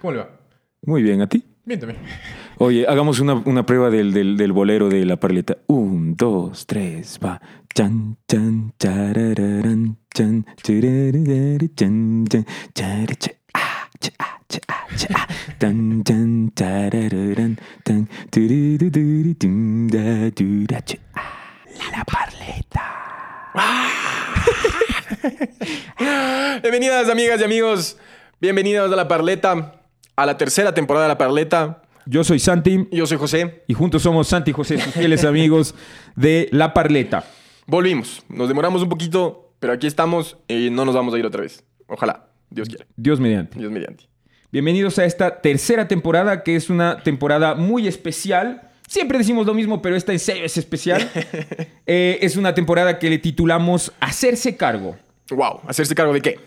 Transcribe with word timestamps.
¿Cómo 0.00 0.12
le 0.12 0.18
va? 0.18 0.30
Muy 0.82 1.02
bien, 1.02 1.20
¿a 1.20 1.28
ti? 1.28 1.44
Bien 1.64 1.80
también. 1.80 2.00
Oye, 2.58 2.86
hagamos 2.86 3.18
una, 3.20 3.34
una 3.34 3.66
prueba 3.66 3.90
del, 3.90 4.12
del, 4.12 4.36
del 4.36 4.52
bolero 4.52 4.88
de 4.88 5.04
la 5.04 5.18
parleta. 5.18 5.58
Un, 5.66 6.16
dos, 6.16 6.66
tres, 6.66 7.18
va. 7.22 7.40
Chan, 7.74 8.16
chan, 8.28 8.72
charararán, 8.78 9.98
chan, 10.14 10.46
chirararari, 10.62 11.74
chan, 11.74 12.24
chan, 12.28 12.46
ah, 13.52 13.88
ah, 14.18 14.18
ah, 14.18 14.38
ah. 15.14 15.26
Tan, 15.58 16.02
tan, 16.02 16.52
ah. 21.14 21.32
La 21.92 22.04
parleta. 22.04 22.82
Bienvenidas, 26.62 27.10
amigas 27.10 27.40
y 27.40 27.44
amigos. 27.44 27.96
Bienvenidos 28.38 28.92
a 28.92 28.96
La 28.96 29.08
Parleta, 29.08 29.80
a 30.16 30.26
la 30.26 30.36
tercera 30.36 30.74
temporada 30.74 31.04
de 31.04 31.08
La 31.10 31.18
Parleta. 31.18 31.82
Yo 32.06 32.24
soy 32.24 32.38
Santi 32.38 32.88
Yo 32.90 33.06
soy 33.06 33.18
José. 33.18 33.62
y 33.66 33.74
juntos 33.74 34.02
somos 34.02 34.28
Santi 34.28 34.50
y 34.50 34.54
José, 34.54 34.78
sus 34.80 34.94
fieles 34.94 35.24
amigos 35.24 35.74
de 36.14 36.48
La 36.52 36.72
Parleta. 36.72 37.24
Volvimos. 37.66 38.22
Nos 38.28 38.48
demoramos 38.48 38.82
un 38.82 38.88
poquito, 38.88 39.52
pero 39.60 39.72
aquí 39.72 39.86
estamos 39.86 40.38
y 40.48 40.70
no 40.70 40.84
nos 40.84 40.94
vamos 40.94 41.14
a 41.14 41.18
ir 41.18 41.26
otra 41.26 41.42
vez. 41.42 41.62
Ojalá. 41.86 42.26
Dios 42.48 42.68
quiera. 42.68 42.86
Dios 42.96 43.20
mediante. 43.20 43.58
Dios 43.58 43.70
mediante. 43.70 44.04
Bienvenidos 44.52 44.98
a 44.98 45.04
esta 45.04 45.42
tercera 45.42 45.88
temporada, 45.88 46.42
que 46.44 46.56
es 46.56 46.70
una 46.70 47.02
temporada 47.02 47.54
muy 47.56 47.88
especial. 47.88 48.70
Siempre 48.86 49.18
decimos 49.18 49.46
lo 49.46 49.52
mismo, 49.52 49.82
pero 49.82 49.96
esta 49.96 50.12
en 50.12 50.20
serio 50.20 50.44
es 50.44 50.56
especial. 50.56 51.10
Eh, 51.88 52.18
es 52.22 52.36
una 52.36 52.52
temporada 52.52 52.98
que 52.98 53.08
le 53.08 53.18
titulamos 53.18 53.92
Hacerse 54.00 54.56
cargo. 54.56 54.96
Wow. 55.30 55.60
¿Hacerse 55.68 55.94
cargo 55.94 56.12
de 56.12 56.20
qué? 56.20 56.40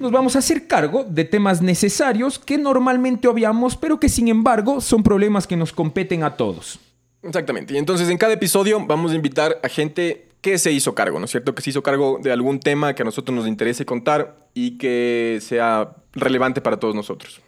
Nos 0.00 0.10
vamos 0.10 0.34
a 0.34 0.38
hacer 0.38 0.66
cargo 0.66 1.04
de 1.04 1.24
temas 1.24 1.60
necesarios 1.60 2.38
que 2.38 2.56
normalmente 2.56 3.28
obviamos, 3.28 3.76
pero 3.76 4.00
que 4.00 4.08
sin 4.08 4.28
embargo 4.28 4.80
son 4.80 5.02
problemas 5.02 5.46
que 5.46 5.56
nos 5.56 5.74
competen 5.74 6.22
a 6.24 6.36
todos. 6.36 6.80
Exactamente. 7.22 7.74
Y 7.74 7.76
entonces 7.76 8.08
en 8.08 8.16
cada 8.16 8.32
episodio 8.32 8.82
vamos 8.86 9.12
a 9.12 9.14
invitar 9.14 9.60
a 9.62 9.68
gente 9.68 10.28
que 10.40 10.56
se 10.56 10.72
hizo 10.72 10.94
cargo, 10.94 11.18
¿no 11.18 11.26
es 11.26 11.30
cierto? 11.30 11.54
Que 11.54 11.60
se 11.60 11.68
hizo 11.68 11.82
cargo 11.82 12.18
de 12.22 12.32
algún 12.32 12.60
tema 12.60 12.94
que 12.94 13.02
a 13.02 13.04
nosotros 13.04 13.36
nos 13.36 13.46
interese 13.46 13.84
contar 13.84 14.48
y 14.54 14.78
que 14.78 15.38
sea 15.42 15.96
relevante 16.14 16.62
para 16.62 16.78
todos 16.78 16.94
nosotros. 16.94 17.42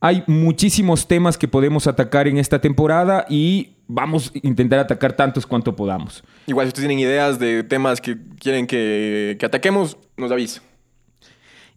Hay 0.00 0.22
muchísimos 0.26 1.08
temas 1.08 1.38
que 1.38 1.48
podemos 1.48 1.86
atacar 1.86 2.28
en 2.28 2.36
esta 2.36 2.60
temporada 2.60 3.24
y 3.26 3.76
vamos 3.86 4.32
a 4.34 4.46
intentar 4.46 4.80
atacar 4.80 5.14
tantos 5.14 5.46
cuanto 5.46 5.74
podamos. 5.74 6.22
Igual 6.46 6.66
si 6.66 6.68
ustedes 6.68 6.88
tienen 6.88 6.98
ideas 6.98 7.38
de 7.38 7.62
temas 7.62 8.02
que 8.02 8.18
quieren 8.38 8.66
que, 8.66 9.38
que 9.40 9.46
ataquemos, 9.46 9.96
nos 10.18 10.30
avisa. 10.30 10.60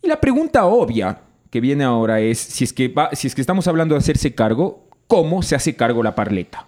Y 0.01 0.07
la 0.07 0.19
pregunta 0.19 0.65
obvia 0.65 1.21
que 1.49 1.61
viene 1.61 1.83
ahora 1.83 2.19
es, 2.19 2.37
si 2.37 2.63
es 2.63 2.73
que, 2.73 2.93
si 3.13 3.27
es 3.27 3.35
que 3.35 3.41
estamos 3.41 3.67
hablando 3.67 3.95
de 3.95 3.99
hacerse 3.99 4.35
cargo, 4.35 4.87
¿cómo 5.07 5.41
se 5.41 5.55
hace 5.55 5.75
cargo 5.75 6.03
la 6.03 6.15
parleta? 6.15 6.67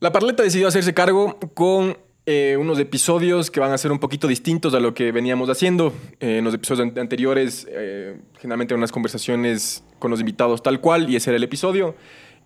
La 0.00 0.12
Parleta 0.12 0.42
decidió 0.42 0.68
hacerse 0.68 0.92
cargo 0.92 1.38
con 1.54 1.96
eh, 2.26 2.56
unos 2.60 2.78
episodios 2.78 3.50
que 3.50 3.60
van 3.60 3.72
a 3.72 3.78
ser 3.78 3.92
un 3.92 3.98
poquito 3.98 4.28
distintos 4.28 4.74
a 4.74 4.80
lo 4.80 4.92
que 4.92 5.10
veníamos 5.10 5.48
haciendo. 5.48 5.92
Eh, 6.20 6.38
en 6.38 6.44
los 6.44 6.52
episodios 6.52 6.88
an- 6.88 6.98
anteriores, 6.98 7.66
eh, 7.70 8.18
generalmente 8.38 8.74
unas 8.74 8.92
conversaciones 8.92 9.82
con 9.98 10.10
los 10.10 10.20
invitados 10.20 10.62
tal 10.62 10.80
cual, 10.80 11.08
y 11.08 11.16
ese 11.16 11.30
era 11.30 11.38
el 11.38 11.44
episodio. 11.44 11.94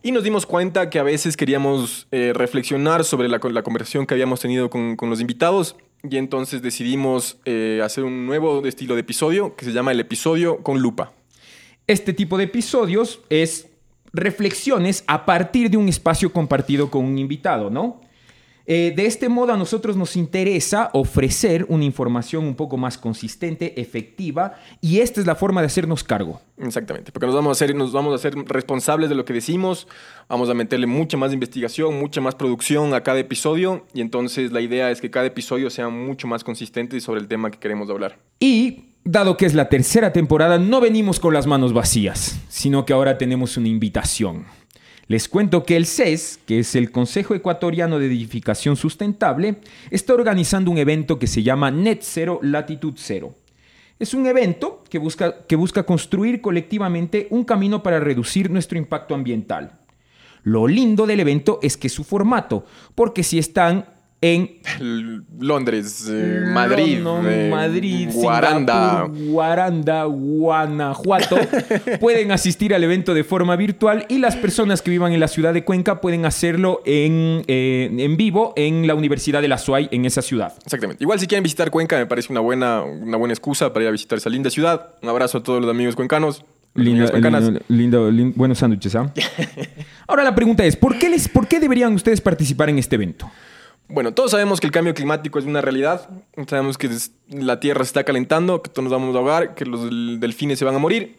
Y 0.03 0.13
nos 0.13 0.23
dimos 0.23 0.47
cuenta 0.47 0.91
que 0.91 0.99
a 1.01 1.03
veces 1.03 1.37
queríamos 1.37 2.07
eh, 2.13 2.33
reflexionar 2.35 3.05
sobre 3.05 3.29
la, 3.29 3.41
conversación 3.41 4.07
que 4.07 4.15
habíamos 4.15 4.41
tenido 4.41 4.71
con 4.71 4.97
los 5.11 5.21
invitados. 5.21 5.75
Y 6.09 6.17
entonces 6.17 6.63
decidimos 6.63 7.39
eh, 7.45 7.81
hacer 7.85 8.05
un 8.05 8.27
nuevo 8.27 8.65
estilo 8.67 8.95
de 8.95 9.03
episodio 9.03 9.55
que 9.55 9.65
se 9.65 9.73
llama 9.73 9.93
el 9.93 10.01
episodio 10.01 10.63
con 10.63 10.81
lupa. 10.81 11.13
Este 11.87 12.13
tipo 12.13 12.39
de 12.39 12.45
episodios 12.45 13.21
es 13.29 13.69
reflexiones 14.13 15.05
a 15.07 15.27
partir 15.27 15.71
de 15.71 15.77
un 15.77 15.89
espacio 15.89 16.33
compartido 16.33 16.91
con 16.91 17.05
un 17.05 17.19
invitado, 17.19 17.71
¿no? 17.71 18.01
Eh, 18.73 18.93
de 18.95 19.05
este 19.05 19.29
modo 19.29 19.53
a 19.53 19.57
nosotros 19.57 19.97
nos 19.97 20.15
interesa 20.15 20.91
ofrecer 20.93 21.67
una 21.69 21.83
información 21.85 22.45
un 22.45 22.55
poco 22.55 22.77
más 22.77 22.97
consistente, 22.99 23.81
efectiva, 23.81 24.55
y 24.81 25.01
esta 25.01 25.21
es 25.21 25.27
la 25.27 25.35
forma 25.35 25.61
de 25.61 25.67
hacernos 25.67 26.05
cargo. 26.05 26.41
Exactamente, 26.57 27.11
porque 27.11 27.27
nos 27.27 27.35
vamos 27.35 27.49
a 27.49 27.53
hacer, 27.65 27.75
nos 27.75 27.91
vamos 27.91 28.13
a 28.13 28.15
hacer 28.15 28.33
responsables 28.47 29.09
de 29.09 29.17
lo 29.17 29.25
que 29.25 29.33
decimos, 29.33 29.89
vamos 30.29 30.49
a 30.51 30.55
meterle 30.55 30.87
mucha 30.87 31.17
más 31.17 31.33
investigación, 31.33 31.99
mucha 31.99 32.21
más 32.21 32.37
producción 32.37 32.95
a 32.95 33.03
cada 33.03 33.19
episodio 33.19 33.87
y 33.93 34.03
entonces 34.03 34.53
la 34.53 34.61
idea 34.61 34.93
es 34.93 35.01
que 35.01 35.11
cada 35.11 35.27
episodio 35.27 35.69
sea 35.69 35.89
mucho 35.89 36.29
más 36.29 36.45
consistente 36.45 37.01
sobre 37.01 37.23
el 37.23 37.27
tema 37.27 37.51
que 37.51 37.59
queremos 37.59 37.91
hablar. 37.91 38.19
Y 38.39 38.85
dado 39.03 39.37
que 39.37 39.47
es 39.47 39.55
la 39.55 39.69
tercera 39.69 40.13
temporada, 40.13 40.59
no 40.61 40.81
venimos 40.81 41.19
con 41.19 41.35
las 41.35 41.49
manos 41.49 41.73
vacías, 41.73 42.41
sino 42.49 42.87
que 42.87 42.93
ahora 42.93 43.19
tenemos 43.19 43.57
una 43.57 43.67
invitación. 43.67 44.45
Les 45.11 45.29
cuento 45.29 45.65
que 45.65 45.77
el 45.77 45.87
CES, 45.87 46.39
que 46.47 46.61
es 46.61 46.77
el 46.77 46.93
Consejo 46.93 47.35
Ecuatoriano 47.35 47.99
de 47.99 48.07
Edificación 48.07 48.77
Sustentable, 48.77 49.57
está 49.91 50.15
organizando 50.15 50.71
un 50.71 50.79
evento 50.79 51.19
que 51.19 51.27
se 51.27 51.43
llama 51.43 51.73
Net 51.73 52.03
Zero 52.03 52.39
Latitud 52.45 52.95
Cero. 52.97 53.35
Es 53.99 54.15
un 54.15 54.29
evento 54.29 54.85
que 54.89 54.99
busca, 54.99 55.45
que 55.49 55.57
busca 55.57 55.83
construir 55.83 56.41
colectivamente 56.41 57.27
un 57.31 57.43
camino 57.43 57.83
para 57.83 57.99
reducir 57.99 58.53
nuestro 58.53 58.79
impacto 58.79 59.17
ambiental. 59.17 59.81
Lo 60.45 60.69
lindo 60.69 61.09
del 61.09 61.19
evento 61.19 61.59
es 61.61 61.77
que 61.77 61.89
su 61.89 62.05
formato, 62.05 62.65
porque 62.95 63.25
si 63.25 63.41
están 63.41 63.87
en 64.23 64.59
Londres, 65.41 66.07
eh, 66.11 66.43
Madrid, 66.47 66.99
London, 66.99 67.27
eh, 67.33 67.49
Madrid, 67.51 68.09
Guaranda. 68.13 69.05
Singapur, 69.07 69.27
Guaranda, 69.31 70.05
Guanajuato, 70.05 71.37
pueden 72.01 72.31
asistir 72.33 72.75
al 72.75 72.85
evento 72.85 73.15
de 73.15 73.25
forma 73.25 73.57
virtual 73.57 74.05
y 74.09 74.19
las 74.19 74.37
personas 74.37 74.83
que 74.83 74.91
vivan 74.91 75.13
en 75.13 75.21
la 75.21 75.29
ciudad 75.29 75.55
de 75.55 75.65
Cuenca 75.65 76.01
pueden 76.01 76.27
hacerlo 76.27 76.83
en, 76.85 77.45
eh, 77.47 77.89
en 77.99 78.17
vivo 78.17 78.53
en 78.57 78.87
la 78.87 78.95
Universidad 78.95 79.41
de 79.41 79.49
la 79.49 79.57
SUAY 79.59 79.89
en 79.91 80.05
esa 80.05 80.21
ciudad. 80.23 80.53
Exactamente. 80.65 81.03
Igual 81.03 81.19
si 81.19 81.27
quieren 81.27 81.43
visitar 81.43 81.71
Cuenca 81.71 81.97
me 81.97 82.07
parece 82.07 82.31
una 82.33 82.41
buena, 82.41 82.83
una 82.83 83.17
buena 83.17 83.33
excusa 83.33 83.73
para 83.73 83.85
ir 83.85 83.89
a 83.89 83.93
visitar 83.93 84.19
esa 84.19 84.29
linda 84.29 84.51
ciudad. 84.51 84.95
Un 85.03 85.09
abrazo 85.09 85.39
a 85.39 85.43
todos 85.43 85.63
los 85.63 85.71
amigos 85.71 85.97
cuencanos. 85.97 86.45
Linda, 86.75 87.07
lindo- 87.11 87.61
lindo- 87.69 88.11
lin- 88.13 88.33
buenos 88.37 88.59
sándwiches, 88.59 88.95
¿ah? 88.95 89.13
Ahora 90.07 90.23
la 90.23 90.35
pregunta 90.37 90.65
es, 90.65 90.77
¿por 90.77 90.97
qué, 90.99 91.09
les, 91.09 91.29
¿por 91.29 91.49
qué 91.49 91.59
deberían 91.59 91.93
ustedes 91.95 92.21
participar 92.21 92.69
en 92.71 92.79
este 92.79 92.95
evento? 92.95 93.29
Bueno, 93.93 94.15
todos 94.15 94.31
sabemos 94.31 94.61
que 94.61 94.67
el 94.69 94.73
cambio 94.73 94.95
climático 94.95 95.39
es 95.39 95.45
una 95.45 95.61
realidad. 95.61 96.09
Sabemos 96.47 96.79
que 96.79 96.89
la 97.29 97.59
Tierra 97.59 97.83
se 97.85 97.89
está 97.89 98.05
calentando, 98.05 98.63
que 98.63 98.71
todos 98.71 98.85
nos 98.85 98.93
vamos 98.93 99.15
a 99.15 99.19
ahogar, 99.19 99.55
que 99.57 99.65
los 99.67 99.85
del- 99.85 100.21
delfines 100.21 100.59
se 100.61 100.65
van 100.65 100.77
a 100.77 100.79
morir. 100.79 101.17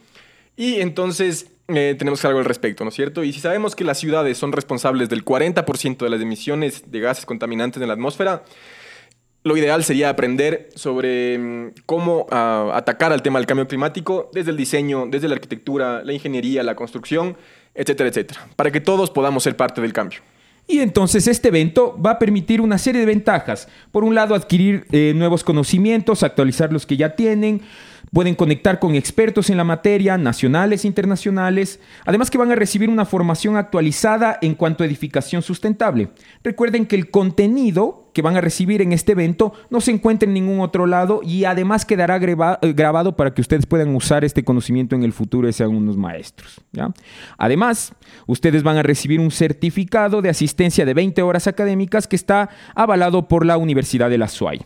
Y 0.55 0.75
entonces 0.79 1.47
eh, 1.67 1.95
tenemos 1.97 2.19
que 2.19 2.21
hacer 2.21 2.29
algo 2.29 2.39
al 2.39 2.45
respecto, 2.45 2.83
¿no 2.85 2.89
es 2.89 2.95
cierto? 2.95 3.23
Y 3.23 3.33
si 3.33 3.39
sabemos 3.41 3.75
que 3.75 3.83
las 3.83 3.97
ciudades 3.99 4.37
son 4.37 4.51
responsables 4.53 5.09
del 5.09 5.25
40% 5.25 5.97
de 6.05 6.09
las 6.09 6.21
emisiones 6.21 6.89
de 6.91 6.99
gases 7.01 7.25
contaminantes 7.25 7.81
en 7.81 7.87
la 7.89 7.93
atmósfera, 7.93 8.43
lo 9.43 9.57
ideal 9.57 9.83
sería 9.83 10.09
aprender 10.09 10.69
sobre 10.75 11.37
mm, 11.39 11.71
cómo 11.85 12.27
ah, 12.31 12.71
atacar 12.73 13.11
al 13.11 13.21
tema 13.21 13.39
del 13.39 13.47
cambio 13.47 13.67
climático 13.67 14.29
desde 14.33 14.51
el 14.51 14.57
diseño, 14.57 15.07
desde 15.09 15.27
la 15.27 15.35
arquitectura, 15.35 16.03
la 16.03 16.13
ingeniería, 16.13 16.63
la 16.63 16.75
construcción, 16.75 17.35
etcétera, 17.75 18.09
etcétera, 18.09 18.47
para 18.55 18.71
que 18.71 18.79
todos 18.81 19.09
podamos 19.09 19.43
ser 19.43 19.57
parte 19.57 19.81
del 19.81 19.91
cambio. 19.93 20.19
Y 20.71 20.79
entonces 20.79 21.27
este 21.27 21.49
evento 21.49 21.99
va 22.01 22.11
a 22.11 22.19
permitir 22.19 22.61
una 22.61 22.77
serie 22.77 23.01
de 23.01 23.05
ventajas. 23.05 23.67
Por 23.91 24.05
un 24.05 24.15
lado, 24.15 24.35
adquirir 24.35 24.85
eh, 24.93 25.11
nuevos 25.13 25.43
conocimientos, 25.43 26.23
actualizar 26.23 26.71
los 26.71 26.85
que 26.85 26.95
ya 26.95 27.17
tienen, 27.17 27.61
pueden 28.11 28.35
conectar 28.35 28.79
con 28.79 28.95
expertos 28.95 29.49
en 29.49 29.57
la 29.57 29.63
materia, 29.63 30.17
nacionales 30.17 30.83
e 30.83 30.87
internacionales, 30.87 31.79
además 32.05 32.29
que 32.29 32.37
van 32.37 32.51
a 32.51 32.55
recibir 32.55 32.89
una 32.89 33.05
formación 33.05 33.57
actualizada 33.57 34.37
en 34.41 34.55
cuanto 34.55 34.83
a 34.83 34.87
edificación 34.87 35.41
sustentable. 35.41 36.09
Recuerden 36.43 36.85
que 36.85 36.95
el 36.95 37.09
contenido 37.09 38.09
que 38.13 38.21
van 38.21 38.35
a 38.35 38.41
recibir 38.41 38.81
en 38.81 38.91
este 38.91 39.13
evento 39.13 39.53
no 39.69 39.81
se 39.81 39.91
encuentra 39.91 40.27
en 40.27 40.33
ningún 40.33 40.59
otro 40.59 40.85
lado 40.85 41.21
y 41.23 41.45
además 41.45 41.85
quedará 41.85 42.17
eh, 42.17 42.73
grabado 42.73 43.15
para 43.15 43.33
que 43.33 43.41
ustedes 43.41 43.65
puedan 43.65 43.95
usar 43.95 44.25
este 44.25 44.43
conocimiento 44.43 44.95
en 44.95 45.03
el 45.03 45.13
futuro 45.13 45.47
y 45.47 45.53
sean 45.53 45.75
unos 45.75 45.97
maestros. 45.97 46.61
Además, 47.37 47.93
ustedes 48.27 48.63
van 48.63 48.77
a 48.77 48.83
recibir 48.83 49.19
un 49.19 49.31
certificado 49.31 50.21
de 50.21 50.29
asistencia 50.29 50.85
de 50.85 50.93
20 50.93 51.21
horas 51.21 51.47
académicas 51.47 52.07
que 52.07 52.15
está 52.15 52.49
avalado 52.75 53.27
por 53.27 53.45
la 53.45 53.57
Universidad 53.57 54.09
de 54.09 54.17
la 54.17 54.27
SUAY. 54.27 54.61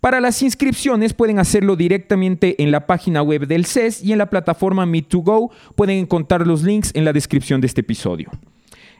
Para 0.00 0.20
las 0.20 0.42
inscripciones 0.42 1.12
pueden 1.14 1.38
hacerlo 1.38 1.76
directamente 1.76 2.62
en 2.62 2.70
la 2.70 2.86
página 2.86 3.22
web 3.22 3.46
del 3.46 3.64
CES 3.66 4.02
y 4.02 4.12
en 4.12 4.18
la 4.18 4.30
plataforma 4.30 4.86
Meet2Go. 4.86 5.50
Pueden 5.74 5.98
encontrar 5.98 6.46
los 6.46 6.62
links 6.62 6.90
en 6.94 7.04
la 7.04 7.12
descripción 7.12 7.60
de 7.60 7.66
este 7.66 7.80
episodio. 7.82 8.30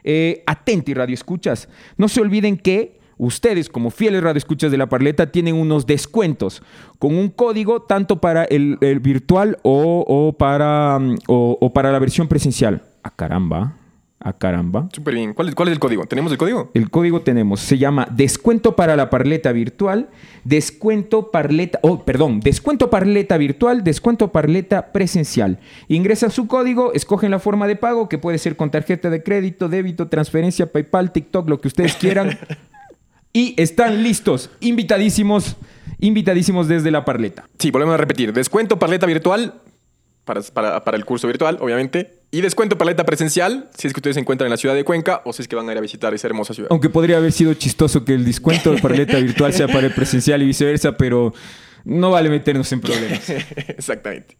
Eh, 0.03 0.43
atenti, 0.45 0.93
radio 0.93 1.13
escuchas. 1.13 1.67
No 1.97 2.07
se 2.07 2.21
olviden 2.21 2.57
que 2.57 2.99
ustedes, 3.17 3.69
como 3.69 3.89
fieles 3.91 4.21
radioescuchas 4.21 4.71
de 4.71 4.77
la 4.77 4.87
Parleta, 4.89 5.31
tienen 5.31 5.55
unos 5.55 5.85
descuentos 5.85 6.61
con 6.99 7.15
un 7.15 7.29
código 7.29 7.81
tanto 7.81 8.19
para 8.21 8.43
el, 8.43 8.77
virtual 9.01 9.57
o, 9.63 10.03
o 10.07 10.33
para, 10.37 10.99
mm, 10.99 11.15
o- 11.27 11.57
o 11.59 11.73
para 11.73 11.91
la 11.91 11.99
versión 11.99 12.27
presencial. 12.27 12.83
A 13.03 13.09
caramba. 13.09 13.77
Ah, 14.27 14.33
caramba. 14.33 14.89
Súper 14.91 15.13
bien. 15.13 15.35
¿Cuál, 15.35 15.49
es- 15.49 15.55
¿Cuál 15.55 15.67
es 15.69 15.73
el 15.73 15.79
código? 15.79 16.05
¿Tenemos 16.07 16.31
el 16.31 16.39
código? 16.39 16.71
El 16.73 16.89
código 16.89 17.21
tenemos, 17.21 17.59
se 17.59 17.77
llama 17.77 18.07
descuento 18.09 18.75
para 18.75 18.95
la 18.95 19.11
parleta 19.11 19.51
virtual, 19.51 20.09
descuento 20.43 21.29
parleta, 21.29 21.77
oh, 21.83 22.03
perdón, 22.05 22.39
descuento 22.39 22.89
parleta 22.89 23.37
virtual, 23.37 23.83
descuento 23.83 24.31
parleta 24.31 24.91
presencial. 24.91 25.59
Ingresan 25.89 26.31
su 26.31 26.47
código, 26.47 26.91
escogen 26.93 27.29
la 27.29 27.37
forma 27.37 27.67
de 27.67 27.75
pago, 27.75 28.09
que 28.09 28.17
puede 28.17 28.39
ser 28.39 28.55
con 28.55 28.71
tarjeta 28.71 29.11
de 29.11 29.21
crédito, 29.21 29.69
débito, 29.69 30.07
transferencia, 30.07 30.71
PayPal, 30.71 31.11
TikTok, 31.11 31.47
lo 31.47 31.61
que 31.61 31.67
ustedes 31.67 31.93
quieran. 31.99 32.39
y 33.31 33.53
están 33.61 34.01
listos, 34.01 34.49
invitadísimos, 34.59 35.55
invitadísimos 35.99 36.67
desde 36.67 36.89
la 36.89 37.05
parleta. 37.05 37.45
Sí, 37.59 37.69
volvemos 37.69 37.93
a 37.93 37.97
repetir. 37.97 38.33
Descuento 38.33 38.79
paleta 38.79 39.05
virtual 39.05 39.53
para, 40.25 40.41
para, 40.41 40.83
para 40.83 40.97
el 40.97 41.05
curso 41.05 41.27
virtual, 41.27 41.57
obviamente. 41.61 42.19
Y 42.31 42.41
descuento 42.41 42.77
paleta 42.77 43.05
presencial 43.05 43.69
si 43.77 43.87
es 43.87 43.93
que 43.93 43.99
ustedes 43.99 44.15
se 44.15 44.19
encuentran 44.19 44.47
en 44.47 44.51
la 44.51 44.57
ciudad 44.57 44.75
de 44.75 44.83
Cuenca 44.83 45.21
o 45.23 45.31
si 45.31 45.41
es 45.41 45.47
que 45.47 45.55
van 45.55 45.69
a 45.69 45.71
ir 45.71 45.77
a 45.77 45.81
visitar 45.81 46.13
esa 46.13 46.27
hermosa 46.27 46.53
ciudad. 46.53 46.67
Aunque 46.71 46.89
podría 46.89 47.17
haber 47.17 47.31
sido 47.31 47.53
chistoso 47.53 48.03
que 48.03 48.13
el 48.13 48.25
descuento 48.25 48.73
de 48.73 48.81
parleta 48.81 49.17
virtual 49.17 49.53
sea 49.53 49.67
para 49.67 49.87
el 49.87 49.93
presencial 49.93 50.41
y 50.41 50.45
viceversa, 50.45 50.97
pero 50.97 51.33
no 51.85 52.11
vale 52.11 52.29
meternos 52.29 52.69
en 52.73 52.81
problemas. 52.81 53.29
Exactamente. 53.67 54.35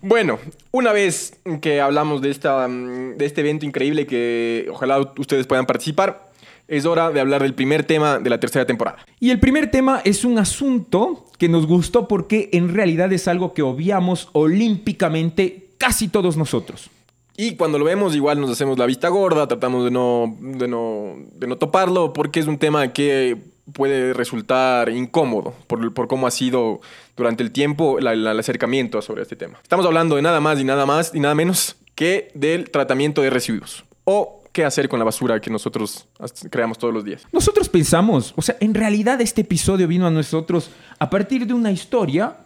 Bueno, 0.00 0.38
una 0.70 0.92
vez 0.92 1.40
que 1.60 1.80
hablamos 1.80 2.22
de, 2.22 2.30
esta, 2.30 2.68
mm, 2.68 3.16
de 3.16 3.24
este 3.24 3.40
evento 3.40 3.66
increíble 3.66 4.06
que 4.06 4.68
ojalá 4.70 5.00
ustedes 5.18 5.46
puedan 5.46 5.66
participar, 5.66 6.27
es 6.68 6.84
hora 6.86 7.10
de 7.10 7.20
hablar 7.20 7.42
del 7.42 7.54
primer 7.54 7.82
tema 7.84 8.18
de 8.18 8.30
la 8.30 8.38
tercera 8.38 8.66
temporada. 8.66 8.98
Y 9.18 9.30
el 9.30 9.40
primer 9.40 9.70
tema 9.70 10.00
es 10.04 10.24
un 10.24 10.38
asunto 10.38 11.24
que 11.38 11.48
nos 11.48 11.66
gustó 11.66 12.06
porque 12.06 12.50
en 12.52 12.72
realidad 12.74 13.12
es 13.12 13.26
algo 13.26 13.54
que 13.54 13.62
obviamos 13.62 14.28
olímpicamente 14.32 15.70
casi 15.78 16.08
todos 16.08 16.36
nosotros. 16.36 16.90
Y 17.36 17.54
cuando 17.56 17.78
lo 17.78 17.84
vemos, 17.84 18.14
igual 18.16 18.40
nos 18.40 18.50
hacemos 18.50 18.78
la 18.78 18.86
vista 18.86 19.08
gorda, 19.08 19.46
tratamos 19.46 19.84
de 19.84 19.90
no, 19.92 20.36
de 20.40 20.66
no, 20.66 21.14
de 21.34 21.46
no 21.46 21.56
toparlo, 21.56 22.12
porque 22.12 22.40
es 22.40 22.46
un 22.46 22.58
tema 22.58 22.92
que 22.92 23.36
puede 23.72 24.12
resultar 24.12 24.88
incómodo 24.88 25.54
por, 25.68 25.92
por 25.94 26.08
cómo 26.08 26.26
ha 26.26 26.30
sido 26.32 26.80
durante 27.16 27.42
el 27.44 27.52
tiempo 27.52 27.98
la- 28.00 28.16
la- 28.16 28.32
el 28.32 28.38
acercamiento 28.40 29.00
sobre 29.02 29.22
este 29.22 29.36
tema. 29.36 29.58
Estamos 29.62 29.86
hablando 29.86 30.16
de 30.16 30.22
nada 30.22 30.40
más 30.40 30.58
y 30.58 30.64
nada 30.64 30.84
más 30.86 31.12
y 31.14 31.20
nada 31.20 31.34
menos 31.34 31.76
que 31.94 32.30
del 32.34 32.70
tratamiento 32.70 33.22
de 33.22 33.30
residuos 33.30 33.84
o 34.04 34.37
qué 34.58 34.64
hacer 34.64 34.88
con 34.88 34.98
la 34.98 35.04
basura 35.04 35.40
que 35.40 35.50
nosotros 35.50 36.08
creamos 36.50 36.78
todos 36.78 36.92
los 36.92 37.04
días. 37.04 37.24
Nosotros 37.30 37.68
pensamos, 37.68 38.34
o 38.34 38.42
sea, 38.42 38.56
en 38.58 38.74
realidad 38.74 39.20
este 39.20 39.42
episodio 39.42 39.86
vino 39.86 40.04
a 40.04 40.10
nosotros 40.10 40.70
a 40.98 41.08
partir 41.08 41.46
de 41.46 41.54
una 41.54 41.70
historia 41.70 42.36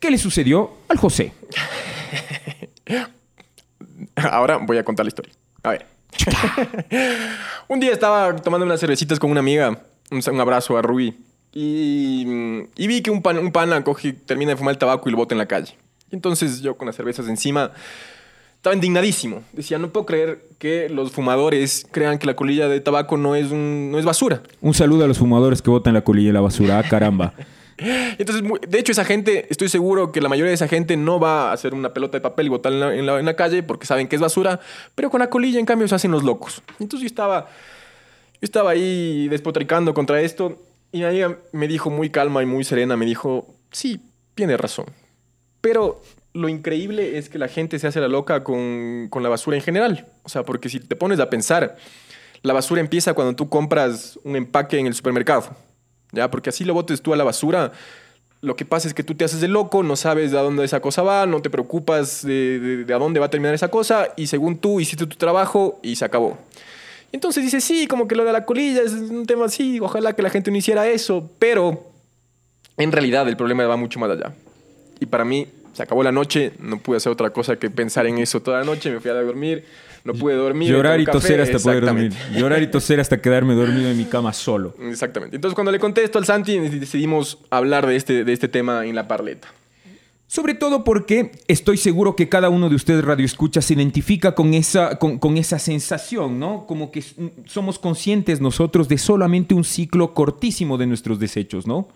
que 0.00 0.10
le 0.10 0.16
sucedió 0.16 0.78
al 0.88 0.96
José. 0.96 1.34
Ahora 4.16 4.56
voy 4.56 4.78
a 4.78 4.82
contar 4.82 5.04
la 5.04 5.08
historia. 5.08 5.34
A 5.62 5.72
ver. 5.72 5.84
un 7.68 7.80
día 7.80 7.92
estaba 7.92 8.34
tomando 8.36 8.64
unas 8.64 8.80
cervecitas 8.80 9.18
con 9.18 9.30
una 9.30 9.40
amiga. 9.40 9.78
Un, 10.10 10.40
abrazo 10.40 10.78
a 10.78 10.80
Rubí. 10.80 11.18
Y, 11.52 12.26
y 12.76 12.86
vi 12.86 13.02
que 13.02 13.10
un, 13.10 13.20
pan, 13.20 13.36
un 13.36 13.52
pana 13.52 13.84
coge, 13.84 14.14
termina 14.14 14.52
de 14.52 14.56
fumar 14.56 14.72
el 14.72 14.78
tabaco 14.78 15.06
y 15.10 15.12
lo 15.12 15.18
bota 15.18 15.34
en 15.34 15.38
la 15.38 15.46
calle. 15.46 15.76
Entonces 16.10 16.62
yo 16.62 16.78
con 16.78 16.86
las 16.86 16.96
cervezas 16.96 17.28
encima 17.28 17.72
estaba 18.58 18.74
indignadísimo. 18.74 19.42
Decía, 19.52 19.78
no 19.78 19.88
puedo 19.90 20.04
creer 20.06 20.44
que 20.58 20.88
los 20.88 21.10
fumadores 21.12 21.86
crean 21.90 22.18
que 22.18 22.26
la 22.26 22.36
colilla 22.36 22.68
de 22.68 22.80
tabaco 22.80 23.16
no 23.16 23.34
es, 23.34 23.50
un, 23.50 23.90
no 23.90 23.98
es 23.98 24.04
basura. 24.04 24.42
Un 24.60 24.74
saludo 24.74 25.04
a 25.04 25.08
los 25.08 25.18
fumadores 25.18 25.62
que 25.62 25.70
botan 25.70 25.94
la 25.94 26.02
colilla 26.02 26.28
y 26.30 26.32
la 26.32 26.40
basura. 26.40 26.78
Ah, 26.78 26.82
caramba. 26.82 27.32
Entonces, 28.18 28.42
de 28.68 28.78
hecho, 28.80 28.90
esa 28.90 29.04
gente, 29.04 29.46
estoy 29.50 29.68
seguro 29.68 30.10
que 30.10 30.20
la 30.20 30.28
mayoría 30.28 30.48
de 30.48 30.54
esa 30.56 30.66
gente 30.66 30.96
no 30.96 31.20
va 31.20 31.50
a 31.50 31.52
hacer 31.52 31.74
una 31.74 31.94
pelota 31.94 32.16
de 32.18 32.20
papel 32.20 32.46
y 32.46 32.48
botarla 32.48 32.76
en 32.76 32.90
la, 32.90 32.98
en 32.98 33.06
la- 33.06 33.20
en 33.20 33.26
la 33.26 33.36
calle 33.36 33.62
porque 33.62 33.86
saben 33.86 34.08
que 34.08 34.16
es 34.16 34.20
basura, 34.22 34.58
pero 34.96 35.10
con 35.10 35.20
la 35.20 35.30
colilla, 35.30 35.60
en 35.60 35.66
cambio, 35.66 35.86
se 35.86 35.94
hacen 35.94 36.10
los 36.10 36.24
locos. 36.24 36.60
Entonces 36.80 37.02
yo 37.02 37.06
estaba, 37.06 37.46
yo 38.32 38.38
estaba 38.42 38.70
ahí 38.72 39.28
despotricando 39.28 39.94
contra 39.94 40.20
esto 40.20 40.60
y 40.90 41.04
ella 41.04 41.38
me 41.52 41.68
dijo 41.68 41.88
muy 41.90 42.10
calma 42.10 42.42
y 42.42 42.46
muy 42.46 42.64
serena, 42.64 42.96
me 42.96 43.06
dijo, 43.06 43.54
sí, 43.70 44.00
tiene 44.34 44.56
razón. 44.56 44.86
Pero 45.60 46.02
lo 46.32 46.48
increíble 46.48 47.18
es 47.18 47.28
que 47.28 47.38
la 47.38 47.48
gente 47.48 47.78
se 47.78 47.86
hace 47.86 48.00
la 48.00 48.08
loca 48.08 48.44
con, 48.44 49.08
con 49.10 49.22
la 49.22 49.28
basura 49.28 49.56
en 49.56 49.62
general. 49.62 50.06
O 50.22 50.28
sea, 50.28 50.44
porque 50.44 50.68
si 50.68 50.80
te 50.80 50.96
pones 50.96 51.20
a 51.20 51.30
pensar, 51.30 51.76
la 52.42 52.52
basura 52.52 52.80
empieza 52.80 53.14
cuando 53.14 53.34
tú 53.34 53.48
compras 53.48 54.18
un 54.24 54.36
empaque 54.36 54.78
en 54.78 54.86
el 54.86 54.94
supermercado. 54.94 55.56
¿Ya? 56.12 56.30
Porque 56.30 56.50
así 56.50 56.64
lo 56.64 56.74
botes 56.74 57.02
tú 57.02 57.12
a 57.12 57.16
la 57.16 57.24
basura. 57.24 57.72
Lo 58.40 58.54
que 58.54 58.64
pasa 58.64 58.86
es 58.86 58.94
que 58.94 59.02
tú 59.02 59.14
te 59.14 59.24
haces 59.24 59.40
de 59.40 59.48
loco, 59.48 59.82
no 59.82 59.96
sabes 59.96 60.30
de 60.30 60.38
dónde 60.38 60.64
esa 60.64 60.80
cosa 60.80 61.02
va, 61.02 61.26
no 61.26 61.42
te 61.42 61.50
preocupas 61.50 62.24
de 62.24 62.86
a 62.88 62.98
dónde 62.98 63.18
va 63.18 63.26
a 63.26 63.30
terminar 63.30 63.52
esa 63.52 63.68
cosa 63.68 64.08
y 64.16 64.28
según 64.28 64.58
tú 64.58 64.78
hiciste 64.78 65.06
tu 65.06 65.16
trabajo 65.16 65.80
y 65.82 65.96
se 65.96 66.04
acabó. 66.04 66.38
Y 67.10 67.16
entonces 67.16 67.42
dices, 67.42 67.64
sí, 67.64 67.88
como 67.88 68.06
que 68.06 68.14
lo 68.14 68.24
de 68.24 68.32
la 68.32 68.44
colilla 68.44 68.82
es 68.82 68.92
un 68.92 69.26
tema 69.26 69.46
así, 69.46 69.80
ojalá 69.80 70.12
que 70.12 70.22
la 70.22 70.30
gente 70.30 70.52
no 70.52 70.56
hiciera 70.56 70.86
eso, 70.86 71.28
pero 71.40 71.90
en 72.76 72.92
realidad 72.92 73.26
el 73.28 73.36
problema 73.36 73.66
va 73.66 73.76
mucho 73.76 73.98
más 73.98 74.10
allá. 74.10 74.32
Y 75.00 75.06
para 75.06 75.24
mí 75.24 75.48
se 75.72 75.82
acabó 75.82 76.02
la 76.02 76.12
noche, 76.12 76.52
no 76.58 76.78
pude 76.78 76.98
hacer 76.98 77.12
otra 77.12 77.30
cosa 77.30 77.56
que 77.56 77.70
pensar 77.70 78.06
en 78.06 78.18
eso 78.18 78.40
toda 78.40 78.60
la 78.60 78.64
noche, 78.64 78.90
me 78.90 79.00
fui 79.00 79.10
a 79.10 79.14
dormir, 79.14 79.64
no 80.04 80.14
pude 80.14 80.34
dormir. 80.34 80.70
Llorar 80.70 81.00
y 81.00 81.04
toser 81.04 81.40
hasta 81.40 81.58
poder 81.58 81.84
dormir. 81.84 82.12
Llorar 82.34 82.62
y 82.62 82.66
toser 82.68 83.00
hasta 83.00 83.20
quedarme 83.20 83.54
dormido 83.54 83.90
en 83.90 83.96
mi 83.96 84.04
cama 84.04 84.32
solo. 84.32 84.74
Exactamente. 84.80 85.36
Entonces 85.36 85.54
cuando 85.54 85.70
le 85.70 85.78
contesto 85.78 86.18
al 86.18 86.24
Santi 86.24 86.58
decidimos 86.58 87.38
hablar 87.50 87.86
de 87.86 87.96
este, 87.96 88.24
de 88.24 88.32
este 88.32 88.48
tema 88.48 88.86
en 88.86 88.94
la 88.94 89.08
parleta. 89.08 89.48
Sobre 90.26 90.52
todo 90.52 90.84
porque 90.84 91.32
estoy 91.48 91.78
seguro 91.78 92.14
que 92.14 92.28
cada 92.28 92.50
uno 92.50 92.68
de 92.68 92.74
ustedes 92.74 93.02
radioescuchas 93.02 93.64
se 93.64 93.72
identifica 93.72 94.34
con 94.34 94.52
esa, 94.52 94.98
con, 94.98 95.18
con 95.18 95.38
esa 95.38 95.58
sensación, 95.58 96.38
¿no? 96.38 96.66
Como 96.66 96.90
que 96.90 97.02
somos 97.46 97.78
conscientes 97.78 98.38
nosotros 98.38 98.88
de 98.88 98.98
solamente 98.98 99.54
un 99.54 99.64
ciclo 99.64 100.12
cortísimo 100.12 100.76
de 100.76 100.86
nuestros 100.86 101.18
desechos, 101.18 101.66
¿no? 101.66 101.88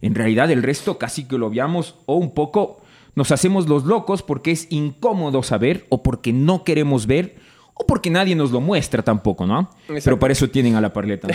En 0.00 0.14
realidad 0.14 0.50
el 0.50 0.62
resto 0.62 0.96
casi 0.96 1.24
que 1.24 1.36
lo 1.36 1.46
obviamos 1.46 1.96
o 2.06 2.16
un 2.16 2.32
poco 2.32 2.80
nos 3.14 3.30
hacemos 3.30 3.68
los 3.68 3.84
locos 3.84 4.22
porque 4.22 4.50
es 4.50 4.66
incómodo 4.70 5.42
saber 5.42 5.86
o 5.88 6.02
porque 6.02 6.32
no 6.32 6.64
queremos 6.64 7.06
ver 7.06 7.36
o 7.74 7.86
porque 7.86 8.10
nadie 8.10 8.34
nos 8.34 8.50
lo 8.50 8.60
muestra 8.60 9.02
tampoco, 9.02 9.46
¿no? 9.46 9.70
Pero 9.86 10.18
para 10.18 10.32
eso 10.32 10.48
tienen 10.48 10.76
a 10.76 10.80
la 10.80 10.92
parleta. 10.92 11.28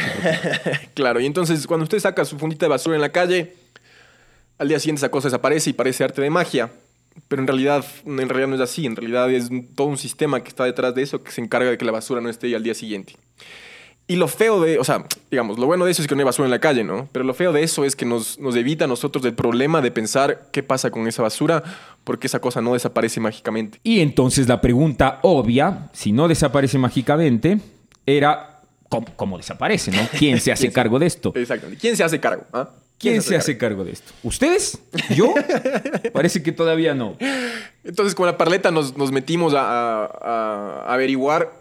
claro, 0.93 1.19
y 1.19 1.25
entonces 1.25 1.67
cuando 1.67 1.83
usted 1.83 1.99
saca 1.99 2.23
su 2.25 2.37
fundita 2.37 2.65
de 2.65 2.69
basura 2.69 2.95
en 2.95 3.01
la 3.01 3.11
calle, 3.11 3.55
al 4.57 4.67
día 4.67 4.79
siguiente 4.79 4.99
esa 4.99 5.11
cosa 5.11 5.27
desaparece 5.27 5.69
y 5.69 5.73
parece 5.73 6.03
arte 6.03 6.21
de 6.21 6.29
magia. 6.29 6.71
Pero 7.27 7.41
en 7.41 7.47
realidad, 7.47 7.83
en 8.05 8.29
realidad 8.29 8.47
no 8.47 8.55
es 8.55 8.61
así. 8.61 8.85
En 8.85 8.95
realidad 8.95 9.29
es 9.31 9.49
todo 9.75 9.87
un 9.87 9.97
sistema 9.97 10.41
que 10.41 10.49
está 10.49 10.63
detrás 10.63 10.95
de 10.95 11.01
eso 11.01 11.21
que 11.21 11.31
se 11.31 11.41
encarga 11.41 11.69
de 11.69 11.77
que 11.77 11.83
la 11.83 11.91
basura 11.91 12.21
no 12.21 12.29
esté 12.29 12.47
ahí 12.47 12.53
al 12.53 12.63
día 12.63 12.73
siguiente. 12.73 13.15
Y 14.09 14.15
lo 14.15 14.27
feo 14.27 14.59
de, 14.59 14.79
o 14.79 14.83
sea, 14.83 15.05
digamos, 15.29 15.59
lo 15.59 15.67
bueno 15.67 15.85
de 15.85 15.91
eso 15.91 16.01
es 16.01 16.07
que 16.07 16.15
no 16.15 16.19
hay 16.21 16.25
basura 16.25 16.47
en 16.47 16.51
la 16.51 16.59
calle, 16.59 16.83
¿no? 16.83 17.07
Pero 17.11 17.23
lo 17.23 17.33
feo 17.35 17.53
de 17.53 17.61
eso 17.61 17.85
es 17.85 17.95
que 17.95 18.05
nos, 18.05 18.39
nos 18.39 18.55
evita 18.55 18.85
a 18.85 18.87
nosotros 18.87 19.23
del 19.23 19.35
problema 19.35 19.81
de 19.81 19.91
pensar 19.91 20.47
qué 20.51 20.63
pasa 20.63 20.89
con 20.89 21.07
esa 21.07 21.21
basura 21.21 21.63
porque 22.03 22.25
esa 22.25 22.39
cosa 22.41 22.59
no 22.59 22.73
desaparece 22.73 23.19
mágicamente. 23.19 23.79
Y 23.83 23.99
entonces 23.99 24.47
la 24.47 24.61
pregunta 24.61 25.19
obvia, 25.21 25.89
si 25.93 26.11
no 26.11 26.27
desaparece 26.27 26.79
mágicamente, 26.79 27.59
era 28.07 28.61
¿cómo, 28.89 29.05
cómo 29.15 29.37
desaparece, 29.37 29.91
no? 29.91 30.01
¿Quién 30.17 30.39
se 30.41 30.51
hace 30.51 30.63
¿Quién 30.63 30.71
se- 30.71 30.75
cargo 30.75 30.97
de 30.97 31.05
esto? 31.05 31.31
Exactamente. 31.35 31.79
¿Quién 31.79 31.95
se 31.95 32.03
hace 32.03 32.19
cargo? 32.19 32.45
ah? 32.51 32.67
¿Quién 32.97 33.21
se 33.21 33.37
hace 33.37 33.57
cargo 33.57 33.85
de 33.85 33.91
esto? 33.91 34.11
¿Ustedes? 34.23 34.77
¿Yo? 35.15 35.33
Parece 36.13 36.43
que 36.43 36.51
todavía 36.51 36.93
no. 36.95 37.15
Entonces, 37.83 38.13
con 38.13 38.25
la 38.25 38.37
parleta 38.37 38.71
nos, 38.71 38.97
nos 38.97 39.11
metimos 39.11 39.53
a, 39.53 39.61
a- 40.05 40.83
a 40.85 40.93
averiguar 40.95 41.58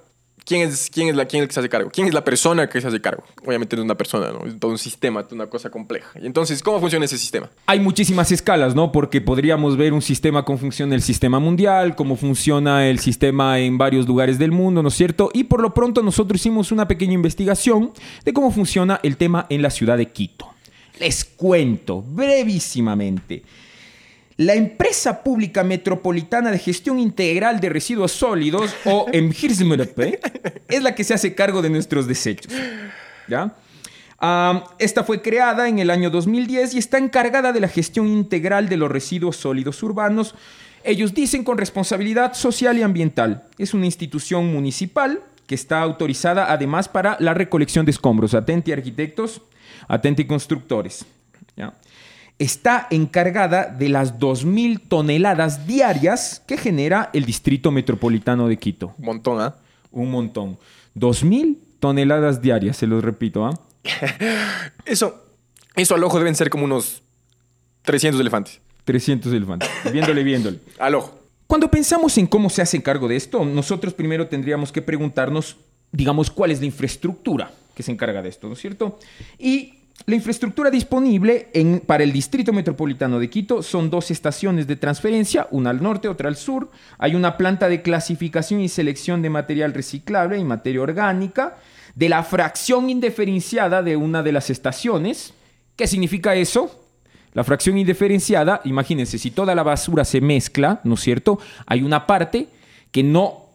quién 0.48 0.66
es, 0.66 0.88
quién, 0.90 1.08
es 1.08 1.14
la, 1.14 1.26
quién 1.26 1.42
es 1.42 1.44
el 1.44 1.48
que 1.48 1.54
se 1.54 1.60
hace 1.60 1.68
cargo. 1.68 1.90
¿Quién 1.92 2.08
es 2.08 2.14
la 2.14 2.24
persona 2.24 2.68
que 2.68 2.80
se 2.80 2.88
hace 2.88 3.00
cargo? 3.02 3.22
Obviamente 3.44 3.76
no 3.76 3.82
es 3.82 3.84
una 3.84 3.96
persona, 3.96 4.32
¿no? 4.32 4.46
Es 4.46 4.58
todo 4.58 4.70
un 4.70 4.78
sistema, 4.78 5.26
una 5.30 5.46
cosa 5.46 5.68
compleja. 5.68 6.08
Y 6.20 6.26
entonces, 6.26 6.62
¿cómo 6.62 6.80
funciona 6.80 7.04
ese 7.04 7.18
sistema? 7.18 7.50
Hay 7.66 7.80
muchísimas 7.80 8.32
escalas, 8.32 8.74
¿no? 8.74 8.90
Porque 8.90 9.20
podríamos 9.20 9.76
ver 9.76 9.92
un 9.92 10.00
sistema 10.00 10.46
cómo 10.46 10.58
funciona 10.58 10.94
el 10.94 11.02
sistema 11.02 11.38
mundial, 11.38 11.94
cómo 11.94 12.16
funciona 12.16 12.88
el 12.88 12.98
sistema 12.98 13.60
en 13.60 13.76
varios 13.76 14.08
lugares 14.08 14.38
del 14.38 14.50
mundo, 14.50 14.82
¿no 14.82 14.88
es 14.88 14.94
cierto? 14.94 15.30
Y 15.34 15.44
por 15.44 15.60
lo 15.60 15.74
pronto 15.74 16.02
nosotros 16.02 16.40
hicimos 16.40 16.72
una 16.72 16.88
pequeña 16.88 17.12
investigación 17.12 17.92
de 18.24 18.32
cómo 18.32 18.50
funciona 18.50 19.00
el 19.02 19.18
tema 19.18 19.46
en 19.50 19.60
la 19.60 19.68
ciudad 19.68 19.98
de 19.98 20.10
Quito. 20.10 20.46
Les 20.98 21.26
cuento 21.26 22.02
brevísimamente. 22.02 23.42
La 24.38 24.54
empresa 24.54 25.24
pública 25.24 25.64
metropolitana 25.64 26.52
de 26.52 26.60
gestión 26.60 27.00
integral 27.00 27.58
de 27.58 27.70
residuos 27.70 28.12
sólidos, 28.12 28.72
o 28.84 29.06
EMGIRSMRP, 29.12 29.98
es 30.68 30.80
la 30.80 30.94
que 30.94 31.02
se 31.02 31.12
hace 31.12 31.34
cargo 31.34 31.60
de 31.60 31.70
nuestros 31.70 32.06
desechos. 32.06 32.52
¿Ya? 33.26 33.56
Esta 34.78 35.02
fue 35.02 35.22
creada 35.22 35.68
en 35.68 35.80
el 35.80 35.90
año 35.90 36.08
2010 36.10 36.74
y 36.74 36.78
está 36.78 36.98
encargada 36.98 37.52
de 37.52 37.58
la 37.58 37.66
gestión 37.66 38.06
integral 38.06 38.68
de 38.68 38.76
los 38.76 38.88
residuos 38.88 39.36
sólidos 39.36 39.82
urbanos. 39.82 40.36
Ellos 40.84 41.14
dicen 41.14 41.42
con 41.42 41.58
responsabilidad 41.58 42.34
social 42.34 42.78
y 42.78 42.82
ambiental. 42.82 43.42
Es 43.58 43.74
una 43.74 43.86
institución 43.86 44.52
municipal 44.52 45.20
que 45.48 45.56
está 45.56 45.80
autorizada 45.80 46.52
además 46.52 46.88
para 46.88 47.16
la 47.18 47.34
recolección 47.34 47.84
de 47.84 47.90
escombros. 47.90 48.34
Atenti 48.34 48.70
arquitectos, 48.70 49.42
atenti 49.88 50.26
constructores. 50.26 51.04
¿ya? 51.56 51.74
Está 52.38 52.86
encargada 52.90 53.66
de 53.66 53.88
las 53.88 54.18
2.000 54.18 54.80
toneladas 54.88 55.66
diarias 55.66 56.42
que 56.46 56.56
genera 56.56 57.10
el 57.12 57.24
Distrito 57.24 57.70
Metropolitano 57.72 58.46
de 58.46 58.56
Quito. 58.58 58.94
Un 58.98 59.06
montón, 59.06 59.40
¿ah? 59.40 59.56
Un 59.90 60.10
montón. 60.10 60.58
2.000 60.94 61.56
toneladas 61.80 62.40
diarias, 62.40 62.76
se 62.76 62.86
los 62.86 63.02
repito. 63.02 63.44
¿ah? 63.44 63.58
Eso, 64.84 65.24
eso 65.74 65.94
al 65.94 66.04
ojo 66.04 66.18
deben 66.18 66.34
ser 66.34 66.50
como 66.50 66.64
unos 66.64 67.02
300 67.82 68.20
elefantes. 68.20 68.60
300 68.84 69.32
elefantes. 69.32 69.68
Viéndole, 69.92 70.22
viéndole. 70.22 70.58
Al 70.78 70.94
ojo. 70.94 71.18
Cuando 71.46 71.70
pensamos 71.70 72.16
en 72.18 72.26
cómo 72.26 72.50
se 72.50 72.62
hace 72.62 72.82
cargo 72.82 73.06
de 73.06 73.16
esto, 73.16 73.44
nosotros 73.44 73.94
primero 73.94 74.28
tendríamos 74.28 74.72
que 74.72 74.82
preguntarnos, 74.82 75.56
digamos, 75.92 76.30
cuál 76.30 76.50
es 76.50 76.60
la 76.60 76.66
infraestructura 76.66 77.50
que 77.74 77.82
se 77.82 77.92
encarga 77.92 78.22
de 78.22 78.28
esto, 78.28 78.48
¿no 78.48 78.54
es 78.54 78.60
cierto? 78.60 78.98
Y 79.38 79.77
la 80.06 80.14
infraestructura 80.14 80.70
disponible 80.70 81.48
para 81.86 82.02
el 82.02 82.12
Distrito 82.12 82.52
Metropolitano 82.52 83.18
de 83.18 83.28
Quito 83.28 83.62
son 83.62 83.90
dos 83.90 84.10
estaciones 84.10 84.66
de 84.66 84.76
transferencia, 84.76 85.48
una 85.50 85.70
al 85.70 85.82
norte, 85.82 86.08
otra 86.08 86.28
al 86.28 86.36
sur. 86.36 86.70
Hay 86.98 87.14
una 87.14 87.36
planta 87.36 87.68
de 87.68 87.82
clasificación 87.82 88.60
y 88.60 88.68
selección 88.68 89.20
de 89.22 89.30
material 89.30 89.74
reciclable 89.74 90.38
y 90.38 90.44
materia 90.44 90.80
orgánica 90.80 91.58
de 91.94 92.08
la 92.08 92.22
fracción 92.22 92.88
indiferenciada 92.88 93.82
de 93.82 93.96
una 93.96 94.22
de 94.22 94.32
las 94.32 94.50
estaciones. 94.50 95.34
¿Qué 95.76 95.86
significa 95.86 96.34
eso? 96.34 96.84
La 97.34 97.44
fracción 97.44 97.76
indiferenciada, 97.76 98.62
imagínense, 98.64 99.18
si 99.18 99.30
toda 99.30 99.54
la 99.54 99.62
basura 99.62 100.04
se 100.04 100.20
mezcla, 100.20 100.80
¿no 100.84 100.94
es 100.94 101.00
cierto? 101.00 101.38
Hay 101.66 101.82
una 101.82 102.06
parte 102.06 102.48
que 102.92 103.02
no, 103.02 103.46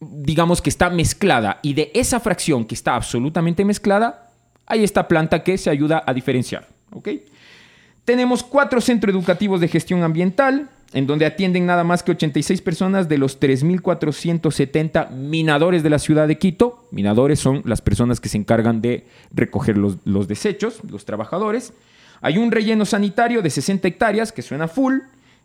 digamos 0.00 0.62
que 0.62 0.70
está 0.70 0.90
mezclada 0.90 1.58
y 1.62 1.74
de 1.74 1.90
esa 1.94 2.20
fracción 2.20 2.64
que 2.64 2.74
está 2.74 2.94
absolutamente 2.94 3.64
mezclada, 3.64 4.27
hay 4.68 4.84
esta 4.84 5.08
planta 5.08 5.42
que 5.42 5.58
se 5.58 5.70
ayuda 5.70 6.04
a 6.06 6.14
diferenciar. 6.14 6.68
Tenemos 8.04 8.42
cuatro 8.42 8.80
centros 8.80 9.14
educativos 9.14 9.60
de 9.60 9.68
gestión 9.68 10.02
ambiental, 10.02 10.68
en 10.92 11.06
donde 11.06 11.26
atienden 11.26 11.66
nada 11.66 11.84
más 11.84 12.02
que 12.02 12.12
86 12.12 12.62
personas 12.62 13.08
de 13.08 13.18
los 13.18 13.40
3.470 13.40 15.10
minadores 15.10 15.82
de 15.82 15.90
la 15.90 15.98
ciudad 15.98 16.28
de 16.28 16.38
Quito. 16.38 16.86
Minadores 16.90 17.40
son 17.40 17.62
las 17.66 17.82
personas 17.82 18.20
que 18.20 18.28
se 18.28 18.38
encargan 18.38 18.80
de 18.80 19.06
recoger 19.32 19.76
los, 19.76 19.96
los 20.04 20.28
desechos, 20.28 20.80
los 20.88 21.04
trabajadores. 21.04 21.72
Hay 22.20 22.38
un 22.38 22.50
relleno 22.50 22.84
sanitario 22.84 23.42
de 23.42 23.50
60 23.50 23.88
hectáreas, 23.88 24.32
que 24.32 24.42
suena 24.42 24.68
full, 24.68 25.00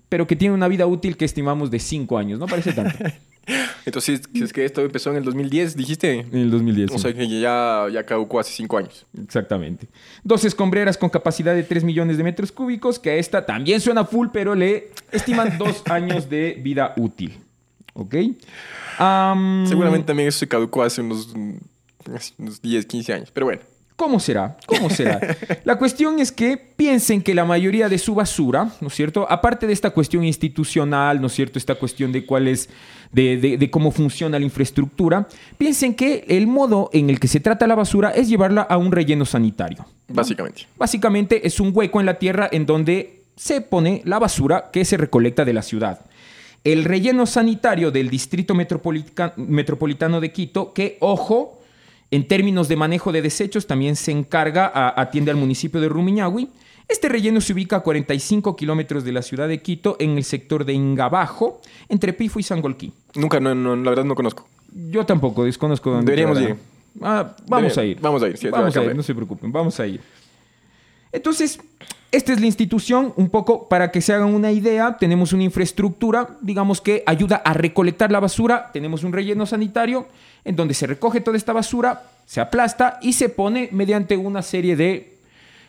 pero 0.08 0.28
que 0.28 0.36
tiene 0.36 0.56
una 0.56 0.68
vida 0.68 0.86
útil 0.86 1.18
que 1.18 1.26
estimamos 1.26 1.72
de 1.72 1.80
5 1.80 2.18
años. 2.18 2.40
No 2.40 2.48
parece 2.48 2.72
tanto. 2.74 2.98
Entonces, 3.86 4.22
es 4.34 4.54
que 4.54 4.64
esto 4.64 4.82
empezó 4.82 5.12
en 5.12 5.18
el 5.18 5.24
2010, 5.24 5.76
dijiste. 5.76 6.20
En 6.20 6.36
el 6.36 6.52
2010. 6.52 6.92
O 6.92 6.94
sí. 6.96 7.00
sea 7.02 7.14
que 7.14 7.28
ya, 7.28 7.88
ya 7.92 8.06
caducó 8.06 8.40
hace 8.40 8.54
5 8.54 8.78
años. 8.78 9.06
Exactamente. 9.22 9.88
Dos 10.24 10.46
escombreras 10.46 10.98
con 10.98 11.10
capacidad 11.10 11.54
de 11.54 11.64
3 11.64 11.84
millones 11.84 12.18
de 12.18 12.24
metros 12.24 12.52
cúbicos, 12.52 13.00
que 13.00 13.10
a 13.12 13.16
esta 13.16 13.46
también 13.46 13.82
suena 13.82 14.06
full, 14.06 14.28
pero 14.32 14.56
le 14.56 14.92
estiman 15.12 15.58
dos 15.60 15.84
años 15.90 16.30
de 16.30 16.60
vida 16.62 16.94
útil. 16.96 17.38
¿Ok? 17.94 18.16
Am, 18.98 19.66
Seguramente 19.68 20.08
también 20.08 20.30
eso 20.30 20.40
se 20.40 20.48
caducó 20.48 20.82
hace 20.84 21.02
unos, 21.02 21.34
unos 22.38 22.62
10, 22.62 22.86
15 22.86 23.14
años. 23.14 23.32
Pero 23.32 23.48
bueno. 23.48 23.62
¿Cómo 23.96 24.20
será? 24.20 24.58
¿Cómo 24.66 24.90
será? 24.90 25.20
La 25.66 25.78
cuestión 25.78 26.20
es 26.20 26.32
que 26.32 26.58
piensen 26.58 27.22
que 27.22 27.36
la 27.36 27.46
mayoría 27.46 27.90
de 27.90 27.98
su 28.00 28.16
basura, 28.16 28.72
¿no 28.82 28.88
es 28.88 28.94
cierto? 28.96 29.26
Aparte 29.30 29.68
de 29.68 29.74
esta 29.74 29.92
cuestión 29.92 30.24
institucional, 30.24 31.22
¿no 31.22 31.28
es 31.28 31.34
cierto? 31.34 31.60
Esta 31.60 31.76
cuestión 31.76 32.12
de 32.12 32.26
cuál 32.26 32.48
es, 32.48 32.70
de, 33.12 33.38
de- 33.38 33.58
de 33.58 33.70
cómo 33.72 33.92
funciona 33.92 34.40
la 34.40 34.46
infraestructura, 34.46 35.28
piensen 35.58 35.94
que 35.94 36.26
el 36.28 36.48
modo 36.48 36.90
en 36.92 37.10
el 37.12 37.20
que 37.20 37.28
se 37.28 37.40
trata 37.40 37.68
la 37.68 37.76
basura 37.76 38.10
es 38.10 38.28
llevarla 38.30 38.64
a 38.64 38.78
un 38.78 38.92
relleno 38.92 39.26
sanitario. 39.26 39.86
Básicamente. 40.08 40.64
Básicamente 40.78 41.46
es 41.48 41.60
un 41.60 41.72
hueco 41.74 42.00
en 42.00 42.06
la 42.08 42.16
tierra 42.16 42.50
en 42.52 42.66
donde 42.66 43.22
se 43.36 43.62
pone 43.62 44.02
la 44.06 44.18
basura 44.20 44.70
que 44.74 44.86
se 44.86 44.98
recolecta 44.98 45.46
de 45.46 45.54
la 45.54 45.62
ciudad. 45.62 46.02
El 46.64 46.84
relleno 46.86 47.26
sanitario 47.26 47.92
del 47.92 48.10
Distrito 48.10 48.56
Metropolitano 48.56 50.22
de 50.22 50.32
Quito, 50.32 50.74
que, 50.74 50.98
ojo, 51.02 51.60
en 52.16 52.28
términos 52.28 52.68
de 52.68 52.76
manejo 52.76 53.12
de 53.12 53.22
desechos, 53.22 53.66
también 53.66 53.96
se 53.96 54.12
encarga, 54.12 54.72
a- 54.74 55.02
atiende 55.02 55.32
al 55.32 55.38
municipio 55.38 55.82
de 55.82 55.90
Rumiñahui. 55.90 56.50
Este 56.88 57.10
relleno 57.10 57.42
se 57.42 57.54
ubica 57.54 57.78
a 57.78 57.80
45 57.80 58.56
kilómetros 58.56 59.04
de 59.04 59.12
la 59.14 59.22
ciudad 59.22 59.48
de 59.48 59.62
Quito, 59.62 59.96
en 60.00 60.18
el 60.18 60.24
sector 60.24 60.64
de 60.66 60.74
Ingabajo, 60.74 61.62
entre 61.90 62.14
Pifo 62.14 62.40
y 62.40 62.44
Sangolquí. 62.44 62.94
Nunca, 63.16 63.40
no, 63.40 63.56
no, 63.56 63.76
la 63.76 63.90
verdad 63.90 64.04
no 64.06 64.14
conozco. 64.16 64.48
Yo 64.92 65.06
tampoco, 65.06 65.44
desconozco 65.46 65.90
dónde 65.92 66.12
Deberíamos 66.12 66.40
ir. 66.42 66.56
Ah, 67.02 67.36
vamos 67.48 67.76
a 67.78 67.84
ir. 67.86 68.00
vamos 68.00 68.22
a 68.22 68.28
ir, 68.28 68.38
sí, 68.38 68.48
vamos 68.50 68.76
a 68.78 68.84
ir, 68.84 68.96
no 68.96 69.02
se 69.02 69.16
preocupen, 69.16 69.52
vamos 69.52 69.80
a 69.80 69.88
ir. 69.88 70.00
Entonces, 71.12 71.60
esta 72.14 72.32
es 72.32 72.40
la 72.40 72.46
institución, 72.46 73.12
un 73.18 73.30
poco 73.30 73.68
para 73.68 73.92
que 73.92 74.00
se 74.02 74.14
hagan 74.14 74.34
una 74.34 74.52
idea, 74.52 74.98
tenemos 74.98 75.34
una 75.34 75.44
infraestructura, 75.44 76.38
digamos 76.42 76.80
que 76.80 77.04
ayuda 77.06 77.38
a 77.44 77.54
recolectar 77.54 78.12
la 78.12 78.20
basura, 78.22 78.70
tenemos 78.72 79.04
un 79.04 79.12
relleno 79.12 79.46
sanitario 79.46 80.08
en 80.46 80.56
donde 80.56 80.74
se 80.74 80.88
recoge 80.88 81.20
toda 81.22 81.36
esta 81.38 81.54
basura, 81.54 82.04
se 82.26 82.40
aplasta 82.40 83.00
y 83.02 83.14
se 83.14 83.30
pone 83.30 83.68
mediante 83.72 84.16
una 84.16 84.42
serie 84.42 84.76
de, 84.76 85.18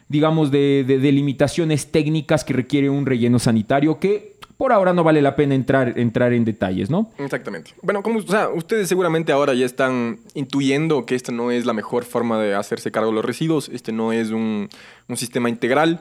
digamos, 0.09 0.51
de, 0.51 0.85
de- 0.87 0.99
de 0.99 1.13
limitaciones 1.13 1.91
técnicas 1.91 2.45
que 2.45 2.53
requiere 2.53 2.91
un 2.91 3.07
relleno 3.07 3.39
sanitario 3.39 3.99
que 3.99 4.35
por 4.57 4.73
ahora 4.73 4.93
no 4.93 5.03
vale 5.03 5.21
la 5.21 5.35
pena 5.35 5.57
entrar, 5.57 5.99
entrar 5.99 6.33
en 6.33 6.45
detalles, 6.45 6.89
¿no? 6.89 7.11
Exactamente. 7.19 7.73
Bueno, 7.83 8.03
como, 8.05 8.21
o 8.21 8.23
sea, 8.23 8.49
ustedes 8.51 8.87
seguramente 8.89 9.33
ahora 9.33 9.53
ya 9.53 9.67
están 9.67 10.21
intuyendo 10.35 11.07
que 11.07 11.17
esta 11.17 11.33
no 11.33 11.51
es 11.51 11.67
la 11.67 11.73
mejor 11.73 12.05
forma 12.05 12.39
de 12.41 12.55
hacerse 12.55 12.93
cargo 12.93 13.09
de 13.11 13.17
los 13.17 13.25
residuos, 13.25 13.69
este 13.69 13.91
no 13.91 14.13
es 14.13 14.31
un, 14.31 14.69
un 15.09 15.17
sistema 15.17 15.49
integral. 15.49 16.01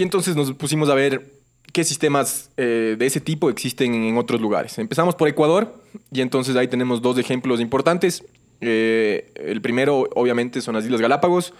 Y 0.00 0.02
entonces 0.02 0.34
nos 0.34 0.50
pusimos 0.54 0.88
a 0.88 0.94
ver 0.94 1.30
qué 1.74 1.84
sistemas 1.84 2.48
eh, 2.56 2.96
de 2.98 3.04
ese 3.04 3.20
tipo 3.20 3.50
existen 3.50 3.94
en, 3.94 4.16
otros 4.16 4.40
lugares. 4.40 4.78
Empezamos 4.78 5.14
por 5.14 5.28
Ecuador 5.28 5.74
y 6.10 6.22
entonces 6.22 6.56
ahí 6.56 6.68
tenemos 6.68 7.02
dos 7.02 7.18
ejemplos 7.18 7.60
importantes. 7.60 8.24
Eh, 8.62 9.30
el 9.34 9.60
primero, 9.60 10.08
obviamente, 10.14 10.62
son 10.62 10.74
las 10.74 10.86
Islas 10.86 11.02
Galápagos, 11.02 11.52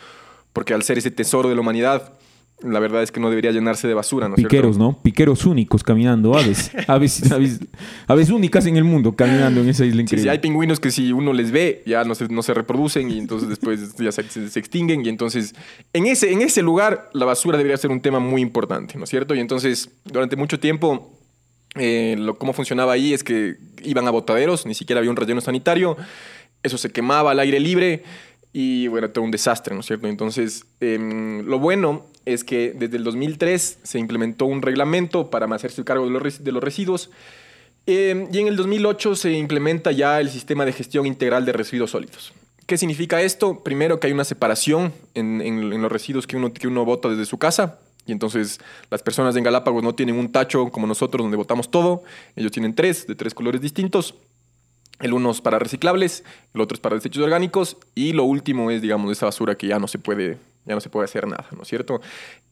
porque 0.54 0.72
al 0.72 0.82
ser 0.84 0.96
ese 0.96 1.10
tesoro 1.10 1.50
de 1.50 1.54
la 1.54 1.60
humanidad, 1.60 2.14
la 2.62 2.78
verdad 2.80 3.02
es 3.02 3.10
que 3.10 3.20
no 3.20 3.30
debería 3.30 3.52
llenarse 3.52 3.88
de 3.88 3.94
basura, 3.94 4.28
¿no 4.28 4.34
es 4.34 4.40
cierto? 4.40 4.50
Piqueros, 4.50 4.76
¿no? 4.78 5.00
Piqueros 5.02 5.46
únicos 5.46 5.82
caminando, 5.82 6.34
aves, 6.36 6.70
aves, 6.86 7.30
aves, 7.32 7.60
aves 8.06 8.30
únicas 8.30 8.66
en 8.66 8.76
el 8.76 8.84
mundo 8.84 9.16
caminando 9.16 9.60
en 9.62 9.68
esa 9.70 9.84
isla 9.84 9.96
Sí, 9.96 10.02
increíble. 10.02 10.22
sí, 10.24 10.28
hay 10.28 10.38
pingüinos 10.40 10.78
que 10.80 10.90
si 10.90 11.12
uno 11.12 11.32
les 11.32 11.50
ve 11.50 11.82
ya 11.86 12.04
no 12.04 12.14
se, 12.14 12.28
no 12.28 12.42
se 12.42 12.52
reproducen 12.54 13.10
y 13.10 13.18
entonces 13.18 13.48
después 13.50 13.96
ya 13.96 14.12
se, 14.12 14.22
se- 14.24 14.58
extinguen 14.58 15.04
y 15.04 15.08
entonces 15.08 15.54
en 15.92 16.06
ese, 16.06 16.32
en 16.32 16.42
ese 16.42 16.62
lugar 16.62 17.08
la 17.14 17.24
basura 17.24 17.56
debería 17.56 17.76
ser 17.76 17.90
un 17.90 18.00
tema 18.00 18.18
muy 18.20 18.42
importante, 18.42 18.98
¿no 18.98 19.04
es 19.04 19.10
cierto? 19.10 19.34
Y 19.34 19.40
entonces 19.40 19.90
durante 20.04 20.36
mucho 20.36 20.60
tiempo 20.60 21.16
eh, 21.76 22.16
lo, 22.18 22.36
cómo 22.36 22.52
funcionaba 22.52 22.92
ahí 22.92 23.12
es 23.14 23.22
que 23.24 23.56
iban 23.84 24.06
a 24.06 24.10
botaderos, 24.10 24.66
ni 24.66 24.74
siquiera 24.74 24.98
había 24.98 25.10
un 25.10 25.16
relleno 25.16 25.40
sanitario, 25.40 25.96
eso 26.62 26.76
se 26.76 26.90
quemaba 26.90 27.30
al 27.30 27.38
aire 27.40 27.58
libre 27.60 28.02
y 28.52 28.88
bueno, 28.88 29.08
todo 29.10 29.24
un 29.24 29.30
desastre, 29.30 29.74
¿no 29.74 29.80
es 29.80 29.86
cierto? 29.86 30.08
Entonces 30.08 30.66
em, 30.80 31.42
lo 31.46 31.60
bueno 31.60 32.06
es 32.32 32.44
que 32.44 32.72
desde 32.76 32.96
el 32.96 33.04
2003 33.04 33.78
se 33.82 33.98
implementó 33.98 34.46
un 34.46 34.62
reglamento 34.62 35.30
para 35.30 35.46
hacerse 35.54 35.84
cargo 35.84 36.04
de 36.06 36.10
los, 36.10 36.44
de 36.44 36.52
los 36.52 36.62
residuos 36.62 37.10
eh, 37.86 38.28
y 38.32 38.38
en 38.38 38.46
el 38.48 38.56
2008 38.56 39.14
se 39.16 39.32
implementa 39.32 39.92
ya 39.92 40.20
el 40.20 40.30
sistema 40.30 40.64
de 40.64 40.72
gestión 40.72 41.06
integral 41.06 41.44
de 41.46 41.52
residuos 41.52 41.90
sólidos. 41.92 42.32
¿Qué 42.66 42.76
significa 42.78 43.20
esto? 43.22 43.64
Primero 43.64 43.98
que 43.98 44.06
hay 44.06 44.12
una 44.12 44.24
separación 44.24 44.92
en, 45.14 45.40
en- 45.40 45.72
en 45.72 45.82
los 45.82 45.90
residuos 45.90 46.26
que 46.26 46.36
uno, 46.36 46.52
que 46.52 46.68
uno 46.68 46.84
bota 46.84 47.08
desde 47.08 47.26
su 47.26 47.38
casa. 47.38 47.78
Y 48.06 48.12
entonces 48.12 48.60
las 48.90 49.02
personas 49.02 49.34
en 49.36 49.44
Galápagos 49.44 49.82
no 49.82 49.94
tienen 49.94 50.16
un 50.18 50.30
tacho 50.32 50.68
como 50.70 50.86
nosotros 50.86 51.24
donde 51.24 51.36
botamos 51.36 51.70
todo. 51.70 52.02
Ellos 52.36 52.52
tienen 52.52 52.74
tres, 52.74 53.06
de 53.06 53.14
tres 53.14 53.34
colores 53.34 53.60
distintos. 53.60 54.14
El 55.00 55.12
uno 55.14 55.30
es 55.30 55.40
para 55.40 55.58
reciclables, 55.58 56.24
el 56.54 56.60
otro 56.60 56.74
es 56.74 56.80
para 56.80 56.94
desechos 56.94 57.22
orgánicos 57.24 57.76
y 57.94 58.12
lo 58.12 58.24
último 58.24 58.70
es, 58.70 58.82
digamos, 58.82 59.10
esa 59.10 59.26
basura 59.26 59.54
que 59.56 59.66
ya 59.66 59.78
no 59.78 59.88
se 59.88 59.98
puede, 59.98 60.36
ya 60.64 60.74
no 60.74 60.80
se 60.80 60.90
puede 60.90 61.04
hacer 61.04 61.26
nada, 61.26 61.46
¿no 61.56 61.62
es 61.62 61.68
cierto? 61.68 62.00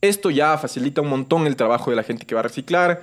Esto 0.01 0.31
ya 0.31 0.57
facilita 0.59 1.01
un 1.01 1.09
montón 1.09 1.47
el 1.47 1.57
trabajo 1.57 1.91
de 1.91 1.97
la 1.97 2.03
gente 2.03 2.27
que 2.27 2.35
va 2.35 2.41
a 2.41 2.45
reciclar. 2.45 3.03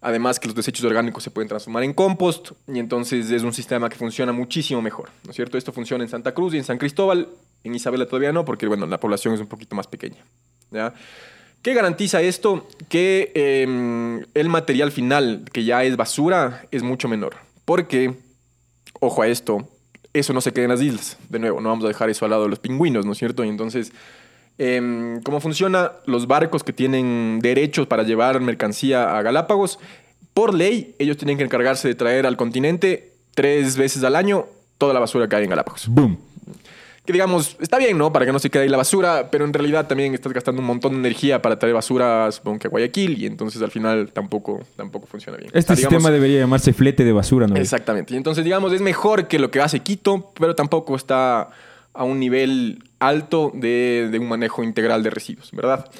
Además 0.00 0.38
que 0.38 0.46
los 0.46 0.54
desechos 0.54 0.84
orgánicos 0.84 1.24
se 1.24 1.30
pueden 1.32 1.48
transformar 1.48 1.82
en 1.82 1.92
compost 1.92 2.52
y 2.68 2.78
entonces 2.78 3.32
es 3.32 3.42
un 3.42 3.52
sistema 3.52 3.88
que 3.88 3.96
funciona 3.96 4.30
muchísimo 4.30 4.80
mejor, 4.80 5.10
¿no 5.24 5.30
es 5.30 5.36
cierto? 5.36 5.58
Esto 5.58 5.72
funciona 5.72 6.04
en 6.04 6.10
Santa 6.10 6.32
Cruz 6.34 6.54
y 6.54 6.56
en 6.58 6.62
San 6.62 6.78
Cristóbal, 6.78 7.28
en 7.64 7.74
Isabela 7.74 8.06
todavía 8.06 8.30
no, 8.30 8.44
porque 8.44 8.68
bueno, 8.68 8.86
la 8.86 9.00
población 9.00 9.34
es 9.34 9.40
un 9.40 9.48
poquito 9.48 9.74
más 9.74 9.88
pequeña. 9.88 10.24
¿Qué 11.62 11.74
garantiza 11.74 12.22
esto? 12.22 12.68
Que 12.88 13.32
eh, 13.34 14.24
el 14.34 14.48
material 14.48 14.92
final, 14.92 15.44
que 15.52 15.64
ya 15.64 15.82
es 15.82 15.96
basura, 15.96 16.64
es 16.70 16.84
mucho 16.84 17.08
menor. 17.08 17.36
Porque, 17.64 18.14
ojo 19.00 19.22
a 19.22 19.26
esto, 19.26 19.68
eso 20.12 20.32
no 20.32 20.40
se 20.40 20.52
queda 20.52 20.66
en 20.66 20.70
las 20.70 20.80
islas. 20.80 21.18
De 21.28 21.38
nuevo, 21.40 21.60
no 21.60 21.68
vamos 21.68 21.84
a 21.84 21.88
dejar 21.88 22.08
eso 22.08 22.24
al 22.24 22.30
lado 22.30 22.44
de 22.44 22.50
los 22.50 22.60
pingüinos, 22.60 23.04
¿no 23.04 23.12
es 23.12 23.18
cierto? 23.18 23.44
Y 23.44 23.48
entonces, 23.48 23.92
eh, 24.58 25.20
¿cómo 25.24 25.40
funciona? 25.40 25.92
Los 26.06 26.26
barcos 26.26 26.64
que 26.64 26.72
tienen 26.72 27.38
derechos 27.40 27.86
para 27.86 28.02
llevar 28.02 28.40
mercancía 28.40 29.16
a 29.16 29.22
Galápagos, 29.22 29.78
por 30.34 30.54
ley, 30.54 30.94
ellos 30.98 31.16
tienen 31.16 31.36
que 31.38 31.44
encargarse 31.44 31.88
de 31.88 31.94
traer 31.94 32.26
al 32.26 32.36
continente 32.36 33.12
tres 33.34 33.76
veces 33.76 34.02
al 34.04 34.16
año 34.16 34.46
toda 34.78 34.94
la 34.94 35.00
basura 35.00 35.28
que 35.28 35.36
hay 35.36 35.44
en 35.44 35.50
Galápagos. 35.50 35.88
Boom. 35.88 36.18
que 37.04 37.12
digamos, 37.14 37.56
está 37.60 37.78
bien, 37.78 37.96
¿no? 37.96 38.12
Para 38.12 38.26
que 38.26 38.32
no 38.32 38.38
se 38.38 38.50
quede 38.50 38.64
ahí 38.64 38.68
la 38.68 38.76
basura, 38.76 39.30
pero 39.30 39.44
en 39.46 39.52
realidad 39.54 39.86
también 39.86 40.12
estás 40.12 40.32
gastando 40.32 40.60
un 40.60 40.66
montón 40.66 40.92
de 40.92 40.98
energía 40.98 41.40
para 41.40 41.58
traer 41.58 41.74
basura, 41.74 42.30
supongo 42.30 42.58
que 42.58 42.66
a 42.66 42.70
Guayaquil, 42.70 43.16
y 43.22 43.24
entonces 43.26 43.62
al 43.62 43.70
final 43.70 44.10
tampoco, 44.12 44.60
tampoco 44.76 45.06
funciona 45.06 45.38
bien. 45.38 45.50
Este 45.54 45.74
digamos- 45.74 45.94
sistema 45.94 46.10
debería 46.12 46.40
llamarse 46.40 46.72
flete 46.74 47.04
de 47.04 47.12
basura, 47.12 47.46
¿no? 47.46 47.56
Exactamente. 47.56 48.12
Y 48.12 48.18
entonces, 48.18 48.44
digamos, 48.44 48.72
es 48.74 48.82
mejor 48.82 49.26
que 49.26 49.38
lo 49.38 49.50
que 49.50 49.60
hace 49.62 49.80
Quito, 49.80 50.30
pero 50.38 50.54
tampoco 50.54 50.94
está 50.96 51.48
a 51.98 52.04
un 52.04 52.20
nivel 52.20 52.84
alto 53.00 53.50
de, 53.54 54.08
de 54.10 54.18
un 54.18 54.28
manejo 54.28 54.62
integral 54.62 55.02
de 55.02 55.10
residuos, 55.10 55.50
¿verdad? 55.52 55.90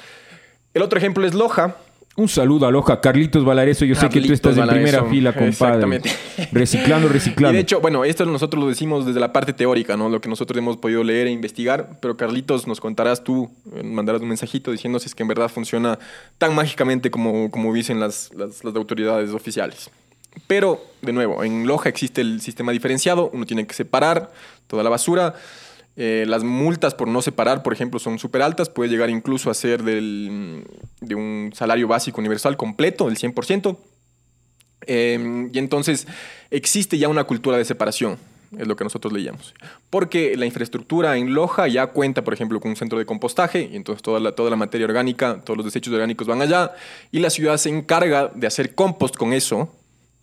El 0.73 0.81
otro 0.81 0.97
ejemplo 0.97 1.27
es 1.27 1.33
Loja. 1.33 1.75
Un 2.15 2.29
saludo 2.29 2.67
a 2.67 2.71
Loja. 2.71 3.01
Carlitos 3.01 3.43
Valareso, 3.43 3.83
yo 3.83 3.95
sé 3.95 4.07
que 4.09 4.21
tú 4.21 4.31
estás 4.31 4.57
en 4.57 4.67
primera 4.67 5.03
fila, 5.05 5.33
compadre. 5.33 5.49
exactamente. 5.49 6.09
Reciclando, 6.51 7.09
reciclando. 7.09 7.49
Y 7.53 7.55
de 7.55 7.61
hecho, 7.61 7.81
bueno, 7.81 8.05
esto 8.05 8.25
nosotros 8.25 8.63
lo 8.63 8.69
decimos 8.69 9.05
desde 9.05 9.19
la 9.19 9.33
parte 9.33 9.51
teórica, 9.51 9.97
¿no? 9.97 10.09
Lo 10.09 10.21
que 10.21 10.29
nosotros 10.29 10.57
hemos 10.57 10.77
podido 10.77 11.03
leer 11.03 11.27
e 11.27 11.31
investigar, 11.31 11.97
pero 12.01 12.15
Carlitos 12.15 12.65
nos 12.65 12.79
contarás 12.79 13.23
tú, 13.23 13.51
eh, 13.75 13.83
mandarás 13.83 14.21
un 14.21 14.29
mensajito 14.29 14.71
diciendo 14.71 14.99
si 14.99 15.07
es 15.07 15.15
que 15.15 15.23
en 15.23 15.29
verdad 15.29 15.49
funciona 15.49 15.99
tan 16.37 16.55
mágicamente 16.55 17.11
como, 17.11 17.51
como 17.51 17.73
dicen 17.73 17.99
las, 17.99 18.31
las, 18.35 18.63
las 18.63 18.75
autoridades 18.75 19.31
oficiales. 19.31 19.89
Pero, 20.47 20.81
de 21.01 21.13
nuevo, 21.13 21.43
en 21.43 21.67
Loja 21.67 21.89
existe 21.89 22.21
el 22.21 22.41
sistema 22.41 22.71
diferenciado, 22.71 23.29
uno 23.33 23.45
tiene 23.45 23.65
que 23.65 23.73
separar 23.73 24.31
toda 24.67 24.83
la 24.83 24.89
basura. 24.89 25.35
Eh, 26.01 26.23
las 26.25 26.45
multas 26.45 26.95
por 26.95 27.09
no 27.09 27.21
separar, 27.21 27.61
por 27.61 27.73
ejemplo, 27.73 27.99
son 27.99 28.19
súper 28.19 28.41
altas, 28.41 28.69
puede 28.69 28.89
llegar 28.89 29.09
incluso 29.09 29.51
a 29.51 29.53
ser 29.53 29.83
del, 29.83 30.63
de 31.01 31.13
un 31.13 31.51
salario 31.53 31.89
básico 31.89 32.21
universal 32.21 32.55
completo, 32.55 33.09
el 33.09 33.17
100%. 33.17 33.75
Eh, 34.87 35.49
y 35.51 35.59
entonces 35.59 36.07
existe 36.51 36.97
ya 36.97 37.09
una 37.09 37.25
cultura 37.25 37.57
de 37.57 37.65
separación, 37.65 38.17
es 38.57 38.65
lo 38.65 38.77
que 38.77 38.85
nosotros 38.85 39.11
leíamos. 39.11 39.53
Porque 39.89 40.37
la 40.37 40.45
infraestructura 40.45 41.17
en 41.17 41.33
Loja 41.33 41.67
ya 41.67 41.87
cuenta, 41.87 42.23
por 42.23 42.33
ejemplo, 42.33 42.61
con 42.61 42.71
un 42.71 42.77
centro 42.77 42.97
de 42.97 43.05
compostaje, 43.05 43.67
y 43.69 43.75
entonces 43.75 44.01
toda 44.01 44.21
la, 44.21 44.31
toda 44.31 44.49
la 44.49 44.55
materia 44.55 44.87
orgánica, 44.87 45.41
todos 45.43 45.57
los 45.57 45.65
desechos 45.65 45.93
orgánicos 45.93 46.27
van 46.27 46.41
allá, 46.41 46.71
y 47.11 47.19
la 47.19 47.29
ciudad 47.29 47.57
se 47.57 47.71
encarga 47.71 48.31
de 48.33 48.47
hacer 48.47 48.73
compost 48.73 49.17
con 49.17 49.33
eso 49.33 49.69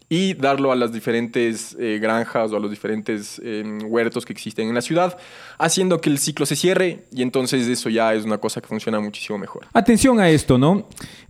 y 0.08 0.34
darlo 0.34 0.70
a 0.70 0.76
las 0.76 0.92
diferentes 0.92 1.76
eh, 1.80 1.98
granjas 2.00 2.52
o 2.52 2.56
a 2.56 2.60
los 2.60 2.70
diferentes 2.70 3.40
eh, 3.44 3.64
huertos 3.84 4.24
que 4.24 4.32
existen 4.32 4.68
en 4.68 4.74
la 4.74 4.80
ciudad, 4.82 5.18
haciendo 5.58 6.00
que 6.00 6.10
el 6.10 6.18
ciclo 6.18 6.46
se 6.46 6.54
cierre, 6.54 7.04
y 7.12 7.22
entonces 7.22 7.66
eso 7.66 7.88
ya 7.88 8.14
es 8.14 8.24
una 8.24 8.38
cosa 8.38 8.60
que 8.60 8.68
funciona 8.68 9.00
muchísimo 9.00 9.36
mejor. 9.38 9.66
Atención 9.72 10.20
a 10.20 10.30
esto, 10.30 10.58
¿no? 10.58 10.86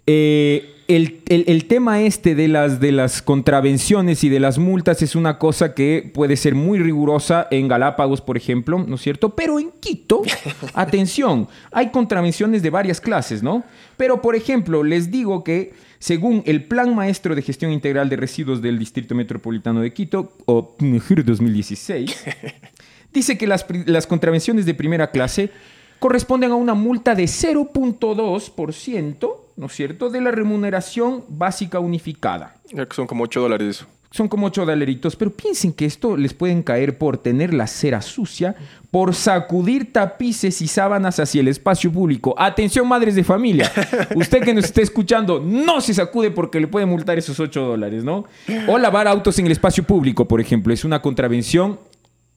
Eh, 0.07 0.73
el, 0.89 1.23
el- 1.27 1.45
el 1.49 1.65
tema 1.65 2.03
este 2.03 2.35
de 2.37 2.47
las, 2.49 2.79
de 2.79 2.93
las 2.93 3.21
contravenciones 3.23 4.23
y 4.23 4.29
de 4.29 4.39
las 4.41 4.59
multas 4.59 5.01
es 5.03 5.17
una 5.17 5.39
cosa 5.39 5.75
que 5.75 6.09
puede 6.15 6.37
ser 6.37 6.55
muy 6.55 6.79
rigurosa 6.79 7.49
en 7.51 7.67
Galápagos, 7.69 8.21
por 8.21 8.37
ejemplo, 8.37 8.85
¿no 8.87 8.95
es 8.97 9.01
cierto? 9.01 9.35
Pero 9.35 9.59
en 9.59 9.71
Quito, 9.81 10.23
atención, 10.75 11.49
hay 11.73 11.91
contravenciones 11.91 12.63
de 12.63 12.71
varias 12.71 13.01
clases, 13.01 13.43
¿no? 13.43 13.65
Pero, 13.97 14.21
por 14.23 14.37
ejemplo, 14.37 14.83
les 14.85 15.11
digo 15.11 15.43
que 15.43 15.73
según 16.07 16.45
el 16.47 16.63
Plan 16.63 16.95
Maestro 16.95 17.35
de 17.35 17.43
Gestión 17.43 17.73
Integral 17.73 18.09
de 18.09 18.15
Residuos 18.15 18.63
del 18.63 18.79
Distrito 18.79 19.17
Metropolitano 19.17 19.81
de 19.81 19.93
Quito, 19.93 20.35
o 20.45 20.77
PNGIR 20.77 21.25
2016, 21.25 22.25
dice 23.13 23.37
que 23.37 23.49
las, 23.49 23.67
las 23.87 24.07
contravenciones 24.07 24.67
de 24.67 24.75
primera 24.75 25.11
clase 25.11 25.51
corresponden 25.99 26.53
a 26.53 26.55
una 26.55 26.75
multa 26.75 27.17
de 27.17 27.25
0.2%, 27.25 29.37
¿no 29.57 29.67
es 29.67 29.73
cierto?, 29.73 30.09
de 30.09 30.21
la 30.21 30.31
remuneración 30.31 31.25
básica 31.27 31.81
unificada. 31.81 32.55
Ya 32.71 32.87
que 32.87 32.95
son 32.95 33.09
como 33.09 33.25
8 33.25 33.41
dólares 33.41 33.69
eso. 33.69 33.89
Son 34.17 34.29
como 34.29 34.47
8 34.47 34.65
dolaritos, 34.65 35.15
pero 35.15 35.31
piensen 35.31 35.75
que 35.75 35.85
esto 35.85 36.17
les 36.17 36.33
pueden 36.33 36.63
caer 36.63 36.97
por 36.97 37.19
tener 37.19 37.53
la 37.53 37.67
cera 37.67 38.01
sucia, 38.01 38.57
por 38.91 39.15
sacudir 39.15 39.93
tapices 39.93 40.63
y 40.63 40.69
sábanas 40.69 41.21
hacia 41.21 41.43
el 41.43 41.49
espacio 41.49 41.93
público. 41.93 42.35
Atención, 42.39 42.89
madres 42.89 43.15
de 43.15 43.23
familia. 43.23 43.71
Usted 44.15 44.43
que 44.43 44.55
nos 44.55 44.65
esté 44.65 44.81
escuchando, 44.81 45.39
no 45.39 45.83
se 45.83 45.93
sacude 45.93 46.31
porque 46.31 46.59
le 46.59 46.67
pueden 46.67 46.89
multar 46.89 47.19
esos 47.19 47.39
8 47.39 47.61
dólares, 47.61 48.05
¿no? 48.05 48.25
O 48.67 48.79
lavar 48.79 49.07
autos 49.07 49.39
en 49.39 49.45
el 49.45 49.53
espacio 49.53 49.85
público, 49.85 50.27
por 50.27 50.41
ejemplo, 50.41 50.73
es 50.73 50.83
una 50.83 51.03
contravención 51.03 51.79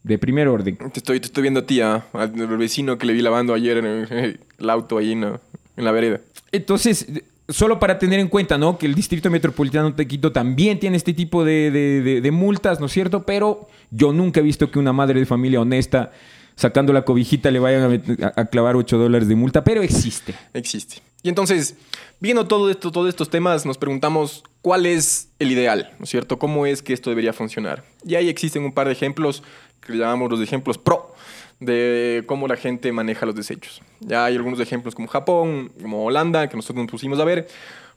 de 0.03 0.17
primer 0.17 0.49
orden. 0.49 0.77
Te 0.91 0.99
estoy, 0.99 1.21
te 1.21 1.27
estoy 1.27 1.43
viendo 1.43 1.61
a 1.61 1.65
ti, 1.65 1.79
ah, 1.79 2.05
al 2.11 2.31
vecino 2.57 2.97
que 2.97 3.05
le 3.05 3.13
vi 3.13 3.21
lavando 3.21 3.53
ayer 3.53 3.77
en 3.77 3.85
el, 3.85 4.39
el 4.59 4.69
auto 4.69 4.97
ahí 4.97 5.13
en 5.13 5.39
la 5.77 5.91
vereda. 5.93 6.19
Entonces, 6.51 7.07
solo 7.49 7.79
para 7.79 7.99
tener 7.99 8.19
en 8.19 8.27
cuenta, 8.27 8.57
¿no? 8.57 8.77
Que 8.77 8.85
el 8.85 8.95
Distrito 8.95 9.29
Metropolitano 9.29 9.91
de 9.91 10.07
Quito 10.07 10.31
también 10.31 10.79
tiene 10.79 10.97
este 10.97 11.13
tipo 11.13 11.43
de, 11.43 12.29
multas, 12.31 12.79
¿no 12.79 12.85
es 12.85 12.91
cierto? 12.91 13.23
Pero 13.23 13.67
yo 13.91 14.13
nunca 14.13 14.39
he 14.39 14.43
visto 14.43 14.69
que 14.71 14.79
una 14.79 14.93
madre 14.93 15.19
de 15.19 15.25
familia 15.25 15.59
honesta, 15.61 16.11
sacando 16.55 16.93
la 16.93 17.03
cobijita, 17.03 17.51
le 17.51 17.59
vayan 17.59 18.03
a 18.35 18.45
clavar 18.45 18.75
8 18.75 18.97
dólares 18.97 19.27
de 19.27 19.35
multa, 19.35 19.63
pero 19.63 19.81
existe. 19.81 20.35
Existe. 20.53 21.01
Y 21.21 21.29
entonces, 21.29 21.75
viendo 22.19 22.47
todo 22.47 22.69
esto, 22.69 22.91
todos 22.91 23.09
estos 23.09 23.29
temas, 23.29 23.65
nos 23.65 23.77
preguntamos 23.77 24.43
cuál 24.61 24.85
es 24.85 25.29
el 25.39 25.51
ideal, 25.51 25.91
¿no 25.99 26.03
es 26.03 26.09
cierto? 26.09 26.39
¿Cómo 26.39 26.65
es 26.65 26.81
que 26.81 26.93
esto 26.93 27.09
debería 27.09 27.33
funcionar? 27.33 27.83
Y 28.05 28.15
ahí 28.15 28.29
existen 28.29 28.63
un 28.63 28.73
par 28.73 28.87
de 28.87 28.93
ejemplos 28.93 29.43
que 29.81 29.93
llamamos 29.93 30.29
los 30.31 30.41
ejemplos 30.41 30.77
pro 30.77 31.13
de 31.59 32.23
cómo 32.25 32.47
la 32.47 32.55
gente 32.55 32.91
maneja 32.91 33.25
los 33.25 33.35
desechos. 33.35 33.81
Ya 33.99 34.25
hay 34.25 34.35
algunos 34.35 34.59
ejemplos 34.59 34.95
como 34.95 35.07
Japón, 35.07 35.71
como 35.81 36.05
Holanda, 36.05 36.47
que 36.47 36.55
nosotros 36.55 36.83
nos 36.83 36.91
pusimos 36.91 37.19
a 37.19 37.25
ver, 37.25 37.47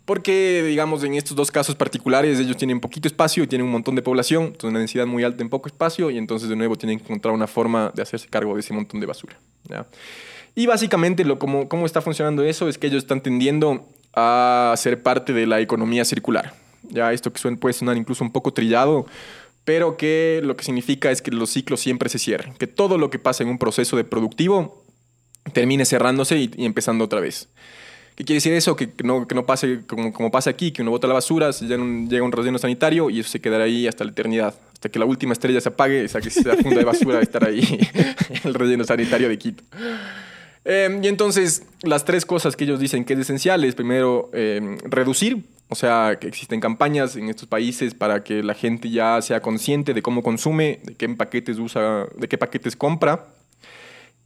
porque, 0.05 0.65
digamos, 0.65 1.05
en 1.05 1.15
estos 1.15 1.37
dos 1.37 1.51
casos 1.51 1.77
particulares, 1.77 2.41
ellos 2.41 2.57
tienen 2.57 2.81
poquito 2.81 3.07
espacio, 3.07 3.47
tienen 3.47 3.67
un 3.67 3.73
montón 3.73 3.95
de 3.95 4.03
población, 4.03 4.47
entonces 4.47 4.71
una 4.71 4.81
densidad 4.81 5.07
muy 5.07 5.23
alta 5.23 5.43
en 5.43 5.49
poco 5.49 5.69
espacio, 5.69 6.11
y 6.11 6.19
entonces, 6.19 6.49
de 6.49 6.57
nuevo, 6.57 6.77
tienen 6.77 6.99
que 6.99 7.05
encontrar 7.05 7.33
una 7.33 7.47
forma 7.47 7.93
de 7.95 8.03
hacerse 8.03 8.29
cargo 8.29 8.55
de 8.55 8.61
ese 8.61 8.75
montón 8.75 8.99
de 8.99 9.07
basura. 9.07 9.39
¿ya? 9.69 9.87
Y 10.57 10.67
básicamente, 10.67 11.25
lo, 11.25 11.39
como, 11.39 11.69
cómo 11.69 11.87
está 11.87 12.03
funcionando 12.03 12.43
eso 12.43 12.69
es 12.69 12.79
que 12.79 12.89
ellos 12.89 13.05
están 13.05 13.21
tendiendo 13.21 13.87
a 14.13 14.75
ser 14.77 15.03
parte 15.03 15.33
de 15.33 15.47
la 15.47 15.61
economía 15.61 16.05
circular. 16.05 16.55
Ya 16.91 17.13
esto 17.13 17.33
que 17.33 17.39
suena, 17.39 17.57
puede 17.57 17.73
sonar 17.73 17.97
incluso 17.97 18.25
un 18.25 18.33
poco 18.33 18.53
trillado, 18.53 19.07
pero 19.65 19.97
que 19.97 20.41
lo 20.43 20.57
que 20.57 20.65
significa 20.65 21.11
es 21.11 21.23
que 21.23 21.31
los 21.31 21.51
ciclos 21.51 21.81
siempre 21.81 22.09
se 22.09 22.19
cierren, 22.19 22.55
que 22.55 22.67
todo 22.67 22.99
lo 22.99 23.11
que 23.11 23.19
pasa 23.19 23.43
en 23.43 23.49
un 23.49 23.59
proceso 23.59 23.97
de 23.97 24.05
productivo 24.05 24.83
termine 25.53 25.85
cerrándose 25.85 26.39
y, 26.39 26.51
empezando 26.65 27.05
otra 27.05 27.21
vez. 27.21 27.49
¿Qué 28.15 28.25
quiere 28.25 28.37
decir 28.37 28.53
eso? 28.53 28.77
Que, 28.77 28.91
no, 29.03 29.27
que 29.27 29.35
no 29.35 29.47
pase 29.47 29.81
como, 29.87 30.13
como 30.13 30.31
pasa 30.31 30.51
aquí, 30.51 30.71
que 30.71 30.83
uno 30.83 30.91
bota 30.91 31.07
la 31.07 31.15
basura, 31.15 31.51
llega 31.51 31.83
un, 31.83 32.09
llega 32.09 32.25
un 32.25 32.33
relleno 32.33 32.59
sanitario 32.59 33.09
y 33.09 33.21
eso 33.21 33.31
se 33.31 33.41
quedará 33.41 33.65
ahí 33.65 33.87
hasta 33.87 34.05
la 34.05 34.11
eternidad. 34.11 34.55
Hasta 34.73 34.91
que 34.91 34.99
la 34.99 35.07
última 35.07 35.33
estrella 35.33 35.61
se 35.61 35.71
apague, 35.71 36.05
esa 36.05 36.21
que 36.21 36.29
esa 36.29 36.57
funda 36.57 36.79
de 36.79 36.85
basura 36.85 37.15
va 37.15 37.21
a 37.21 37.23
estar 37.23 37.45
ahí, 37.45 37.63
el 38.45 38.55
relleno 38.55 38.85
sanitario 38.85 39.29
de 39.29 39.39
Quito. 39.39 39.65
Eh, 40.65 41.01
y 41.03 41.09
entonces, 41.09 41.63
las 41.83 42.05
tres 42.05 42.27
cosas 42.27 42.55
que 42.55 42.65
ellos 42.65 42.79
dicen 42.79 43.05
que 43.05 43.15
es 43.15 43.21
esencial 43.21 43.65
es 43.65 43.75
primero 43.75 44.31
eh, 44.33 44.77
reducir, 44.85 45.45
o 45.73 45.75
sea, 45.75 46.19
que 46.21 46.29
existen 46.29 46.61
campañas 46.61 47.17
en 47.17 47.31
estos 47.31 47.49
países 47.49 47.95
para 47.95 48.23
que 48.23 48.43
la 48.43 48.53
gente 48.53 48.91
ya 48.91 49.23
sea 49.23 49.41
consciente 49.41 49.95
de 49.95 50.03
cómo 50.03 50.23
consume, 50.23 50.81
de 50.85 50.95
qué 50.95 51.09
paquetes 51.09 51.59
usa, 51.59 52.09
de 52.15 52.29
qué 52.29 52.37
paquetes 52.37 52.77
compra. 52.77 53.29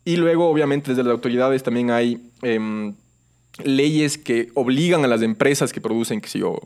Y 0.04 0.16
luego, 0.16 0.48
obviamente, 0.50 0.90
desde 0.90 1.04
las 1.04 1.12
autoridades 1.12 1.62
también 1.62 1.92
hay 1.92 2.30
em, 2.42 2.94
leyes 3.62 4.18
que 4.18 4.48
obligan 4.54 5.04
a 5.04 5.06
las 5.06 5.22
empresas 5.22 5.72
que 5.72 5.80
producen, 5.80 6.20
que 6.20 6.36
yo, 6.36 6.58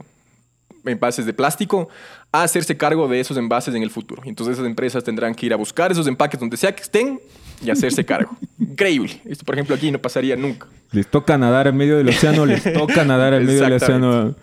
envases 0.83 1.27
de 1.27 1.33
plástico 1.33 1.89
a 2.31 2.41
hacerse 2.41 2.75
cargo 2.75 3.07
de 3.07 3.19
esos 3.19 3.37
envases 3.37 3.75
en 3.75 3.83
el 3.83 3.91
futuro. 3.91 4.23
Entonces 4.25 4.53
esas 4.53 4.65
empresas 4.65 5.03
tendrán 5.03 5.35
que 5.35 5.45
ir 5.45 5.53
a 5.53 5.57
buscar 5.57 5.91
esos 5.91 6.07
empaques 6.07 6.39
donde 6.39 6.57
sea 6.57 6.73
que 6.73 6.81
estén 6.81 7.19
y 7.63 7.69
hacerse 7.69 8.03
cargo. 8.03 8.35
Increíble. 8.59 9.21
Esto, 9.25 9.45
por 9.45 9.53
ejemplo, 9.53 9.75
aquí 9.75 9.91
no 9.91 9.99
pasaría 9.99 10.35
nunca. 10.35 10.65
Les 10.91 11.05
toca 11.05 11.37
nadar 11.37 11.67
en 11.67 11.77
medio 11.77 11.97
del 11.97 12.09
océano, 12.09 12.47
les 12.47 12.63
toca 12.73 13.05
nadar 13.05 13.35
en 13.35 13.45
medio 13.45 13.61
del 13.61 13.73
océano. 13.73 14.35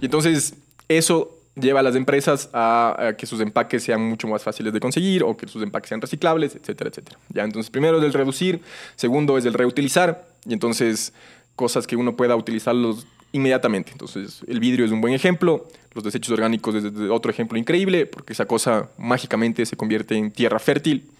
Y 0.00 0.06
entonces 0.06 0.54
eso 0.88 1.36
lleva 1.54 1.80
a 1.80 1.82
las 1.82 1.94
empresas 1.96 2.48
a, 2.52 2.96
a 3.08 3.16
que 3.16 3.26
sus 3.26 3.40
empaques 3.40 3.82
sean 3.82 4.00
mucho 4.00 4.26
más 4.28 4.42
fáciles 4.42 4.72
de 4.72 4.80
conseguir 4.80 5.22
o 5.24 5.36
que 5.36 5.46
sus 5.46 5.62
empaques 5.62 5.88
sean 5.88 6.00
reciclables, 6.00 6.54
etcétera, 6.54 6.88
etcétera. 6.90 7.18
Ya, 7.28 7.44
entonces 7.44 7.70
primero 7.70 7.98
es 7.98 8.04
el 8.04 8.12
reducir, 8.12 8.62
segundo 8.96 9.36
es 9.36 9.44
el 9.44 9.54
reutilizar 9.54 10.26
y 10.46 10.52
entonces 10.54 11.12
cosas 11.56 11.86
que 11.86 11.96
uno 11.96 12.16
pueda 12.16 12.34
utilizarlos 12.36 13.06
inmediatamente. 13.32 13.92
Entonces 13.92 14.40
el 14.46 14.58
vidrio 14.60 14.84
es 14.86 14.92
un 14.92 15.00
buen 15.00 15.12
ejemplo, 15.12 15.68
los 15.92 16.04
desechos 16.04 16.32
orgánicos 16.32 16.74
es 16.76 16.84
otro 17.10 17.30
ejemplo 17.30 17.58
increíble 17.58 18.06
porque 18.06 18.32
esa 18.32 18.46
cosa 18.46 18.88
mágicamente 18.96 19.66
se 19.66 19.76
convierte 19.76 20.14
en 20.16 20.30
tierra 20.30 20.58
fértil. 20.60 21.10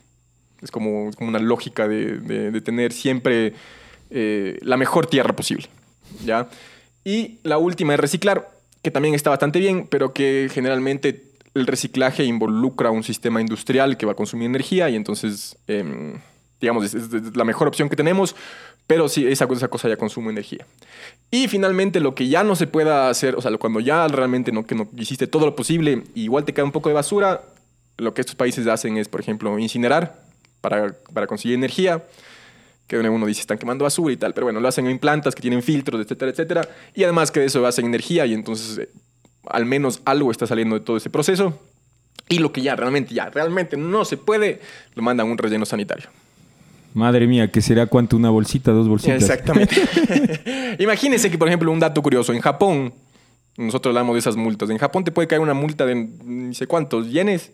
Es 0.63 0.71
como, 0.71 1.09
es 1.11 1.17
como 1.17 1.29
una 1.31 1.39
lógica 1.39 1.89
de, 1.89 2.19
de- 2.19 2.51
de 2.51 2.61
tener 2.61 2.93
siempre 2.93 3.55
eh, 4.11 4.59
la 4.63 4.77
mejor 4.77 5.07
tierra 5.07 5.35
posible. 5.35 5.67
¿ya? 6.25 6.49
Y 7.05 7.39
la 7.43 7.59
última 7.59 7.95
es 7.95 8.01
reciclar, 8.01 8.49
que 8.83 8.91
también 8.91 9.15
está 9.15 9.31
bastante 9.31 9.59
bien, 9.59 9.87
pero 9.89 10.13
que 10.13 10.49
generalmente 10.53 11.25
el 11.55 11.67
reciclaje 11.67 12.25
involucra 12.25 12.91
un 12.91 13.03
sistema 13.03 13.41
industrial 13.41 13.97
que 13.97 14.07
va 14.07 14.13
a 14.13 14.17
consumir 14.17 14.47
energía 14.47 14.89
y 14.89 14.97
entonces, 14.97 15.57
em, 15.67 16.15
digamos, 16.61 16.95
es, 16.95 17.35
la 17.37 17.45
mejor 17.45 17.69
opción 17.69 17.89
que 17.89 17.97
tenemos, 17.97 18.37
pero 18.87 19.09
sí, 19.09 19.27
esa, 19.27 19.47
esa 19.53 19.69
cosa 19.69 19.89
ya 19.89 19.97
consume 19.97 20.31
energía. 20.31 20.67
Y 21.31 21.49
finalmente, 21.49 22.01
lo 22.01 22.15
que 22.15 22.29
ya 22.29 22.43
no 22.45 22.57
se 22.57 22.67
pueda 22.67 23.09
hacer, 23.09 23.37
o 23.37 23.41
sea, 23.41 23.57
cuando 23.59 23.81
ya 23.81 24.07
realmente 24.09 24.53
no, 24.53 24.67
que 24.67 24.75
no 24.75 24.89
hiciste 24.97 25.27
todo 25.27 25.47
lo 25.47 25.57
posible, 25.57 26.05
igual 26.15 26.45
te 26.45 26.53
queda 26.53 26.65
un 26.65 26.73
poco 26.73 26.89
de 26.89 26.95
basura, 26.95 27.43
lo 27.99 28.15
que 28.15 28.21
estos 28.21 28.37
países 28.37 28.67
hacen 28.67 28.97
es, 28.97 29.09
por 29.09 29.21
ejemplo, 29.21 29.59
incinerar 29.59 30.23
para, 30.61 30.95
para 31.13 31.27
conseguir 31.27 31.57
energía 31.57 32.05
que 32.91 32.99
uno 32.99 33.25
dice 33.25 33.41
están 33.41 33.57
quemando 33.57 33.85
basura 33.85 34.13
y 34.13 34.17
tal, 34.17 34.35
pero 34.35 34.47
bueno, 34.47 34.59
lo 34.59 34.67
hacen 34.67 34.87
en 34.89 34.99
plantas 34.99 35.37
que 35.37 35.41
tienen 35.41 35.63
filtros, 35.63 36.01
etcétera, 36.01 36.33
etcétera, 36.33 36.69
y 36.93 37.05
además 37.05 37.31
que 37.31 37.39
de 37.39 37.47
eso 37.47 37.65
hacen 37.65 37.87
energía 37.87 38.27
y 38.27 38.35
entonces 38.35 38.79
eh, 38.79 38.89
al 39.47 39.65
menos 39.65 40.03
algo 40.05 40.33
está 40.33 40.45
saliendo 40.45 40.75
de 40.77 40.85
todo 40.85 40.97
ese 40.97 41.09
proceso 41.09 41.57
y 42.29 42.41
lo 42.41 42.53
que 42.53 42.63
ya 42.63 42.75
realmente, 42.75 43.15
ya 43.15 43.31
realmente 43.31 43.77
no 43.77 44.05
se 44.05 44.17
puede, 44.17 44.61
lo 44.97 45.03
mandan 45.03 45.29
a 45.29 45.31
un 45.31 45.39
relleno 45.39 45.65
sanitario. 45.65 46.09
Madre 46.93 47.29
mía, 47.29 47.53
¿qué 47.53 47.63
será 47.63 47.87
cuánto 47.87 48.17
una 48.17 48.31
bolsita, 48.31 48.73
dos 48.73 48.89
bolsitas? 48.89 49.23
Exactamente. 49.23 49.77
Imagínense 50.81 51.31
que, 51.31 51.39
por 51.39 51.47
ejemplo, 51.47 51.71
un 51.71 51.79
dato 51.79 52.03
curioso, 52.03 52.33
en 52.33 52.41
Japón, 52.41 52.93
nosotros 53.57 53.93
hablamos 53.93 54.15
de 54.15 54.19
esas 54.19 54.35
multas, 54.35 54.69
en 54.69 54.79
Japón 54.79 55.05
te 55.05 55.13
puede 55.13 55.29
caer 55.29 55.41
una 55.43 55.55
multa 55.55 55.87
de 55.87 55.95
ni 55.95 56.55
sé 56.57 56.67
cuántos 56.67 57.09
yenes 57.09 57.53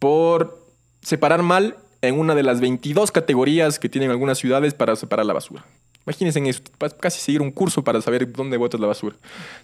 por 0.00 0.66
separar 1.02 1.44
mal 1.44 1.76
en 2.02 2.18
una 2.18 2.34
de 2.34 2.42
las 2.42 2.60
22 2.60 3.10
categorías 3.10 3.78
que 3.78 3.88
tienen 3.88 4.10
algunas 4.10 4.38
ciudades 4.38 4.74
para 4.74 4.96
separar 4.96 5.26
la 5.26 5.32
basura. 5.32 5.64
Imagínense 6.06 6.38
en 6.38 6.46
eso, 6.46 6.62
casi 7.00 7.20
seguir 7.20 7.42
un 7.42 7.50
curso 7.50 7.82
para 7.82 8.00
saber 8.00 8.30
dónde 8.30 8.56
botas 8.56 8.80
la 8.80 8.86
basura. 8.86 9.16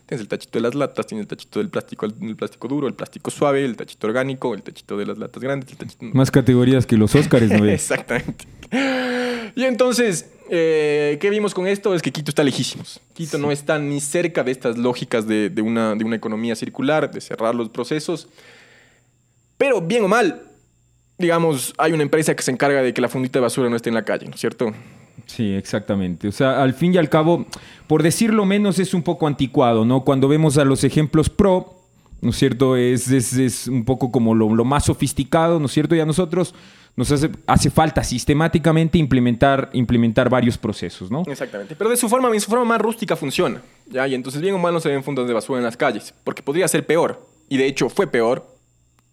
Tienes 0.07 0.23
el 0.23 0.29
tachito 0.29 0.59
de 0.59 0.63
las 0.63 0.75
latas, 0.75 1.07
tienes 1.07 1.23
el 1.23 1.29
tachito 1.29 1.61
del 1.61 1.69
plástico, 1.69 2.05
el 2.05 2.35
plástico 2.35 2.67
duro, 2.67 2.89
el 2.89 2.95
plástico 2.95 3.31
suave, 3.31 3.65
el 3.65 3.77
tachito 3.77 4.09
orgánico, 4.09 4.53
el 4.53 4.63
tachito 4.63 4.97
de 4.97 5.07
las 5.07 5.19
latas 5.19 5.41
grandes. 5.41 5.71
El 5.71 5.77
tachito... 5.77 6.05
Más 6.13 6.33
categorías 6.33 6.85
que 6.85 6.97
los 6.97 7.15
Óscares, 7.15 7.49
¿no? 7.53 7.65
Exactamente. 7.69 8.45
Y 9.55 9.63
entonces, 9.63 10.31
eh, 10.51 11.17
¿qué 11.21 11.31
vimos 11.31 11.55
con 11.55 11.69
esto? 11.69 11.95
Es 11.95 12.03
que 12.03 12.11
Quito 12.11 12.33
está 12.33 12.43
lejísimos. 12.43 13.01
Quito 13.15 13.39
no 13.39 13.53
está 13.53 13.79
ni 13.79 14.01
cerca 14.01 14.43
de 14.43 14.51
estas 14.51 14.77
lógicas 14.77 15.29
de, 15.29 15.49
de, 15.49 15.63
una, 15.63 15.95
de 15.95 16.05
una 16.05 16.17
economía 16.17 16.57
circular, 16.57 17.09
de 17.09 17.21
cerrar 17.21 17.55
los 17.55 17.69
procesos. 17.69 18.27
Pero 19.59 19.81
bien 19.81 20.03
o 20.03 20.09
mal, 20.09 20.43
digamos, 21.23 21.73
hay 21.79 21.93
una 21.93 22.03
empresa 22.03 22.35
que 22.35 22.43
se 22.43 22.51
encarga 22.51 22.83
de 22.83 22.93
que 22.93 23.01
la 23.01 23.09
fundita 23.09 23.39
de 23.39 23.45
basura 23.45 23.71
no 23.71 23.77
esté 23.77 23.89
en 23.89 23.95
la 23.95 24.05
calle, 24.05 24.27
¿no 24.27 24.35
es 24.35 24.41
cierto? 24.41 24.73
Sí, 25.27 25.55
exactamente. 25.55 26.29
O 26.29 26.33
sea, 26.33 26.63
al 26.63 26.75
fin 26.75 26.93
y 26.95 26.99
al 26.99 27.09
cabo, 27.09 27.47
por 27.87 28.03
decirlo 28.03 28.45
menos, 28.45 28.79
es 28.79 28.93
un 28.93 29.03
poco 29.03 29.27
anticuado, 29.27 29.85
¿no? 29.85 30.05
Cuando 30.05 30.29
vemos 30.29 30.59
a 30.59 30.65
los 30.65 30.85
ejemplos 30.85 31.31
pro, 31.31 31.75
¿no 32.21 32.31
es 32.31 32.37
cierto? 32.37 32.77
Es, 32.77 33.09
es, 33.11 33.69
un 33.69 33.85
poco 33.85 34.13
como 34.13 34.35
lo, 34.35 34.55
lo, 34.55 34.65
más 34.65 34.85
sofisticado, 34.85 35.59
¿no 35.59 35.67
es 35.67 35.73
cierto? 35.73 35.95
Y 35.95 36.01
a 36.01 36.07
nosotros 36.07 36.55
nos 36.97 37.11
hace, 37.11 37.31
hace 37.47 37.71
falta 37.71 38.05
sistemáticamente 38.05 38.99
implementar, 38.99 39.71
implementar 39.73 40.29
varios 40.29 40.59
procesos, 40.59 41.11
¿no? 41.11 41.23
Exactamente. 41.27 41.75
Pero 41.77 41.89
de 41.89 41.97
su 41.97 42.09
forma, 42.09 42.29
de 42.31 42.41
su 42.41 42.51
forma 42.51 42.65
más 42.65 42.81
rústica 42.81 43.17
funciona, 43.17 43.63
¿ya? 43.87 44.07
Y 44.07 44.15
entonces 44.15 44.43
bien 44.43 44.55
o 44.55 44.59
mal 44.59 44.75
no 44.75 44.81
se 44.81 44.91
ven 44.91 45.03
fundas 45.03 45.27
de 45.27 45.33
basura 45.33 45.59
en 45.59 45.65
las 45.65 45.77
calles, 45.77 46.15
porque 46.25 46.43
podría 46.43 46.69
ser 46.69 46.85
peor. 46.85 47.27
Y 47.49 47.57
de 47.57 47.67
hecho 47.67 47.89
fue 47.89 48.07
peor 48.07 48.47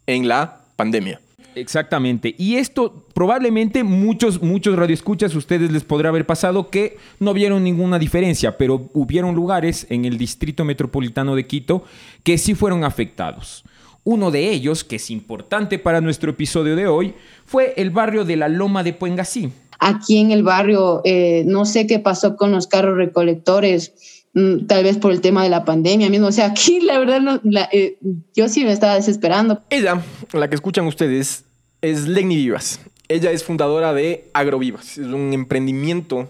en 0.06 0.28
la 0.28 0.62
pandemia. 0.76 1.22
Exactamente. 1.56 2.36
Y 2.38 2.56
esto 2.56 3.06
probablemente 3.14 3.84
muchos, 3.84 4.42
muchos 4.42 4.76
radioescuchas 4.76 5.36
ustedes 5.36 5.72
les 5.72 5.84
podrá 5.84 6.10
haber 6.10 6.26
pasado 6.26 6.70
que 6.70 6.98
no 7.20 7.34
vieron 7.34 7.64
ninguna 7.64 8.00
diferencia, 8.00 8.58
pero 8.58 8.90
hubieron 8.94 9.36
lugares 9.36 9.88
en 9.90 10.06
el 10.06 10.18
distrito 10.18 10.64
metropolitano 10.66 11.36
de 11.36 11.48
Quito 11.48 11.84
que 12.24 12.38
sí 12.38 12.56
fueron 12.56 12.84
afectados. 12.84 13.64
Uno 14.04 14.32
de 14.32 14.50
ellos, 14.50 14.84
que 14.84 14.96
es 14.96 15.12
importante 15.12 15.78
para 15.78 16.02
nuestro 16.02 16.32
episodio 16.32 16.76
de 16.76 16.88
hoy, 16.88 17.14
fue 17.46 17.74
el 17.78 17.90
barrio 17.92 18.26
de 18.26 18.38
la 18.38 18.48
Loma 18.48 18.82
de 18.84 18.94
Puengasí. 18.94 19.52
Aquí 19.80 20.18
en 20.18 20.32
el 20.32 20.44
barrio, 20.44 21.02
eh, 21.04 21.44
no 21.46 21.66
sé 21.66 21.88
qué 21.88 22.00
pasó 22.00 22.36
con 22.36 22.52
los 22.52 22.68
carros 22.68 22.98
recolectores 22.98 24.18
tal 24.34 24.84
vez 24.84 24.98
por 24.98 25.12
el 25.12 25.22
tema 25.22 25.44
de 25.44 25.50
la 25.50 25.65
pandemia 25.65 26.10
mismo. 26.10 26.28
O 26.28 26.32
sea, 26.32 26.46
aquí 26.46 26.80
la 26.82 27.00
verdad 27.00 27.22
no, 27.22 27.42
eh, 27.72 27.98
yo 28.36 28.48
sí 28.48 28.63
me 28.63 28.72
estaba 28.72 28.96
desesperando. 28.96 29.62
Ella, 29.70 30.02
la 30.34 30.50
que 30.50 30.56
escuchan 30.56 30.86
ustedes, 30.86 31.46
es 31.82 32.08
Legni 32.08 32.36
Vivas. 32.36 32.80
Ella 33.08 33.32
es 33.32 33.44
fundadora 33.44 33.94
de 33.94 34.30
Agrovivas. 34.34 34.98
Es 34.98 35.08
un 35.08 35.34
emprendimiento 35.34 36.30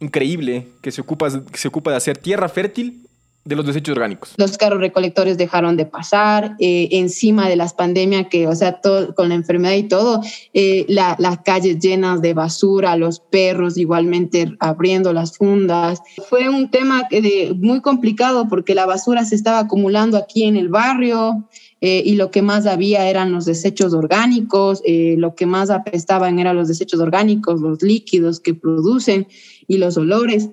increíble 0.00 0.68
que 0.82 0.90
se 0.90 1.00
ocupa, 1.00 1.28
que 1.30 1.58
se 1.58 1.68
ocupa 1.68 1.90
de 1.90 1.96
hacer 1.96 2.18
tierra 2.18 2.48
fértil 2.48 3.05
de 3.46 3.54
los 3.54 3.64
desechos 3.64 3.92
orgánicos. 3.94 4.34
Los 4.36 4.58
carros 4.58 4.80
recolectores 4.80 5.38
dejaron 5.38 5.76
de 5.76 5.86
pasar 5.86 6.56
eh, 6.58 6.88
encima 6.90 7.48
de 7.48 7.54
las 7.54 7.74
pandemias, 7.74 8.26
que, 8.28 8.48
o 8.48 8.54
sea, 8.54 8.80
todo, 8.80 9.14
con 9.14 9.28
la 9.28 9.36
enfermedad 9.36 9.74
y 9.74 9.84
todo, 9.84 10.20
eh, 10.52 10.84
las 10.88 11.38
calles 11.44 11.78
llenas 11.78 12.20
de 12.20 12.34
basura, 12.34 12.96
los 12.96 13.20
perros 13.20 13.78
igualmente 13.78 14.56
abriendo 14.58 15.12
las 15.12 15.36
fundas. 15.36 16.02
Fue 16.28 16.48
un 16.48 16.72
tema 16.72 17.04
de, 17.08 17.54
muy 17.56 17.80
complicado 17.80 18.48
porque 18.48 18.74
la 18.74 18.84
basura 18.84 19.24
se 19.24 19.36
estaba 19.36 19.60
acumulando 19.60 20.16
aquí 20.18 20.42
en 20.42 20.56
el 20.56 20.68
barrio. 20.68 21.48
Eh, 21.82 22.02
y 22.06 22.16
lo 22.16 22.30
que 22.30 22.40
más 22.40 22.64
había 22.64 23.06
eran 23.06 23.32
los 23.32 23.44
desechos 23.44 23.92
orgánicos, 23.92 24.82
lo 24.86 25.34
que 25.34 25.44
más 25.44 25.68
apestaban 25.68 26.38
eran 26.38 26.56
los 26.56 26.68
desechos 26.68 27.00
orgánicos, 27.00 27.60
los 27.60 27.82
líquidos 27.82 28.40
que 28.40 28.54
producen 28.54 29.28
y 29.68 29.76
los 29.76 29.98
olores. 29.98 30.48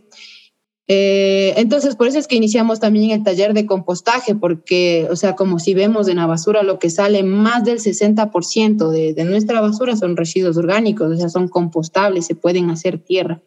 Eh, 0.87 1.53
entonces, 1.57 1.95
por 1.95 2.07
eso 2.07 2.19
es 2.19 2.27
que 2.27 2.35
iniciamos 2.35 2.79
también 2.79 3.11
el 3.11 3.23
taller 3.23 3.53
de 3.53 3.65
compostaje, 3.65 4.35
porque, 4.35 5.07
o 5.09 5.15
sea, 5.15 5.35
como 5.35 5.59
si 5.59 5.73
vemos 5.73 6.07
en 6.07 6.17
la 6.17 6.25
basura, 6.25 6.61
lo 6.63 6.77
que 6.77 6.89
sale 6.89 7.23
más 7.23 7.63
del 7.63 7.79
60% 7.79 8.89
de, 8.89 9.13
de 9.13 9.23
nuestra 9.23 9.61
basura 9.61 9.95
son 9.95 10.17
residuos 10.17 10.57
orgánicos, 10.57 11.11
o 11.11 11.15
sea, 11.15 11.29
son 11.29 11.47
compostables, 11.47 12.25
se 12.25 12.35
pueden 12.35 12.69
hacer 12.69 12.99
tierra. 12.99 13.41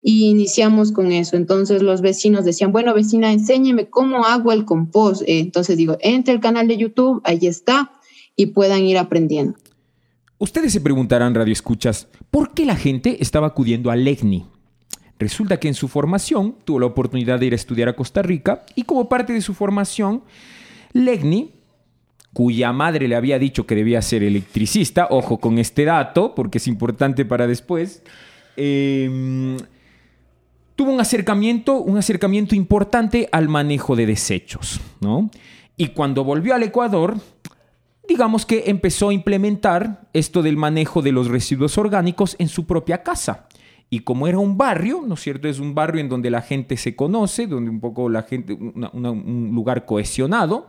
Y 0.00 0.30
iniciamos 0.30 0.92
con 0.92 1.12
eso. 1.12 1.36
Entonces 1.36 1.82
los 1.82 2.00
vecinos 2.00 2.44
decían, 2.44 2.72
bueno, 2.72 2.94
vecina, 2.94 3.32
enséñeme 3.32 3.90
cómo 3.90 4.24
hago 4.24 4.52
el 4.52 4.64
compost. 4.64 5.22
Eh, 5.22 5.40
entonces 5.40 5.76
digo, 5.76 5.98
entre 6.00 6.32
el 6.32 6.40
canal 6.40 6.68
de 6.68 6.78
YouTube, 6.78 7.20
ahí 7.24 7.46
está, 7.46 7.92
y 8.36 8.46
puedan 8.46 8.84
ir 8.84 8.96
aprendiendo. 8.96 9.58
Ustedes 10.38 10.72
se 10.72 10.80
preguntarán, 10.80 11.34
Radio 11.34 11.52
Escuchas, 11.52 12.06
¿por 12.30 12.54
qué 12.54 12.64
la 12.64 12.76
gente 12.76 13.18
estaba 13.20 13.48
acudiendo 13.48 13.90
a 13.90 13.96
Legni? 13.96 14.46
Resulta 15.18 15.58
que 15.58 15.68
en 15.68 15.74
su 15.74 15.88
formación 15.88 16.54
tuvo 16.64 16.80
la 16.80 16.86
oportunidad 16.86 17.40
de 17.40 17.46
ir 17.46 17.52
a 17.52 17.56
estudiar 17.56 17.88
a 17.88 17.96
Costa 17.96 18.22
Rica 18.22 18.64
y 18.76 18.84
como 18.84 19.08
parte 19.08 19.32
de 19.32 19.40
su 19.40 19.52
formación, 19.52 20.22
Legni, 20.92 21.52
cuya 22.32 22.72
madre 22.72 23.08
le 23.08 23.16
había 23.16 23.38
dicho 23.38 23.66
que 23.66 23.74
debía 23.74 24.00
ser 24.00 24.22
electricista, 24.22 25.08
ojo 25.10 25.38
con 25.38 25.58
este 25.58 25.84
dato 25.84 26.34
porque 26.36 26.58
es 26.58 26.68
importante 26.68 27.24
para 27.24 27.48
después, 27.48 28.02
em, 28.56 29.56
tuvo 30.76 30.92
un 30.92 31.00
acercamiento, 31.00 31.80
un 31.80 31.98
acercamiento 31.98 32.54
importante 32.54 33.28
al 33.32 33.48
manejo 33.48 33.96
de 33.96 34.06
desechos, 34.06 34.80
¿no? 35.00 35.30
Y 35.76 35.88
cuando 35.88 36.22
volvió 36.22 36.54
al 36.54 36.62
Ecuador, 36.62 37.16
digamos 38.08 38.46
que 38.46 38.64
empezó 38.66 39.08
a 39.08 39.14
implementar 39.14 40.08
esto 40.12 40.42
del 40.42 40.56
manejo 40.56 41.02
de 41.02 41.10
los 41.10 41.26
residuos 41.26 41.76
orgánicos 41.76 42.36
en 42.38 42.48
su 42.48 42.66
propia 42.66 43.02
casa. 43.02 43.47
Y 43.90 44.00
como 44.00 44.28
era 44.28 44.38
un 44.38 44.58
barrio, 44.58 45.02
¿no 45.06 45.14
es 45.14 45.20
cierto? 45.20 45.48
Es 45.48 45.58
un 45.60 45.74
barrio 45.74 46.00
en 46.00 46.08
donde 46.08 46.30
la 46.30 46.42
gente 46.42 46.76
se 46.76 46.94
conoce, 46.94 47.46
donde 47.46 47.70
un 47.70 47.80
poco 47.80 48.08
la 48.08 48.22
gente, 48.22 48.52
un 48.52 49.50
lugar 49.54 49.86
cohesionado. 49.86 50.68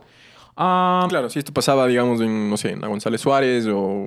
Ah, 0.62 1.06
claro, 1.08 1.30
si 1.30 1.38
esto 1.38 1.54
pasaba, 1.54 1.86
digamos, 1.86 2.20
en, 2.20 2.50
no 2.50 2.56
sé, 2.58 2.72
en 2.72 2.80
González 2.80 3.22
Suárez 3.22 3.66
o, 3.66 4.04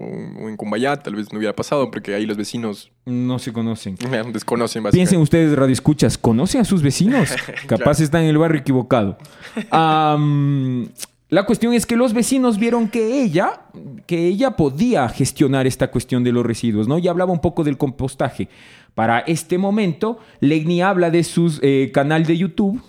en 0.48 0.56
Cumbayá, 0.56 0.98
tal 0.98 1.16
vez 1.16 1.34
no 1.34 1.40
hubiera 1.40 1.56
pasado 1.56 1.90
porque 1.90 2.14
ahí 2.14 2.28
los 2.28 2.38
vecinos... 2.38 2.92
No 3.06 3.40
se 3.40 3.52
conocen. 3.52 3.96
Desconocen 4.32 4.84
básicamente. 4.84 4.92
Piensen 4.92 5.20
ustedes, 5.20 5.58
Radio 5.58 5.74
Escuchas, 5.74 6.16
¿conocen 6.18 6.62
a 6.62 6.66
sus 6.66 6.84
vecinos? 6.84 7.30
Capaz 7.68 8.02
están 8.02 8.22
en 8.22 8.30
el 8.30 8.38
barrio 8.38 8.62
equivocado. 8.62 9.18
la 9.72 11.44
cuestión 11.48 11.74
es 11.74 11.88
que 11.88 11.96
los 11.96 12.14
vecinos 12.14 12.60
vieron 12.60 12.88
que 12.88 13.24
ella, 13.24 13.62
que 14.06 14.28
ella 14.28 14.52
podía 14.52 15.10
gestionar 15.10 15.66
esta 15.66 15.90
cuestión 15.90 16.24
de 16.24 16.34
los 16.34 16.46
residuos, 16.46 16.88
¿no? 16.88 17.00
Y 17.00 17.08
hablaba 17.08 17.32
un 17.32 17.42
poco 17.42 17.64
del 17.64 17.80
compostaje. 17.80 18.48
Para 18.96 19.20
este 19.20 19.58
momento, 19.58 20.20
Legni 20.40 20.82
habla 20.82 21.10
de 21.10 21.24
su 21.24 21.60
eh, 21.62 21.92
canal 21.94 22.26
de 22.26 22.38
YouTube 22.38 22.82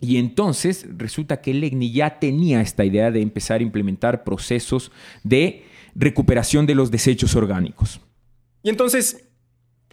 y 0.00 0.16
entonces 0.16 0.86
resulta 0.96 1.40
que 1.40 1.54
Legni 1.54 1.92
ya 1.92 2.18
tenía 2.18 2.60
esta 2.60 2.84
idea 2.84 3.10
de 3.10 3.20
empezar 3.20 3.60
a 3.60 3.62
implementar 3.62 4.24
procesos 4.24 4.92
de 5.24 5.64
recuperación 5.94 6.66
de 6.66 6.74
los 6.74 6.90
desechos 6.90 7.36
orgánicos. 7.36 8.00
Y 8.62 8.70
entonces, 8.70 9.28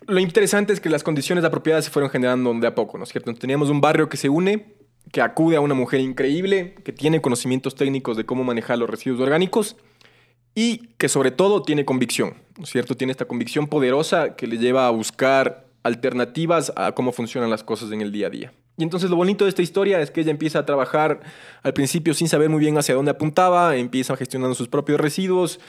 lo 0.08 0.20
interesante 0.20 0.74
es 0.74 0.80
que 0.80 0.90
las 0.90 1.04
condiciones 1.04 1.44
apropiadas 1.44 1.86
se 1.86 1.92
fueron 1.92 2.10
generando 2.10 2.54
de 2.54 2.68
a 2.68 2.76
poco, 2.76 2.98
¿no 2.98 3.04
es 3.04 3.10
cierto? 3.10 3.34
Teníamos 3.34 3.70
un 3.70 3.82
barrio 3.82 4.10
que 4.10 4.18
se 4.18 4.30
une, 4.30 4.76
que 5.12 5.22
acude 5.22 5.56
a 5.56 5.62
una 5.62 5.74
mujer 5.74 6.00
increíble, 6.00 6.76
que 6.84 6.94
tiene 6.94 7.22
conocimientos 7.22 7.76
técnicos 7.76 8.18
de 8.18 8.26
cómo 8.26 8.44
manejar 8.44 8.78
los 8.78 8.90
residuos 8.90 9.22
orgánicos 9.22 9.76
y 10.56 10.90
que 10.98 11.10
sobre 11.10 11.32
todo 11.32 11.62
tiene 11.64 11.86
convicción, 11.86 12.36
¿no 12.58 12.64
es 12.64 12.70
cierto? 12.70 12.96
Tiene 12.96 13.12
esta 13.12 13.26
convicción 13.26 13.68
poderosa 13.68 14.36
que 14.36 14.48
le 14.48 14.58
lleva 14.58 14.88
a 14.88 14.90
buscar 14.90 15.68
alternativas 15.84 16.74
a 16.76 16.92
cómo 16.92 17.12
funcionan 17.12 17.50
las 17.50 17.64
cosas 17.64 17.92
en 17.92 18.02
el 18.02 18.12
día 18.12 18.28
a 18.28 18.30
día. 18.30 18.54
Y 18.78 18.84
entonces 18.84 19.10
lo 19.10 19.16
bonito 19.16 19.46
de 19.46 19.50
esta 19.50 19.62
historia 19.62 20.00
es 20.02 20.10
que 20.12 20.22
ella 20.22 20.32
empieza 20.32 20.60
a 20.60 20.66
trabajar 20.66 21.22
al 21.64 21.74
principio 21.74 22.14
sin 22.14 22.30
saber 22.30 22.50
muy 22.50 22.60
bien 22.60 22.78
hacia 22.78 22.96
dónde 22.96 23.12
apuntaba, 23.12 23.76
empieza 23.76 24.16
gestionando 24.16 24.56
sus 24.56 24.70
propios 24.70 25.00
residuos, 25.00 25.60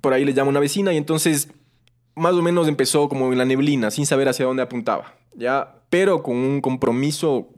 por 0.00 0.12
ahí 0.12 0.24
le 0.24 0.32
llama 0.32 0.50
una 0.50 0.60
vecina 0.60 0.92
y 0.92 0.96
entonces 0.96 1.48
más 2.14 2.34
o 2.34 2.42
menos 2.42 2.68
empezó 2.68 3.08
como 3.08 3.32
en 3.32 3.38
la 3.38 3.44
neblina, 3.44 3.90
sin 3.90 4.06
saber 4.06 4.28
hacia 4.28 4.46
dónde 4.46 4.62
apuntaba, 4.62 5.14
¿ya? 5.34 5.82
Pero 5.90 6.22
con 6.22 6.36
un 6.36 6.60
compromiso 6.60 7.48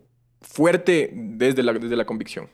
fuerte 0.40 1.10
desde 1.14 1.62
la, 1.62 1.72
desde 1.72 1.96
la 1.96 2.04
convicción. 2.04 2.48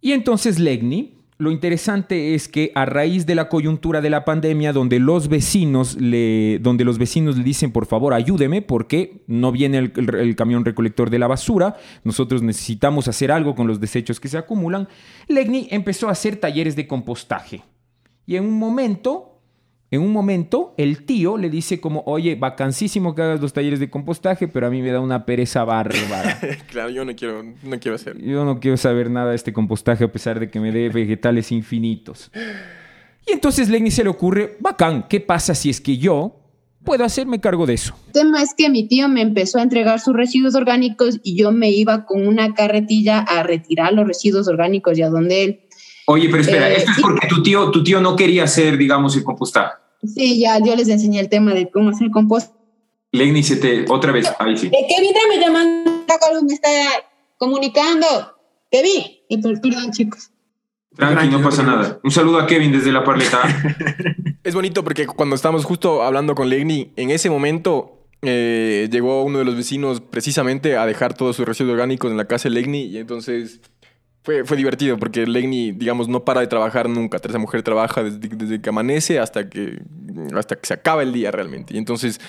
Y 0.00 0.12
entonces 0.12 0.58
Legni 0.58 1.15
Lo 1.38 1.50
interesante 1.50 2.34
es 2.34 2.48
que 2.48 2.72
a 2.74 2.86
raíz 2.86 3.26
de 3.26 3.34
la 3.34 3.50
coyuntura 3.50 4.00
de 4.00 4.08
la 4.08 4.24
pandemia, 4.24 4.72
donde 4.72 4.98
los 4.98 5.28
vecinos 5.28 6.00
le, 6.00 6.58
donde 6.60 6.84
los 6.84 6.96
vecinos 6.96 7.36
le 7.36 7.44
dicen, 7.44 7.72
por 7.72 7.84
favor, 7.84 8.14
ayúdeme, 8.14 8.62
porque 8.62 9.22
no 9.26 9.52
viene 9.52 9.78
el, 9.78 9.92
el, 10.14 10.34
camión 10.34 10.64
recolector 10.64 11.10
de 11.10 11.18
la 11.18 11.26
basura, 11.26 11.76
nosotros 12.04 12.42
necesitamos 12.42 13.06
hacer 13.06 13.30
algo 13.30 13.54
con 13.54 13.66
los 13.66 13.80
desechos 13.80 14.18
que 14.18 14.28
se 14.28 14.38
acumulan, 14.38 14.88
Legni 15.28 15.68
empezó 15.70 16.08
a 16.08 16.12
hacer 16.12 16.36
talleres 16.36 16.74
de 16.74 16.86
compostaje. 16.86 17.62
Y 18.24 18.36
en 18.36 18.44
un 18.44 18.58
momento 18.58 19.35
en 19.90 20.02
un 20.02 20.12
momento, 20.12 20.74
el 20.78 21.04
tío 21.04 21.36
le 21.36 21.48
dice 21.48 21.80
como, 21.80 22.02
oye, 22.06 22.34
vacancísimo 22.34 23.14
que 23.14 23.22
hagas 23.22 23.40
los 23.40 23.52
talleres 23.52 23.78
de 23.78 23.88
compostaje, 23.88 24.48
pero 24.48 24.66
a 24.66 24.70
mí 24.70 24.82
me 24.82 24.90
da 24.90 25.00
una 25.00 25.24
pereza 25.24 25.64
bárbara. 25.64 26.40
claro, 26.70 26.90
yo 26.90 27.04
no 27.04 27.14
quiero, 27.14 27.44
no 27.44 27.78
quiero 27.78 27.94
hacer. 27.94 28.20
Yo 28.20 28.44
no 28.44 28.58
quiero 28.58 28.76
saber 28.76 29.10
nada 29.10 29.30
de 29.30 29.36
este 29.36 29.52
compostaje 29.52 30.02
a 30.02 30.10
pesar 30.10 30.40
de 30.40 30.50
que 30.50 30.58
me 30.58 30.72
dé 30.72 30.88
vegetales 30.88 31.52
infinitos. 31.52 32.32
Y 33.28 33.32
entonces 33.32 33.68
Lenny 33.68 33.92
se 33.92 34.02
le 34.02 34.10
ocurre, 34.10 34.56
bacán, 34.58 35.06
¿qué 35.08 35.20
pasa 35.20 35.54
si 35.54 35.70
es 35.70 35.80
que 35.80 35.96
yo 35.96 36.40
puedo 36.82 37.04
hacerme 37.04 37.40
cargo 37.40 37.64
de 37.64 37.74
eso? 37.74 37.94
El 38.06 38.12
tema 38.12 38.42
es 38.42 38.54
que 38.56 38.68
mi 38.68 38.88
tío 38.88 39.08
me 39.08 39.22
empezó 39.22 39.58
a 39.58 39.62
entregar 39.62 40.00
sus 40.00 40.16
residuos 40.16 40.56
orgánicos 40.56 41.20
y 41.22 41.36
yo 41.36 41.52
me 41.52 41.70
iba 41.70 42.06
con 42.06 42.26
una 42.26 42.54
carretilla 42.54 43.20
a 43.20 43.44
retirar 43.44 43.92
los 43.92 44.06
residuos 44.06 44.48
orgánicos 44.48 44.98
y 44.98 45.02
a 45.02 45.10
donde 45.10 45.44
él 45.44 45.60
Oye, 46.06 46.28
pero 46.28 46.42
espera, 46.42 46.70
eh, 46.70 46.76
esto 46.78 46.92
es 46.92 47.00
porque 47.00 47.26
tu 47.26 47.42
tío, 47.42 47.70
tu 47.70 47.82
tío 47.82 48.00
no 48.00 48.14
quería 48.14 48.44
hacer, 48.44 48.78
digamos, 48.78 49.16
el 49.16 49.24
compostaje. 49.24 49.74
Sí, 50.02 50.40
ya, 50.40 50.58
yo 50.58 50.76
les 50.76 50.88
enseñé 50.88 51.20
el 51.20 51.28
tema 51.28 51.52
de 51.52 51.68
cómo 51.70 51.90
hacer 51.90 52.10
compost. 52.10 52.54
Lenny, 53.12 53.42
se 53.42 53.56
te, 53.56 53.84
otra 53.88 54.12
vez, 54.12 54.32
ahí 54.38 54.56
sí. 54.56 54.66
Eh, 54.68 54.86
Kevin, 54.88 55.12
me 55.28 55.38
llamando, 55.38 55.90
me 56.42 56.54
está 56.54 56.74
comunicando. 57.38 58.06
Kevin, 58.70 59.02
y 59.28 59.38
perdón, 59.38 59.90
chicos. 59.90 60.30
Tranqui, 60.94 61.28
no 61.28 61.42
pasa 61.42 61.62
nada. 61.62 62.00
Un 62.02 62.10
saludo 62.10 62.38
a 62.38 62.46
Kevin 62.46 62.72
desde 62.72 62.92
la 62.92 63.04
parleta. 63.04 63.42
es 64.44 64.54
bonito 64.54 64.82
porque 64.82 65.06
cuando 65.06 65.34
estábamos 65.34 65.64
justo 65.64 66.02
hablando 66.02 66.34
con 66.34 66.48
Legni, 66.48 66.92
en 66.96 67.10
ese 67.10 67.28
momento 67.30 68.06
eh, 68.22 68.88
llegó 68.90 69.22
uno 69.22 69.38
de 69.38 69.44
los 69.44 69.56
vecinos 69.56 70.00
precisamente 70.00 70.76
a 70.76 70.86
dejar 70.86 71.14
todos 71.14 71.36
sus 71.36 71.46
residuos 71.46 71.74
orgánicos 71.74 72.10
en 72.10 72.16
la 72.16 72.26
casa 72.26 72.48
de 72.48 72.54
Legni 72.54 72.84
y 72.84 72.98
entonces 72.98 73.60
fue, 74.26 74.44
fue 74.44 74.56
divertido 74.56 74.98
porque 74.98 75.24
Legni, 75.24 75.70
digamos, 75.70 76.08
no 76.08 76.24
para 76.24 76.40
de 76.40 76.48
trabajar 76.48 76.88
nunca. 76.88 77.20
Esa 77.22 77.38
mujer 77.38 77.62
trabaja 77.62 78.02
desde, 78.02 78.60
que 78.60 78.68
amanece 78.68 79.20
hasta 79.20 79.48
que, 79.48 79.78
hasta 80.34 80.56
que 80.56 80.66
se 80.66 80.74
acaba 80.74 81.04
el 81.04 81.12
día 81.12 81.30
realmente. 81.30 81.74
Y 81.74 81.78
entonces 81.78 82.20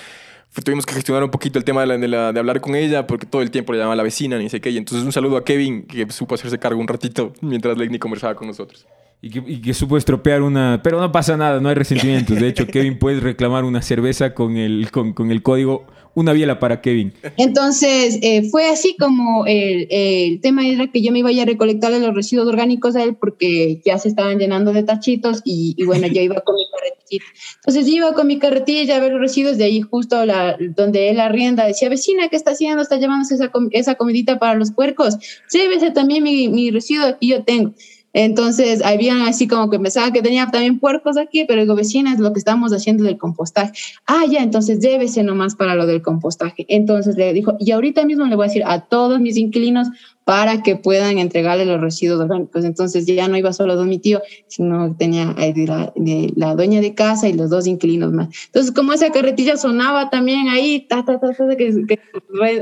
tuvimos 0.64 0.86
que 0.86 0.94
gestionar 0.94 1.24
un 1.24 1.30
poquito 1.32 1.58
el 1.58 1.64
tema 1.64 1.84
de, 1.84 1.98
de, 1.98 2.38
hablar 2.38 2.60
con 2.60 2.76
ella 2.76 3.08
porque 3.08 3.26
todo 3.26 3.42
el 3.42 3.50
tiempo 3.50 3.72
le 3.72 3.80
llamaba 3.80 3.94
a 3.94 3.96
la 3.96 4.04
vecina, 4.04 4.38
ni 4.38 4.48
sé 4.48 4.60
qué. 4.60 4.70
Y 4.70 4.76
entonces 4.76 5.04
un 5.04 5.10
saludo 5.10 5.38
a 5.38 5.44
Kevin 5.44 5.88
que 5.88 6.08
supo 6.12 6.36
hacerse 6.36 6.56
cargo 6.60 6.80
un 6.80 6.86
ratito 6.86 7.32
mientras 7.40 7.76
Legni 7.76 7.98
conversaba 7.98 8.36
con 8.36 8.46
nosotros. 8.46 8.86
Y 9.20 9.30
que, 9.30 9.42
y 9.44 9.60
que, 9.60 9.74
supo 9.74 9.96
estropear 9.96 10.42
una... 10.42 10.80
Pero 10.84 11.00
no 11.00 11.10
pasa 11.10 11.36
nada, 11.36 11.58
no 11.58 11.68
hay 11.68 11.74
resentimientos. 11.74 12.38
De 12.38 12.46
hecho, 12.46 12.64
Kevin 12.72 12.96
puede 12.96 13.18
reclamar 13.18 13.64
una 13.64 13.82
cerveza 13.82 14.34
con 14.34 14.56
el, 14.56 14.92
con, 14.92 15.14
con 15.14 15.32
el 15.32 15.42
código 15.42 15.84
una 16.18 16.32
biela 16.32 16.58
para 16.58 16.80
Kevin. 16.80 17.12
Entonces, 17.36 18.18
eh, 18.22 18.50
fue 18.50 18.68
así 18.68 18.96
como 18.98 19.46
el, 19.46 19.86
el, 19.88 20.40
tema 20.40 20.66
era 20.66 20.90
que 20.90 21.00
yo 21.00 21.12
me 21.12 21.20
iba 21.20 21.30
a 21.30 21.44
recolectarle 21.44 22.00
los 22.00 22.12
residuos 22.12 22.48
orgánicos 22.48 22.96
a 22.96 23.04
él 23.04 23.14
porque 23.14 23.80
ya 23.84 23.98
se 23.98 24.08
estaban 24.08 24.38
llenando 24.38 24.72
de 24.72 24.82
tachitos 24.82 25.42
y, 25.44 25.74
y 25.76 25.84
bueno, 25.84 26.08
yo 26.08 26.20
iba 26.20 26.40
con 26.40 26.56
mi 26.56 26.66
carretilla. 26.72 27.24
Entonces, 27.56 27.86
yo 27.86 27.92
iba 27.98 28.12
con 28.14 28.26
mi 28.26 28.38
carretilla 28.40 28.96
a 28.96 29.00
ver 29.00 29.12
los 29.12 29.20
residuos 29.20 29.58
de 29.58 29.64
ahí 29.64 29.80
justo 29.80 30.26
la, 30.26 30.56
donde 30.76 31.10
él 31.10 31.20
arrienda. 31.20 31.66
Decía, 31.66 31.88
vecina, 31.88 32.28
¿qué 32.28 32.36
está 32.36 32.50
haciendo? 32.50 32.82
¿Está 32.82 32.96
llevándose 32.96 33.36
esa, 33.36 33.52
esa 33.70 33.94
comidita 33.94 34.40
para 34.40 34.54
los 34.54 34.72
puercos? 34.72 35.16
Sí, 35.46 35.60
ese 35.72 35.92
también 35.92 36.24
mi, 36.24 36.48
mi 36.48 36.72
residuo 36.72 37.16
que 37.20 37.28
yo 37.28 37.44
tengo. 37.44 37.74
Entonces, 38.20 38.84
había 38.84 39.28
así 39.28 39.46
como 39.46 39.70
que 39.70 39.78
pensaba 39.78 40.12
que 40.12 40.22
tenía 40.22 40.50
también 40.50 40.80
puercos 40.80 41.16
aquí, 41.16 41.44
pero 41.46 41.60
digo, 41.60 41.76
vecina, 41.76 42.12
es 42.12 42.18
lo 42.18 42.32
que 42.32 42.40
estamos 42.40 42.72
haciendo 42.72 43.04
del 43.04 43.16
compostaje. 43.16 43.72
Ah, 44.08 44.24
ya, 44.28 44.42
entonces 44.42 44.80
llévese 44.80 45.22
nomás 45.22 45.54
para 45.54 45.76
lo 45.76 45.86
del 45.86 46.02
compostaje. 46.02 46.66
Entonces 46.68 47.16
le 47.16 47.32
dijo, 47.32 47.56
y 47.60 47.70
ahorita 47.70 48.04
mismo 48.04 48.26
le 48.26 48.34
voy 48.34 48.46
a 48.46 48.48
decir 48.48 48.64
a 48.66 48.80
todos 48.80 49.20
mis 49.20 49.36
inquilinos 49.36 49.86
para 50.24 50.64
que 50.64 50.74
puedan 50.74 51.18
entregarle 51.18 51.64
los 51.64 51.80
residuos 51.80 52.18
orgánicos. 52.18 52.64
Entonces 52.64 53.06
ya 53.06 53.28
no 53.28 53.36
iba 53.36 53.52
solo 53.52 53.76
don 53.76 53.88
mi 53.88 54.00
tío, 54.00 54.20
sino 54.48 54.96
tenía 54.96 55.36
la, 55.36 55.92
de 55.94 56.32
la 56.34 56.56
dueña 56.56 56.80
de 56.80 56.96
casa 56.96 57.28
y 57.28 57.34
los 57.34 57.50
dos 57.50 57.68
inquilinos 57.68 58.12
más. 58.12 58.30
Entonces, 58.46 58.72
como 58.72 58.92
esa 58.94 59.12
carretilla 59.12 59.56
sonaba 59.56 60.10
también 60.10 60.48
ahí, 60.48 60.84
ta, 60.88 61.04
ta, 61.04 61.20
ta, 61.20 61.32
ta 61.34 61.56
que, 61.56 61.86
que 61.86 62.00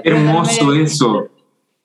Hermoso 0.05 0.75
eso. 0.75 1.31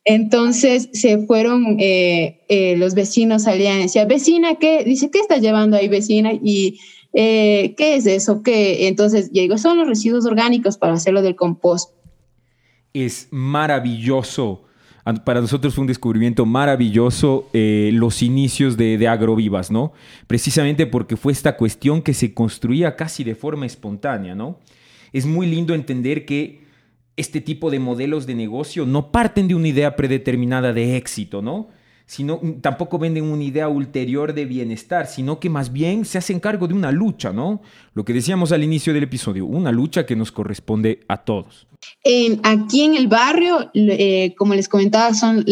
Entonces 0.03 0.89
se 0.93 1.25
fueron, 1.25 1.77
eh, 1.79 2.41
eh, 2.49 2.75
los 2.77 2.95
vecinos 2.95 3.43
salían 3.43 3.79
y 3.79 3.83
decían, 3.83 4.07
vecina, 4.07 4.55
¿qué? 4.55 4.83
Dice, 4.83 5.11
¿qué 5.11 5.19
estás 5.19 5.41
llevando 5.41 5.77
ahí, 5.77 5.87
vecina? 5.87 6.31
Y, 6.33 6.79
eh, 7.13 7.75
¿qué 7.77 7.95
es 7.95 8.07
eso? 8.07 8.41
¿Qué? 8.41 8.87
Entonces, 8.87 9.31
digo, 9.31 9.57
son 9.57 9.77
los 9.77 9.87
residuos 9.87 10.25
orgánicos 10.25 10.77
para 10.77 10.93
hacerlo 10.93 11.21
del 11.21 11.35
compost. 11.35 11.93
Es 12.93 13.27
maravilloso. 13.29 14.63
Para 15.25 15.41
nosotros 15.41 15.73
fue 15.73 15.81
un 15.83 15.87
descubrimiento 15.87 16.45
maravilloso 16.45 17.49
los 17.53 18.21
inicios 18.21 18.77
de, 18.77 18.99
de 18.99 19.07
Agrovivas, 19.07 19.71
¿no? 19.71 19.93
Precisamente 20.27 20.85
porque 20.85 21.17
fue 21.17 21.31
esta 21.31 21.57
cuestión 21.57 22.03
que 22.03 22.13
se 22.13 22.35
construía 22.35 22.95
casi 22.95 23.23
de 23.23 23.33
forma 23.33 23.65
espontánea, 23.65 24.35
¿no? 24.35 24.59
Es 25.11 25.25
muy 25.25 25.47
lindo 25.47 25.73
entender 25.73 26.25
que 26.25 26.60
este 27.21 27.39
tipo 27.39 27.71
de 27.71 27.79
modelos 27.79 28.25
de 28.25 28.35
negocio 28.35 28.85
no 28.85 29.11
parten 29.11 29.47
de 29.47 29.55
una 29.55 29.69
idea 29.69 29.95
predeterminada 29.95 30.73
de 30.73 30.97
éxito, 30.97 31.41
¿no? 31.41 31.69
Sino, 32.05 32.39
mm, 32.41 32.59
tampoco 32.59 32.99
venden 32.99 33.23
una 33.23 33.43
idea 33.43 33.69
ulterior 33.69 34.33
de 34.33 34.45
bienestar, 34.45 35.07
sino 35.07 35.39
que 35.39 35.49
más 35.49 35.71
bien 35.71 36.03
se 36.03 36.17
hacen 36.17 36.41
cargo 36.41 36.67
de 36.67 36.73
una 36.73 36.91
lucha, 36.91 37.31
¿no? 37.31 37.61
Lo 37.93 38.03
que 38.03 38.11
decíamos 38.11 38.51
al 38.51 38.63
inicio 38.63 38.93
del 38.93 39.03
episodio, 39.03 39.45
una 39.45 39.71
lucha 39.71 40.05
que 40.05 40.17
nos 40.17 40.31
corresponde 40.31 40.99
a 41.07 41.23
todos. 41.23 41.67
aquí 42.43 42.81
en 42.81 42.95
el 42.95 43.07
barrio, 43.07 43.71
eh, 43.73 44.35
como 44.37 44.53
les 44.53 44.67
comentaba, 44.67 45.13
son 45.13 45.45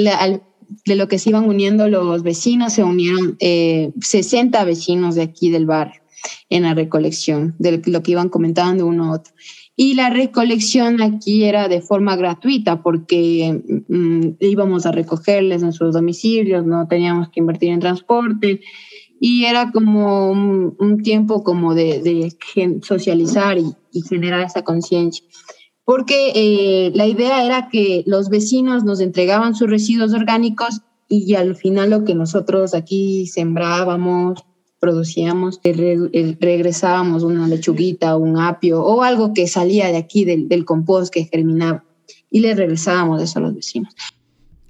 de 0.86 0.96
lo 0.96 1.08
que 1.08 1.18
se 1.18 1.30
iban 1.30 1.46
uniendo 1.48 1.88
los 1.88 2.22
vecinos, 2.24 2.74
se 2.74 2.84
unieron 2.84 3.38
60 3.40 4.62
eh, 4.62 4.66
vecinos 4.66 5.16
de 5.16 5.24
aquí 5.24 5.50
del 5.50 5.66
barrio 5.66 6.02
en 6.50 6.64
la 6.64 6.74
recolección, 6.74 7.56
de 7.60 7.82
lo 7.86 8.04
que 8.04 8.12
iban 8.12 8.30
comentando 8.30 8.86
uno 8.86 9.06
a 9.06 9.12
otro. 9.14 9.34
Y 9.82 9.94
la 9.94 10.10
recolección 10.10 11.02
aquí 11.02 11.46
era 11.46 11.70
de 11.70 11.80
forma 11.82 12.18
gratuita 12.18 12.84
porque 12.84 13.64
mm, 13.88 14.32
íbamos 14.42 14.86
a 14.86 14.92
recogerles 14.92 15.64
en 15.64 15.72
sus 15.72 15.94
domicilios, 15.94 16.66
no 16.66 16.86
teníamos 16.90 17.30
que 17.30 17.40
invertir 17.40 17.70
en 17.70 17.80
transporte 17.80 18.60
y 19.22 19.46
era 19.46 19.72
como 19.72 20.32
un, 20.32 21.02
tiempo 21.02 21.46
como 21.46 21.76
de, 21.76 22.02
de 22.02 22.82
socializar 22.82 23.58
y, 23.58 24.02
generar 24.02 24.42
esa 24.42 24.64
conciencia. 24.64 25.24
Porque 25.86 26.34
eh, 26.36 26.92
la 26.94 27.08
idea 27.08 27.46
era 27.46 27.70
que 27.70 28.04
los 28.06 28.28
vecinos 28.28 28.84
nos 28.84 29.00
entregaban 29.00 29.56
sus 29.56 29.70
residuos 29.70 30.14
orgánicos 30.14 30.82
y 31.08 31.36
al 31.36 31.56
final 31.56 31.92
lo 31.92 32.04
que 32.04 32.16
nosotros 32.16 32.74
aquí 32.74 33.28
sembrábamos, 33.28 34.44
producíamos, 34.80 35.60
regresábamos 35.64 37.24
una 37.24 37.48
lechuguita, 37.48 38.16
un 38.16 38.40
apio 38.40 38.82
o 38.82 39.04
algo 39.04 39.34
que 39.34 39.48
salía 39.48 39.88
de 39.88 39.98
aquí 39.98 40.26
del, 40.26 40.66
compost 40.66 41.14
que 41.14 41.26
germinaba 41.26 41.84
y 42.32 42.40
le 42.40 42.56
regresábamos 42.56 43.22
eso 43.22 43.40
a 43.40 43.42
los 43.42 43.56
vecinos. 43.56 43.94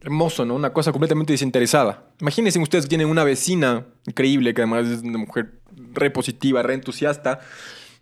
Hermoso, 0.01 0.45
¿no? 0.45 0.55
Una 0.55 0.71
cosa 0.71 0.91
completamente 0.91 1.33
desinteresada. 1.33 2.07
Imagínense 2.21 2.57
ustedes 2.59 2.87
tienen 2.87 3.07
una 3.07 3.23
vecina 3.23 3.85
increíble, 4.07 4.53
que 4.53 4.61
además 4.61 4.87
es 4.87 5.01
una 5.01 5.17
mujer 5.17 5.59
re 5.93 6.09
positiva, 6.09 6.63
re 6.63 6.73
entusiasta, 6.73 7.41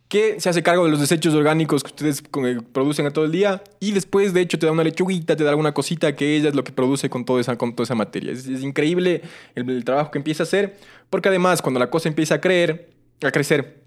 que 0.08 0.40
se 0.40 0.50
hace 0.50 0.64
cargo 0.64 0.86
de 0.86 0.92
los 0.92 1.02
desechos 1.02 1.34
orgánicos 1.34 1.84
que 1.84 1.90
ustedes 1.90 2.24
producen 2.72 3.06
a 3.06 3.12
todo 3.12 3.26
el 3.26 3.32
día 3.32 3.62
y 3.80 3.92
después, 3.92 4.34
de 4.34 4.42
hecho, 4.42 4.58
te 4.58 4.66
da 4.66 4.72
una 4.72 4.84
lechuguita, 4.84 5.36
te 5.36 5.44
da 5.44 5.50
alguna 5.50 5.74
cosita 5.74 6.16
que 6.16 6.36
ella 6.38 6.50
es 6.50 6.56
lo 6.56 6.64
que 6.64 6.72
produce 6.72 7.10
con 7.10 7.26
toda 7.26 7.42
esa, 7.42 7.58
con 7.58 7.76
toda 7.76 7.84
esa 7.84 7.96
materia. 7.96 8.32
Es, 8.32 8.48
increíble 8.48 9.22
el, 9.56 9.84
trabajo 9.84 10.12
que 10.12 10.18
empieza 10.18 10.44
a 10.44 10.46
hacer, 10.46 10.78
porque 11.10 11.28
además, 11.30 11.62
cuando 11.62 11.80
la 11.80 11.90
cosa 11.90 12.08
empieza 12.08 12.36
a, 12.36 12.42
creer, 12.42 12.90
a 13.22 13.32
crecer, 13.32 13.84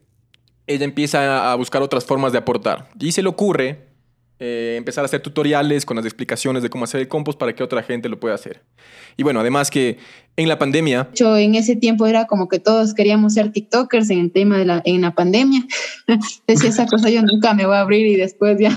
ella 0.67 0.85
empieza 0.85 1.51
a 1.51 1.55
buscar 1.55 1.81
otras 1.83 2.05
formas 2.05 2.33
de 2.33 2.39
aportar. 2.39 2.91
Y 2.99 3.13
se 3.13 3.23
le 3.23 3.29
ocurre 3.29 3.90
eh, 4.43 4.77
empezar 4.79 5.05
a 5.05 5.05
hacer 5.05 5.21
tutoriales 5.21 5.85
con 5.85 5.99
las 5.99 6.07
explicaciones 6.07 6.63
de 6.63 6.71
cómo 6.71 6.85
hacer 6.85 7.03
el 7.03 7.09
compost 7.09 7.39
para 7.39 7.55
que 7.55 7.63
otra 7.63 7.83
gente 7.83 8.09
lo 8.09 8.19
pueda 8.19 8.35
hacer. 8.35 8.63
Y 9.19 9.23
bueno, 9.23 9.41
además 9.41 9.71
que 9.71 9.99
en 10.37 10.49
la 10.49 10.59
pandemia... 10.59 11.11
Yo 11.15 11.37
en 11.37 11.55
ese 11.55 11.77
tiempo 11.77 12.07
era 12.07 12.27
como 12.27 12.49
que 12.49 12.59
todos 12.59 12.95
queríamos 12.95 13.35
ser 13.35 13.53
TikTokers 13.53 14.09
en 14.09 14.19
el 14.19 14.33
tema 14.33 14.57
de 14.57 14.65
la, 14.65 14.81
en 14.87 15.03
la 15.03 15.15
pandemia. 15.15 15.63
Decía 16.47 16.71
esa 16.71 16.87
cosa 16.87 17.11
yo 17.11 17.21
nunca 17.21 17.53
me 17.53 17.67
voy 17.67 17.77
a 17.77 17.81
abrir 17.81 18.07
y 18.07 18.17
después 18.17 18.57
ya 18.59 18.77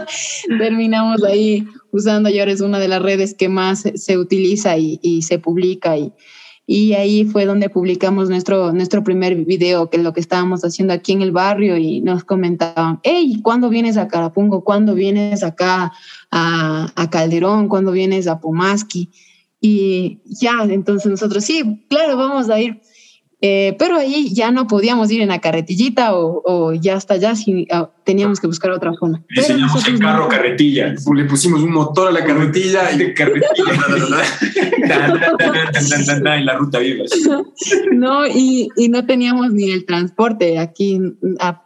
terminamos 0.58 1.22
ahí 1.22 1.64
usando 1.92 2.28
y 2.28 2.40
ahora 2.40 2.50
es 2.50 2.60
una 2.60 2.80
de 2.80 2.88
las 2.88 3.00
redes 3.00 3.34
que 3.34 3.48
más 3.48 3.84
se 3.94 4.18
utiliza 4.18 4.76
y, 4.76 4.98
y 5.00 5.22
se 5.22 5.38
publica 5.38 5.96
y, 5.96 6.12
y 6.66 6.94
ahí 6.94 7.26
fue 7.26 7.44
donde 7.44 7.68
publicamos 7.68 8.30
nuestro, 8.30 8.72
nuestro 8.72 9.04
primer 9.04 9.34
video, 9.44 9.90
que 9.90 9.98
es 9.98 10.02
lo 10.02 10.14
que 10.14 10.20
estábamos 10.20 10.64
haciendo 10.64 10.94
aquí 10.94 11.12
en 11.12 11.20
el 11.20 11.30
barrio 11.30 11.76
y 11.76 12.00
nos 12.00 12.24
comentaban, 12.24 13.00
hey, 13.02 13.40
¿cuándo 13.42 13.68
vienes 13.68 13.98
a 13.98 14.08
Carapungo? 14.08 14.64
¿Cuándo 14.64 14.94
vienes 14.94 15.42
acá 15.42 15.92
a, 16.30 17.08
Calderón? 17.10 17.68
¿Cuándo 17.68 17.92
vienes 17.92 18.26
a 18.26 18.40
Pomaski? 18.40 19.10
Y 19.60 20.20
ya, 20.24 20.64
entonces 20.64 21.10
nosotros, 21.10 21.44
sí, 21.44 21.84
claro, 21.88 22.16
vamos 22.16 22.48
a 22.48 22.58
ir. 22.60 22.80
Eh, 23.46 23.76
pero 23.78 23.96
ahí 23.96 24.32
ya 24.32 24.50
no 24.50 24.66
podíamos 24.66 25.10
ir 25.10 25.20
en 25.20 25.28
la 25.28 25.38
carretillita 25.38 26.16
o, 26.16 26.40
o 26.46 26.72
ya 26.72 26.96
hasta 26.96 27.12
allá, 27.12 27.36
si, 27.36 27.66
ah, 27.70 27.90
teníamos 28.02 28.40
que 28.40 28.46
buscar 28.46 28.70
otra 28.70 28.94
forma. 28.94 29.22
Le 29.28 29.42
enseñamos 29.42 29.86
el 29.86 29.98
carro 29.98 30.28
carretilla. 30.28 30.94
Le 31.14 31.24
pusimos 31.24 31.62
un 31.62 31.72
motor 31.72 32.08
a 32.08 32.10
la 32.10 32.24
carretilla 32.24 32.90
y 32.92 32.96
de 32.96 33.12
carretilla. 33.12 33.44
en 36.36 36.46
la 36.46 36.54
ruta 36.54 36.78
viva. 36.78 37.04
No, 37.92 38.26
y, 38.26 38.70
y, 38.78 38.88
no 38.88 39.04
teníamos 39.04 39.52
ni 39.52 39.70
el 39.70 39.84
transporte 39.84 40.58
aquí, 40.58 40.98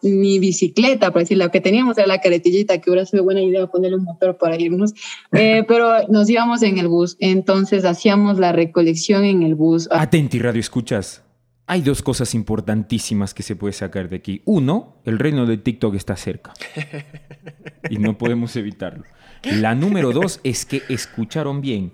ni 0.03 0.41
bicicleta, 0.41 1.13
por 1.13 1.23
decir, 1.23 1.39
lo 1.39 1.53
que 1.53 1.61
teníamos 1.61 1.97
era 1.97 2.09
la 2.09 2.21
carretillita, 2.21 2.81
que 2.81 2.91
hubiera 2.91 3.07
sido 3.07 3.23
buena 3.23 3.41
idea 3.41 3.69
ponerle 3.69 3.99
un 3.99 4.05
motor 4.05 4.37
para 4.37 4.61
irnos, 4.61 4.95
eh, 5.31 5.65
pero 5.69 6.09
nos 6.09 6.29
íbamos 6.29 6.61
en 6.63 6.79
el 6.79 6.89
bus, 6.89 7.17
entonces 7.21 7.85
hacíamos 7.85 8.41
la 8.41 8.51
recolección 8.51 9.25
en 9.25 9.45
el 9.45 9.55
bus. 9.55 9.89
Atenti, 9.93 10.41
radio 10.41 10.59
escuchas. 10.59 11.23
Hay 11.71 11.83
dos 11.83 12.01
cosas 12.01 12.35
importantísimas 12.35 13.35
que 13.35 13.43
se 13.43 13.55
puede 13.55 13.75
sacar 13.75 14.09
de 14.09 14.17
aquí. 14.17 14.41
Uno, 14.47 14.97
el 15.05 15.19
reino 15.19 15.45
de 15.45 15.59
TikTok 15.59 15.95
está 15.97 16.17
cerca. 16.17 16.55
Y 17.91 17.99
no 17.99 18.17
podemos 18.17 18.57
evitarlo. 18.57 19.05
La 19.43 19.75
número 19.75 20.13
dos 20.13 20.41
es 20.45 20.65
que 20.65 20.83
escucharon 20.89 21.61
bien. 21.61 21.93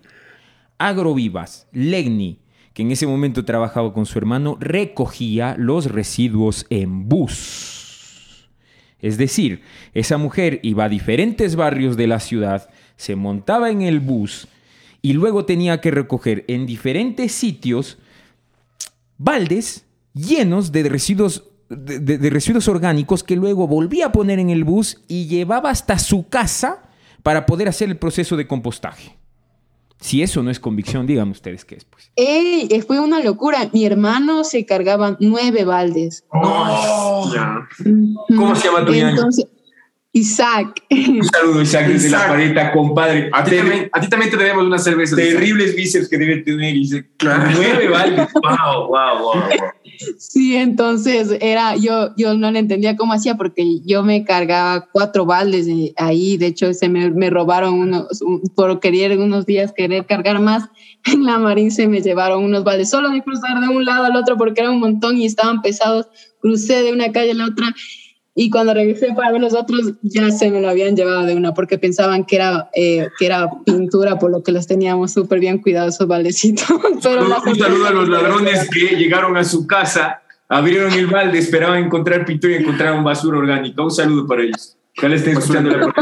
Agrovivas, 0.78 1.66
Legni, 1.72 2.38
que 2.72 2.82
en 2.82 2.92
ese 2.92 3.08
momento 3.08 3.44
trabajaba 3.44 3.92
con 3.92 4.06
su 4.06 4.16
hermano, 4.16 4.56
recogía 4.60 5.56
los 5.58 5.90
residuos 5.90 6.66
en 6.70 7.08
bus. 7.08 8.48
Es 9.00 9.18
decir, 9.18 9.62
esa 9.92 10.18
mujer 10.18 10.60
iba 10.62 10.84
a 10.84 10.88
diferentes 10.88 11.56
barrios 11.56 11.96
de 11.96 12.06
la 12.06 12.20
ciudad, 12.20 12.70
se 12.96 13.16
montaba 13.16 13.70
en 13.70 13.82
el 13.82 13.98
bus 13.98 14.46
y 15.02 15.14
luego 15.14 15.44
tenía 15.44 15.80
que 15.80 15.90
recoger 15.90 16.44
en 16.46 16.64
diferentes 16.64 17.32
sitios 17.32 17.98
baldes 19.18 19.86
llenos 20.14 20.72
de 20.72 20.88
residuos, 20.88 21.44
de, 21.68 22.30
residuos 22.30 22.68
orgánicos 22.68 23.22
que 23.24 23.36
luego 23.36 23.66
volvía 23.66 24.06
a 24.06 24.12
poner 24.12 24.38
en 24.38 24.50
el 24.50 24.64
bus 24.64 25.02
y 25.08 25.26
llevaba 25.26 25.70
hasta 25.70 25.98
su 25.98 26.28
casa 26.28 26.82
para 27.22 27.46
poder 27.46 27.68
hacer 27.68 27.88
el 27.88 27.96
proceso 27.96 28.36
de 28.36 28.46
compostaje. 28.46 29.16
Si 30.00 30.22
eso 30.22 30.42
no 30.42 30.50
es 30.50 30.60
convicción, 30.60 31.06
díganme 31.06 31.32
ustedes 31.32 31.64
qué 31.64 31.76
es. 31.76 31.86
Pues. 31.86 32.10
fue 32.86 33.00
una 33.00 33.20
locura. 33.20 33.70
Mi 33.72 33.86
hermano 33.86 34.44
se 34.44 34.66
cargaba 34.66 35.16
nueve 35.18 35.64
baldes. 35.64 36.24
Oh, 36.30 37.32
¿Cómo 38.28 38.54
se 38.54 38.68
llama 38.68 38.84
tu 38.84 38.92
Entonces, 38.92 39.46
Isaac. 40.16 40.80
Un 40.90 41.24
saludo, 41.24 41.60
Isaac, 41.60 41.88
desde 41.88 42.08
la 42.08 42.28
paleta, 42.28 42.70
compadre. 42.70 43.30
A 43.32 43.42
ti, 43.42 43.56
también, 43.56 43.88
a 43.92 44.00
ti 44.00 44.08
también 44.08 44.30
te 44.30 44.36
debemos 44.36 44.64
una 44.64 44.78
cerveza. 44.78 45.16
Terribles 45.16 45.74
bíceps 45.74 46.08
que 46.08 46.16
debe 46.16 46.36
tener. 46.36 46.76
Y 46.76 46.88
claro. 47.16 47.50
nueve 47.52 47.88
baldes. 47.88 48.28
Wow, 48.34 48.86
wow, 48.86 49.18
wow. 49.18 49.42
Sí, 50.16 50.54
entonces 50.54 51.36
era, 51.40 51.74
yo, 51.76 52.14
yo 52.16 52.34
no 52.34 52.52
le 52.52 52.60
entendía 52.60 52.94
cómo 52.94 53.12
hacía 53.12 53.34
porque 53.34 53.80
yo 53.84 54.04
me 54.04 54.24
cargaba 54.24 54.88
cuatro 54.92 55.26
baldes 55.26 55.66
ahí. 55.96 56.36
De 56.36 56.46
hecho, 56.46 56.72
se 56.74 56.88
me, 56.88 57.10
me 57.10 57.28
robaron 57.28 57.74
unos, 57.74 58.22
por 58.54 58.78
querer 58.78 59.18
unos 59.18 59.46
días 59.46 59.72
querer 59.76 60.06
cargar 60.06 60.40
más. 60.40 60.68
En 61.06 61.24
la 61.24 61.40
marín 61.40 61.72
se 61.72 61.88
me 61.88 62.00
llevaron 62.00 62.44
unos 62.44 62.62
baldes 62.62 62.88
solo 62.88 63.10
de 63.10 63.20
cruzar 63.20 63.60
de 63.60 63.68
un 63.68 63.84
lado 63.84 64.04
al 64.04 64.14
otro 64.14 64.36
porque 64.36 64.60
era 64.60 64.70
un 64.70 64.78
montón 64.78 65.16
y 65.16 65.26
estaban 65.26 65.60
pesados. 65.60 66.06
Crucé 66.40 66.82
de 66.82 66.92
una 66.92 67.10
calle 67.10 67.32
a 67.32 67.34
la 67.34 67.46
otra 67.46 67.74
y 68.36 68.50
cuando 68.50 68.74
regresé 68.74 69.12
para 69.14 69.30
ver 69.30 69.40
los 69.40 69.54
otros, 69.54 69.92
ya 70.02 70.30
se 70.32 70.50
me 70.50 70.60
lo 70.60 70.68
habían 70.68 70.96
llevado 70.96 71.24
de 71.24 71.36
una 71.36 71.54
porque 71.54 71.78
pensaban 71.78 72.24
que 72.24 72.36
era, 72.36 72.68
eh, 72.74 73.08
que 73.16 73.26
era 73.26 73.48
pintura, 73.64 74.18
por 74.18 74.32
lo 74.32 74.42
que 74.42 74.50
los 74.50 74.66
teníamos 74.66 75.12
súper 75.12 75.38
bien 75.38 75.58
cuidados 75.58 75.94
esos 75.94 76.08
baldecitos. 76.08 76.66
Pero 77.02 77.26
un 77.26 77.56
saludo 77.56 77.86
a 77.86 77.90
los 77.92 78.08
ladrones 78.08 78.68
que 78.70 78.96
llegaron 78.96 79.36
a 79.36 79.44
su 79.44 79.68
casa, 79.68 80.22
abrieron 80.48 80.92
el 80.92 81.06
balde, 81.06 81.38
esperaban 81.38 81.84
encontrar 81.84 82.24
pintura 82.24 82.54
y 82.54 82.56
encontraron 82.56 83.04
basura 83.04 83.38
orgánica. 83.38 83.82
Un 83.82 83.92
saludo 83.92 84.26
para 84.26 84.42
ellos. 84.42 84.76
Ya 85.00 85.08
le 85.08 85.16
estén 85.16 85.36
escuchando 85.36 85.70
la 85.70 85.92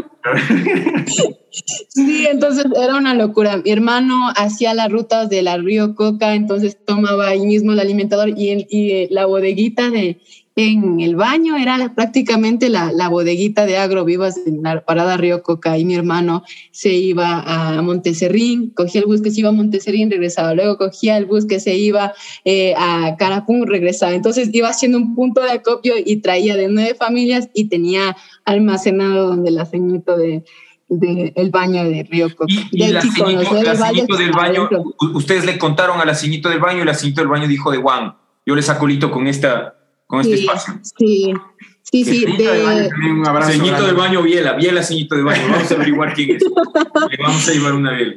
Sí, 1.89 2.27
entonces 2.31 2.65
era 2.77 2.97
una 2.97 3.15
locura. 3.15 3.59
Mi 3.59 3.71
hermano 3.71 4.31
hacía 4.37 4.73
las 4.73 4.91
rutas 4.91 5.29
de 5.29 5.43
la 5.43 5.59
Río 5.59 5.95
Coca, 5.95 6.35
entonces 6.35 6.79
tomaba 6.85 7.29
ahí 7.29 7.41
mismo 7.41 7.73
el 7.73 7.81
alimentador 7.81 8.31
y, 8.31 8.67
y 8.71 9.09
la 9.13 9.27
bodeguita 9.27 9.91
de 9.91 10.21
en 10.55 11.01
el 11.01 11.17
baño, 11.17 11.57
era 11.57 11.95
prácticamente 11.95 12.69
la, 12.69 12.93
la 12.93 13.09
bodeguita 13.09 13.65
de 13.65 13.79
Agrovivas 13.79 14.37
en 14.47 14.63
la 14.63 14.85
parada 14.85 15.17
Río 15.17 15.43
Coca 15.43 15.79
y 15.79 15.85
mi 15.85 15.95
hermano 15.95 16.43
se 16.71 16.91
iba 16.91 17.43
a 17.47 17.81
Monteserrín, 17.81 18.71
cogía 18.71 19.01
el 19.01 19.07
bus 19.07 19.23
que 19.23 19.31
se 19.31 19.41
iba 19.41 19.49
a 19.49 19.53
Monteserrín, 19.53 20.11
regresaba, 20.11 20.55
luego 20.55 20.77
cogía 20.77 21.17
el 21.17 21.25
bus 21.25 21.47
que 21.47 21.59
se 21.59 21.77
iba 21.77 22.13
eh, 22.45 22.75
a 22.77 23.17
Carapún, 23.19 23.67
regresaba. 23.67 24.13
Entonces 24.13 24.51
iba 24.53 24.69
haciendo 24.69 24.99
un 24.99 25.15
punto 25.15 25.41
de 25.41 25.53
acopio 25.53 25.95
y 26.05 26.17
traía 26.17 26.57
de 26.57 26.69
nueve 26.69 26.95
familias 26.95 27.49
y 27.55 27.69
tenía 27.69 28.17
almacenado 28.45 29.29
donde 29.29 29.49
el 29.49 29.59
aceñito 29.59 30.19
de, 30.19 30.45
el 30.89 31.51
baño 31.51 31.85
de 31.85 32.03
Río 32.03 32.29
Coca. 32.37 32.53
Y, 32.71 32.83
el 32.83 32.99
del 33.01 34.33
baño, 34.33 34.69
ustedes 35.15 35.47
le 35.47 35.57
contaron 35.57 35.99
al 35.99 36.11
aceñito 36.11 36.51
del 36.51 36.61
baño 36.61 36.81
y 36.81 36.83
el 36.83 36.89
aceñito 36.91 37.23
del 37.23 37.29
baño 37.29 37.49
dijo 37.49 37.71
de 37.71 37.79
Juan, 37.79 38.17
yo 38.45 38.55
le 38.55 38.63
saco 38.63 38.87
lito 38.87 39.11
con 39.11 39.27
esta 39.27 39.77
con 40.13 40.21
este 40.21 40.35
espacio. 40.35 40.75
Sí, 40.83 41.33
sí, 41.81 42.05
sí. 42.05 42.27
De... 42.37 42.91
Un 43.11 43.27
abrazo 43.27 43.53
ceñito 43.53 43.87
del 43.87 43.95
baño, 43.95 44.23
Biela, 44.23 44.53
Biela, 44.53 44.83
ceñito 44.83 45.17
de 45.17 45.23
baño. 45.23 45.41
Vamos 45.51 45.73
a 45.73 45.75
averiguar 45.75 46.13
quién 46.13 46.37
es. 46.37 46.43
Le 46.43 47.17
vamos 47.23 47.49
a 47.49 47.53
llevar 47.53 47.73
una 47.73 47.93
Biela. 47.93 48.17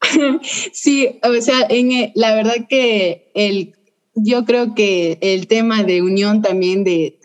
Sí, 0.72 1.18
o 1.24 1.40
sea, 1.40 1.66
en, 1.68 1.90
eh, 1.90 2.12
la 2.14 2.36
verdad 2.36 2.68
que 2.68 3.32
el, 3.34 3.74
yo 4.14 4.44
creo 4.44 4.76
que 4.76 5.18
el 5.20 5.48
tema 5.48 5.82
de 5.82 6.02
unión 6.02 6.40
también 6.40 6.84
de... 6.84 7.18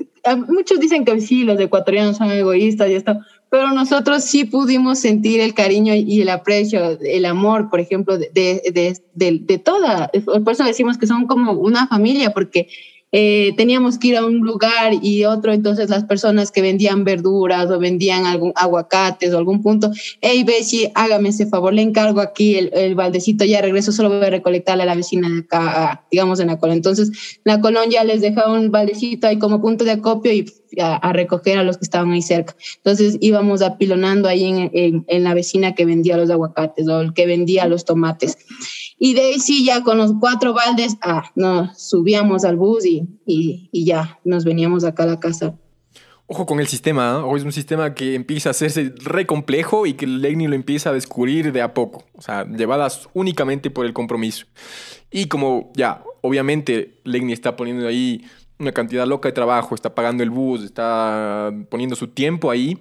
Muchos 0.48 0.80
dicen 0.80 1.06
que 1.06 1.22
sí, 1.22 1.44
los 1.44 1.60
ecuatorianos 1.60 2.18
son 2.18 2.32
egoístas 2.32 2.90
y 2.90 2.96
esto, 2.96 3.20
pero 3.52 3.72
nosotros 3.74 4.24
sí 4.24 4.46
pudimos 4.46 4.98
sentir 4.98 5.40
el 5.40 5.54
cariño 5.54 5.94
y 5.94 6.22
el 6.22 6.30
aprecio, 6.30 6.98
el 7.00 7.26
amor, 7.26 7.70
por 7.70 7.80
ejemplo, 7.80 8.18
de, 8.18 8.32
de, 8.34 8.98
de, 9.14 9.40
de 9.40 9.58
toda. 9.60 10.10
Por 10.26 10.54
eso 10.54 10.64
decimos 10.64 10.98
que 10.98 11.06
son 11.06 11.28
como 11.28 11.52
una 11.52 11.88
familia, 11.88 12.34
porque 12.34 12.70
eh, 13.16 13.54
teníamos 13.56 14.00
que 14.00 14.08
ir 14.08 14.18
a 14.18 14.26
un 14.26 14.40
lugar 14.40 14.94
y 15.00 15.24
otro, 15.26 15.54
entonces 15.54 15.88
las 15.88 16.04
personas 16.04 16.52
que 16.52 16.64
vendían 16.64 17.04
verduras 17.04 17.70
o 17.70 17.78
vendían 17.78 18.26
algún 18.26 18.54
aguacates 18.56 19.32
o 19.32 19.38
algún 19.38 19.62
punto, 19.62 19.92
hey 20.20 20.44
Bessie, 20.44 20.92
hágame 20.96 21.30
ese 21.30 21.46
favor, 21.46 21.76
le 21.76 21.84
encargo 21.84 22.22
aquí 22.22 22.56
el, 22.56 22.72
el, 22.74 22.96
baldecito, 22.96 23.46
ya 23.46 23.62
regreso, 23.62 23.92
solo 23.92 24.10
voy 24.10 24.26
a 24.26 24.32
recolectarle 24.32 24.82
a 24.82 24.88
la 24.88 24.96
vecina 24.96 25.30
de 25.30 25.42
acá, 25.42 26.04
digamos 26.10 26.40
en 26.40 26.48
la 26.48 26.58
Colón. 26.58 26.78
Entonces 26.78 27.12
la 27.44 27.62
Colón 27.62 27.92
ya 27.92 28.04
les 28.04 28.22
dejaba 28.22 28.52
un 28.52 28.72
baldecito 28.72 29.28
ahí 29.28 29.38
como 29.38 29.62
punto 29.62 29.86
de 29.86 29.92
acopio 29.92 30.34
y 30.34 30.46
a, 30.82 31.14
recoger 31.14 31.60
a 31.60 31.64
los 31.64 31.78
que 31.78 31.84
estaban 31.84 32.12
ahí 32.12 32.24
cerca. 32.24 32.56
Entonces 32.78 33.18
íbamos 33.20 33.62
apilonando 33.62 34.28
ahí 34.28 34.46
en, 34.46 34.72
en, 34.74 35.06
en 35.08 35.24
la 35.24 35.36
vecina 35.36 35.76
que 35.76 35.86
vendía 35.86 36.18
los 36.18 36.32
aguacates 36.32 36.88
o 36.88 37.02
el 37.02 37.14
que 37.14 37.28
vendía 37.28 37.68
los 37.68 37.86
tomates. 37.86 38.38
Y 38.98 39.14
de 39.14 39.22
ahí 39.22 39.40
sí, 39.40 39.66
ya 39.66 39.84
con 39.84 39.98
los 39.98 40.14
cuatro 40.20 40.54
baldes, 40.54 40.98
ah, 41.02 41.24
nos 41.36 41.78
subíamos 41.82 42.46
al 42.46 42.56
bus 42.56 42.86
y, 42.86 43.08
y, 43.26 43.86
ya 43.86 44.20
nos 44.24 44.46
veníamos 44.46 44.84
acá 44.84 45.04
a 45.04 45.08
la 45.08 45.20
casa. 45.20 45.56
Ojo 46.28 46.46
con 46.46 46.60
el 46.60 46.68
sistema, 46.68 47.22
¿eh? 47.22 47.36
es 47.38 47.44
un 47.44 47.52
sistema 47.52 47.94
que 47.94 48.16
empieza 48.16 48.50
a 48.50 48.52
hacerse 48.52 48.94
re 49.04 49.26
complejo 49.26 49.86
y 49.86 49.94
que 49.94 50.08
Legni 50.08 50.48
lo 50.48 50.56
empieza 50.56 50.90
a 50.90 50.94
descubrir 50.94 51.52
de 51.52 51.62
a 51.62 51.74
poco, 51.74 52.06
o 52.14 52.22
sea, 52.22 52.46
llevadas 52.46 53.10
únicamente 53.14 53.70
por 53.70 53.86
el 53.86 53.94
compromiso. 53.94 54.46
Y 55.12 55.28
como 55.28 55.72
ya, 55.76 56.02
obviamente, 56.22 57.02
Legni 57.04 57.34
está 57.34 57.56
poniendo 57.56 57.88
ahí 57.88 58.24
una 58.58 58.72
cantidad 58.72 59.06
loca 59.06 59.30
de 59.30 59.34
trabajo, 59.34 59.76
está 59.76 59.94
pagando 59.94 60.24
el 60.24 60.30
bus, 60.30 60.64
está 60.64 61.52
poniendo 61.70 61.96
su 61.96 62.08
tiempo 62.08 62.50
ahí, 62.50 62.80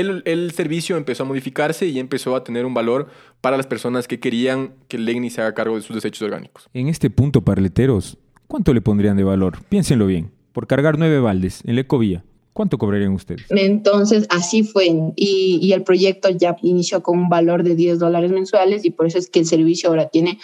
el, 0.00 0.22
el, 0.24 0.50
servicio 0.52 0.96
empezó 0.96 1.22
a 1.22 1.26
modificarse 1.26 1.86
y 1.86 1.98
empezó 1.98 2.36
a 2.36 2.44
tener 2.44 2.66
un 2.66 2.74
valor 2.74 3.08
para 3.40 3.56
las 3.56 3.66
personas 3.66 4.08
que 4.08 4.20
querían 4.20 4.74
que 4.88 4.96
el 4.96 5.04
Legni 5.04 5.30
se 5.30 5.40
haga 5.40 5.54
cargo 5.54 5.76
de 5.76 5.82
sus 5.82 5.94
desechos 5.94 6.22
orgánicos. 6.22 6.68
En 6.74 6.88
este 6.88 7.10
punto, 7.10 7.42
parleteros, 7.42 8.18
¿cuánto 8.46 8.72
le 8.74 8.80
pondrían 8.80 9.16
de 9.16 9.24
valor? 9.24 9.58
Piénsenlo 9.68 10.06
bien. 10.06 10.30
Por 10.52 10.66
cargar 10.66 10.98
nueve 10.98 11.20
baldes 11.20 11.62
en 11.64 11.74
la 11.74 11.82
ecovía, 11.82 12.24
¿cuánto 12.52 12.78
cobrarían 12.78 13.12
ustedes? 13.12 13.46
Entonces, 13.50 14.26
así 14.30 14.64
fue. 14.64 14.86
Y, 15.14 15.58
y 15.62 15.72
el 15.72 15.84
proyecto 15.84 16.30
ya 16.30 16.56
inició 16.62 17.02
con 17.02 17.18
un 17.18 17.28
valor 17.28 17.62
de 17.62 17.74
10 17.74 17.98
dólares 17.98 18.32
mensuales 18.32 18.84
y 18.84 18.90
por 18.90 19.06
eso 19.06 19.18
es 19.18 19.28
que 19.28 19.38
el 19.40 19.46
servicio 19.46 19.90
ahora 19.90 20.08
tiene 20.08 20.38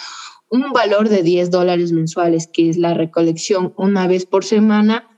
un 0.50 0.72
valor 0.72 1.08
de 1.08 1.22
10 1.22 1.50
dólares 1.50 1.92
mensuales, 1.92 2.46
que 2.46 2.68
es 2.68 2.76
la 2.76 2.94
recolección 2.94 3.72
una 3.76 4.06
vez 4.06 4.26
por 4.26 4.44
semana 4.44 5.08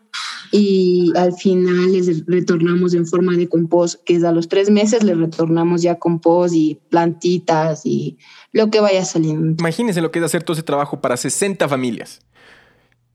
y 0.53 1.13
al 1.17 1.33
final 1.33 1.93
les 1.93 2.25
retornamos 2.27 2.95
en 2.95 3.07
forma 3.07 3.37
de 3.37 3.49
compost, 3.49 4.03
que 4.05 4.17
es 4.17 4.25
a 4.25 4.33
los 4.33 4.49
tres 4.49 4.71
meses 4.71 5.03
les 5.03 5.17
retornamos 5.17 5.83
ya 5.83 5.99
compost 5.99 6.55
y 6.55 6.79
plantitas 6.89 7.85
y 7.85 8.19
lo 8.53 8.71
que 8.71 8.81
vaya 8.81 9.05
saliendo. 9.05 9.57
Imagínense 9.59 10.01
lo 10.01 10.11
que 10.11 10.19
es 10.19 10.25
hacer 10.25 10.43
todo 10.43 10.55
ese 10.55 10.63
trabajo 10.63 11.01
para 11.01 11.17
60 11.17 11.69
familias. 11.69 12.21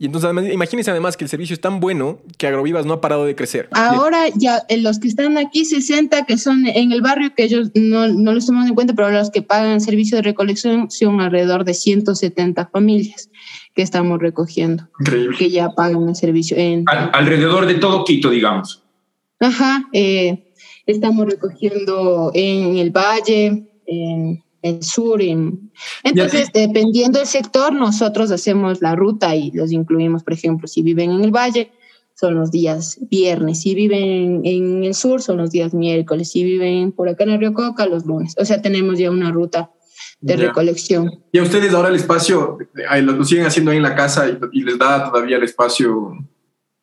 Y 0.01 0.07
entonces, 0.07 0.31
imagínense 0.51 0.89
además 0.89 1.15
que 1.15 1.25
el 1.25 1.29
servicio 1.29 1.53
es 1.53 1.61
tan 1.61 1.79
bueno 1.79 2.21
que 2.39 2.47
Agrovivas 2.47 2.87
no 2.87 2.93
ha 2.93 3.01
parado 3.01 3.23
de 3.23 3.35
crecer. 3.35 3.69
Ahora 3.71 4.29
ya 4.33 4.65
los 4.79 4.97
que 4.97 5.07
están 5.07 5.37
aquí, 5.37 5.63
60 5.63 6.25
que 6.25 6.39
son 6.39 6.65
en 6.65 6.91
el 6.91 7.03
barrio, 7.03 7.35
que 7.35 7.43
ellos 7.43 7.69
no, 7.75 8.07
no 8.07 8.33
los 8.33 8.47
tomamos 8.47 8.67
en 8.67 8.73
cuenta, 8.73 8.95
pero 8.95 9.11
los 9.11 9.29
que 9.29 9.43
pagan 9.43 9.73
el 9.73 9.81
servicio 9.81 10.17
de 10.17 10.23
recolección 10.23 10.89
son 10.89 11.21
alrededor 11.21 11.65
de 11.65 11.75
170 11.75 12.65
familias. 12.73 13.29
Que 13.75 13.81
estamos 13.81 14.19
recogiendo, 14.19 14.87
Increíble. 14.99 15.37
que 15.37 15.49
ya 15.49 15.69
pagan 15.69 16.09
el 16.09 16.15
servicio. 16.15 16.57
En, 16.57 16.83
Al- 16.87 17.09
alrededor 17.13 17.65
de 17.65 17.75
todo 17.75 18.03
Quito, 18.03 18.29
digamos. 18.29 18.83
Ajá, 19.39 19.87
eh, 19.93 20.53
estamos 20.85 21.25
recogiendo 21.25 22.31
en 22.33 22.77
el 22.77 22.91
valle, 22.91 23.65
en 23.87 24.43
el 24.61 24.83
sur. 24.83 25.21
en- 25.21 25.71
Entonces, 26.03 26.49
dependiendo 26.53 27.17
del 27.19 27.27
sector, 27.27 27.73
nosotros 27.73 28.29
hacemos 28.31 28.81
la 28.81 28.95
ruta 28.95 29.35
y 29.35 29.51
los 29.51 29.71
incluimos, 29.71 30.23
por 30.23 30.33
ejemplo, 30.33 30.67
si 30.67 30.81
viven 30.83 31.11
en 31.11 31.23
el 31.23 31.31
valle, 31.31 31.71
son 32.13 32.35
los 32.35 32.51
días 32.51 32.99
viernes, 33.09 33.61
si 33.61 33.73
viven 33.73 34.41
en 34.43 34.83
el 34.83 34.93
sur, 34.93 35.21
son 35.23 35.37
los 35.37 35.49
días 35.49 35.73
miércoles, 35.73 36.29
si 36.29 36.43
viven 36.43 36.91
por 36.91 37.09
acá 37.09 37.23
en 37.23 37.31
el 37.31 37.39
Río 37.39 37.53
Coca, 37.53 37.87
los 37.87 38.05
lunes. 38.05 38.35
O 38.37 38.45
sea, 38.45 38.61
tenemos 38.61 38.99
ya 38.99 39.09
una 39.09 39.31
ruta 39.31 39.71
de 40.21 40.37
Ya. 40.37 40.47
recolección. 40.47 41.11
Y 41.31 41.39
a 41.39 41.43
ustedes 41.43 41.73
ahora 41.73 41.89
el 41.89 41.95
espacio, 41.95 42.57
ahí 42.89 43.01
lo, 43.01 43.23
siguen 43.25 43.45
haciendo 43.45 43.71
ahí 43.71 43.77
en 43.77 43.83
la 43.83 43.95
casa 43.95 44.29
y, 44.29 44.37
y 44.53 44.63
les 44.63 44.77
da 44.77 45.09
todavía 45.11 45.37
el 45.37 45.43
espacio. 45.43 46.17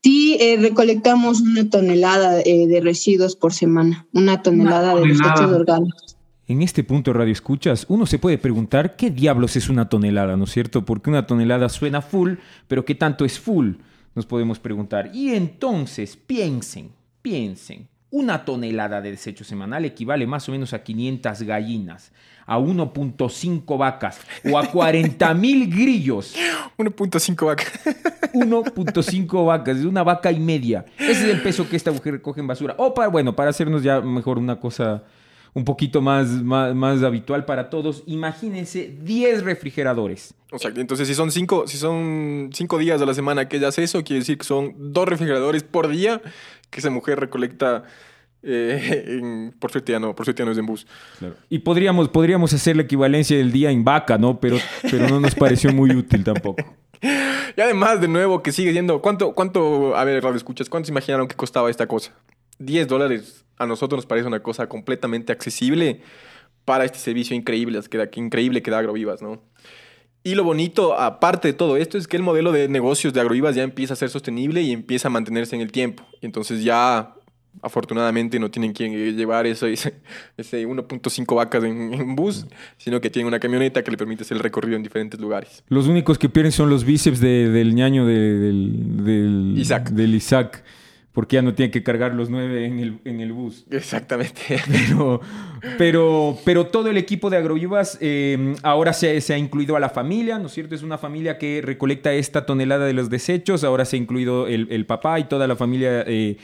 Sí, 0.02 0.36
eh, 0.40 0.56
recolectamos 0.60 1.40
una 1.40 1.68
tonelada 1.70 2.40
eh, 2.44 2.66
de 2.68 2.80
residuos 2.80 3.34
por 3.36 3.52
semana, 3.52 4.06
una 4.12 4.42
tonelada 4.42 4.94
de 4.94 5.00
tonelada. 5.00 5.32
desechos 5.32 5.52
orgánicos. 5.56 6.16
En 6.46 6.62
este 6.62 6.82
punto, 6.82 7.12
Radio 7.12 7.32
Escuchas, 7.32 7.84
uno 7.88 8.06
se 8.06 8.18
puede 8.18 8.38
preguntar 8.38 8.96
qué 8.96 9.10
diablos 9.10 9.56
es 9.56 9.68
una 9.68 9.88
tonelada, 9.88 10.36
¿no 10.36 10.44
es 10.44 10.50
cierto? 10.50 10.84
Porque 10.84 11.10
una 11.10 11.26
tonelada 11.26 11.68
suena 11.68 12.00
full, 12.00 12.34
pero 12.68 12.84
¿qué 12.86 12.94
tanto 12.94 13.24
es 13.24 13.38
full? 13.38 13.72
Nos 14.14 14.24
podemos 14.24 14.58
preguntar. 14.58 15.10
Y 15.12 15.34
entonces, 15.34 16.16
piensen, 16.16 16.90
piensen. 17.20 17.88
Una 18.10 18.46
tonelada 18.46 19.02
de 19.02 19.10
desecho 19.10 19.44
semanal 19.44 19.84
equivale 19.84 20.26
más 20.26 20.48
o 20.48 20.52
menos 20.52 20.72
a 20.72 20.82
500 20.82 21.42
gallinas, 21.42 22.12
a 22.48 22.58
1.5 22.58 23.78
vacas 23.78 24.20
o 24.50 24.58
a 24.58 24.66
40 24.66 25.34
mil 25.34 25.68
grillos. 25.68 26.34
1.5 26.78 27.46
vaca. 27.46 27.64
1.5 28.32 29.46
vacas, 29.46 29.76
es 29.76 29.84
una 29.84 30.02
vaca 30.02 30.32
y 30.32 30.40
media. 30.40 30.86
Ese 30.98 31.10
es 31.28 31.34
el 31.34 31.42
peso 31.42 31.68
que 31.68 31.76
esta 31.76 31.92
mujer 31.92 32.14
recoge 32.14 32.40
en 32.40 32.46
basura. 32.46 32.74
O 32.78 32.94
para, 32.94 33.08
bueno, 33.08 33.36
para 33.36 33.50
hacernos 33.50 33.82
ya 33.82 34.00
mejor 34.00 34.38
una 34.38 34.58
cosa 34.58 35.04
un 35.54 35.64
poquito 35.64 36.00
más, 36.00 36.28
más, 36.28 36.74
más 36.74 37.02
habitual 37.02 37.44
para 37.44 37.68
todos, 37.68 38.02
imagínense 38.06 38.96
10 39.02 39.42
refrigeradores. 39.42 40.34
O 40.50 40.58
sea, 40.58 40.70
entonces 40.74 41.06
si 41.06 41.14
son 41.14 41.30
cinco, 41.30 41.66
si 41.66 41.76
son 41.76 42.50
cinco 42.54 42.78
días 42.78 43.02
a 43.02 43.06
la 43.06 43.12
semana 43.12 43.48
que 43.48 43.58
ella 43.58 43.68
hace 43.68 43.82
eso, 43.82 44.02
quiere 44.04 44.20
decir 44.20 44.38
que 44.38 44.44
son 44.44 44.74
dos 44.78 45.06
refrigeradores 45.06 45.62
por 45.62 45.88
día 45.88 46.22
que 46.70 46.80
esa 46.80 46.90
mujer 46.90 47.20
recolecta. 47.20 47.84
Eh, 48.42 49.04
en- 49.20 49.54
por 49.58 49.70
suerte 49.70 49.92
ya 49.92 50.00
no, 50.00 50.14
por 50.14 50.24
suerte 50.24 50.40
ya 50.42 50.46
no 50.46 50.52
es 50.52 50.58
en 50.58 50.66
bus. 50.66 50.86
Y 51.48 51.58
podríamos, 51.60 52.08
podríamos 52.08 52.52
hacer 52.52 52.76
la 52.76 52.82
equivalencia 52.82 53.36
del 53.36 53.52
día 53.52 53.70
en 53.70 53.84
vaca, 53.84 54.18
¿no? 54.18 54.38
Pero, 54.40 54.58
pero 54.90 55.08
no 55.08 55.20
nos 55.20 55.34
pareció 55.34 55.72
muy 55.72 55.90
útil 55.94 56.24
tampoco. 56.24 56.62
Y 57.56 57.60
además, 57.60 58.00
de 58.00 58.06
nuevo, 58.08 58.42
que 58.42 58.52
sigue 58.52 58.72
siendo. 58.72 59.00
¿Cuánto, 59.00 59.32
cuánto, 59.34 59.96
a 59.96 60.04
ver, 60.04 60.22
radio 60.22 60.36
escuchas, 60.36 60.68
cuánto 60.68 60.86
se 60.86 60.92
imaginaron 60.92 61.26
que 61.26 61.34
costaba 61.34 61.70
esta 61.70 61.86
cosa? 61.86 62.12
10 62.58 62.86
dólares 62.88 63.44
a 63.56 63.66
nosotros 63.66 63.98
nos 63.98 64.06
parece 64.06 64.26
una 64.28 64.40
cosa 64.40 64.68
completamente 64.68 65.32
accesible 65.32 66.00
para 66.64 66.84
este 66.84 66.98
servicio 66.98 67.34
increíble 67.36 67.80
que 67.88 67.98
da, 67.98 68.10
que 68.10 68.20
increíble 68.20 68.62
que 68.62 68.70
da 68.70 68.78
Agrovivas, 68.78 69.22
¿no? 69.22 69.42
Y 70.24 70.34
lo 70.34 70.44
bonito, 70.44 70.98
aparte 70.98 71.48
de 71.48 71.54
todo 71.54 71.76
esto, 71.76 71.98
es 71.98 72.06
que 72.08 72.16
el 72.16 72.22
modelo 72.22 72.52
de 72.52 72.68
negocios 72.68 73.12
de 73.14 73.20
Agrovivas 73.20 73.54
ya 73.54 73.62
empieza 73.62 73.94
a 73.94 73.96
ser 73.96 74.10
sostenible 74.10 74.60
y 74.62 74.72
empieza 74.72 75.08
a 75.08 75.10
mantenerse 75.10 75.56
en 75.56 75.62
el 75.62 75.72
tiempo. 75.72 76.04
Entonces 76.20 76.62
ya, 76.64 77.14
afortunadamente, 77.62 78.38
no 78.38 78.50
tienen 78.50 78.72
que 78.72 78.88
llevar 79.12 79.46
ese, 79.46 79.72
ese, 79.72 79.94
ese 80.36 80.66
1.5 80.66 81.34
vacas 81.36 81.64
en, 81.64 81.92
en 81.94 82.16
bus, 82.16 82.46
sino 82.76 83.00
que 83.00 83.10
tienen 83.10 83.26
una 83.28 83.38
camioneta 83.40 83.82
que 83.82 83.90
le 83.90 83.96
permite 83.96 84.22
hacer 84.22 84.36
el 84.36 84.42
recorrido 84.42 84.76
en 84.76 84.82
diferentes 84.82 85.18
lugares. 85.20 85.62
Los 85.68 85.86
únicos 85.88 86.18
que 86.18 86.28
pierden 86.28 86.52
son 86.52 86.70
los 86.70 86.84
bíceps 86.84 87.20
de- 87.20 87.48
del 87.50 87.74
ñaño 87.74 88.06
de- 88.06 88.38
del, 88.38 89.04
del, 89.04 89.54
Isaac. 89.58 89.90
del 89.90 90.14
Isaac, 90.14 90.62
porque 91.12 91.34
ya 91.36 91.42
no 91.42 91.52
tiene 91.54 91.70
que 91.72 91.82
cargar 91.82 92.14
los 92.14 92.30
nueve 92.30 92.64
en 92.66 92.78
el, 92.78 92.98
en 93.04 93.20
el 93.20 93.32
bus. 93.32 93.64
Exactamente. 93.70 94.40
Pero, 94.70 95.20
pero, 95.76 96.38
pero 96.44 96.66
todo 96.68 96.88
el 96.88 96.96
equipo 96.96 97.30
de 97.30 97.36
Agrovivas 97.36 97.98
eh, 98.00 98.54
ahora 98.62 98.92
se, 98.92 99.20
se 99.20 99.34
ha 99.34 99.38
incluido 99.38 99.74
a 99.74 99.80
la 99.80 99.88
familia, 99.90 100.38
¿no 100.38 100.46
es 100.46 100.52
cierto? 100.52 100.76
Es 100.76 100.84
una 100.84 100.98
familia 100.98 101.36
que 101.36 101.60
recolecta 101.64 102.12
esta 102.12 102.46
tonelada 102.46 102.86
de 102.86 102.92
los 102.92 103.10
desechos, 103.10 103.64
ahora 103.64 103.84
se 103.84 103.96
ha 103.96 103.98
incluido 103.98 104.46
el, 104.46 104.68
el 104.70 104.86
papá 104.86 105.18
y 105.18 105.24
toda 105.24 105.48
la 105.48 105.56
familia 105.56 106.04
eh, 106.06 106.36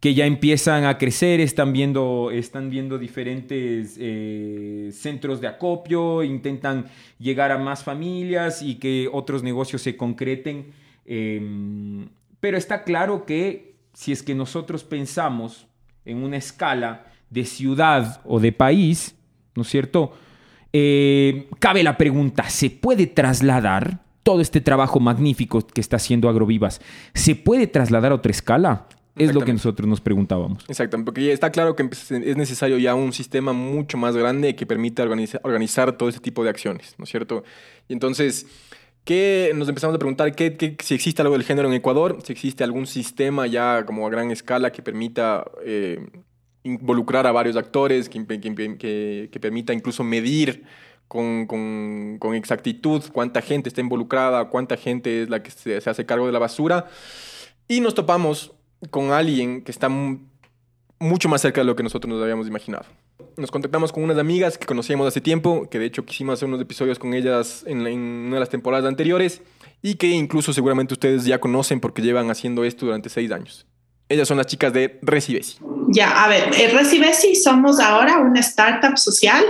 que 0.00 0.14
ya 0.14 0.26
empiezan 0.26 0.84
a 0.84 0.98
crecer, 0.98 1.40
están 1.40 1.72
viendo, 1.72 2.30
están 2.30 2.70
viendo 2.70 2.98
diferentes 2.98 3.96
eh, 3.98 4.90
centros 4.92 5.40
de 5.40 5.48
acopio, 5.48 6.22
intentan 6.22 6.86
llegar 7.18 7.50
a 7.50 7.58
más 7.58 7.82
familias 7.82 8.62
y 8.62 8.76
que 8.76 9.08
otros 9.12 9.42
negocios 9.42 9.82
se 9.82 9.96
concreten. 9.96 10.66
eh, 11.06 12.06
pero 12.40 12.58
está 12.58 12.84
claro 12.84 13.24
que 13.24 13.74
si 13.92 14.12
es 14.12 14.22
que 14.22 14.34
nosotros 14.34 14.84
pensamos 14.84 15.66
en 16.04 16.22
una 16.22 16.36
escala 16.36 17.06
de 17.30 17.44
ciudad 17.44 18.20
o 18.24 18.38
de 18.38 18.52
país, 18.52 19.16
¿no 19.54 19.62
es 19.62 19.68
cierto? 19.68 20.12
Eh, 20.72 21.48
cabe 21.58 21.82
la 21.82 21.96
pregunta, 21.96 22.48
¿se 22.50 22.70
puede 22.70 23.06
trasladar 23.06 24.00
todo 24.22 24.40
este 24.40 24.60
trabajo 24.60 25.00
magnífico 25.00 25.66
que 25.66 25.80
está 25.80 25.96
haciendo 25.96 26.28
Agrovivas? 26.28 26.80
¿Se 27.14 27.34
puede 27.34 27.66
trasladar 27.66 28.12
a 28.12 28.16
otra 28.16 28.30
escala? 28.30 28.86
Es 29.16 29.28
lo 29.34 29.40
que 29.40 29.50
Exactamente. 29.50 29.52
nosotros 29.54 29.88
nos 29.88 30.00
preguntábamos. 30.00 30.64
Exacto, 30.68 31.02
porque 31.04 31.24
ya 31.24 31.32
está 31.32 31.50
claro 31.50 31.74
que 31.74 31.88
es 31.90 32.36
necesario 32.36 32.76
ya 32.78 32.94
un 32.94 33.12
sistema 33.12 33.52
mucho 33.54 33.96
más 33.96 34.14
grande 34.16 34.54
que 34.56 34.66
permita 34.66 35.02
organiza- 35.04 35.40
organizar 35.42 35.96
todo 35.96 36.08
ese 36.10 36.20
tipo 36.20 36.44
de 36.44 36.50
acciones, 36.50 36.94
¿no 36.98 37.04
es 37.04 37.10
cierto? 37.10 37.42
Y 37.88 37.94
entonces, 37.94 38.46
¿qué 39.04 39.52
nos 39.54 39.68
empezamos 39.68 39.96
a 39.96 39.98
preguntar 39.98 40.34
qué, 40.34 40.56
qué- 40.58 40.76
si 40.82 40.94
existe 40.94 41.22
algo 41.22 41.34
del 41.34 41.44
género 41.44 41.66
en 41.68 41.74
Ecuador? 41.74 42.18
Si 42.24 42.32
existe 42.32 42.62
algún 42.62 42.86
sistema 42.86 43.46
ya 43.46 43.84
como 43.86 44.06
a 44.06 44.10
gran 44.10 44.30
escala 44.30 44.70
que 44.70 44.82
permita 44.82 45.44
eh, 45.64 45.98
involucrar 46.62 47.26
a 47.26 47.32
varios 47.32 47.56
actores, 47.56 48.08
que, 48.10 48.18
que 48.26 48.50
impe- 48.50 48.76
que- 48.76 49.28
que 49.32 49.40
permita 49.40 49.72
incluso 49.72 50.04
medir 50.04 50.64
con, 51.08 51.46
con- 51.46 52.16
con 52.18 52.34
exactitud 52.34 53.02
cuánta 53.12 53.40
gente 53.40 53.68
está 53.70 53.80
involucrada, 53.80 54.50
cuánta 54.50 54.76
gente 54.76 55.22
es 55.22 55.30
la 55.30 55.42
que 55.42 55.50
se, 55.52 55.80
se 55.80 55.88
hace 55.88 56.04
cargo 56.04 56.26
de 56.26 56.32
la 56.32 56.38
basura. 56.40 56.86
Y 57.68 57.80
nos 57.80 57.94
topamos 57.94 58.52
con 58.90 59.12
alguien 59.12 59.62
que 59.62 59.70
está 59.72 59.88
mu- 59.88 60.18
mucho 60.98 61.28
más 61.28 61.40
cerca 61.42 61.60
de 61.60 61.66
lo 61.66 61.76
que 61.76 61.82
nosotros 61.82 62.12
nos 62.12 62.22
habíamos 62.22 62.46
imaginado. 62.46 62.86
Nos 63.36 63.50
contactamos 63.50 63.92
con 63.92 64.02
unas 64.02 64.18
amigas 64.18 64.56
que 64.58 64.66
conocíamos 64.66 65.06
hace 65.06 65.20
tiempo, 65.20 65.68
que 65.70 65.78
de 65.78 65.84
hecho 65.86 66.04
quisimos 66.06 66.34
hacer 66.34 66.48
unos 66.48 66.60
episodios 66.60 66.98
con 66.98 67.12
ellas 67.14 67.64
en, 67.66 67.84
la- 67.84 67.90
en 67.90 68.00
una 68.00 68.34
de 68.36 68.40
las 68.40 68.48
temporadas 68.50 68.86
anteriores 68.86 69.42
y 69.82 69.96
que 69.96 70.06
incluso 70.08 70.52
seguramente 70.52 70.94
ustedes 70.94 71.24
ya 71.24 71.38
conocen 71.38 71.80
porque 71.80 72.02
llevan 72.02 72.30
haciendo 72.30 72.64
esto 72.64 72.86
durante 72.86 73.08
seis 73.10 73.30
años. 73.30 73.66
Ellas 74.08 74.28
son 74.28 74.36
las 74.36 74.46
chicas 74.46 74.72
de 74.72 74.98
Recibesi. 75.02 75.58
Ya, 75.88 76.24
a 76.24 76.28
ver, 76.28 76.44
eh, 76.56 76.68
Recibesi 76.68 77.34
somos 77.34 77.80
ahora 77.80 78.18
una 78.18 78.40
startup 78.40 78.96
social 78.96 79.44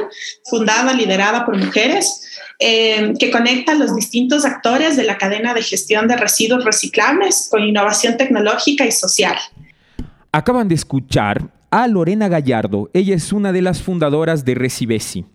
fundada, 0.49 0.93
liderada 0.95 1.45
por 1.45 1.57
mujeres, 1.59 2.36
eh, 2.59 3.13
que 3.19 3.31
conecta 3.31 3.73
a 3.73 3.75
los 3.75 3.95
distintos 3.95 4.45
actores 4.45 4.97
de 4.97 5.05
la 5.05 5.19
cadena 5.19 5.53
de 5.53 5.63
gestión 5.63 6.09
de 6.09 6.17
residuos 6.17 6.65
reciclables 6.65 7.49
con 7.51 7.63
innovación 7.63 8.17
tecnológica 8.17 8.87
y 8.87 8.93
social. 8.93 9.37
Acaban 10.33 10.69
de 10.69 10.75
escuchar 10.75 11.51
a 11.71 11.87
Lorena 11.87 12.29
Gallardo. 12.29 12.91
Ella 12.95 13.15
es 13.15 13.33
una 13.33 13.53
de 13.53 13.63
las 13.63 13.83
fundadoras 13.83 14.45
de 14.45 14.55
Recibesi. 14.55 15.27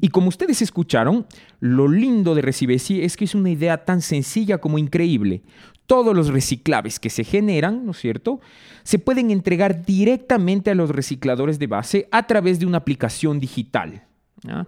Y 0.00 0.08
como 0.08 0.28
ustedes 0.28 0.62
escucharon, 0.62 1.26
lo 1.58 1.88
lindo 1.88 2.34
de 2.34 2.42
Recibesi 2.42 3.02
es 3.02 3.16
que 3.16 3.24
es 3.24 3.34
una 3.34 3.50
idea 3.50 3.84
tan 3.84 4.00
sencilla 4.00 4.58
como 4.58 4.78
increíble. 4.78 5.42
Todos 5.86 6.14
los 6.14 6.28
reciclables 6.28 7.00
que 7.00 7.10
se 7.10 7.24
generan, 7.24 7.84
¿no 7.84 7.90
es 7.90 7.98
cierto?, 7.98 8.40
se 8.84 8.98
pueden 8.98 9.30
entregar 9.30 9.84
directamente 9.84 10.70
a 10.70 10.74
los 10.74 10.90
recicladores 10.90 11.58
de 11.58 11.66
base 11.66 12.08
a 12.12 12.26
través 12.26 12.60
de 12.60 12.66
una 12.66 12.78
aplicación 12.78 13.40
digital. 13.40 14.04
¿ya? 14.42 14.66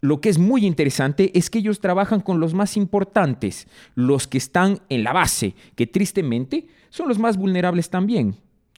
Lo 0.00 0.20
que 0.20 0.28
es 0.28 0.38
muy 0.38 0.64
interesante 0.64 1.32
es 1.34 1.50
que 1.50 1.58
ellos 1.58 1.80
trabajan 1.80 2.20
con 2.20 2.38
los 2.38 2.54
más 2.54 2.76
importantes, 2.76 3.66
los 3.94 4.28
que 4.28 4.38
están 4.38 4.80
en 4.88 5.02
la 5.02 5.12
base, 5.12 5.54
que 5.74 5.86
tristemente 5.86 6.66
son 6.90 7.08
los 7.08 7.18
más 7.18 7.36
vulnerables 7.36 7.90
también. 7.90 8.36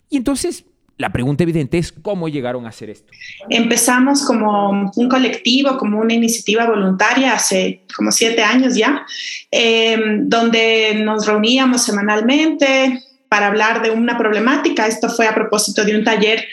Y 0.08 0.16
entonces, 0.16 0.64
la 1.00 1.12
pregunta 1.12 1.44
evidente 1.44 1.78
es 1.78 1.92
cómo 1.92 2.28
llegaron 2.28 2.66
a 2.66 2.68
hacer 2.68 2.90
esto. 2.90 3.10
Empezamos 3.48 4.22
como 4.24 4.90
un 4.94 5.08
colectivo, 5.08 5.78
como 5.78 5.98
una 5.98 6.12
iniciativa 6.12 6.66
voluntaria 6.66 7.32
hace 7.32 7.84
como 7.96 8.12
siete 8.12 8.42
años 8.42 8.76
ya, 8.76 9.06
eh, 9.50 9.98
donde 10.24 11.00
nos 11.02 11.26
reuníamos 11.26 11.84
semanalmente 11.84 13.02
para 13.30 13.46
hablar 13.46 13.82
de 13.82 13.92
una 13.92 14.18
problemática. 14.18 14.86
Esto 14.86 15.08
fue 15.08 15.26
a 15.26 15.34
propósito 15.34 15.84
de 15.84 15.96
un 15.96 16.04
taller 16.04 16.46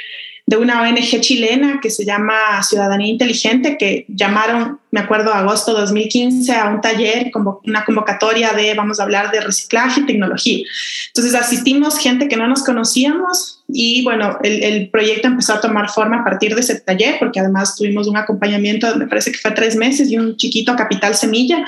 de 0.47 0.55
una 0.55 0.81
ONG 0.81 1.19
chilena 1.19 1.79
que 1.81 1.89
se 1.89 2.05
llama 2.05 2.63
Ciudadanía 2.63 3.09
Inteligente, 3.09 3.77
que 3.77 4.05
llamaron, 4.07 4.79
me 4.91 5.01
acuerdo, 5.01 5.33
agosto 5.33 5.73
2015 5.73 6.55
a 6.55 6.69
un 6.69 6.79
taller, 6.79 7.31
una 7.65 7.83
convocatoria 7.83 8.53
de, 8.53 8.73
vamos 8.73 9.01
a 9.01 9.03
hablar 9.03 9.29
de 9.31 9.41
reciclaje 9.41 9.99
y 9.99 10.05
tecnología. 10.05 10.65
Entonces 11.07 11.35
asistimos 11.35 11.99
gente 11.99 12.29
que 12.29 12.37
no 12.37 12.47
nos 12.47 12.63
conocíamos 12.63 13.61
y 13.67 14.05
bueno, 14.05 14.37
el, 14.41 14.63
el 14.63 14.89
proyecto 14.89 15.27
empezó 15.27 15.53
a 15.53 15.59
tomar 15.59 15.89
forma 15.89 16.21
a 16.21 16.23
partir 16.23 16.55
de 16.55 16.61
ese 16.61 16.79
taller, 16.79 17.17
porque 17.19 17.41
además 17.41 17.75
tuvimos 17.75 18.07
un 18.07 18.15
acompañamiento, 18.15 18.95
me 18.95 19.07
parece 19.07 19.33
que 19.33 19.39
fue 19.39 19.51
tres 19.51 19.75
meses 19.75 20.09
y 20.09 20.17
un 20.17 20.37
chiquito 20.37 20.77
capital 20.77 21.13
semilla. 21.15 21.65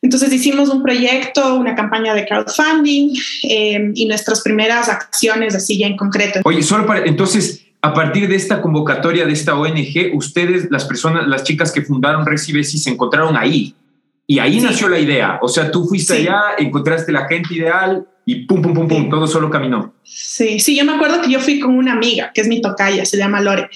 Entonces 0.00 0.32
hicimos 0.32 0.70
un 0.70 0.82
proyecto, 0.82 1.56
una 1.56 1.74
campaña 1.74 2.14
de 2.14 2.24
crowdfunding 2.24 3.14
eh, 3.42 3.92
y 3.94 4.06
nuestras 4.06 4.40
primeras 4.40 4.88
acciones 4.88 5.54
así 5.54 5.76
ya 5.76 5.88
en 5.88 5.96
concreto. 5.98 6.40
Oye, 6.44 6.62
solo 6.62 6.86
para, 6.86 7.04
entonces, 7.04 7.67
a 7.80 7.94
partir 7.94 8.28
de 8.28 8.36
esta 8.36 8.60
convocatoria 8.60 9.24
de 9.24 9.32
esta 9.32 9.56
ONG, 9.56 10.14
ustedes, 10.14 10.68
las 10.70 10.84
personas, 10.84 11.28
las 11.28 11.44
chicas 11.44 11.70
que 11.70 11.82
fundaron 11.82 12.26
Recibesi, 12.26 12.78
se 12.78 12.90
encontraron 12.90 13.36
ahí. 13.36 13.74
Y 14.26 14.40
ahí 14.40 14.60
nació 14.60 14.88
la 14.88 14.98
idea. 14.98 15.38
O 15.40 15.48
sea, 15.48 15.70
tú 15.70 15.86
fuiste 15.86 16.14
allá, 16.14 16.40
encontraste 16.58 17.12
la 17.12 17.26
gente 17.26 17.54
ideal 17.54 18.06
y 18.26 18.44
pum, 18.44 18.60
pum, 18.60 18.74
pum, 18.74 18.88
pum, 18.88 19.08
todo 19.08 19.26
solo 19.26 19.48
caminó. 19.48 19.94
Sí, 20.02 20.60
sí, 20.60 20.76
yo 20.76 20.84
me 20.84 20.92
acuerdo 20.92 21.22
que 21.22 21.30
yo 21.30 21.40
fui 21.40 21.60
con 21.60 21.74
una 21.76 21.92
amiga, 21.92 22.30
que 22.34 22.42
es 22.42 22.48
mi 22.48 22.60
tocaya, 22.60 23.06
se 23.06 23.16
llama 23.16 23.40
Lore, 23.40 23.70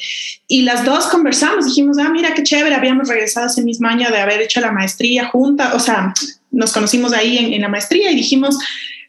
y 0.47 0.61
las 0.63 0.85
dos 0.85 1.07
conversamos, 1.07 1.65
dijimos, 1.65 1.97
ah, 1.99 2.11
mira 2.11 2.35
qué 2.35 2.43
chévere, 2.43 2.75
habíamos 2.75 3.09
regresado 3.09 3.47
ese 3.47 3.63
mismo 3.63 3.89
año 3.89 4.11
de 4.11 4.19
haber 4.19 4.43
hecho 4.43 4.61
la 4.61 4.71
maestría 4.71 5.29
junta, 5.29 5.73
o 5.75 5.79
sea, 5.79 6.13
nos 6.51 6.71
conocimos 6.71 7.15
ahí 7.15 7.39
en, 7.39 7.55
en 7.55 7.63
la 7.63 7.69
maestría 7.69 8.11
y 8.11 8.15
dijimos, 8.15 8.59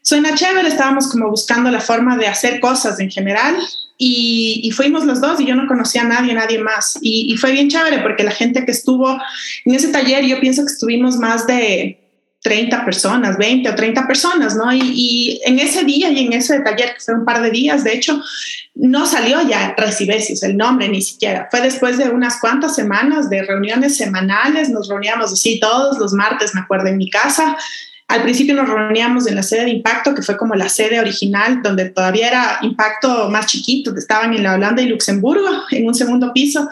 suena 0.00 0.34
chévere, 0.34 0.68
estábamos 0.68 1.08
como 1.08 1.28
buscando 1.28 1.70
la 1.70 1.80
forma 1.80 2.16
de 2.16 2.26
hacer 2.26 2.58
cosas 2.58 2.98
en 3.00 3.10
general 3.10 3.54
y, 3.96 4.70
fuimos 4.72 5.04
los 5.04 5.20
dos 5.20 5.40
y 5.40 5.46
yo 5.46 5.54
no 5.54 5.66
conocía 5.66 6.02
a 6.02 6.06
nadie, 6.06 6.34
nadie 6.34 6.58
más. 6.58 6.98
Y, 7.00 7.32
y, 7.32 7.36
fue 7.36 7.52
bien 7.52 7.68
chévere 7.68 8.00
porque 8.00 8.24
la 8.24 8.32
gente 8.32 8.64
que 8.64 8.72
estuvo 8.72 9.18
en 9.64 9.74
ese 9.74 9.88
taller, 9.88 10.24
yo 10.24 10.40
pienso 10.40 10.64
que 10.64 10.72
estuvimos 10.72 11.16
más 11.16 11.46
de 11.46 12.00
30 12.44 12.84
personas, 12.84 13.38
20 13.38 13.70
o 13.70 13.74
30 13.74 14.06
personas, 14.06 14.54
¿no? 14.54 14.70
Y, 14.72 15.40
en 15.44 15.58
ese 15.58 15.84
día 15.84 16.10
y 16.10 16.26
en 16.26 16.32
ese 16.34 16.60
taller, 16.60 16.94
que 16.94 17.00
fue 17.00 17.14
un 17.14 17.24
par 17.24 17.40
de 17.40 17.50
días, 17.50 17.84
de 17.84 17.94
hecho, 17.94 18.20
no 18.74 19.06
salió 19.06 19.40
ya 19.48 19.74
Recibesios, 19.78 20.42
el 20.42 20.56
nombre 20.56 20.88
ni 20.88 21.00
siquiera. 21.00 21.48
Fue 21.50 21.60
después 21.62 21.96
de 21.96 22.10
unas 22.10 22.40
cuantas 22.40 22.74
semanas 22.74 23.30
de 23.30 23.42
reuniones 23.44 23.96
semanales, 23.96 24.68
nos 24.68 24.88
reuníamos 24.88 25.32
así 25.32 25.58
todos 25.60 25.98
los 25.98 26.12
martes, 26.12 26.54
me 26.54 26.60
acuerdo, 26.60 26.88
en 26.88 26.98
mi 26.98 27.08
casa 27.08 27.56
al 28.08 28.22
principio 28.22 28.54
nos 28.54 28.68
reuníamos 28.68 29.26
en 29.26 29.34
la 29.34 29.42
sede 29.42 29.64
de 29.64 29.70
Impacto, 29.70 30.14
que 30.14 30.22
fue 30.22 30.36
como 30.36 30.54
la 30.54 30.68
sede 30.68 31.00
original, 31.00 31.62
donde 31.62 31.90
todavía 31.90 32.28
era 32.28 32.58
Impacto 32.62 33.30
más 33.30 33.46
chiquito, 33.46 33.92
que 33.94 34.00
estaban 34.00 34.34
en 34.34 34.42
la 34.42 34.54
Holanda 34.54 34.82
y 34.82 34.88
Luxemburgo, 34.88 35.48
en 35.70 35.86
un 35.86 35.94
segundo 35.94 36.32
piso. 36.32 36.68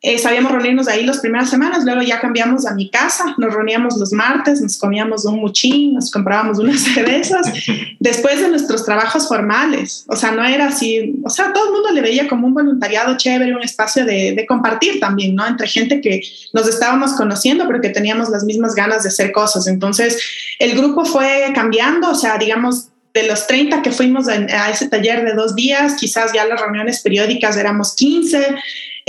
Eh, 0.00 0.16
sabíamos 0.16 0.52
reunirnos 0.52 0.86
ahí 0.86 1.04
las 1.04 1.18
primeras 1.18 1.50
semanas, 1.50 1.84
luego 1.84 2.02
ya 2.02 2.20
cambiamos 2.20 2.66
a 2.66 2.74
mi 2.74 2.88
casa, 2.88 3.34
nos 3.36 3.52
reuníamos 3.52 3.96
los 3.96 4.12
martes, 4.12 4.60
nos 4.60 4.78
comíamos 4.78 5.24
un 5.24 5.40
muchín, 5.40 5.94
nos 5.94 6.12
comprábamos 6.12 6.60
unas 6.60 6.80
cervezas, 6.94 7.52
después 7.98 8.40
de 8.40 8.48
nuestros 8.48 8.84
trabajos 8.84 9.26
formales, 9.26 10.04
o 10.06 10.14
sea, 10.14 10.30
no 10.30 10.44
era 10.44 10.68
así, 10.68 11.16
o 11.24 11.30
sea, 11.30 11.52
todo 11.52 11.66
el 11.66 11.72
mundo 11.72 11.90
le 11.90 12.00
veía 12.00 12.28
como 12.28 12.46
un 12.46 12.54
voluntariado 12.54 13.16
chévere, 13.16 13.56
un 13.56 13.62
espacio 13.62 14.04
de, 14.04 14.34
de 14.36 14.46
compartir 14.46 15.00
también, 15.00 15.34
¿no? 15.34 15.44
Entre 15.44 15.66
gente 15.66 16.00
que 16.00 16.20
nos 16.52 16.68
estábamos 16.68 17.14
conociendo, 17.14 17.66
pero 17.66 17.80
que 17.80 17.90
teníamos 17.90 18.28
las 18.28 18.44
mismas 18.44 18.76
ganas 18.76 19.02
de 19.02 19.08
hacer 19.08 19.32
cosas. 19.32 19.66
Entonces, 19.66 20.16
el 20.60 20.78
grupo 20.78 21.04
fue 21.04 21.50
cambiando, 21.56 22.10
o 22.10 22.14
sea, 22.14 22.38
digamos, 22.38 22.90
de 23.22 23.28
los 23.28 23.46
30 23.46 23.82
que 23.82 23.90
fuimos 23.90 24.28
a, 24.28 24.70
ese 24.70 24.88
taller 24.88 25.24
de 25.24 25.34
dos 25.34 25.54
días, 25.54 25.94
quizás 25.98 26.32
ya 26.32 26.44
las 26.44 26.60
reuniones 26.60 27.00
periódicas 27.00 27.56
éramos 27.56 27.94
15, 27.94 28.56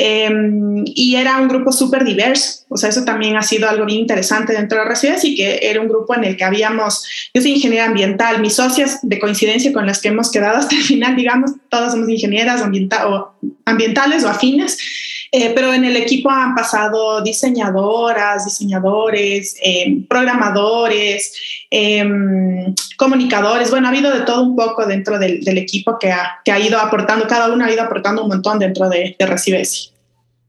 Em, 0.01 0.85
y 0.85 1.17
era 1.17 1.37
un 1.39 1.49
grupo 1.49 1.73
súper 1.73 2.05
diverso, 2.05 2.63
o 2.69 2.77
sea, 2.77 2.87
eso 2.87 3.03
también 3.03 3.35
ha 3.35 3.43
sido 3.43 3.67
algo 3.67 3.85
bien 3.85 3.99
interesante 3.99 4.53
dentro 4.53 4.77
de 4.77 4.85
la 4.85 4.89
residencia 4.89 5.29
y 5.29 5.35
que 5.35 5.59
era 5.61 5.81
un 5.81 5.89
grupo 5.89 6.15
en 6.15 6.23
el 6.23 6.37
que 6.37 6.45
habíamos, 6.45 7.05
yo 7.33 7.41
soy 7.41 7.51
ingeniera 7.51 7.83
ambiental, 7.83 8.39
mis 8.39 8.53
socias 8.53 8.99
de 9.01 9.19
coincidencia 9.19 9.73
con 9.73 9.85
las 9.85 9.99
que 9.99 10.07
hemos 10.07 10.31
quedado 10.31 10.55
hasta 10.55 10.73
el 10.73 10.83
final, 10.83 11.17
digamos, 11.17 11.51
todas 11.67 11.91
somos 11.91 12.07
ingenieras 12.07 12.61
o 12.61 13.33
ambientales 13.65 14.23
o 14.23 14.29
afines, 14.29 14.77
eh, 15.31 15.51
pero 15.53 15.73
en 15.73 15.85
el 15.85 15.95
equipo 15.95 16.29
han 16.29 16.55
pasado 16.55 17.21
diseñadoras, 17.21 18.45
diseñadores, 18.45 19.55
em, 19.61 20.05
programadores, 20.07 21.33
em, 21.69 22.73
comunicadores, 22.97 23.69
bueno, 23.69 23.87
ha 23.87 23.91
habido 23.91 24.11
de 24.11 24.21
todo 24.21 24.43
un 24.43 24.55
poco 24.55 24.85
dentro 24.85 25.19
del, 25.19 25.57
equipo 25.57 25.97
que 25.99 26.11
ha, 26.11 26.39
que 26.43 26.51
ha, 26.51 26.59
ido 26.59 26.79
aportando, 26.79 27.27
cada 27.27 27.51
uno 27.53 27.65
ha 27.65 27.71
ido 27.71 27.83
aportando 27.83 28.23
un 28.23 28.29
montón 28.29 28.59
dentro 28.59 28.89
de, 28.89 29.15
de 29.17 29.25
Recibesi. 29.25 29.91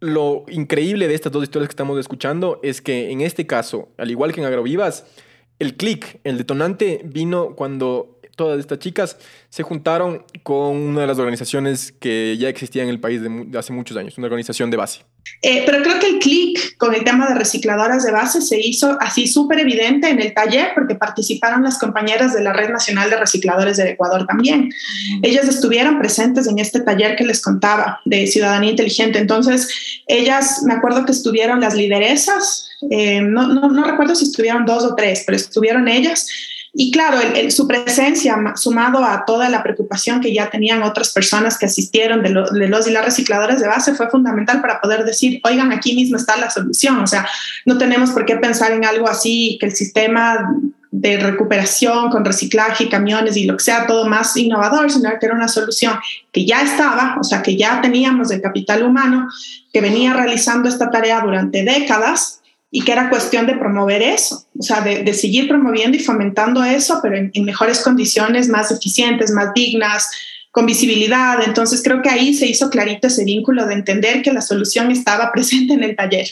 Lo 0.01 0.45
increíble 0.49 1.09
de 1.09 1.15
estas 1.15 1.33
dos 1.33 1.43
historias 1.43 1.69
que 1.69 1.73
estamos 1.73 1.99
escuchando 1.99 2.59
es 2.63 2.81
que 2.81 3.11
en 3.11 3.21
este 3.21 3.47
caso, 3.47 3.89
al 3.99 4.11
igual 4.11 4.33
que 4.33 4.41
en 4.41 4.47
Agrovivas, 4.47 5.05
el 5.59 5.77
clic, 5.77 6.21
el 6.25 6.39
detonante 6.39 7.03
vino 7.05 7.55
cuando 7.55 8.20
todas 8.41 8.59
estas 8.59 8.79
chicas 8.79 9.19
se 9.51 9.63
juntaron 9.63 10.25
con 10.43 10.75
una 10.75 11.03
de 11.03 11.07
las 11.07 11.19
organizaciones 11.19 11.93
que 11.93 12.39
ya 12.39 12.49
existía 12.49 12.83
en 12.83 12.89
el 12.89 12.99
país 12.99 13.21
de, 13.21 13.59
hace 13.59 13.75
muchos 13.75 13.99
años, 13.99 14.17
una 14.17 14.29
organización 14.29 14.71
de 14.71 14.79
base. 14.79 15.01
Eh, 15.43 15.63
pero 15.67 15.83
creo 15.83 15.99
que 15.99 16.09
el 16.09 16.19
clic 16.21 16.79
con 16.79 16.95
el 16.95 17.05
tema 17.05 17.29
de 17.29 17.35
recicladoras 17.35 18.03
de 18.03 18.13
base 18.13 18.41
se 18.41 18.59
hizo 18.59 18.97
así 18.99 19.27
súper 19.27 19.59
evidente 19.59 20.09
en 20.09 20.23
el 20.23 20.33
taller 20.33 20.71
porque 20.75 20.95
participaron 20.95 21.63
las 21.63 21.79
compañeras 21.79 22.33
de 22.33 22.43
la 22.43 22.55
Red 22.55 22.71
Nacional 22.71 23.11
de 23.11 23.19
Recicladores 23.19 23.77
del 23.77 23.89
Ecuador 23.89 24.27
también. 24.27 24.71
Ellas 25.21 25.47
estuvieron 25.47 25.99
presentes 25.99 26.47
en 26.47 26.59
este 26.59 26.81
taller 26.81 27.17
que 27.17 27.25
les 27.25 27.43
contaba 27.43 28.01
de 28.07 28.27
Ciudadanía 28.27 28.71
Inteligente. 28.71 29.19
Entonces, 29.19 29.69
ellas, 30.07 30.63
me 30.65 30.73
acuerdo 30.73 31.05
que 31.05 31.13
estuvieron 31.13 31.61
las 31.61 31.75
lideresas, 31.75 32.71
eh, 32.91 33.21
no, 33.21 33.49
no, 33.49 33.69
no 33.69 33.85
recuerdo 33.85 34.15
si 34.15 34.25
estuvieron 34.25 34.65
dos 34.65 34.83
o 34.85 34.95
tres, 34.95 35.25
pero 35.27 35.37
estuvieron 35.37 35.89
ellas 35.89 36.27
y 36.73 36.93
claro, 36.93 37.19
su 37.51 37.67
presencia, 37.67 38.37
sumado 38.55 39.05
a 39.05 39.25
toda 39.25 39.49
la 39.49 39.63
preocupación 39.63 40.21
que 40.21 40.33
ya 40.33 40.51
tenían 40.51 40.83
otras 40.83 41.13
personas 41.13 41.59
que 41.59 41.67
asistieron 41.67 42.23
de, 42.23 42.31
los 42.31 42.87
y 42.87 42.91
las 42.93 43.05
recicladoras 43.05 43.61
de 43.61 43.67
base, 43.67 43.95
fue 43.95 44.09
fundamental 44.09 44.61
para 44.61 44.81
poder 44.81 45.05
decir, 45.05 45.41
oigan, 45.43 45.73
aquí 45.73 45.97
mismo 45.97 46.17
está 46.17 46.37
la 46.37 46.49
solución. 46.49 47.01
O 47.01 47.07
sea, 47.09 47.29
no 47.67 47.77
tenemos 47.77 48.11
por 48.11 48.25
qué 48.25 48.37
pensar 48.37 48.71
en 48.71 48.85
algo 48.85 49.09
así, 49.09 49.57
que 49.59 49.67
el 49.67 49.75
sistema 49.75 50.55
de 50.93 51.19
recuperación 51.19 52.09
con 52.11 52.25
reciclaje, 52.25 52.89
camiones 52.89 53.37
y 53.37 53.45
lo 53.45 53.57
que 53.57 53.65
sea, 53.65 53.87
todo 53.87 54.09
más 54.09 54.37
innovador, 54.37 54.91
sino 54.93 55.11
que 55.19 55.27
era 55.27 55.35
una 55.35 55.49
solución 55.49 55.99
que 56.31 56.45
ya 56.45 56.63
estaba, 56.63 57.17
o 57.21 57.25
sea, 57.25 57.43
que 57.43 57.57
ya 57.57 57.81
teníamos 57.81 58.31
el 58.31 58.41
capital 58.41 58.85
humano 58.85 59.29
que 59.73 59.81
venía 59.81 60.15
realizando 60.15 60.69
esta 60.69 60.91
tarea 60.91 61.21
durante 61.21 61.65
décadas 61.65 62.40
y 62.71 62.83
que 62.83 62.93
era 62.93 63.11
cuestión 63.11 63.47
de 63.47 63.57
promover 63.57 64.01
eso, 64.01 64.47
o 64.57 64.63
sea, 64.63 64.81
de, 64.81 65.13
seguir 65.13 65.49
promoviendo 65.49 65.97
y 65.97 66.01
fomentando 66.01 66.63
eso, 66.63 67.01
pero 67.03 67.17
en, 67.17 67.45
mejores 67.45 67.81
condiciones, 67.81 68.49
más 68.49 68.71
eficientes, 68.71 69.33
más 69.33 69.53
dignas, 69.55 70.11
con 70.53 70.67
visibilidad. 70.67 71.39
Entonces 71.45 71.83
creo 71.83 72.01
que 72.01 72.09
ahí 72.09 72.33
se 72.33 72.47
hizo 72.47 72.71
clarito 72.71 73.09
ese 73.09 73.25
vínculo 73.25 73.67
de 73.67 73.75
entender 73.75 74.23
que 74.23 74.33
la 74.33 74.41
solución 74.41 74.91
estaba 74.93 75.33
presente 75.35 75.75
en 75.75 75.83
el 75.83 75.97
taller. 75.97 76.29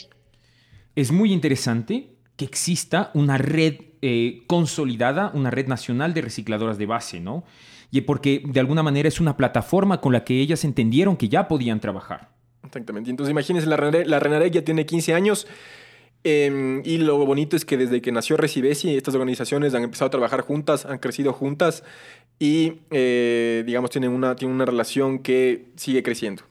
Es 0.94 1.10
muy 1.10 1.32
interesante 1.32 2.10
que 2.36 2.44
exista 2.44 3.10
una 3.14 3.36
red 3.36 3.74
eh, 4.00 4.42
consolidada, 4.46 5.32
una 5.34 5.50
red 5.50 5.66
nacional 5.66 6.14
de 6.14 6.20
recicladoras 6.20 6.78
de 6.78 6.86
base, 6.86 7.18
¿no? 7.18 7.44
Y 7.90 8.02
porque 8.02 8.42
de 8.44 8.60
alguna 8.60 8.84
manera 8.84 9.08
es 9.08 9.18
una 9.18 9.36
plataforma 9.36 10.00
con 10.00 10.12
la 10.12 10.22
que 10.22 10.40
ellas 10.40 10.64
entendieron 10.64 11.16
que 11.16 11.28
ya 11.28 11.48
podían 11.48 11.80
trabajar. 11.80 12.30
Exactamente. 12.64 13.10
Entonces 13.10 13.30
imagínense, 13.32 13.66
la, 13.66 13.76
la 13.76 14.20
Renarec 14.20 14.52
ya 14.52 14.62
tiene 14.62 14.86
15 14.86 15.14
años 15.14 15.46
Em, 16.24 16.82
y 16.84 16.98
lo 16.98 17.24
bonito 17.24 17.56
es 17.56 17.64
que 17.64 17.76
desde 17.76 18.02
que 18.02 18.12
nació 18.12 18.36
Recibesi, 18.36 18.96
estas 18.96 19.14
organizaciones 19.14 19.74
han 19.74 19.84
empezado 19.84 20.08
a 20.08 20.10
trabajar 20.10 20.40
juntas, 20.40 20.84
han 20.84 20.98
crecido 20.98 21.32
juntas 21.32 21.84
y, 22.38 22.80
eh, 22.90 23.62
digamos, 23.66 23.90
tienen 23.90 24.10
una, 24.10 24.34
tienen 24.36 24.54
una 24.54 24.64
relación 24.64 25.20
que 25.20 25.66
sigue 25.76 26.02
creciendo. 26.02 26.42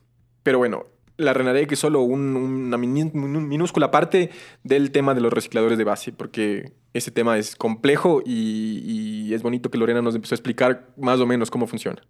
Pero 0.43 0.57
bueno, 0.57 0.85
la 1.17 1.33
Renarec 1.33 1.71
es 1.71 1.79
solo 1.79 2.01
una 2.01 2.77
minúscula 2.77 3.91
parte 3.91 4.29
del 4.63 4.91
tema 4.91 5.13
de 5.13 5.21
los 5.21 5.33
recicladores 5.33 5.77
de 5.77 5.83
base, 5.83 6.11
porque 6.13 6.71
ese 6.93 7.11
tema 7.11 7.37
es 7.37 7.55
complejo 7.55 8.21
y 8.25 9.33
es 9.33 9.43
bonito 9.43 9.69
que 9.69 9.77
Lorena 9.77 10.01
nos 10.01 10.15
empezó 10.15 10.35
a 10.35 10.37
explicar 10.37 10.89
más 10.95 11.19
o 11.19 11.25
menos 11.25 11.51
cómo 11.51 11.67
funciona 11.67 12.01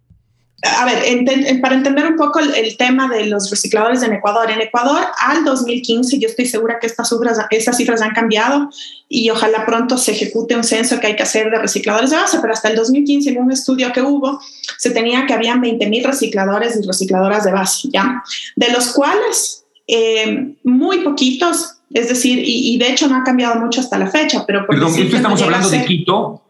a 0.62 0.84
ver, 0.86 1.60
para 1.60 1.76
entender 1.76 2.04
un 2.06 2.16
poco 2.16 2.40
el, 2.40 2.76
tema 2.76 3.08
de 3.08 3.26
los 3.26 3.48
recicladores 3.48 4.02
en 4.02 4.12
Ecuador. 4.12 4.50
En 4.50 4.60
Ecuador, 4.60 5.06
al 5.20 5.44
2015, 5.44 6.18
yo 6.18 6.28
estoy 6.28 6.46
segura 6.46 6.78
que 6.80 6.88
estas 6.88 7.08
cifras, 7.08 7.38
estas 7.50 7.76
cifras 7.76 8.02
han 8.02 8.10
cambiado 8.10 8.68
y 9.08 9.30
ojalá 9.30 9.64
pronto 9.64 9.96
se 9.96 10.12
ejecute 10.12 10.56
un 10.56 10.64
censo 10.64 10.98
que 10.98 11.08
hay 11.08 11.16
que 11.16 11.22
hacer 11.22 11.50
de 11.50 11.58
recicladores 11.58 12.10
de 12.10 12.16
base, 12.16 12.38
pero 12.40 12.52
hasta 12.52 12.70
el 12.70 12.76
2015, 12.76 13.30
en 13.30 13.38
un 13.38 13.52
estudio 13.52 13.92
que 13.92 14.02
hubo, 14.02 14.40
se 14.78 14.90
tenía 14.90 15.26
que 15.26 15.32
habían 15.32 15.62
20.000 15.62 16.04
recicladores 16.04 16.76
y 16.76 16.84
recicladoras 16.84 17.44
de 17.44 17.52
base, 17.52 17.88
¿ya? 17.92 18.24
De 18.56 18.72
los 18.72 18.88
cuales 18.88 19.64
eh, 19.86 20.54
muy 20.64 21.02
poquitos, 21.02 21.76
es 21.94 22.08
decir, 22.08 22.42
y, 22.44 22.76
de 22.78 22.90
hecho 22.90 23.06
no 23.06 23.16
ha 23.16 23.22
cambiado 23.22 23.60
mucho 23.60 23.80
hasta 23.80 23.96
la 23.96 24.08
fecha, 24.08 24.44
pero... 24.44 24.66
Por 24.66 24.74
Perdón, 24.74 24.92
estamos 24.98 25.40
hablando 25.40 25.70
de 25.70 25.84
Quito 25.84 26.42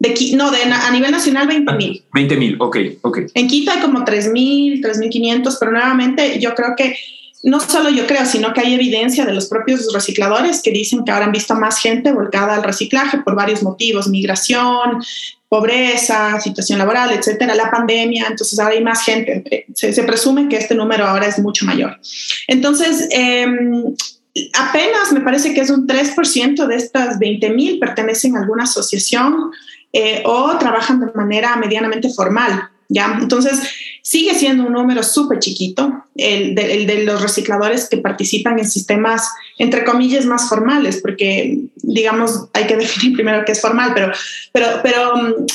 De, 0.00 0.14
no, 0.36 0.50
de, 0.52 0.62
a 0.62 0.90
nivel 0.92 1.10
nacional 1.10 1.48
20 1.48 1.72
mil. 1.74 2.04
20 2.14 2.36
mil, 2.36 2.56
ok, 2.60 2.76
ok. 3.02 3.18
En 3.34 3.48
Quito 3.48 3.72
hay 3.72 3.80
como 3.80 4.04
3 4.04 4.30
mil, 4.30 4.80
3 4.80 4.98
mil 4.98 5.10
500, 5.10 5.56
pero 5.58 5.72
nuevamente 5.72 6.38
yo 6.38 6.54
creo 6.54 6.74
que 6.76 6.96
no 7.42 7.60
solo 7.60 7.88
yo 7.90 8.06
creo, 8.06 8.26
sino 8.26 8.52
que 8.52 8.60
hay 8.60 8.74
evidencia 8.74 9.24
de 9.24 9.32
los 9.32 9.46
propios 9.46 9.92
recicladores 9.92 10.60
que 10.62 10.70
dicen 10.70 11.04
que 11.04 11.12
ahora 11.12 11.26
han 11.26 11.32
visto 11.32 11.54
más 11.54 11.78
gente 11.78 12.12
volcada 12.12 12.54
al 12.54 12.62
reciclaje 12.62 13.18
por 13.18 13.34
varios 13.34 13.62
motivos, 13.62 14.08
migración, 14.08 15.02
pobreza, 15.48 16.40
situación 16.40 16.78
laboral, 16.78 17.10
etcétera, 17.12 17.54
la 17.54 17.70
pandemia, 17.70 18.26
entonces 18.28 18.58
ahora 18.58 18.74
hay 18.74 18.82
más 18.82 19.02
gente. 19.04 19.66
Se, 19.74 19.92
se 19.92 20.02
presume 20.02 20.48
que 20.48 20.56
este 20.56 20.74
número 20.74 21.06
ahora 21.06 21.26
es 21.26 21.38
mucho 21.38 21.64
mayor. 21.64 21.98
Entonces, 22.48 23.08
eh, 23.10 23.46
apenas 24.54 25.12
me 25.12 25.20
parece 25.20 25.54
que 25.54 25.60
es 25.60 25.70
un 25.70 25.86
3% 25.86 26.66
de 26.66 26.76
estas 26.76 27.18
20 27.18 27.50
mil 27.50 27.78
pertenecen 27.78 28.36
a 28.36 28.40
alguna 28.40 28.64
asociación 28.64 29.52
eh, 29.92 30.22
o 30.26 30.56
trabajan 30.58 31.00
de 31.00 31.12
manera 31.14 31.56
medianamente 31.56 32.10
formal. 32.10 32.70
¿ya? 32.88 33.18
Entonces, 33.20 33.60
sigue 34.02 34.34
siendo 34.34 34.64
un 34.64 34.72
número 34.72 35.02
súper 35.02 35.38
chiquito 35.38 36.04
el 36.14 36.54
de, 36.54 37.04
los 37.04 37.22
recicladores 37.22 37.88
que 37.88 37.98
participan 37.98 38.58
en 38.58 38.68
sistemas, 38.68 39.30
entre 39.58 39.84
comillas, 39.84 40.26
más 40.26 40.48
formales, 40.48 41.00
porque, 41.00 41.58
digamos, 41.76 42.48
hay 42.54 42.66
que 42.66 42.76
definir 42.76 43.14
primero 43.14 43.44
qué 43.44 43.52
es 43.52 43.60
formal, 43.60 43.92
pero, 43.94 44.10
pero, 44.52 44.66
pero 44.82 45.16
mm, 45.16 45.46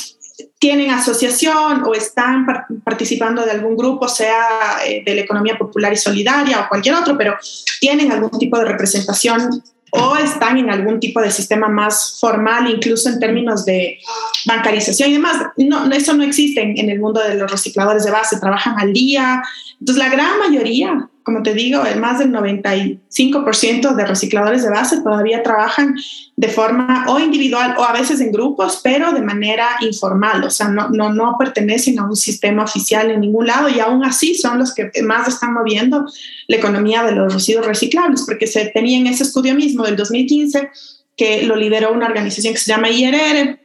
tienen 0.58 0.90
asociación 0.90 1.82
o 1.84 1.94
están 1.94 2.46
participando 2.82 3.44
de 3.44 3.50
algún 3.50 3.76
grupo, 3.76 4.08
sea 4.08 4.78
eh, 4.86 5.02
de 5.04 5.14
la 5.14 5.20
economía 5.20 5.58
popular 5.58 5.92
y 5.92 5.96
solidaria 5.96 6.60
o 6.60 6.68
cualquier 6.68 6.94
otro, 6.94 7.18
pero 7.18 7.36
tienen 7.80 8.10
algún 8.10 8.38
tipo 8.38 8.58
de 8.58 8.64
representación 8.64 9.62
o 9.96 10.16
están 10.16 10.58
en 10.58 10.70
algún 10.70 10.98
tipo 10.98 11.20
de 11.20 11.30
sistema 11.30 11.68
más 11.68 12.18
formal, 12.18 12.68
incluso 12.68 13.08
en 13.08 13.20
términos 13.20 13.64
de 13.64 13.98
bancarización 14.44 15.10
y 15.10 15.12
demás. 15.14 15.36
No, 15.56 15.88
eso 15.92 16.14
no 16.14 16.24
existe 16.24 16.62
en, 16.62 16.90
el 16.90 16.98
mundo 16.98 17.20
de 17.20 17.36
los 17.36 17.48
recicladores 17.48 18.04
de 18.04 18.10
base, 18.10 18.40
trabajan 18.40 18.78
al 18.78 18.92
día. 18.92 19.40
Entonces, 19.78 20.04
la 20.04 20.10
gran 20.10 20.38
mayoría 20.40 21.08
como 21.24 21.42
te 21.42 21.54
digo, 21.54 21.84
el 21.86 22.00
más 22.00 22.18
del 22.18 22.30
95% 22.32 23.94
de 23.94 24.06
recicladores 24.06 24.62
de 24.62 24.68
base 24.68 25.00
todavía 25.00 25.42
trabajan 25.42 25.96
de 26.36 26.48
forma 26.48 27.06
o 27.08 27.18
individual 27.18 27.74
o 27.78 27.82
a 27.82 27.92
veces 27.92 28.20
en 28.20 28.30
grupos, 28.30 28.80
pero 28.84 29.10
de 29.12 29.22
manera 29.22 29.68
informal, 29.80 30.44
o 30.44 30.50
sea, 30.50 30.68
no, 30.68 30.90
no, 30.90 31.14
no 31.14 31.36
pertenecen 31.38 31.98
a 31.98 32.04
un 32.04 32.14
sistema 32.14 32.64
oficial 32.64 33.10
en 33.10 33.22
ningún 33.22 33.46
lado 33.46 33.70
y 33.70 33.80
aún 33.80 34.04
así 34.04 34.34
son 34.34 34.58
los 34.58 34.74
que 34.74 34.90
más 35.02 35.26
están 35.26 35.54
moviendo 35.54 36.04
la 36.46 36.56
economía 36.56 37.02
de 37.02 37.12
los 37.12 37.32
residuos 37.32 37.66
reciclables, 37.66 38.24
porque 38.26 38.46
se 38.46 38.66
tenía 38.66 38.98
en 38.98 39.06
ese 39.06 39.22
estudio 39.22 39.54
mismo 39.54 39.82
del 39.84 39.96
2015 39.96 40.68
que 41.16 41.44
lo 41.44 41.56
lideró 41.56 41.92
una 41.92 42.06
organización 42.06 42.52
que 42.52 42.60
se 42.60 42.70
llama 42.70 42.90
IRR, 42.90 43.58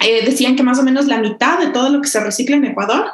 eh, 0.00 0.24
decían 0.24 0.56
que 0.56 0.62
más 0.62 0.78
o 0.78 0.82
menos 0.82 1.06
la 1.06 1.18
mitad 1.18 1.58
de 1.58 1.66
todo 1.66 1.90
lo 1.90 2.00
que 2.00 2.08
se 2.08 2.20
recicla 2.20 2.56
en 2.56 2.64
Ecuador 2.64 3.04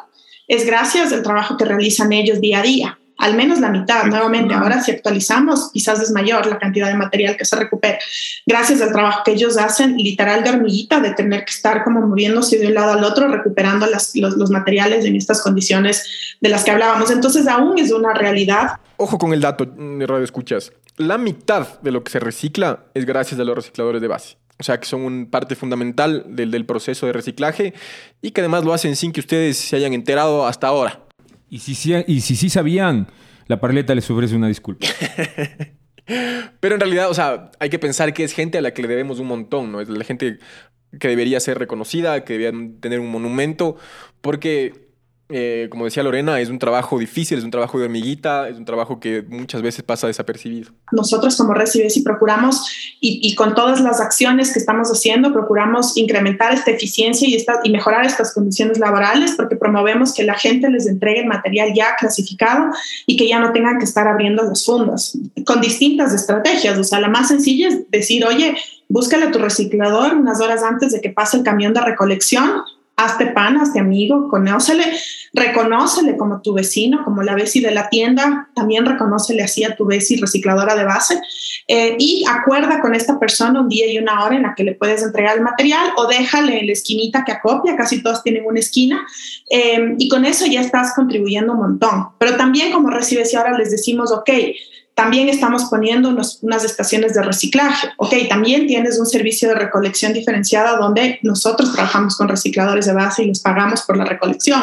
es 0.46 0.64
gracias 0.64 1.12
al 1.12 1.24
trabajo 1.24 1.56
que 1.56 1.64
realizan 1.64 2.12
ellos 2.12 2.40
día 2.40 2.60
a 2.60 2.62
día 2.62 2.99
al 3.20 3.36
menos 3.36 3.60
la 3.60 3.68
mitad. 3.68 4.04
Nuevamente, 4.06 4.54
ahora 4.54 4.82
si 4.82 4.90
actualizamos, 4.90 5.70
quizás 5.72 6.00
es 6.00 6.10
mayor 6.10 6.46
la 6.46 6.58
cantidad 6.58 6.88
de 6.88 6.94
material 6.94 7.36
que 7.36 7.44
se 7.44 7.54
recupera. 7.54 7.98
Gracias 8.46 8.80
al 8.80 8.92
trabajo 8.92 9.22
que 9.24 9.32
ellos 9.32 9.58
hacen, 9.58 9.96
literal 9.96 10.42
de 10.42 10.50
hormiguita, 10.50 11.00
de 11.00 11.12
tener 11.12 11.44
que 11.44 11.52
estar 11.52 11.84
como 11.84 12.00
moviéndose 12.00 12.58
de 12.58 12.68
un 12.68 12.74
lado 12.74 12.92
al 12.92 13.04
otro, 13.04 13.28
recuperando 13.28 13.86
las, 13.86 14.16
los, 14.16 14.36
los 14.36 14.50
materiales 14.50 15.04
en 15.04 15.16
estas 15.16 15.42
condiciones 15.42 16.36
de 16.40 16.48
las 16.48 16.64
que 16.64 16.70
hablábamos. 16.70 17.10
Entonces, 17.10 17.46
aún 17.46 17.78
es 17.78 17.92
una 17.92 18.14
realidad. 18.14 18.80
Ojo 18.96 19.18
con 19.18 19.32
el 19.32 19.40
dato, 19.40 19.66
Radio 19.66 20.24
Escuchas. 20.24 20.72
La 20.96 21.18
mitad 21.18 21.80
de 21.80 21.90
lo 21.90 22.02
que 22.02 22.10
se 22.10 22.20
recicla 22.20 22.84
es 22.94 23.04
gracias 23.04 23.38
a 23.38 23.44
los 23.44 23.54
recicladores 23.54 24.00
de 24.00 24.08
base. 24.08 24.36
O 24.58 24.62
sea, 24.62 24.78
que 24.78 24.86
son 24.86 25.02
una 25.02 25.30
parte 25.30 25.56
fundamental 25.56 26.24
del, 26.28 26.50
del 26.50 26.66
proceso 26.66 27.06
de 27.06 27.12
reciclaje 27.12 27.72
y 28.20 28.30
que 28.32 28.42
además 28.42 28.64
lo 28.64 28.74
hacen 28.74 28.94
sin 28.96 29.12
que 29.12 29.20
ustedes 29.20 29.56
se 29.56 29.76
hayan 29.76 29.94
enterado 29.94 30.46
hasta 30.46 30.66
ahora. 30.66 31.00
Y 31.50 31.58
si, 31.58 31.74
si, 31.74 31.92
y 32.06 32.20
si 32.20 32.36
sí 32.36 32.48
sabían, 32.48 33.08
la 33.48 33.60
parleta 33.60 33.94
les 33.94 34.08
ofrece 34.08 34.36
una 34.36 34.46
disculpa. 34.46 34.86
Pero 36.60 36.74
en 36.74 36.80
realidad, 36.80 37.10
o 37.10 37.14
sea, 37.14 37.50
hay 37.58 37.68
que 37.70 37.78
pensar 37.78 38.14
que 38.14 38.24
es 38.24 38.32
gente 38.32 38.58
a 38.58 38.60
la 38.60 38.72
que 38.72 38.82
le 38.82 38.88
debemos 38.88 39.18
un 39.18 39.26
montón, 39.26 39.72
¿no? 39.72 39.80
Es 39.80 39.88
la 39.88 40.04
gente 40.04 40.38
que 40.98 41.08
debería 41.08 41.38
ser 41.40 41.58
reconocida, 41.58 42.24
que 42.24 42.38
debería 42.38 42.58
tener 42.80 43.00
un 43.00 43.10
monumento, 43.10 43.76
porque 44.20 44.89
eh, 45.30 45.68
como 45.70 45.84
decía 45.84 46.02
Lorena, 46.02 46.40
es 46.40 46.48
un 46.48 46.58
trabajo 46.58 46.98
difícil, 46.98 47.38
es 47.38 47.44
un 47.44 47.50
trabajo 47.50 47.78
de 47.78 47.84
hormiguita, 47.84 48.48
es 48.48 48.56
un 48.56 48.64
trabajo 48.64 48.98
que 48.98 49.22
muchas 49.22 49.62
veces 49.62 49.82
pasa 49.82 50.06
desapercibido. 50.06 50.72
Nosotros 50.92 51.36
como 51.36 51.54
Recibes 51.54 51.96
y 51.96 52.02
procuramos, 52.02 52.68
y, 53.00 53.20
y, 53.22 53.34
con 53.34 53.54
todas 53.54 53.80
las 53.80 54.00
acciones 54.00 54.52
que 54.52 54.58
estamos 54.58 54.88
haciendo, 54.88 55.32
procuramos 55.32 55.96
incrementar 55.96 56.52
esta 56.52 56.70
eficiencia 56.70 57.28
y, 57.28 57.34
esta, 57.34 57.60
y 57.64 57.70
mejorar 57.70 58.04
estas 58.04 58.34
condiciones 58.34 58.78
laborales 58.78 59.34
porque 59.36 59.56
promovemos 59.56 60.12
que 60.12 60.24
la 60.24 60.34
gente 60.34 60.68
les 60.68 60.86
entregue 60.86 61.20
el 61.20 61.26
material 61.26 61.72
ya 61.74 61.96
clasificado 61.98 62.70
y 63.06 63.16
que 63.16 63.28
ya 63.28 63.40
no 63.40 63.52
tengan 63.52 63.78
que 63.78 63.84
estar 63.84 64.08
abriendo 64.08 64.42
los 64.42 64.64
fondos 64.64 65.16
con 65.46 65.60
distintas 65.60 66.12
estrategias. 66.12 66.78
O 66.78 66.84
sea, 66.84 67.00
la 67.00 67.08
más 67.08 67.28
sencilla 67.28 67.68
es 67.68 67.90
decir, 67.90 68.24
oye, 68.24 68.56
búscale 68.88 69.26
a 69.26 69.30
tu 69.30 69.38
reciclador 69.38 70.14
unas 70.14 70.40
horas 70.40 70.62
antes 70.62 70.92
de 70.92 71.00
que 71.00 71.10
pase 71.10 71.38
el 71.38 71.44
camión 71.44 71.72
de 71.72 71.80
recolección 71.80 72.62
hazte 73.04 73.26
pan, 73.26 73.56
hazte 73.56 73.80
amigo, 73.80 74.28
conócele, 74.28 74.84
reconócele 75.32 76.16
como 76.16 76.40
tu 76.40 76.52
vecino, 76.52 77.04
como 77.04 77.22
la 77.22 77.34
veci 77.34 77.60
de 77.60 77.70
la 77.70 77.88
tienda, 77.88 78.48
también 78.54 78.84
reconócele 78.86 79.42
así 79.42 79.64
a 79.64 79.76
tu 79.76 79.86
veci 79.86 80.16
recicladora 80.16 80.74
de 80.74 80.84
base 80.84 81.20
eh, 81.68 81.96
y 81.98 82.24
acuerda 82.28 82.80
con 82.80 82.94
esta 82.94 83.18
persona 83.18 83.60
un 83.60 83.68
día 83.68 83.86
y 83.90 83.98
una 83.98 84.24
hora 84.24 84.36
en 84.36 84.42
la 84.42 84.54
que 84.54 84.64
le 84.64 84.74
puedes 84.74 85.02
entregar 85.02 85.36
el 85.36 85.42
material 85.42 85.92
o 85.96 86.06
déjale 86.06 86.60
en 86.60 86.66
la 86.66 86.72
esquinita 86.72 87.24
que 87.24 87.32
acopia, 87.32 87.76
casi 87.76 88.02
todos 88.02 88.22
tienen 88.22 88.44
una 88.46 88.60
esquina 88.60 89.06
eh, 89.48 89.94
y 89.98 90.08
con 90.08 90.24
eso 90.24 90.46
ya 90.46 90.60
estás 90.60 90.94
contribuyendo 90.94 91.52
un 91.52 91.60
montón. 91.60 92.08
Pero 92.18 92.36
también 92.36 92.72
como 92.72 92.90
recibes 92.90 93.32
y 93.32 93.36
ahora 93.36 93.56
les 93.56 93.70
decimos, 93.70 94.12
ok, 94.12 94.30
también 95.00 95.30
estamos 95.30 95.64
poniendo 95.70 96.10
unos, 96.10 96.40
unas 96.42 96.62
estaciones 96.62 97.14
de 97.14 97.22
reciclaje. 97.22 97.88
Ok, 97.96 98.12
también 98.28 98.66
tienes 98.66 98.98
un 98.98 99.06
servicio 99.06 99.48
de 99.48 99.54
recolección 99.54 100.12
diferenciada 100.12 100.76
donde 100.76 101.18
nosotros 101.22 101.72
trabajamos 101.72 102.18
con 102.18 102.28
recicladores 102.28 102.84
de 102.84 102.92
base 102.92 103.22
y 103.22 103.28
les 103.28 103.40
pagamos 103.40 103.80
por 103.80 103.96
la 103.96 104.04
recolección. 104.04 104.60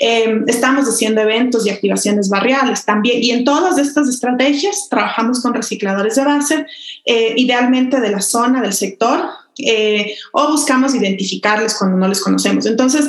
Eh, 0.00 0.42
estamos 0.48 0.88
haciendo 0.88 1.20
eventos 1.20 1.64
y 1.64 1.70
activaciones 1.70 2.28
barriales 2.28 2.84
también. 2.84 3.22
Y 3.22 3.30
en 3.30 3.44
todas 3.44 3.78
estas 3.78 4.08
estrategias 4.08 4.88
trabajamos 4.90 5.40
con 5.40 5.54
recicladores 5.54 6.16
de 6.16 6.24
base, 6.24 6.66
eh, 7.04 7.34
idealmente 7.36 8.00
de 8.00 8.10
la 8.10 8.20
zona, 8.20 8.60
del 8.60 8.72
sector, 8.72 9.28
eh, 9.58 10.16
o 10.32 10.48
buscamos 10.48 10.92
identificarles 10.96 11.74
cuando 11.74 11.96
no 11.98 12.08
les 12.08 12.20
conocemos. 12.20 12.66
Entonces, 12.66 13.06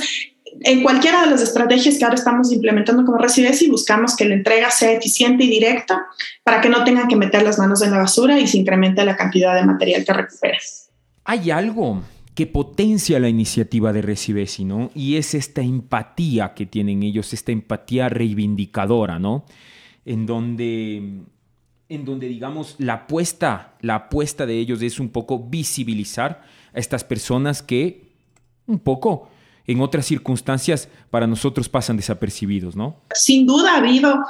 en 0.62 0.84
cualquiera 0.84 1.24
de 1.24 1.32
las 1.32 1.42
estrategias 1.42 1.98
que 1.98 2.04
ahora 2.04 2.16
estamos 2.16 2.52
implementando 2.52 3.06
como 3.06 3.20
y 3.20 3.70
buscamos 3.70 4.16
que 4.16 4.26
la 4.26 4.36
entrega 4.36 4.72
sea 4.72 4.92
eficiente 4.92 5.44
y 5.44 5.50
directa 5.50 6.06
para 6.44 6.62
que 6.62 6.70
no 6.70 6.84
tengan 6.84 7.08
que 7.08 7.16
meter 7.16 7.44
las 7.44 7.60
manos 7.60 7.82
en 7.82 7.92
la 7.92 7.98
basura 7.98 8.40
y 8.40 8.48
se 8.48 8.58
incremente 8.58 9.04
la 9.06 9.16
cantidad 9.16 9.56
de 9.56 9.66
material 9.66 10.04
que 10.06 10.14
recuperes. 10.14 10.90
Hay 11.24 11.52
algo 11.52 12.02
que 12.36 12.48
potencia 12.48 13.20
la 13.20 13.30
iniciativa 13.30 13.92
de 13.92 14.02
Recibesi, 14.02 14.64
¿no? 14.64 14.92
Y 14.96 15.18
es 15.18 15.34
esta 15.34 15.62
empatía 15.62 16.54
que 16.54 16.66
tienen 16.66 17.04
ellos, 17.04 17.34
esta 17.34 17.52
empatía 17.52 18.10
reivindicadora, 18.10 19.20
¿no? 19.20 19.46
En 20.06 20.26
donde, 20.26 20.96
en 21.90 22.06
donde 22.06 22.28
digamos, 22.28 22.76
la 22.78 22.94
apuesta, 22.94 23.74
la 23.82 23.96
apuesta 23.96 24.46
de 24.46 24.58
ellos 24.58 24.82
es 24.82 25.00
un 25.00 25.10
poco 25.10 25.40
visibilizar 25.40 26.42
a 26.74 26.80
estas 26.80 27.04
personas 27.04 27.62
que 27.62 28.10
un 28.68 28.80
poco 28.80 29.30
en 29.70 29.82
otras 29.82 30.08
circunstancias 30.08 30.90
para 31.12 31.28
nosotros 31.28 31.70
pasan 31.70 31.96
desapercibidos, 31.96 32.76
¿no? 32.76 32.96
Sin 33.14 33.46
duda 33.46 33.74
ha 33.74 33.78
habido 33.78 34.26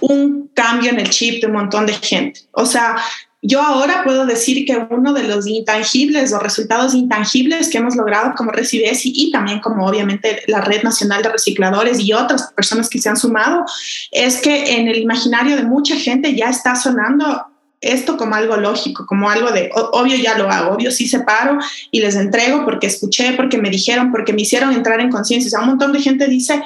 un 0.00 0.50
cambio 0.54 0.90
en 0.90 0.98
el 0.98 1.10
chip 1.10 1.42
de 1.42 1.46
un 1.46 1.52
montón 1.52 1.84
de 1.84 1.92
gente. 1.92 2.40
O 2.52 2.64
sea, 2.64 2.96
yo 3.42 3.60
ahora 3.60 4.02
puedo 4.02 4.24
decir 4.24 4.64
que 4.64 4.78
uno 4.90 5.12
de 5.12 5.24
los 5.24 5.46
intangibles 5.46 6.32
o 6.32 6.38
resultados 6.38 6.94
intangibles 6.94 7.68
que 7.68 7.76
hemos 7.76 7.96
logrado 7.96 8.32
como 8.34 8.50
Recibes 8.50 9.04
y, 9.04 9.12
y, 9.14 9.30
también 9.30 9.60
como 9.60 9.86
obviamente 9.86 10.42
la 10.46 10.62
Red 10.62 10.84
Nacional 10.84 11.22
de 11.22 11.28
Recicladores 11.28 12.00
y 12.00 12.14
otras 12.14 12.50
personas 12.54 12.88
que 12.88 12.98
se 12.98 13.10
han 13.10 13.18
sumado 13.18 13.66
es 14.10 14.40
que 14.40 14.78
en 14.78 14.88
el 14.88 14.96
imaginario 14.96 15.54
de 15.56 15.64
mucha 15.64 15.96
gente 15.96 16.34
ya 16.34 16.48
está 16.48 16.74
sonando 16.76 17.44
esto 17.80 18.16
como 18.16 18.34
algo 18.34 18.56
lógico, 18.56 19.06
como 19.06 19.30
algo 19.30 19.50
de, 19.50 19.70
obvio 19.74 20.16
ya 20.16 20.36
lo 20.36 20.50
hago, 20.50 20.74
obvio 20.74 20.90
sí 20.90 21.06
separo 21.06 21.58
y 21.90 22.00
les 22.00 22.16
entrego 22.16 22.64
porque 22.64 22.88
escuché, 22.88 23.32
porque 23.32 23.58
me 23.58 23.70
dijeron, 23.70 24.10
porque 24.10 24.32
me 24.32 24.42
hicieron 24.42 24.72
entrar 24.72 25.00
en 25.00 25.10
conciencia. 25.10 25.48
O 25.48 25.50
sea, 25.50 25.60
un 25.60 25.68
montón 25.68 25.92
de 25.92 26.00
gente 26.00 26.26
dice, 26.26 26.62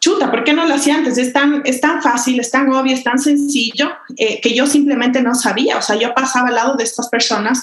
chuta, 0.00 0.30
¿por 0.30 0.42
qué 0.42 0.52
no 0.52 0.66
lo 0.66 0.74
hacía 0.74 0.96
antes? 0.96 1.18
Es 1.18 1.32
tan, 1.32 1.62
es 1.64 1.80
tan 1.80 2.02
fácil, 2.02 2.40
es 2.40 2.50
tan 2.50 2.72
obvio, 2.72 2.94
es 2.94 3.04
tan 3.04 3.18
sencillo 3.18 3.90
eh, 4.16 4.40
que 4.40 4.54
yo 4.54 4.66
simplemente 4.66 5.22
no 5.22 5.34
sabía. 5.34 5.78
O 5.78 5.82
sea, 5.82 5.96
yo 5.96 6.14
pasaba 6.14 6.48
al 6.48 6.54
lado 6.56 6.74
de 6.76 6.84
estas 6.84 7.08
personas 7.08 7.62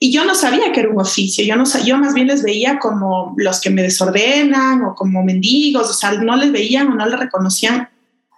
y 0.00 0.10
yo 0.10 0.24
no 0.24 0.34
sabía 0.34 0.72
que 0.72 0.80
era 0.80 0.90
un 0.90 1.00
oficio. 1.00 1.44
Yo, 1.44 1.56
no, 1.56 1.64
yo 1.84 1.98
más 1.98 2.14
bien 2.14 2.28
les 2.28 2.42
veía 2.42 2.78
como 2.78 3.34
los 3.36 3.60
que 3.60 3.70
me 3.70 3.82
desordenan 3.82 4.82
o 4.82 4.94
como 4.94 5.22
mendigos. 5.22 5.90
O 5.90 5.92
sea, 5.92 6.12
no 6.12 6.36
les 6.36 6.52
veían 6.52 6.88
o 6.88 6.94
no 6.94 7.06
les 7.06 7.18
reconocían 7.18 7.88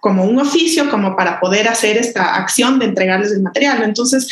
como 0.01 0.23
un 0.23 0.39
oficio, 0.39 0.89
como 0.89 1.15
para 1.15 1.39
poder 1.39 1.67
hacer 1.67 1.97
esta 1.97 2.35
acción 2.35 2.79
de 2.79 2.85
entregarles 2.85 3.31
el 3.31 3.41
material. 3.41 3.83
Entonces, 3.83 4.27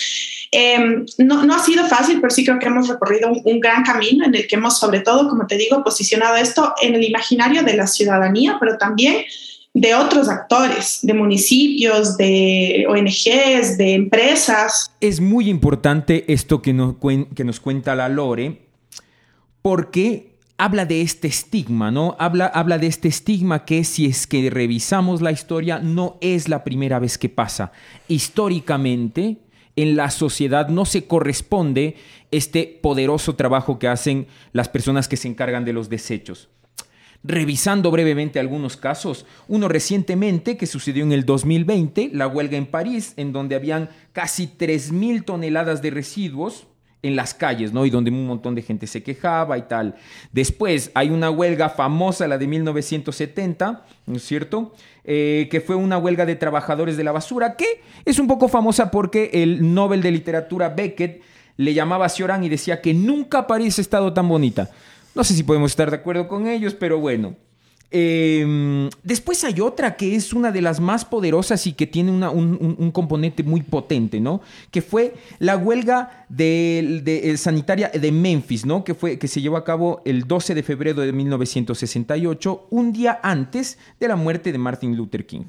Em, 0.57 1.05
no, 1.17 1.43
no, 1.43 1.53
ha 1.53 1.59
sido 1.59 1.85
fácil, 1.85 2.21
pero 2.21 2.33
sí 2.33 2.45
creo 2.45 2.59
que 2.59 2.67
hemos 2.67 2.87
recorrido 2.87 3.29
un, 3.43 3.59
gran 3.59 3.83
camino 3.83 4.25
en 4.25 4.33
el 4.35 4.47
que 4.47 4.55
hemos, 4.55 4.79
sobre 4.79 5.01
todo, 5.01 5.27
como 5.27 5.47
te 5.47 5.57
digo, 5.57 5.83
posicionado 5.83 6.37
esto 6.37 6.73
en 6.81 6.95
el 6.95 7.03
imaginario 7.03 7.61
de 7.63 7.75
la 7.75 7.87
ciudadanía, 7.87 8.55
pero 8.57 8.77
también 8.77 9.25
de 9.73 9.95
otros 9.95 10.29
actores, 10.29 10.99
de 11.01 11.13
municipios, 11.13 12.15
de 12.15 12.85
ONGs, 12.87 13.77
de 13.77 13.95
empresas. 13.95 14.91
Es 15.01 15.19
muy 15.19 15.49
importante 15.49 16.23
esto 16.31 16.61
que 16.61 16.71
nos, 16.71 16.95
que 17.35 17.43
nos 17.43 17.59
cuenta 17.59 17.93
la 17.93 18.07
Lore, 18.07 18.61
porque 19.61 20.34
habla 20.57 20.85
de 20.85 21.01
este 21.01 21.27
estigma, 21.27 21.91
¿no? 21.91 22.15
Habla, 22.19 22.45
habla 22.47 22.77
de 22.77 22.87
este 22.87 23.07
estigma 23.07 23.65
que 23.65 23.83
si 23.83 24.05
es 24.05 24.27
que 24.27 24.49
revisamos 24.49 25.21
la 25.21 25.31
historia, 25.31 25.79
no 25.79 26.17
es 26.21 26.47
la 26.47 26.63
primera 26.63 26.99
vez 26.99 27.17
que 27.17 27.29
pasa. 27.29 27.71
Históricamente, 28.07 29.37
en 29.75 29.95
la 29.95 30.09
sociedad 30.09 30.69
no 30.69 30.85
se 30.85 31.05
corresponde 31.05 31.95
este 32.31 32.79
poderoso 32.81 33.35
trabajo 33.35 33.79
que 33.79 33.87
hacen 33.87 34.27
las 34.53 34.69
personas 34.69 35.07
que 35.07 35.17
se 35.17 35.27
encargan 35.27 35.65
de 35.65 35.73
los 35.73 35.89
desechos. 35.89 36.49
Revisando 37.23 37.89
brevemente 37.89 38.39
algunos 38.39 38.77
casos, 38.77 39.25
uno 39.47 39.67
recientemente 39.67 40.57
que 40.57 40.67
sucedió 40.67 41.03
en 41.03 41.11
el 41.11 41.25
2020, 41.25 42.11
la 42.13 42.27
huelga 42.27 42.55
en 42.55 42.67
París, 42.67 43.13
en 43.17 43.33
donde 43.33 43.55
habían 43.55 43.89
casi 44.13 44.45
3.000 44.47 45.25
toneladas 45.25 45.81
de 45.81 45.89
residuos 45.89 46.67
en 47.05 47.15
las 47.15 47.35
calles, 47.35 47.71
¿no? 47.71 47.85
Y 47.85 47.91
donde 47.91 48.09
un 48.09 48.25
montón 48.25 48.55
de 48.55 48.63
gente 48.63 48.87
se 48.87 49.03
quejaba 49.03 49.57
y 49.59 49.63
tal. 49.63 49.95
Después 50.31 50.89
hay 50.95 51.11
una 51.11 51.29
huelga 51.29 51.69
famosa, 51.69 52.27
la 52.27 52.39
de 52.39 52.47
1970, 52.47 53.85
¿no 54.07 54.15
es 54.15 54.23
cierto? 54.23 54.73
Eh, 55.03 55.47
que 55.51 55.61
fue 55.61 55.75
una 55.75 55.99
huelga 55.99 56.25
de 56.25 56.35
trabajadores 56.35 56.97
de 56.97 57.03
la 57.03 57.11
basura, 57.11 57.55
que 57.55 57.81
es 58.05 58.17
un 58.17 58.27
poco 58.27 58.47
famosa 58.47 58.89
porque 58.89 59.29
el 59.33 59.73
Nobel 59.73 60.01
de 60.01 60.09
Literatura 60.09 60.69
Beckett 60.69 61.21
le 61.57 61.73
llamaba 61.75 62.07
a 62.07 62.09
Cioran 62.09 62.43
y 62.43 62.49
decía 62.49 62.81
que 62.81 62.95
nunca 62.95 63.45
París 63.45 63.77
ha 63.77 63.81
estado 63.81 64.11
tan 64.11 64.27
bonita. 64.27 64.71
No 65.13 65.23
sé 65.23 65.35
si 65.35 65.43
podemos 65.43 65.71
estar 65.71 65.91
de 65.91 65.97
acuerdo 65.97 66.27
con 66.27 66.47
ellos, 66.47 66.73
pero 66.73 66.99
bueno. 66.99 67.35
Em, 67.91 68.89
después 69.03 69.43
hay 69.43 69.61
otra 69.61 69.95
que 69.95 70.15
es 70.15 70.33
una 70.33 70.51
de 70.51 70.61
las 70.61 70.79
más 70.79 71.05
poderosas 71.05 71.65
y 71.67 71.73
que 71.73 71.87
tiene 71.87 72.11
un, 72.11 72.91
componente 72.91 73.43
muy 73.43 73.61
potente, 73.61 74.19
¿no? 74.19 74.41
Que 74.71 74.81
fue 74.81 75.15
la 75.39 75.55
huelga 75.55 76.25
sanitaria 77.37 77.89
de 77.89 78.11
Memphis, 78.11 78.65
¿no? 78.65 78.83
Que, 78.83 78.93
fue, 78.95 79.19
que 79.19 79.27
se 79.27 79.41
llevó 79.41 79.57
a 79.57 79.63
cabo 79.63 80.01
el 80.05 80.27
12 80.27 80.55
de 80.55 80.63
febrero 80.63 81.01
de 81.01 81.13
1968, 81.13 82.67
un 82.69 82.91
día 82.91 83.19
antes 83.21 83.77
de 83.99 84.07
la 84.07 84.15
muerte 84.15 84.51
de 84.51 84.57
Martin 84.57 84.95
Luther 84.95 85.25
King. 85.25 85.43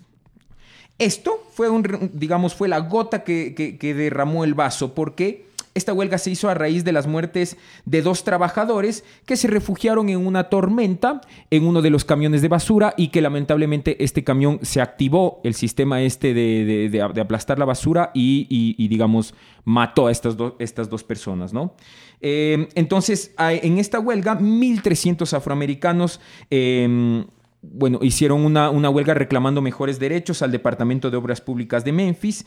Esto 0.98 1.44
fue, 1.52 1.68
un, 1.68 2.10
digamos, 2.14 2.54
fue 2.54 2.68
la 2.68 2.78
gota 2.78 3.24
que, 3.24 3.54
que 3.54 3.94
derramó 3.94 4.44
el 4.44 4.54
vaso, 4.54 4.94
porque 4.94 5.46
esta 5.76 5.92
huelga 5.92 6.18
se 6.18 6.30
hizo 6.30 6.48
a 6.48 6.54
raíz 6.54 6.84
de 6.84 6.92
las 6.92 7.06
muertes 7.06 7.56
de 7.84 8.02
dos 8.02 8.24
trabajadores 8.24 9.04
que 9.26 9.36
se 9.36 9.46
refugiaron 9.46 10.08
en 10.08 10.26
una 10.26 10.44
tormenta 10.44 11.20
en 11.50 11.64
uno 11.64 11.82
de 11.82 11.90
los 11.90 12.04
camiones 12.04 12.42
de 12.42 12.48
basura 12.48 12.94
y 12.96 13.08
que 13.08 13.20
lamentablemente 13.20 14.02
este 14.02 14.24
camión 14.24 14.58
se 14.62 14.80
activó 14.80 15.40
el 15.44 15.54
sistema 15.54 16.02
este 16.02 16.34
de, 16.34 17.20
aplastar 17.20 17.58
la 17.58 17.64
basura 17.64 18.10
y, 18.14 18.88
digamos, 18.88 19.34
mató 19.64 20.06
a 20.06 20.12
estas, 20.12 20.36
estas 20.58 20.88
dos 20.88 21.04
personas, 21.04 21.52
¿no? 21.52 21.74
Eh, 22.20 22.68
entonces, 22.74 23.34
en 23.38 23.78
esta 23.78 24.00
huelga, 24.00 24.38
1.300 24.38 25.32
afroamericanos... 25.32 26.20
Em, 26.50 27.26
bueno, 27.62 27.98
hicieron 28.00 28.44
una, 28.44 28.70
una 28.70 28.90
huelga 28.90 29.14
reclamando 29.14 29.60
mejores 29.60 29.98
derechos 29.98 30.40
al 30.40 30.52
Departamento 30.52 31.10
de 31.10 31.16
Obras 31.16 31.40
Públicas 31.40 31.84
de 31.84 31.90
Memphis 31.90 32.44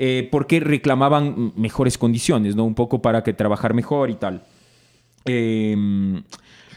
eh, 0.00 0.28
porque 0.30 0.60
reclamaban 0.60 1.52
mejores 1.56 1.98
condiciones, 1.98 2.54
¿no? 2.54 2.64
Un 2.64 2.76
poco 2.76 3.02
para 3.02 3.24
que 3.24 3.32
trabajar 3.32 3.74
mejor 3.74 4.10
y 4.10 4.14
tal. 4.14 4.44
Em, 5.24 6.22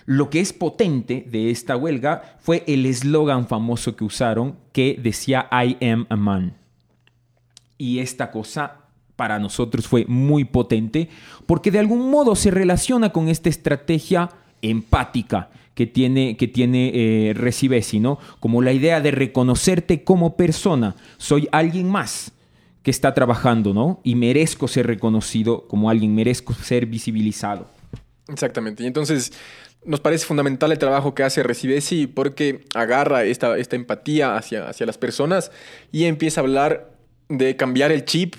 lo 0.07 0.31
que 0.31 0.39
es 0.39 0.51
potente 0.53 1.27
de 1.29 1.51
esta 1.51 1.77
huelga 1.77 2.37
fue 2.39 2.63
el 2.65 2.87
eslogan 2.87 3.47
famoso 3.47 3.95
que 3.95 4.03
usaron 4.05 4.55
que 4.71 4.99
decía 4.99 5.47
I 5.51 5.77
am 5.85 6.07
a 6.09 6.15
man. 6.15 6.55
Y 7.77 7.99
esta 7.99 8.31
cosa 8.31 8.77
para 9.15 9.37
nosotros 9.37 9.87
fue 9.87 10.05
muy 10.07 10.43
potente 10.43 11.07
porque 11.45 11.69
de 11.69 11.77
algún 11.77 12.09
modo 12.09 12.35
se 12.35 12.49
relaciona 12.49 13.11
con 13.11 13.29
esta 13.29 13.49
estrategia 13.49 14.31
empática 14.63 15.51
que 15.75 15.85
tiene, 15.85 16.37
que 16.37 16.47
tiene 16.47 16.91
eh, 16.95 17.33
Recibesi, 17.35 17.99
¿no? 17.99 18.17
Como 18.39 18.63
la 18.63 18.73
idea 18.73 18.99
de 18.99 19.11
reconocerte 19.11 20.03
como 20.03 20.35
persona. 20.35 20.95
Soy 21.17 21.47
alguien 21.51 21.87
más 21.87 22.33
que 22.83 22.91
está 22.91 23.13
trabajando, 23.13 23.73
¿no? 23.73 24.01
Y 24.03 24.15
merezco 24.15 24.67
ser 24.67 24.87
reconocido 24.87 25.67
como 25.67 25.89
alguien, 25.89 26.15
merezco 26.15 26.53
ser 26.53 26.85
visibilizado. 26.85 27.67
Exactamente. 28.27 28.83
Y 28.83 28.87
entonces 28.87 29.33
nos 29.83 29.99
parece 29.99 30.25
fundamental 30.25 30.71
el 30.71 30.77
trabajo 30.77 31.15
que 31.15 31.23
hace 31.23 31.43
Recibesi 31.43 32.07
porque 32.07 32.65
agarra 32.75 33.23
esta, 33.23 33.57
esta 33.57 33.75
empatía 33.75 34.35
hacia, 34.35 34.67
hacia 34.67 34.85
las 34.85 34.97
personas 34.97 35.51
y 35.91 36.05
empieza 36.05 36.41
a 36.41 36.43
hablar 36.43 36.91
de 37.29 37.55
cambiar 37.55 37.91
el 37.91 38.05
chip 38.05 38.35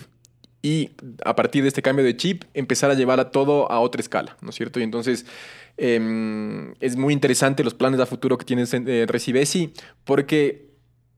y 0.62 0.90
a 1.24 1.34
partir 1.34 1.62
de 1.62 1.68
este 1.68 1.82
cambio 1.82 2.04
de 2.04 2.16
chip 2.16 2.44
empezar 2.54 2.90
a 2.90 2.94
llevar 2.94 3.18
a 3.18 3.30
todo 3.30 3.70
a 3.70 3.80
otra 3.80 4.00
escala, 4.00 4.36
¿no 4.40 4.50
es 4.50 4.56
cierto? 4.56 4.78
Y 4.78 4.84
entonces 4.84 5.26
em, 5.76 6.74
es 6.78 6.96
muy 6.96 7.12
interesante 7.12 7.64
los 7.64 7.74
planes 7.74 7.98
a 7.98 8.06
futuro 8.06 8.38
que 8.38 8.44
tiene 8.44 8.64
eh, 8.70 9.06
porque 10.04 10.71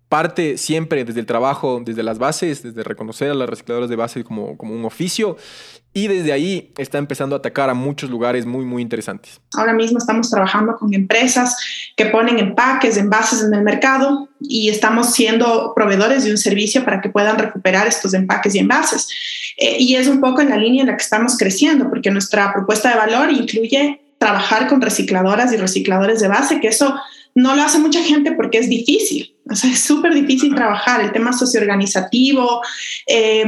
parte 0.09 0.59
siempre 0.59 1.05
desde 1.05 1.21
el 1.21 1.27
trabajo, 1.27 1.83
desde 1.85 2.03
las 2.03 2.19
bases, 2.19 2.63
desde 2.63 2.83
reconocer 2.83 3.31
a 3.31 3.35
las 3.35 3.49
recicladoras 3.49 3.91
de 3.91 3.97
base 3.97 4.25
como, 4.25 4.57
como 4.57 4.75
un 4.75 4.85
oficio 4.85 5.37
y 5.97 6.09
desde 6.09 6.33
ahí 6.33 6.73
está 6.77 6.99
empezando 6.99 7.37
a 7.37 7.39
atacar 7.39 7.71
a 7.71 7.75
muchos 7.75 8.11
lugares 8.11 8.45
muy, 8.45 8.65
muy 8.65 8.83
interesantes. 8.83 9.41
Ahora 9.55 9.73
mismo 9.73 9.99
estamos 9.99 10.29
trabajando 10.29 10.77
con 10.77 10.93
empresas 10.93 11.57
que 11.97 12.07
ponen 12.07 12.41
empaques, 12.41 12.97
envases 12.97 13.43
en 13.43 13.55
el 13.55 13.63
mercado 13.63 14.29
y 14.41 14.69
estamos 14.69 15.15
siendo 15.15 15.73
proveedores 15.75 16.25
de 16.25 16.33
un 16.33 16.39
servicio 16.39 16.85
para 16.85 17.01
que 17.01 17.11
puedan 17.11 17.39
recuperar 17.39 17.87
estos 17.87 18.13
empaques 18.13 18.57
y 18.57 18.59
envases. 18.59 19.09
Eh, 19.57 19.77
y 19.79 19.95
es 19.95 20.09
un 20.09 20.21
poco 20.21 20.41
en 20.41 20.51
la 20.51 20.57
línea 20.57 20.81
en 20.81 20.89
la 20.89 20.97
que 20.97 21.05
estamos 21.05 21.39
creciendo, 21.39 21.89
porque 21.89 22.11
nuestra 22.11 22.53
propuesta 22.53 22.91
de 22.91 22.97
valor 22.97 23.31
incluye 23.31 24.01
trabajar 24.19 24.67
con 24.67 24.81
recicladoras 24.81 25.53
y 25.53 25.57
recicladores 25.57 26.19
de 26.21 26.29
base, 26.29 26.61
que 26.61 26.69
eso 26.69 26.95
no 27.37 27.55
lo 27.55 27.63
hace 27.63 27.79
mucha 27.79 28.03
gente 28.03 28.33
porque 28.33 28.59
es 28.59 28.69
difícil. 28.69 29.34
O 29.51 29.55
sea, 29.55 29.71
es 29.71 29.81
súper 29.81 30.15
difícil 30.15 30.55
trabajar 30.55 31.03
el 31.03 31.13
tema 31.13 31.33
socioorganizativo, 31.33 32.63
eh, 33.07 33.45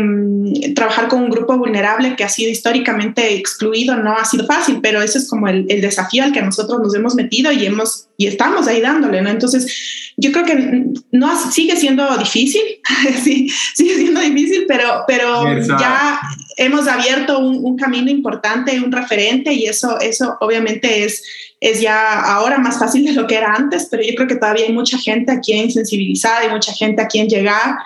trabajar 0.74 1.09
con 1.09 1.22
un 1.22 1.30
grupo 1.30 1.57
vulnerable 1.57 2.16
que 2.16 2.24
ha 2.24 2.28
sido 2.28 2.51
históricamente 2.51 3.34
excluido 3.34 3.97
no 3.97 4.12
ha 4.12 4.24
sido 4.26 4.47
fácil, 4.47 4.80
pero 4.82 5.01
ese 5.01 5.18
es 5.18 5.28
como 5.28 5.49
el, 5.49 5.66
desafío 5.66 6.24
al 6.24 6.32
que 6.32 6.42
nosotros 6.42 6.80
nos 6.80 6.94
hemos 6.94 7.14
metido 7.14 7.51
y, 7.51 7.64
hemos, 7.64 8.09
y 8.18 8.26
estamos 8.26 8.66
ahí 8.66 8.82
dándole, 8.82 9.22
¿no? 9.22 9.30
Entonces, 9.30 10.12
yo 10.18 10.32
creo 10.32 10.44
que 10.44 10.84
no, 11.12 11.51
sigue 11.51 11.76
siendo 11.76 12.16
difícil, 12.18 12.62
sí, 13.24 13.49
sigue 13.74 13.94
siendo 13.97 14.20
difícil, 14.20 14.64
pero, 14.68 15.05
pero 15.07 15.44
ya 15.78 16.20
hemos 16.57 16.88
abierto 16.88 17.38
un, 17.38 17.64
un 17.64 17.76
camino 17.76 18.11
importante, 18.11 18.80
un 18.80 18.90
referente 18.90 19.52
y 19.52 19.66
eso, 19.66 20.00
eso 20.00 20.36
obviamente 20.40 21.04
es 21.04 21.22
es 21.61 21.80
ya 21.80 22.20
ahora 22.20 22.59
más 22.59 22.78
fácil 22.78 23.04
de 23.04 23.12
lo 23.12 23.26
que 23.26 23.36
era 23.36 23.54
antes, 23.54 23.88
pero 23.90 24.02
yo 24.02 24.14
creo 24.14 24.28
que 24.28 24.36
todavía 24.36 24.66
hay 24.66 24.72
mucha 24.72 24.98
gente 24.98 25.32
a 25.32 25.40
quien 25.40 25.70
sensibilizar, 25.70 26.42
hay 26.42 26.50
mucha 26.50 26.72
gente 26.72 27.00
a 27.00 27.09
quien 27.09 27.28
llegar. 27.28 27.76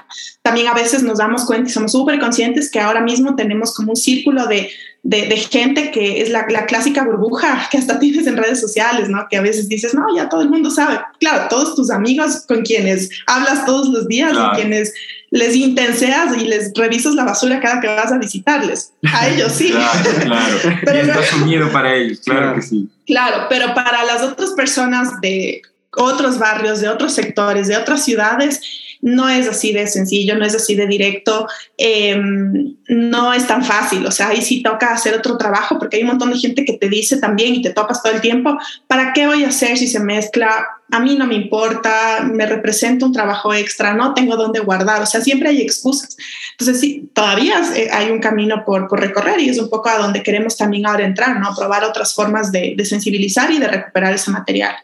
También 0.43 0.67
a 0.67 0.75
veces 0.75 1.03
nos 1.03 1.19
damos 1.19 1.45
cuenta 1.45 1.71
y 1.71 1.73
somos 1.73 1.93
súper 1.93 2.19
conscientes 2.19 2.71
que 2.71 2.81
ahora 2.81 3.01
mismo 3.01 3.37
tenemos 3.37 3.75
como 3.75 3.93
un 3.93 3.97
círculo 3.97 4.47
de, 4.47 4.71
de, 5.03 5.37
gente 5.37 5.93
que 5.93 6.21
es 6.21 6.31
la, 6.31 6.47
la, 6.49 6.67
clásica 6.67 7.05
burbuja 7.05 7.69
que 7.71 7.79
hasta 7.79 7.99
tienes 8.01 8.27
en 8.27 8.37
redes 8.37 8.61
sociales, 8.61 9.09
¿no? 9.09 9.27
Que 9.31 9.37
a 9.37 9.43
veces 9.43 9.69
dices, 9.69 9.95
no, 9.95 10.05
ya 10.17 10.29
todo 10.29 10.43
el 10.43 10.51
mundo 10.51 10.71
sabe. 10.71 11.01
Claro, 11.21 11.47
todos 11.49 11.77
tus 11.77 11.91
amigos 11.91 12.45
con 12.49 12.63
quienes 12.63 13.09
hablas 13.27 13.65
todos 13.67 13.89
los 13.89 14.09
días, 14.09 14.37
con 14.37 14.51
quienes 14.51 14.93
les 15.31 15.55
intenseas 15.55 16.37
y 16.37 16.47
les 16.47 16.73
revisas 16.75 17.15
la 17.15 17.25
basura 17.25 17.61
cada 17.61 17.81
que 17.81 17.87
vas 17.87 18.13
a 18.13 18.19
visitarles. 18.19 18.93
A 19.13 19.29
ellos 19.29 19.53
sí. 19.53 19.71
claro, 19.73 20.21
claro. 20.25 20.79
pero 20.85 20.97
y 20.97 21.01
está 21.01 21.23
sumido 21.25 21.71
para 21.71 21.95
ellos, 21.95 22.21
claro, 22.25 22.57
que 22.57 22.63
sí. 22.63 22.89
Claro, 23.07 23.47
pero 23.49 23.75
para 23.75 24.05
las 24.05 24.23
otras 24.23 24.51
personas 24.51 25.21
de 25.21 25.63
otros 25.97 26.39
barrios, 26.39 26.81
de 26.81 26.89
otros 26.89 27.13
sectores, 27.13 27.69
de 27.69 27.77
otras 27.77 28.05
ciudades, 28.05 28.61
no 29.03 29.29
es 29.29 29.49
así 29.49 29.73
de 29.73 29.87
sencillo, 29.87 30.37
no 30.37 30.45
es 30.45 30.55
así 30.55 30.75
de 30.75 30.87
directo, 30.87 31.47
em, 31.77 32.77
no 32.89 33.33
es 33.33 33.47
tan 33.47 33.65
fácil, 33.65 34.05
o 34.07 34.11
sea, 34.11 34.29
ahí 34.29 34.43
sí 34.43 34.63
toca 34.63 34.93
hacer 34.93 35.15
otro 35.15 35.39
trabajo 35.39 35.79
porque 35.79 35.97
hay 35.97 36.03
un 36.03 36.09
montón 36.09 36.31
de 36.31 36.39
gente 36.39 36.65
que 36.65 36.75
te 36.75 36.89
dice 36.89 37.17
también 37.17 37.55
y 37.55 37.63
te 37.63 37.71
topas 37.71 38.03
todo 38.03 38.13
el 38.13 38.21
tiempo, 38.21 38.59
¿para 38.87 39.13
qué 39.13 39.27
voy 39.27 39.45
a 39.45 39.49
hacer 39.49 39.79
si 39.79 39.89
se 39.89 40.01
mezcla 40.01 40.67
a 40.91 41.01
mí 41.01 41.17
no 41.17 41.27
me 41.27 41.35
importa, 41.35 42.23
me 42.23 42.47
representa 42.47 43.07
un 43.07 43.13
trabajo 43.13 43.53
extra, 43.55 43.95
no 43.95 44.15
tengo 44.15 44.37
dónde 44.37 44.61
guardar, 44.61 45.03
o 45.03 45.07
sea, 45.07 45.21
siempre 45.21 45.49
hay 45.49 45.61
excusas. 45.61 46.17
Entonces, 46.53 46.81
sí, 46.81 47.11
todavía 47.13 47.61
eh, 47.77 47.89
hay 47.93 48.11
un 48.11 48.21
camino 48.21 48.65
por, 48.65 48.89
por 48.89 49.01
recorrer 49.01 49.41
y 49.41 49.49
es 49.49 49.59
un 49.59 49.71
poco 49.71 49.89
a 49.89 49.99
donde 49.99 50.23
queremos 50.23 50.57
también 50.57 50.87
ahora 50.87 51.05
entrar, 51.05 51.39
¿no? 51.39 51.55
Probar 51.55 51.85
otras 51.85 52.15
formas 52.15 52.53
de, 52.53 52.75
de 52.77 52.85
sensibilizar 52.85 53.51
y 53.51 53.59
de 53.59 53.69
recuperar 53.69 54.15
ese 54.15 54.31
material. 54.31 54.77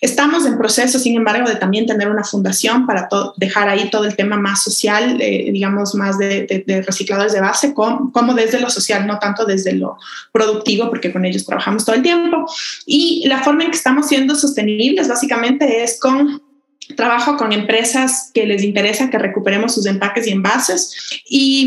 Estamos 0.00 0.44
en 0.46 0.58
proceso, 0.58 0.98
sin 0.98 1.16
embargo, 1.16 1.48
de 1.48 1.56
también 1.56 1.86
tener 1.86 2.08
una 2.08 2.24
fundación 2.24 2.86
para 2.86 3.08
dejar 3.36 3.68
ahí 3.68 3.90
todo 3.90 4.04
el 4.04 4.16
tema 4.16 4.36
más 4.36 4.62
social, 4.62 5.20
eh, 5.20 5.50
digamos, 5.52 5.94
más 5.94 6.18
de, 6.18 6.84
recicladores 6.86 7.32
de 7.32 7.40
base, 7.40 7.72
como, 7.72 8.34
desde 8.34 8.60
lo 8.60 8.68
social, 8.68 9.06
no 9.06 9.18
tanto 9.18 9.44
desde 9.44 9.72
lo 9.72 9.96
productivo, 10.30 10.90
porque 10.90 11.12
con 11.12 11.24
ellos 11.24 11.46
trabajamos 11.46 11.84
todo 11.84 11.96
el 11.96 12.02
tiempo. 12.02 12.44
Y 12.84 13.26
la 13.28 13.42
forma 13.42 13.64
en 13.64 13.70
que 13.70 13.76
estamos 13.76 14.08
siendo 14.08 14.34
sostenibles 14.34 15.08
básicamente 15.08 15.51
es 15.60 15.98
con 16.00 16.42
trabajo 16.96 17.36
con 17.36 17.52
empresas 17.52 18.30
que 18.34 18.46
les 18.46 18.62
interesa 18.62 19.10
que 19.10 19.18
recuperemos 19.18 19.74
sus 19.74 19.86
empaques 19.86 20.26
y 20.26 20.30
envases 20.30 21.22
y, 21.28 21.66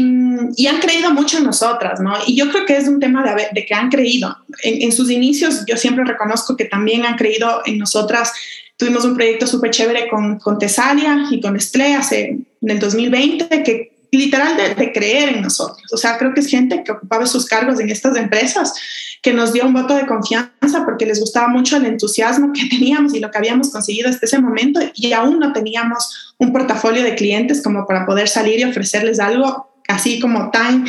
han 0.67 0.79
creído 0.79 1.11
mucho 1.11 1.37
en 1.37 1.45
nosotras, 1.45 1.99
¿no? 1.99 2.13
Y 2.27 2.35
yo 2.35 2.49
creo 2.49 2.65
que 2.65 2.75
es 2.75 2.87
un 2.87 2.99
tema 2.99 3.23
de, 3.23 3.47
de 3.53 3.65
que 3.65 3.73
han 3.73 3.89
creído. 3.89 4.35
En, 4.63 4.91
sus 4.91 5.09
inicios 5.09 5.63
yo 5.67 5.77
siempre 5.77 6.03
reconozco 6.03 6.57
que 6.57 6.65
también 6.65 7.05
han 7.05 7.15
creído 7.15 7.61
en 7.65 7.77
nosotras. 7.77 8.33
Tuvimos 8.77 9.05
un 9.05 9.15
proyecto 9.15 9.47
súper 9.47 9.71
chévere 9.71 10.09
con, 10.09 10.39
con 10.39 10.57
Tesalia 10.57 11.27
y 11.31 11.39
con 11.39 11.55
Estlé 11.55 11.93
hace 11.93 12.37
en 12.61 12.69
el 12.69 12.79
2020 12.79 13.63
que 13.63 13.94
literal 14.17 14.55
de, 14.57 14.91
creer 14.91 15.29
en 15.29 15.41
nosotros. 15.41 15.81
O 15.91 15.97
sea, 15.97 16.17
creo 16.17 16.33
que 16.33 16.41
es 16.41 16.47
gente 16.47 16.83
que 16.83 16.91
ocupaba 16.91 17.25
sus 17.25 17.45
cargos 17.45 17.79
en 17.79 17.89
estas 17.89 18.15
empresas 18.17 18.73
que 19.21 19.33
nos 19.33 19.53
dio 19.53 19.65
un 19.65 19.73
voto 19.73 19.95
de 19.95 20.05
confianza 20.05 20.85
porque 20.85 21.05
les 21.05 21.19
gustaba 21.19 21.47
mucho 21.47 21.77
el 21.77 21.85
entusiasmo 21.85 22.53
que 22.53 22.65
teníamos 22.69 23.13
y 23.13 23.19
lo 23.19 23.31
que 23.31 23.37
habíamos 23.37 23.71
conseguido 23.71 24.09
hasta 24.09 24.25
ese 24.25 24.39
momento 24.39 24.79
y 24.93 25.13
aún 25.13 25.39
no 25.39 25.51
teníamos 25.53 26.35
un 26.37 26.53
portafolio 26.53 27.03
de 27.03 27.15
clientes 27.15 27.63
como 27.63 27.85
para 27.87 28.05
poder 28.05 28.27
salir 28.27 28.59
y 28.59 28.63
ofrecerles 28.65 29.19
algo 29.19 29.71
así 29.87 30.19
como 30.19 30.51
tan 30.51 30.85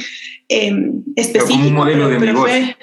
eh, 0.49 0.93
específico. 1.17 1.59
Como 1.59 1.69
un 1.69 1.75
modelo 1.75 2.09
de 2.09 2.19
negocio. 2.19 2.77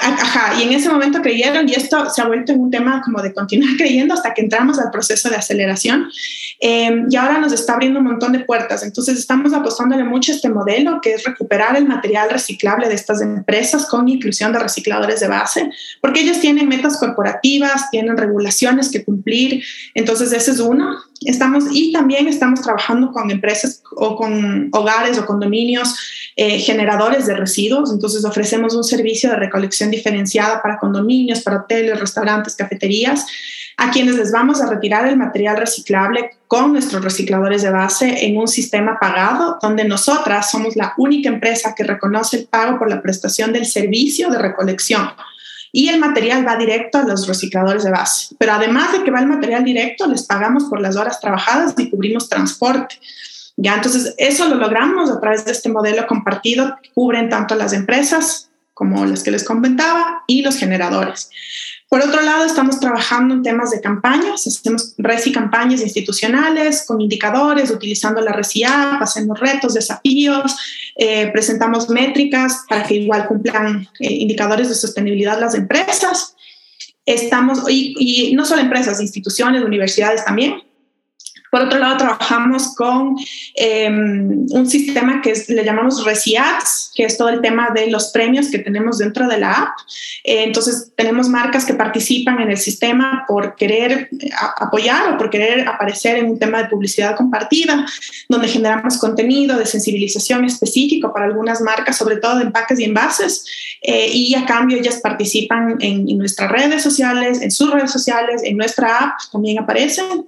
Ajá, 0.00 0.58
y 0.58 0.62
en 0.62 0.72
ese 0.72 0.88
momento 0.88 1.20
creyeron 1.20 1.68
y 1.68 1.74
esto 1.74 2.08
se 2.10 2.22
ha 2.22 2.26
vuelto 2.26 2.52
en 2.52 2.60
un 2.60 2.70
tema 2.70 3.02
como 3.04 3.20
de 3.22 3.32
continuar 3.32 3.70
creyendo 3.76 4.14
hasta 4.14 4.32
que 4.32 4.42
entramos 4.42 4.78
al 4.78 4.90
proceso 4.90 5.28
de 5.28 5.36
aceleración 5.36 6.08
em, 6.60 7.06
y 7.10 7.16
ahora 7.16 7.38
nos 7.38 7.52
está 7.52 7.74
abriendo 7.74 8.00
un 8.00 8.06
montón 8.06 8.32
de 8.32 8.40
puertas. 8.40 8.82
Entonces 8.82 9.18
estamos 9.18 9.52
apostándole 9.52 10.04
mucho 10.04 10.32
a 10.32 10.36
este 10.36 10.48
modelo 10.48 11.00
que 11.02 11.14
es 11.14 11.24
recuperar 11.24 11.76
el 11.76 11.86
material 11.86 12.30
reciclable 12.30 12.88
de 12.88 12.94
estas 12.94 13.20
empresas 13.20 13.86
con 13.86 14.08
inclusión 14.08 14.52
de 14.52 14.58
recicladores 14.58 15.20
de 15.20 15.28
base, 15.28 15.70
porque 16.00 16.20
ellos 16.20 16.40
tienen 16.40 16.68
metas 16.68 16.96
corporativas, 16.98 17.90
tienen 17.90 18.16
regulaciones 18.16 18.90
que 18.90 19.04
cumplir. 19.04 19.62
Entonces 19.94 20.32
ese 20.32 20.52
es 20.52 20.60
uno. 20.60 20.98
Estamos, 21.24 21.64
y 21.70 21.92
también 21.92 22.28
estamos 22.28 22.62
trabajando 22.62 23.12
con 23.12 23.30
empresas 23.30 23.82
o 23.96 24.16
con 24.16 24.68
hogares 24.72 25.18
o 25.18 25.26
condominios 25.26 26.32
eh, 26.36 26.58
generadores 26.58 27.26
de 27.26 27.34
residuos. 27.34 27.92
Entonces 27.92 28.24
ofrecemos 28.24 28.74
un 28.74 28.84
servicio 28.84 29.30
de 29.30 29.36
recolección 29.36 29.90
diferenciada 29.90 30.60
para 30.62 30.78
condominios, 30.78 31.42
para 31.42 31.58
hoteles, 31.58 32.00
restaurantes, 32.00 32.56
cafeterías, 32.56 33.26
a 33.76 33.90
quienes 33.90 34.16
les 34.16 34.30
vamos 34.30 34.60
a 34.60 34.68
retirar 34.68 35.06
el 35.08 35.16
material 35.16 35.56
reciclable 35.56 36.30
con 36.46 36.72
nuestros 36.72 37.02
recicladores 37.02 37.62
de 37.62 37.70
base 37.70 38.26
en 38.26 38.36
un 38.36 38.46
sistema 38.46 38.98
pagado, 39.00 39.58
donde 39.60 39.84
nosotras 39.84 40.50
somos 40.50 40.76
la 40.76 40.94
única 40.96 41.28
empresa 41.28 41.74
que 41.76 41.84
reconoce 41.84 42.36
el 42.36 42.46
pago 42.46 42.78
por 42.78 42.88
la 42.88 43.02
prestación 43.02 43.52
del 43.52 43.66
servicio 43.66 44.30
de 44.30 44.38
recolección 44.38 45.08
y 45.76 45.88
el 45.88 45.98
material 45.98 46.46
va 46.46 46.54
directo 46.56 46.98
a 46.98 47.02
los 47.02 47.26
recicladores 47.26 47.82
de 47.82 47.90
base. 47.90 48.36
Pero 48.38 48.52
además 48.52 48.92
de 48.92 49.02
que 49.02 49.10
va 49.10 49.18
el 49.18 49.26
material 49.26 49.64
directo, 49.64 50.06
les 50.06 50.22
pagamos 50.22 50.66
por 50.66 50.80
las 50.80 50.94
horas 50.94 51.18
trabajadas 51.18 51.74
y 51.76 51.90
cubrimos 51.90 52.28
transporte. 52.28 53.00
Ya, 53.56 53.74
entonces 53.74 54.14
eso 54.16 54.48
lo 54.48 54.54
logramos 54.54 55.10
a 55.10 55.20
través 55.20 55.44
de 55.44 55.50
este 55.50 55.68
modelo 55.68 56.06
compartido 56.06 56.76
cubren 56.94 57.28
tanto 57.28 57.56
las 57.56 57.72
empresas 57.72 58.50
como 58.72 59.04
las 59.04 59.24
que 59.24 59.32
les 59.32 59.42
comentaba 59.42 60.22
y 60.28 60.42
los 60.42 60.56
generadores. 60.56 61.28
Por 61.94 62.02
otro 62.02 62.22
lado, 62.22 62.44
estamos 62.44 62.80
trabajando 62.80 63.34
en 63.34 63.44
temas 63.44 63.70
de 63.70 63.80
campañas, 63.80 64.44
hacemos 64.48 64.94
RESI 64.98 65.30
campañas 65.30 65.80
institucionales 65.80 66.84
con 66.88 67.00
indicadores, 67.00 67.70
utilizando 67.70 68.20
la 68.20 68.32
RESI 68.32 68.64
App, 68.64 69.02
hacemos 69.02 69.38
retos, 69.38 69.74
desafíos, 69.74 70.56
eh, 70.96 71.30
presentamos 71.30 71.88
métricas 71.88 72.64
para 72.68 72.82
que 72.82 72.94
igual 72.94 73.28
cumplan 73.28 73.88
eh, 74.00 74.12
indicadores 74.12 74.70
de 74.70 74.74
sostenibilidad 74.74 75.38
las 75.38 75.54
empresas. 75.54 76.34
Estamos, 77.06 77.60
y, 77.70 77.94
y 77.96 78.34
no 78.34 78.44
solo 78.44 78.62
empresas, 78.62 79.00
instituciones, 79.00 79.62
universidades 79.62 80.24
también, 80.24 80.64
por 81.54 81.62
otro 81.62 81.78
lado, 81.78 81.96
trabajamos 81.98 82.74
con 82.74 83.14
em, 83.54 84.44
un 84.50 84.66
sistema 84.68 85.22
que 85.22 85.32
le 85.50 85.64
llamamos 85.64 86.04
Resiats, 86.04 86.90
que 86.92 87.04
es 87.04 87.16
todo 87.16 87.28
el 87.28 87.40
tema 87.42 87.70
de 87.72 87.92
los 87.92 88.08
premios 88.08 88.48
que 88.48 88.58
tenemos 88.58 88.98
dentro 88.98 89.28
de 89.28 89.38
la 89.38 89.52
app. 89.52 89.78
Eh, 90.24 90.42
entonces, 90.42 90.90
tenemos 90.96 91.28
marcas 91.28 91.64
que 91.64 91.74
participan 91.74 92.40
en 92.40 92.50
el 92.50 92.56
sistema 92.56 93.24
por 93.28 93.54
querer 93.54 94.08
eh, 94.18 94.30
apoyar 94.56 95.12
o 95.12 95.16
por 95.16 95.30
querer 95.30 95.68
aparecer 95.68 96.16
en 96.16 96.28
un 96.30 96.40
tema 96.40 96.60
de 96.60 96.68
publicidad 96.68 97.14
compartida, 97.14 97.86
donde 98.28 98.48
generamos 98.48 98.98
contenido 98.98 99.56
de 99.56 99.66
sensibilización 99.66 100.44
específico 100.44 101.12
para 101.12 101.26
algunas 101.26 101.60
marcas, 101.60 101.96
sobre 101.96 102.16
todo 102.16 102.38
de 102.38 102.46
empaques 102.46 102.80
y 102.80 102.84
envases, 102.84 103.44
eh, 103.80 104.08
y 104.12 104.34
a 104.34 104.44
cambio 104.44 104.76
ellas 104.76 104.98
participan 105.00 105.76
en, 105.78 106.08
en, 106.08 106.18
nuestras 106.18 106.50
redes 106.50 106.82
sociales, 106.82 107.40
en 107.42 107.52
sus 107.52 107.70
redes 107.70 107.92
sociales, 107.92 108.42
en 108.42 108.56
nuestra 108.56 108.98
app 108.98 109.20
también 109.30 109.60
aparecen. 109.60 110.26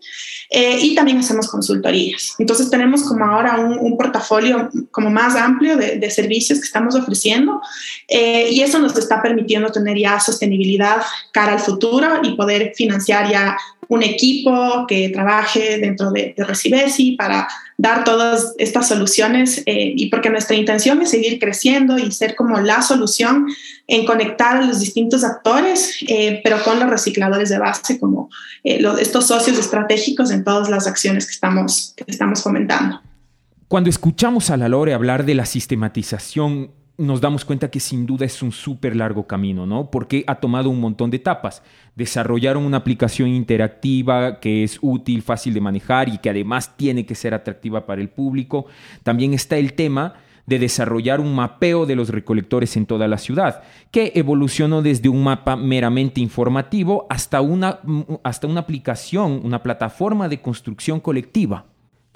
Eh, 0.48 0.78
y 0.80 0.94
también 0.94 1.15
hacemos 1.20 1.48
consultorías. 1.48 2.34
Entonces 2.38 2.70
tenemos 2.70 3.02
como 3.02 3.24
ahora 3.24 3.58
un, 3.58 3.96
portafolio 3.96 4.68
como 4.90 5.10
más 5.10 5.34
amplio 5.36 5.76
de, 5.76 6.10
servicios 6.10 6.58
que 6.58 6.66
estamos 6.66 6.94
ofreciendo 6.94 7.60
eh, 8.08 8.48
y 8.50 8.60
eso 8.60 8.78
nos 8.78 8.96
está 8.96 9.22
permitiendo 9.22 9.70
tener 9.70 9.98
ya 9.98 10.20
sostenibilidad 10.20 11.02
cara 11.32 11.54
al 11.54 11.60
futuro 11.60 12.20
y 12.22 12.36
poder 12.36 12.72
financiar 12.76 13.30
ya 13.30 13.56
un 13.88 14.02
equipo 14.02 14.86
que 14.86 15.08
trabaje 15.10 15.78
dentro 15.78 16.10
de, 16.10 16.34
de 16.36 16.44
Recibesi 16.44 17.12
para 17.12 17.48
dar 17.78 18.04
todas 18.04 18.54
estas 18.58 18.88
soluciones 18.88 19.62
eh, 19.66 19.92
y 19.94 20.08
porque 20.08 20.30
nuestra 20.30 20.56
intención 20.56 21.02
es 21.02 21.10
seguir 21.10 21.38
creciendo 21.38 21.98
y 21.98 22.10
ser 22.10 22.34
como 22.34 22.58
la 22.60 22.80
solución 22.80 23.46
en 23.86 24.06
conectar 24.06 24.56
a 24.56 24.62
los 24.62 24.80
distintos 24.80 25.24
actores, 25.24 25.96
eh, 26.08 26.40
pero 26.42 26.62
con 26.62 26.80
los 26.80 26.88
recicladores 26.88 27.50
de 27.50 27.58
base 27.58 28.00
como 28.00 28.30
eh, 28.64 28.82
estos 28.98 29.26
socios 29.26 29.58
estratégicos 29.58 30.30
en 30.30 30.42
todas 30.42 30.70
las 30.70 30.86
acciones 30.86 31.26
que 31.26 31.32
estamos, 31.32 31.92
que 31.96 32.04
estamos 32.06 32.42
comentando. 32.42 33.00
Cuando 33.68 33.90
escuchamos 33.90 34.50
a 34.50 34.56
la 34.56 34.68
Lore 34.68 34.94
hablar 34.94 35.24
de 35.24 35.34
la 35.34 35.44
sistematización 35.44 36.70
nos 36.98 37.20
damos 37.20 37.44
cuenta 37.44 37.70
que 37.70 37.80
sin 37.80 38.06
duda 38.06 38.24
es 38.24 38.42
un 38.42 38.52
súper 38.52 38.96
largo 38.96 39.26
camino, 39.26 39.66
¿no? 39.66 39.90
Porque 39.90 40.24
ha 40.26 40.36
tomado 40.36 40.70
un 40.70 40.80
montón 40.80 41.10
de 41.10 41.18
etapas. 41.18 41.62
Desarrollaron 41.94 42.64
una 42.64 42.78
aplicación 42.78 43.28
interactiva 43.28 44.40
que 44.40 44.64
es 44.64 44.78
útil, 44.80 45.22
fácil 45.22 45.52
de 45.52 45.60
manejar 45.60 46.08
y 46.08 46.18
que 46.18 46.30
además 46.30 46.76
tiene 46.76 47.04
que 47.04 47.14
ser 47.14 47.34
atractiva 47.34 47.86
para 47.86 48.00
el 48.00 48.08
público. 48.08 48.66
También 49.02 49.34
está 49.34 49.56
el 49.56 49.74
tema 49.74 50.14
de 50.46 50.58
desarrollar 50.58 51.20
un 51.20 51.34
mapeo 51.34 51.86
de 51.86 51.96
los 51.96 52.08
recolectores 52.08 52.76
en 52.76 52.86
toda 52.86 53.08
la 53.08 53.18
ciudad, 53.18 53.62
que 53.90 54.12
evolucionó 54.14 54.80
desde 54.80 55.08
un 55.08 55.24
mapa 55.24 55.56
meramente 55.56 56.20
informativo 56.20 57.06
hasta 57.10 57.40
una, 57.40 57.80
hasta 58.22 58.46
una 58.46 58.60
aplicación, 58.60 59.40
una 59.44 59.62
plataforma 59.62 60.28
de 60.28 60.40
construcción 60.40 61.00
colectiva. 61.00 61.66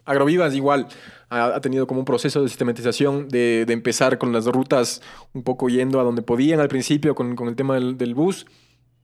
Agrovivas 0.05 0.55
igual 0.55 0.87
ha, 1.31 1.61
tenido 1.61 1.87
como 1.87 2.01
un 2.01 2.05
proceso 2.05 2.43
de 2.43 2.49
sistematización 2.49 3.29
de, 3.29 3.65
empezar 3.69 4.19
con 4.19 4.33
las 4.33 4.47
rutas 4.47 5.01
un 5.33 5.45
poco 5.45 5.69
yendo 5.69 6.01
a 6.01 6.03
donde 6.03 6.23
podían 6.23 6.61
al 6.61 6.69
principio 6.69 7.15
con, 7.15 7.37
el 7.49 7.57
tema 7.57 7.79
del, 7.79 8.15
bus 8.15 8.47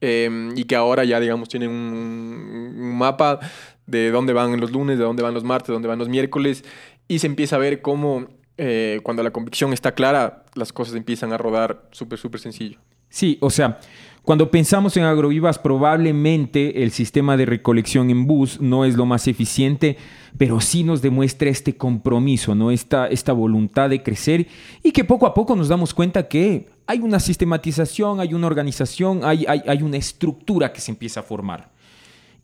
em, 0.01 0.55
y 0.57 0.65
que 0.65 0.75
ahora 0.75 1.05
ya 1.05 1.19
digamos 1.21 1.47
tienen 1.47 1.69
un, 1.69 2.97
mapa 2.97 3.39
de 3.85 4.11
dónde 4.11 4.33
van 4.33 4.59
los 4.59 4.71
lunes, 4.71 4.97
de 4.97 5.05
dónde 5.05 5.23
van 5.23 5.33
los 5.33 5.45
martes, 5.45 5.67
de 5.67 5.73
dónde 5.73 5.87
van 5.87 5.99
los 5.99 6.09
miércoles 6.09 6.65
y 7.07 7.19
se 7.19 7.27
empieza 7.27 7.55
a 7.55 7.59
ver 7.59 7.81
cómo 7.81 8.27
eh, 8.57 8.99
cuando 9.03 9.23
la 9.23 9.31
convicción 9.31 9.71
está 9.71 9.93
clara 9.93 10.43
las 10.55 10.73
cosas 10.73 10.95
empiezan 10.95 11.31
a 11.31 11.37
rodar 11.37 11.87
súper, 11.91 12.19
súper 12.19 12.41
sencillo. 12.41 12.79
Sí, 13.09 13.37
o 13.41 13.49
sea, 13.49 13.79
cuando 14.27 14.51
pensamos 14.51 14.97
en 14.97 15.05
agrovivas, 15.05 15.57
probablemente 15.57 16.83
el 16.83 16.91
sistema 16.91 17.37
de 17.37 17.45
recolección 17.45 18.09
en 18.09 18.27
bus 18.27 18.59
no 18.59 18.83
es 18.83 18.95
lo 18.95 19.05
más 19.05 19.25
eficiente, 19.29 19.95
pero 20.37 20.59
sí 20.59 20.83
nos 20.83 21.01
demuestra 21.01 21.49
este 21.49 21.77
compromiso, 21.77 22.53
¿no? 22.53 22.69
esta, 22.69 23.07
esta 23.07 23.31
voluntad 23.31 23.89
de 23.89 24.03
crecer 24.03 24.47
y 24.83 24.91
que 24.91 25.05
poco 25.05 25.27
a 25.27 25.33
poco 25.33 25.55
nos 25.55 25.69
damos 25.69 25.93
cuenta 25.93 26.27
que 26.27 26.67
hay 26.87 26.99
una 26.99 27.21
sistematización, 27.21 28.19
hay 28.19 28.33
una 28.33 28.47
organización, 28.47 29.21
hay, 29.23 29.45
hay, 29.47 29.81
una 29.81 29.95
estructura 29.95 30.73
que 30.73 30.81
se 30.81 30.91
empieza 30.91 31.21
a 31.21 31.23
formar. 31.23 31.71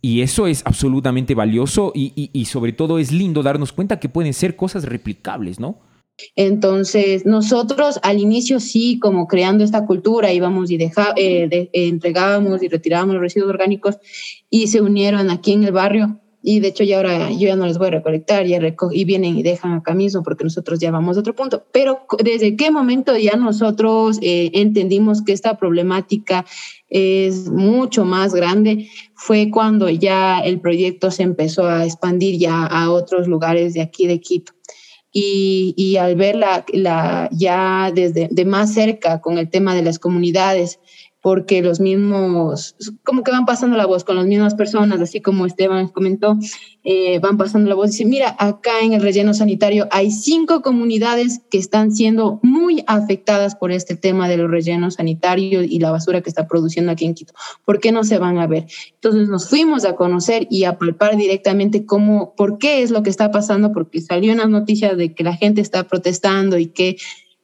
Y 0.02 0.22
eso 0.22 0.48
es 0.48 0.62
absolutamente 0.66 1.36
valioso 1.36 1.92
y, 1.94 2.30
y 2.32 2.46
sobre 2.46 2.72
todo 2.72 2.98
es 2.98 3.12
lindo 3.12 3.44
darnos 3.44 3.74
cuenta 3.74 4.00
que 4.00 4.08
pueden 4.08 4.34
ser 4.34 4.56
cosas 4.56 4.86
replicables, 4.86 5.60
¿no? 5.60 5.80
Entonces, 6.36 7.26
nosotros 7.26 8.00
al 8.04 8.20
inicio 8.20 8.60
sí, 8.60 9.00
como 9.00 9.28
creando 9.28 9.64
esta 9.64 9.86
cultura, 9.86 10.32
íbamos 10.32 10.70
y 10.72 10.78
deja, 10.78 11.14
eh, 11.18 11.70
entregábamos 11.74 12.62
y 12.62 12.68
retirábamos 12.68 13.16
los 13.16 13.22
residuos 13.22 13.50
orgánicos 13.50 13.98
y 14.50 14.68
se 14.68 14.82
unieron 14.82 15.30
aquí 15.30 15.54
en 15.54 15.64
el 15.64 15.72
barrio. 15.72 16.20
Y 16.46 16.60
de 16.60 16.68
hecho 16.68 16.84
ya 16.84 16.98
ahora 16.98 17.32
yo 17.32 17.48
ya 17.48 17.56
no 17.56 17.66
les 17.66 17.78
voy 17.78 17.88
a 17.88 17.92
recolectar, 17.92 18.46
ya 18.46 18.60
y 18.92 19.06
vienen 19.06 19.38
y 19.38 19.44
dejan 19.44 19.76
acá 19.76 19.94
mismo 19.94 20.24
porque 20.24 20.44
nosotros 20.44 20.78
ya 20.78 20.92
vamos 20.92 21.16
a 21.16 21.22
otro 21.22 21.34
punto. 21.34 21.64
Pero 21.72 22.06
desde 22.22 22.58
qué 22.58 22.70
momento 22.70 23.18
ya 23.18 23.38
nosotros 23.38 24.20
eh, 24.22 24.52
entendimos 24.54 25.22
que 25.22 25.32
esta 25.32 25.58
problemática 25.58 26.46
es 26.90 27.50
mucho 27.50 28.04
más 28.04 28.36
grande 28.36 28.90
fue 29.16 29.50
cuando 29.50 29.90
ya 29.90 30.42
el 30.42 30.60
proyecto 30.60 31.12
se 31.12 31.24
empezó 31.24 31.66
a 31.66 31.86
expandir 31.86 32.38
ya 32.38 32.66
a 32.66 32.92
otros 32.92 33.28
lugares 33.30 33.74
de 33.74 33.82
aquí 33.82 34.06
de 34.06 34.20
Quito 34.20 34.52
y, 35.14 35.76
y 35.78 35.98
al 35.98 36.16
verla 36.16 36.66
la, 36.74 37.30
ya 37.32 37.92
desde 37.94 38.28
de 38.32 38.46
más 38.46 38.74
cerca 38.74 39.22
con 39.22 39.38
el 39.38 39.50
tema 39.50 39.76
de 39.76 39.84
las 39.84 40.00
comunidades, 40.00 40.80
porque 41.24 41.62
los 41.62 41.80
mismos, 41.80 42.76
como 43.06 43.24
que 43.24 43.32
van 43.32 43.46
pasando 43.46 43.78
la 43.78 43.86
voz 43.86 44.04
con 44.04 44.18
las 44.18 44.26
mismas 44.26 44.56
personas, 44.56 45.00
así 45.00 45.22
como 45.22 45.46
Esteban 45.46 45.88
comentó, 45.88 46.38
eh, 46.84 47.20
van 47.20 47.38
pasando 47.38 47.70
la 47.70 47.76
voz 47.76 47.88
y 47.88 47.92
dicen, 47.92 48.10
mira, 48.10 48.36
acá 48.38 48.82
en 48.82 48.92
el 48.92 49.02
relleno 49.02 49.34
sanitario 49.34 49.88
hay 49.90 50.12
cinco 50.12 50.62
comunidades 50.62 51.40
que 51.50 51.58
están 51.58 51.94
siendo 51.94 52.42
muy 52.44 52.84
afectadas 52.88 53.56
por 53.56 53.72
este 53.72 53.96
tema 53.96 54.28
de 54.28 54.36
los 54.36 54.52
rellenos 54.52 54.96
sanitarios 54.96 55.66
y 55.66 55.80
la 55.80 55.92
basura 55.92 56.20
que 56.20 56.30
está 56.30 56.46
produciendo 56.46 56.92
aquí 56.92 57.06
en 57.06 57.14
Quito. 57.14 57.34
¿Por 57.64 57.80
qué 57.80 57.94
no 57.94 58.04
se 58.04 58.18
van 58.18 58.38
a 58.38 58.46
ver? 58.46 58.66
Entonces 58.96 59.30
nos 59.30 59.48
fuimos 59.48 59.86
a 59.86 59.96
conocer 59.96 60.46
y 60.50 60.66
a 60.66 60.78
palpar 60.78 61.16
directamente 61.16 61.86
cómo, 61.86 62.36
por 62.36 62.58
qué 62.58 62.84
es 62.84 62.92
lo 62.92 63.02
que 63.02 63.10
está 63.10 63.32
pasando, 63.32 63.72
porque 63.72 64.02
salió 64.02 64.34
una 64.34 64.48
noticia 64.48 64.94
de 64.94 65.14
que 65.14 65.24
la 65.24 65.38
gente 65.38 65.62
está 65.62 65.86
protestando 65.88 66.58
y 66.58 66.66
que 66.66 66.98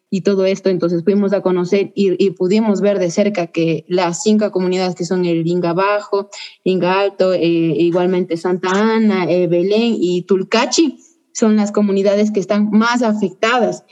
y 0.09 0.21
todo 0.21 0.45
esto. 0.45 0.69
Entonces 0.69 1.03
fuimos 1.03 1.33
a 1.33 1.41
conocer 1.41 1.91
y, 1.95 2.29
pudimos 2.31 2.81
ver 2.81 2.99
de 2.99 3.11
cerca 3.11 3.47
que 3.47 3.85
las 3.87 4.23
cinco 4.23 4.51
comunidades 4.51 4.95
que 4.95 5.05
son 5.05 5.25
el 5.25 5.45
Inga 5.45 5.73
Bajo, 5.73 6.29
Inga 6.63 7.01
Alto, 7.01 7.33
eh, 7.33 7.41
igualmente 7.41 8.37
Santa 8.37 8.69
Ana, 8.71 9.29
eh, 9.29 9.47
Belén 9.47 9.95
y 9.99 10.23
Tulcachi 10.23 10.99
son 11.33 11.55
las 11.55 11.71
comunidades 11.71 12.31
que 12.31 12.39
están 12.39 12.69
más 12.71 13.01
afectadas. 13.01 13.85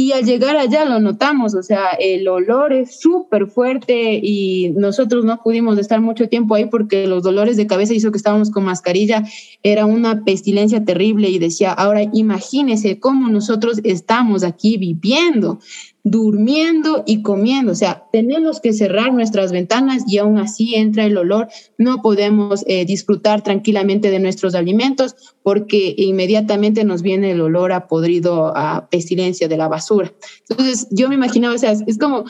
Y 0.00 0.12
al 0.12 0.24
llegar 0.24 0.56
allá 0.56 0.84
lo 0.84 1.00
notamos, 1.00 1.56
o 1.56 1.62
sea, 1.64 1.88
el 1.98 2.28
olor 2.28 2.72
es 2.72 3.00
súper 3.00 3.48
fuerte 3.48 4.20
y 4.22 4.70
nosotros 4.76 5.24
no 5.24 5.42
pudimos 5.42 5.76
estar 5.76 6.00
mucho 6.00 6.28
tiempo 6.28 6.54
ahí 6.54 6.66
porque 6.66 7.08
los 7.08 7.24
dolores 7.24 7.56
de 7.56 7.66
cabeza 7.66 7.94
hizo 7.94 8.12
que 8.12 8.16
estábamos 8.16 8.52
con 8.52 8.62
mascarilla, 8.62 9.24
era 9.64 9.86
una 9.86 10.22
pestilencia 10.22 10.84
terrible 10.84 11.30
y 11.30 11.40
decía, 11.40 11.72
ahora 11.72 12.04
imagínese 12.12 13.00
cómo 13.00 13.28
nosotros 13.28 13.80
estamos 13.82 14.44
aquí 14.44 14.76
viviendo 14.76 15.58
durmiendo 16.04 17.02
y 17.06 17.22
comiendo. 17.22 17.72
O 17.72 17.74
sea, 17.74 18.04
tenemos 18.12 18.60
que 18.60 18.72
cerrar 18.72 19.12
nuestras 19.12 19.52
ventanas 19.52 20.04
y 20.06 20.18
aún 20.18 20.38
así 20.38 20.74
entra 20.74 21.04
el 21.04 21.16
olor. 21.18 21.48
No 21.76 22.02
podemos 22.02 22.64
eh, 22.66 22.84
disfrutar 22.84 23.42
tranquilamente 23.42 24.10
de 24.10 24.18
nuestros 24.18 24.54
alimentos 24.54 25.16
porque 25.42 25.94
inmediatamente 25.96 26.84
nos 26.84 27.02
viene 27.02 27.32
el 27.32 27.40
olor 27.40 27.72
a 27.72 27.86
podrido, 27.86 28.56
a 28.56 28.88
pestilencia 28.90 29.48
de 29.48 29.56
la 29.56 29.68
basura. 29.68 30.12
Entonces, 30.48 30.88
yo 30.90 31.08
me 31.08 31.14
imaginaba, 31.14 31.54
o 31.54 31.58
sea, 31.58 31.72
es 31.72 31.98
como, 31.98 32.24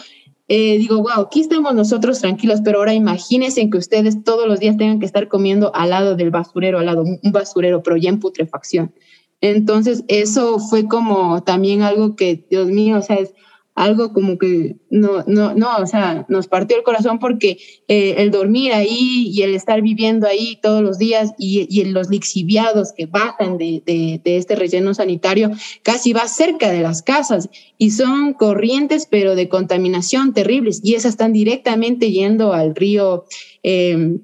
eh, 0.48 0.78
digo, 0.78 0.96
wow, 1.02 1.26
aquí 1.26 1.40
estamos 1.40 1.74
nosotros 1.74 2.20
tranquilos, 2.20 2.60
pero 2.64 2.78
ahora 2.78 2.94
imagínense 2.94 3.68
que 3.68 3.78
ustedes 3.78 4.24
todos 4.24 4.48
los 4.48 4.60
días 4.60 4.76
tengan 4.76 4.98
que 4.98 5.06
estar 5.06 5.28
comiendo 5.28 5.74
al 5.74 5.90
lado 5.90 6.16
del 6.16 6.30
basurero, 6.30 6.78
al 6.78 6.86
lado 6.86 7.02
un 7.02 7.32
basurero, 7.32 7.82
pero 7.82 7.96
ya 7.96 8.08
en 8.08 8.18
putrefacción. 8.18 8.92
Entonces, 9.40 10.04
eso 10.08 10.58
fue 10.58 10.86
como 10.86 11.42
también 11.44 11.82
algo 11.82 12.16
que, 12.16 12.46
Dios 12.50 12.66
mío, 12.66 12.98
o 12.98 13.02
sea, 13.02 13.16
es 13.16 13.34
algo 13.78 14.12
como 14.12 14.38
que 14.38 14.76
no, 14.90 15.22
no, 15.28 15.54
no, 15.54 15.76
o 15.76 15.86
sea, 15.86 16.26
nos 16.28 16.48
partió 16.48 16.76
el 16.76 16.82
corazón 16.82 17.20
porque 17.20 17.58
eh, 17.86 18.16
el 18.18 18.32
dormir 18.32 18.72
ahí 18.72 19.30
y 19.32 19.42
el 19.42 19.54
estar 19.54 19.82
viviendo 19.82 20.26
ahí 20.26 20.58
todos 20.60 20.82
los 20.82 20.98
días 20.98 21.30
y, 21.38 21.68
y 21.70 21.84
los 21.84 22.10
lixiviados 22.10 22.92
que 22.92 23.06
bajan 23.06 23.56
de, 23.56 23.82
de, 23.86 24.20
este 24.36 24.56
relleno 24.56 24.94
sanitario 24.94 25.52
casi 25.82 26.12
va 26.12 26.26
cerca 26.26 26.72
de 26.72 26.80
las 26.80 27.02
casas 27.02 27.48
y 27.78 27.92
son 27.92 28.32
corrientes 28.32 29.06
pero 29.08 29.36
de 29.36 29.48
contaminación 29.48 30.34
terribles 30.34 30.80
y 30.82 30.94
esas 30.94 31.12
están 31.12 31.32
directamente 31.32 32.10
yendo 32.10 32.52
al 32.52 32.74
río. 32.74 33.24
Eh, 33.62 34.18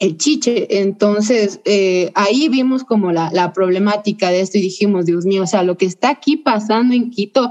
el 0.00 0.16
chiche. 0.16 0.78
Entonces, 0.78 1.60
eh, 1.64 2.12
ahí 2.14 2.48
vimos 2.48 2.84
como 2.84 3.10
la, 3.10 3.30
la, 3.32 3.52
problemática 3.52 4.30
de 4.30 4.42
esto 4.42 4.56
y 4.56 4.60
dijimos, 4.60 5.06
Dios 5.06 5.26
mío, 5.26 5.42
o 5.42 5.46
sea, 5.48 5.64
lo 5.64 5.76
que 5.76 5.86
está 5.86 6.10
aquí 6.10 6.36
pasando 6.36 6.94
en 6.94 7.10
Quito 7.10 7.50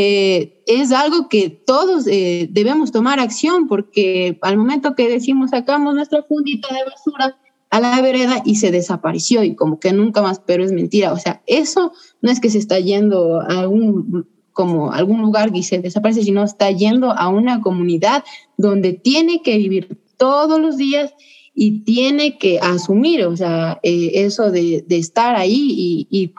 eh, 0.00 0.62
es 0.68 0.92
algo 0.92 1.28
que 1.28 1.50
todos 1.50 2.06
eh, 2.06 2.46
debemos 2.52 2.92
tomar 2.92 3.18
acción 3.18 3.66
porque 3.66 4.38
al 4.42 4.56
momento 4.56 4.94
que 4.94 5.08
decimos 5.08 5.50
sacamos 5.50 5.92
nuestra 5.92 6.22
fundita 6.22 6.68
de 6.72 6.88
basura 6.88 7.36
a 7.70 7.80
la 7.80 8.00
vereda 8.00 8.40
y 8.44 8.54
se 8.54 8.70
desapareció 8.70 9.42
y 9.42 9.56
como 9.56 9.80
que 9.80 9.92
nunca 9.92 10.22
más, 10.22 10.38
pero 10.38 10.62
es 10.62 10.70
mentira. 10.70 11.12
O 11.12 11.18
sea, 11.18 11.42
eso 11.48 11.90
no 12.22 12.30
es 12.30 12.38
que 12.38 12.48
se 12.48 12.58
está 12.58 12.78
yendo 12.78 13.40
a 13.40 13.58
algún 13.58 14.28
como 14.52 14.92
algún 14.92 15.20
lugar 15.20 15.50
y 15.52 15.64
se 15.64 15.80
desaparece, 15.80 16.22
sino 16.22 16.44
está 16.44 16.70
yendo 16.70 17.10
a 17.10 17.28
una 17.28 17.60
comunidad 17.60 18.22
donde 18.56 18.92
tiene 18.92 19.42
que 19.42 19.56
vivir 19.56 19.98
todos 20.16 20.60
los 20.60 20.76
días 20.76 21.12
y 21.54 21.80
tiene 21.80 22.38
que 22.38 22.60
asumir, 22.60 23.24
o 23.24 23.36
sea, 23.36 23.80
eh, 23.82 24.12
eso 24.14 24.52
de, 24.52 24.84
estar 24.90 25.34
ahí 25.34 26.06
y 26.08 26.32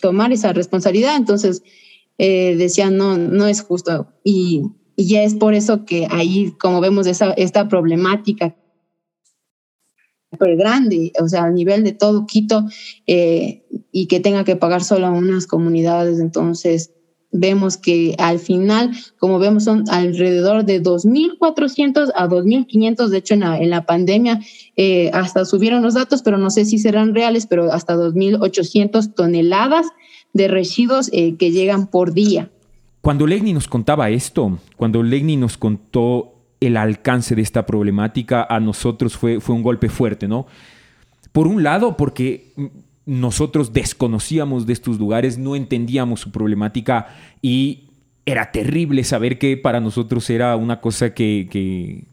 tomar 0.00 0.32
esa 0.32 0.52
responsabilidad. 0.52 1.14
Entonces, 1.14 1.62
eh, 2.22 2.54
decían, 2.54 2.98
no, 2.98 3.16
no 3.16 3.46
es 3.46 3.62
justo. 3.62 4.12
Y, 4.22 4.62
ya 4.98 5.22
es 5.22 5.34
por 5.34 5.54
eso 5.54 5.86
que 5.86 6.06
ahí, 6.10 6.52
como 6.60 6.82
vemos 6.82 7.06
esa, 7.06 7.32
esta 7.32 7.68
problemática 7.68 8.54
súper 10.30 10.56
grande, 10.56 11.12
o 11.18 11.26
sea, 11.26 11.44
a 11.44 11.50
nivel 11.50 11.82
de 11.82 11.92
todo 11.92 12.26
Quito, 12.26 12.66
eh, 13.06 13.64
y 13.90 14.06
que 14.08 14.20
tenga 14.20 14.44
que 14.44 14.56
pagar 14.56 14.84
solo 14.84 15.06
a 15.06 15.10
unas 15.10 15.46
comunidades, 15.46 16.20
entonces 16.20 16.92
vemos 17.32 17.78
que 17.78 18.14
al 18.18 18.38
final, 18.38 18.90
como 19.18 19.38
vemos, 19.38 19.64
son 19.64 19.84
alrededor 19.88 20.66
de 20.66 20.82
2.400 20.82 22.12
a 22.14 22.28
2.500, 22.28 23.08
de 23.08 23.16
hecho 23.16 23.32
en 23.32 23.40
la, 23.40 23.58
en 23.58 23.70
la 23.70 23.86
pandemia 23.86 24.40
eh, 24.76 25.10
hasta 25.14 25.46
subieron 25.46 25.80
los 25.80 25.94
datos, 25.94 26.20
pero 26.20 26.36
no 26.36 26.50
sé 26.50 26.66
si 26.66 26.78
serán 26.78 27.14
reales, 27.14 27.46
pero 27.46 27.72
hasta 27.72 27.96
2.800 27.96 29.14
toneladas 29.14 29.86
de 30.32 30.48
residuos 30.48 31.10
eh, 31.12 31.36
que 31.36 31.50
llegan 31.50 31.86
por 31.86 32.12
día. 32.12 32.50
Cuando 33.00 33.26
Legni 33.26 33.52
nos 33.52 33.66
contaba 33.66 34.10
esto, 34.10 34.58
cuando 34.76 35.02
Legni 35.02 35.36
nos 35.36 35.56
contó 35.56 36.34
el 36.60 36.76
alcance 36.76 37.34
de 37.34 37.42
esta 37.42 37.64
problemática, 37.64 38.46
a 38.48 38.60
nosotros 38.60 39.16
fue, 39.16 39.40
fue 39.40 39.54
un 39.54 39.62
golpe 39.62 39.88
fuerte, 39.88 40.28
¿no? 40.28 40.46
Por 41.32 41.46
un 41.46 41.62
lado, 41.62 41.96
porque 41.96 42.52
nosotros 43.06 43.72
desconocíamos 43.72 44.66
de 44.66 44.74
estos 44.74 44.98
lugares, 44.98 45.38
no 45.38 45.56
entendíamos 45.56 46.20
su 46.20 46.30
problemática 46.30 47.08
y 47.40 47.84
era 48.26 48.52
terrible 48.52 49.04
saber 49.04 49.38
que 49.38 49.56
para 49.56 49.80
nosotros 49.80 50.28
era 50.28 50.54
una 50.56 50.80
cosa 50.80 51.14
que, 51.14 51.48
que, 51.50 52.04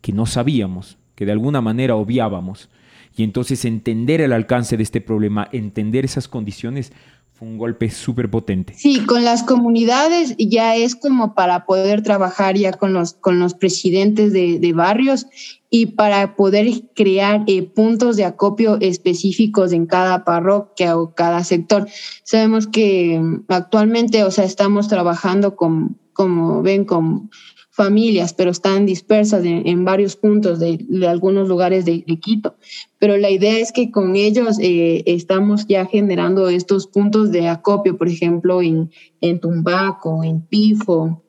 que 0.00 0.12
no 0.12 0.24
sabíamos, 0.26 0.96
que 1.14 1.26
de 1.26 1.32
alguna 1.32 1.60
manera 1.60 1.96
obviábamos. 1.96 2.70
Y 3.16 3.22
entonces 3.22 3.64
entender 3.64 4.20
el 4.20 4.32
alcance 4.32 4.76
de 4.76 4.82
este 4.82 5.00
problema, 5.00 5.48
entender 5.52 6.04
esas 6.04 6.26
condiciones, 6.26 6.92
fue 7.34 7.48
un 7.48 7.58
golpe 7.58 7.90
súper 7.90 8.30
potente. 8.30 8.74
Sí, 8.76 9.04
con 9.06 9.24
las 9.24 9.42
comunidades 9.42 10.36
ya 10.38 10.76
es 10.76 10.94
como 10.94 11.34
para 11.34 11.66
poder 11.66 12.02
trabajar 12.02 12.56
ya 12.56 12.72
con 12.72 12.92
los, 12.92 13.14
con 13.14 13.40
los 13.40 13.54
presidentes 13.54 14.32
de, 14.32 14.72
barrios 14.72 15.26
y 15.68 15.86
para 15.86 16.36
poder 16.36 16.68
crear 16.94 17.42
eh, 17.48 17.64
puntos 17.64 18.16
de 18.16 18.24
acopio 18.24 18.78
específicos 18.80 19.72
en 19.72 19.86
cada 19.86 20.24
parroquia 20.24 20.96
o 20.96 21.12
cada 21.12 21.42
sector. 21.42 21.88
Sabemos 22.22 22.68
que 22.68 23.18
mm, 23.20 23.46
actualmente, 23.48 24.22
o 24.22 24.30
sea, 24.30 24.44
estamos 24.44 24.86
trabajando 24.86 25.56
con, 25.56 25.98
como 26.12 26.62
ven, 26.62 26.84
con 26.84 27.30
familias, 27.74 28.32
pero 28.32 28.52
están 28.52 28.86
dispersas 28.86 29.44
en, 29.44 29.84
varios 29.84 30.14
puntos 30.14 30.60
de, 30.60 30.78
algunos 31.08 31.48
lugares 31.48 31.84
de, 31.84 32.04
Quito. 32.22 32.54
Pero 33.00 33.16
la 33.16 33.30
idea 33.30 33.58
es 33.58 33.72
que 33.72 33.90
con 33.90 34.14
ellos 34.14 34.58
eh, 34.60 35.02
estamos 35.06 35.66
ya 35.66 35.84
generando 35.84 36.48
estos 36.48 36.86
puntos 36.86 37.32
de 37.32 37.48
acopio, 37.48 37.98
por 37.98 38.06
ejemplo, 38.06 38.62
en, 38.62 38.92
en 39.20 39.40
Tumbaco, 39.40 40.22
en 40.22 40.42
Pifo, 40.42 41.24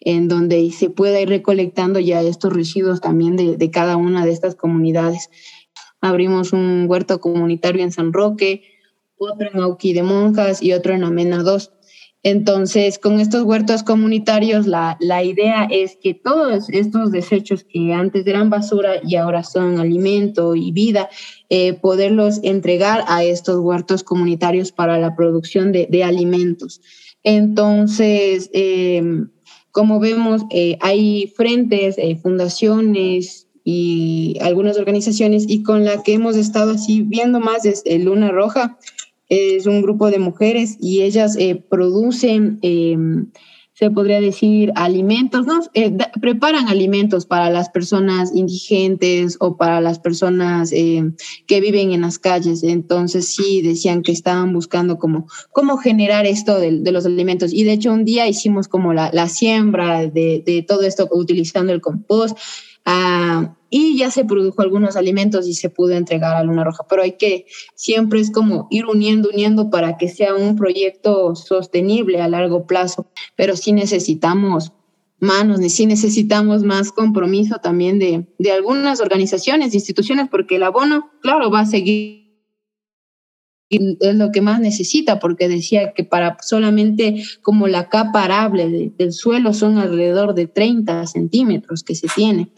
en 0.00 0.26
donde 0.26 0.68
se 0.72 0.90
pueda 0.90 1.20
ir 1.20 1.28
recolectando 1.28 2.00
ya 2.00 2.20
estos 2.22 2.52
residuos 2.52 3.00
también 3.00 3.36
de, 3.36 3.56
de 3.56 3.70
cada 3.70 3.96
una 3.96 4.26
de 4.26 4.32
estas 4.32 4.56
comunidades. 4.56 5.30
Abrimos 6.00 6.52
un 6.52 6.86
huerto 6.88 7.20
comunitario 7.20 7.84
en 7.84 7.92
San 7.92 8.12
Roque, 8.12 8.64
otro 9.16 9.48
en 9.54 9.60
Auqui 9.60 9.92
de 9.92 10.02
Monjas 10.02 10.60
y 10.60 10.72
otro 10.72 10.92
en 10.92 11.04
Amena 11.04 11.44
2 11.44 11.70
entonces, 12.24 12.98
con 12.98 13.20
estos 13.20 13.42
huertos 13.42 13.82
comunitarios, 13.82 14.66
la, 14.66 14.96
la, 14.98 15.22
idea 15.22 15.68
es 15.70 15.98
que 16.02 16.14
todos 16.14 16.70
estos 16.70 17.10
desechos 17.12 17.64
que 17.64 17.92
antes 17.92 18.26
eran 18.26 18.48
basura 18.48 18.94
y 19.06 19.16
ahora 19.16 19.44
son 19.44 19.78
alimento 19.78 20.56
y 20.56 20.72
vida, 20.72 21.10
eh, 21.50 21.74
poderlos 21.74 22.40
entregar 22.42 23.04
a 23.08 23.22
estos 23.24 23.58
huertos 23.58 24.02
comunitarios 24.02 24.72
para 24.72 24.98
la 24.98 25.14
producción 25.14 25.70
de, 25.70 25.86
de 25.90 26.02
alimentos. 26.02 26.80
Entonces, 27.24 28.48
em, 28.54 29.28
como 29.70 30.00
vemos, 30.00 30.44
eh, 30.48 30.78
hay 30.80 31.30
frentes, 31.36 31.96
eh, 31.98 32.16
fundaciones 32.16 33.48
y 33.64 34.38
algunas 34.40 34.78
organizaciones 34.78 35.44
y 35.46 35.62
con 35.62 35.84
la 35.84 36.02
que 36.02 36.14
hemos 36.14 36.36
estado 36.36 36.70
así 36.72 37.02
viendo 37.02 37.38
más 37.38 37.66
es 37.66 37.82
Luna 37.86 38.30
Roja, 38.30 38.78
es 39.28 39.66
un 39.66 39.82
grupo 39.82 40.10
de 40.10 40.18
mujeres 40.18 40.76
y 40.80 41.02
ellas 41.02 41.36
producen 41.68 42.58
em, 42.62 43.30
se 43.74 43.90
podría 43.90 44.20
decir, 44.20 44.72
alimentos, 44.76 45.46
¿no? 45.46 45.60
Eh, 45.74 45.96
preparan 46.20 46.68
alimentos 46.68 47.26
para 47.26 47.50
las 47.50 47.70
personas 47.70 48.30
indigentes 48.32 49.36
o 49.40 49.56
para 49.56 49.80
las 49.80 49.98
personas 49.98 50.70
eh, 50.72 51.02
que 51.48 51.60
viven 51.60 51.90
en 51.90 52.02
las 52.02 52.20
calles. 52.20 52.62
Entonces 52.62 53.34
sí 53.34 53.62
decían 53.62 54.02
que 54.02 54.12
estaban 54.12 54.52
buscando 54.52 54.96
como 54.98 55.26
cómo 55.50 55.76
generar 55.76 56.24
esto 56.24 56.60
de, 56.60 56.78
de 56.78 56.92
los 56.92 57.04
alimentos. 57.04 57.52
Y 57.52 57.64
de 57.64 57.72
hecho 57.72 57.92
un 57.92 58.04
día 58.04 58.28
hicimos 58.28 58.68
como 58.68 58.94
la, 58.94 59.10
la 59.12 59.28
siembra 59.28 60.06
de, 60.06 60.44
de 60.46 60.64
todo 60.66 60.82
esto 60.82 61.08
utilizando 61.10 61.72
el 61.72 61.80
compost. 61.80 62.38
Ah, 62.84 63.56
y 63.70 63.96
ya 63.98 64.10
se 64.10 64.24
produjo 64.24 64.62
algunos 64.62 64.94
alimentos 64.94 65.48
y 65.48 65.54
se 65.54 65.68
pudo 65.68 65.94
entregar 65.94 66.36
a 66.36 66.44
Luna 66.44 66.64
Roja, 66.64 66.86
pero 66.88 67.02
hay 67.02 67.16
que 67.16 67.46
siempre 67.74 68.20
es 68.20 68.30
como 68.30 68.68
ir 68.70 68.86
uniendo, 68.86 69.30
uniendo 69.30 69.68
para 69.68 69.96
que 69.96 70.08
sea 70.08 70.34
un 70.34 70.54
proyecto 70.54 71.34
sostenible 71.34 72.20
a 72.20 72.28
largo 72.28 72.66
plazo, 72.66 73.06
pero 73.34 73.56
sí 73.56 73.72
necesitamos 73.72 74.72
manos, 75.18 75.60
sí 75.72 75.86
necesitamos 75.86 76.62
más 76.62 76.92
compromiso 76.92 77.56
también 77.56 77.98
de, 77.98 78.28
de 78.38 78.52
algunas 78.52 79.00
organizaciones, 79.00 79.74
instituciones, 79.74 80.28
porque 80.30 80.56
el 80.56 80.62
abono, 80.62 81.10
claro, 81.20 81.50
va 81.50 81.60
a 81.60 81.66
seguir 81.66 82.23
es 84.00 84.14
lo 84.14 84.32
que 84.32 84.40
más 84.40 84.60
necesita, 84.60 85.18
porque 85.18 85.48
decía 85.48 85.92
que 85.92 86.04
para 86.04 86.36
solamente 86.42 87.22
como 87.42 87.66
la 87.68 87.88
capa 87.88 88.24
arable 88.24 88.92
del 88.96 89.12
suelo 89.12 89.52
son 89.52 89.78
alrededor 89.78 90.34
de 90.34 90.46
30 90.46 91.06
centímetros 91.06 91.82
que 91.82 91.94
se 91.94 92.08
tiene 92.14 92.50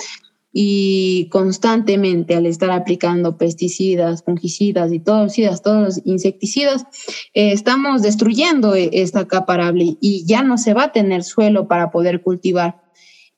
y 0.59 1.29
constantemente 1.29 2.35
al 2.35 2.47
estar 2.47 2.71
aplicando 2.71 3.37
pesticidas, 3.37 4.25
fungicidas 4.25 4.91
y 4.91 5.01
todos, 5.01 5.35
todos 5.62 5.83
los 5.83 6.01
insecticidas, 6.07 6.87
eh, 7.35 7.53
estamos 7.53 8.01
destruyendo 8.01 8.75
e, 8.75 8.89
esta 8.95 9.29
capa 9.29 9.53
arable 9.53 9.99
y 10.01 10.25
ya 10.25 10.43
no 10.43 10.57
se 10.57 10.73
va 10.73 10.85
a 10.85 10.93
tener 10.93 11.25
suelo 11.25 11.69
para 11.69 11.91
poder 11.91 12.23
cultivar. 12.23 12.81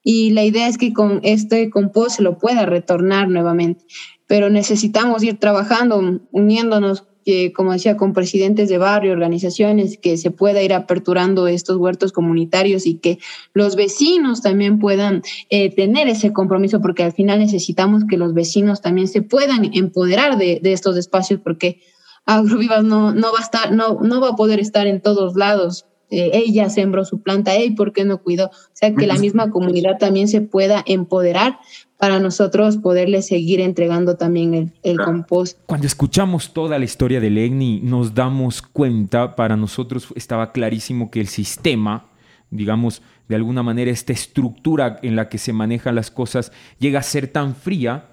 Y 0.05 0.31
la 0.31 0.45
idea 0.45 0.69
es 0.69 0.79
que 0.79 0.93
con 0.93 1.19
este 1.25 1.71
compost 1.71 2.19
se 2.19 2.23
lo 2.23 2.39
pueda 2.39 2.67
retornar 2.67 3.29
nuevamente, 3.29 3.85
pero 4.29 4.49
necesitamos 4.49 5.25
ir 5.25 5.41
trabajando, 5.41 6.21
uniéndonos 6.31 7.09
como 7.55 7.73
decía, 7.73 7.97
con 7.97 8.13
presidentes 8.13 8.69
de 8.69 8.79
barrio, 8.79 9.13
organizaciones, 9.13 9.99
que 9.99 10.17
se 10.17 10.31
pueda 10.31 10.63
ir 10.63 10.73
aperturando 10.73 11.47
estos 11.47 11.77
huertos 11.77 12.13
comunitarios 12.13 12.87
y 12.87 12.95
que 12.95 13.19
los 13.53 13.77
vecinos 13.77 14.41
también 14.41 14.79
puedan 14.79 15.23
eh, 15.51 15.75
tener 15.75 16.09
ese 16.09 16.33
compromiso, 16.33 16.81
porque 16.81 17.03
al 17.03 17.13
final 17.13 17.41
necesitamos 17.41 18.05
que 18.09 18.17
los 18.17 18.35
vecinos 18.35 18.81
también 18.81 19.09
se 19.09 19.23
puedan 19.23 19.71
empoderar 19.75 20.39
de, 20.39 20.61
estos 20.63 20.97
espacios, 20.97 21.41
porque 21.43 21.81
Agrovivas 22.25 22.85
no, 22.85 23.13
no, 23.13 23.33
va 23.33 23.39
a 23.39 23.43
estar, 23.43 23.73
no, 23.73 23.99
no 24.03 24.21
va 24.21 24.31
a 24.31 24.37
poder 24.37 24.61
estar 24.61 24.87
en 24.87 25.01
todos 25.01 25.35
lados. 25.35 25.88
Eh, 26.11 26.31
ella 26.33 26.71
sembró 26.71 27.05
su 27.05 27.21
planta, 27.21 27.59
¿y 27.59 27.71
¿por 27.71 27.93
qué 27.93 28.05
no 28.05 28.19
cuidó? 28.19 28.47
O 28.47 28.71
sea, 28.73 28.95
que 28.95 29.07
la 29.07 29.17
misma 29.17 29.51
comunidad 29.51 29.99
también 29.99 30.29
se 30.29 30.41
pueda 30.41 30.83
empoderar 30.87 31.59
para 31.99 32.21
nosotros 32.21 32.77
poderle 32.77 33.23
seguir 33.23 33.61
entregando 33.61 34.17
también 34.17 34.73
el, 34.83 34.99
compost. 34.99 35.59
Cuando 35.67 35.87
escuchamos 35.87 36.53
toda 36.53 36.79
la 36.79 36.85
historia 36.85 37.21
de 37.21 37.29
Legni, 37.29 37.81
nos 37.81 38.15
damos 38.15 38.63
cuenta, 38.63 39.35
para 39.35 39.57
nosotros 39.57 40.09
estaba 40.15 40.53
clarísimo 40.53 41.11
que 41.11 41.21
el 41.21 41.27
sistema, 41.27 42.07
digamos, 42.51 43.03
de 43.29 43.35
alguna 43.35 43.63
manera 43.63 43.91
esta 43.91 44.13
estructura 44.13 45.01
en 45.03 45.17
la 45.17 45.29
que 45.29 45.39
se 45.39 45.53
manejan 45.53 45.97
las 45.97 46.11
cosas 46.11 46.53
llega 46.79 47.01
a 47.01 47.03
ser 47.03 47.29
tan 47.29 47.55
fría 47.55 48.07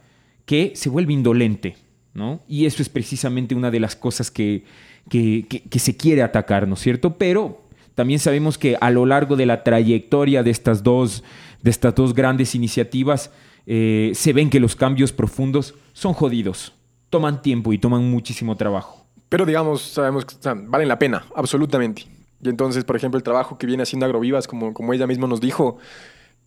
que 0.46 0.74
se 0.76 0.90
vuelve 0.90 1.14
indolente, 1.14 1.78
¿no? 2.14 2.42
Y 2.48 2.66
eso 2.66 2.82
es 2.82 2.90
precisamente 2.90 3.56
una 3.56 3.72
de 3.72 3.80
las 3.80 3.96
cosas 3.96 4.32
que, 4.32 4.66
que, 5.10 5.46
que 5.48 5.80
se 5.80 5.96
quiere 5.96 6.24
atacar, 6.24 6.68
¿no 6.68 6.74
es 6.74 6.82
cierto? 6.82 7.18
Pero 7.18 7.65
también 7.96 8.20
sabemos 8.20 8.58
que 8.58 8.78
a 8.80 8.92
lo 8.92 9.06
largo 9.06 9.36
de 9.36 9.46
la 9.46 9.64
trayectoria 9.64 10.44
de 10.44 10.52
estas 10.52 10.84
dos, 10.84 11.24
de 11.62 11.72
estas 11.72 11.96
dos 11.96 12.14
grandes 12.14 12.54
iniciativas, 12.54 13.32
eh, 13.66 14.12
se 14.14 14.34
ven 14.34 14.50
que 14.50 14.60
los 14.60 14.76
cambios 14.76 15.12
profundos 15.12 15.74
son 15.94 16.14
jodidos, 16.14 16.74
toman 17.10 17.42
tiempo 17.42 17.74
y 17.74 17.78
toman 17.78 18.10
muchísimo 18.10 18.56
trabajo. 18.56 19.06
Pero 19.30 19.46
digamos, 19.46 19.82
sabemos 19.82 20.26
que 20.26 20.36
valen 20.68 20.88
la 20.88 21.00
pena, 21.00 21.26
absolutamente. 21.36 22.06
Y 22.42 22.50
entonces, 22.50 22.84
por 22.84 22.96
ejemplo, 22.96 23.18
el 23.18 23.24
trabajo 23.24 23.58
que 23.58 23.66
viene 23.66 23.84
haciendo 23.84 24.06
Agrovivas, 24.06 24.48
como, 24.48 24.74
como 24.74 24.94
ella 24.94 25.08
misma 25.08 25.28
nos 25.28 25.42
dijo, 25.42 25.78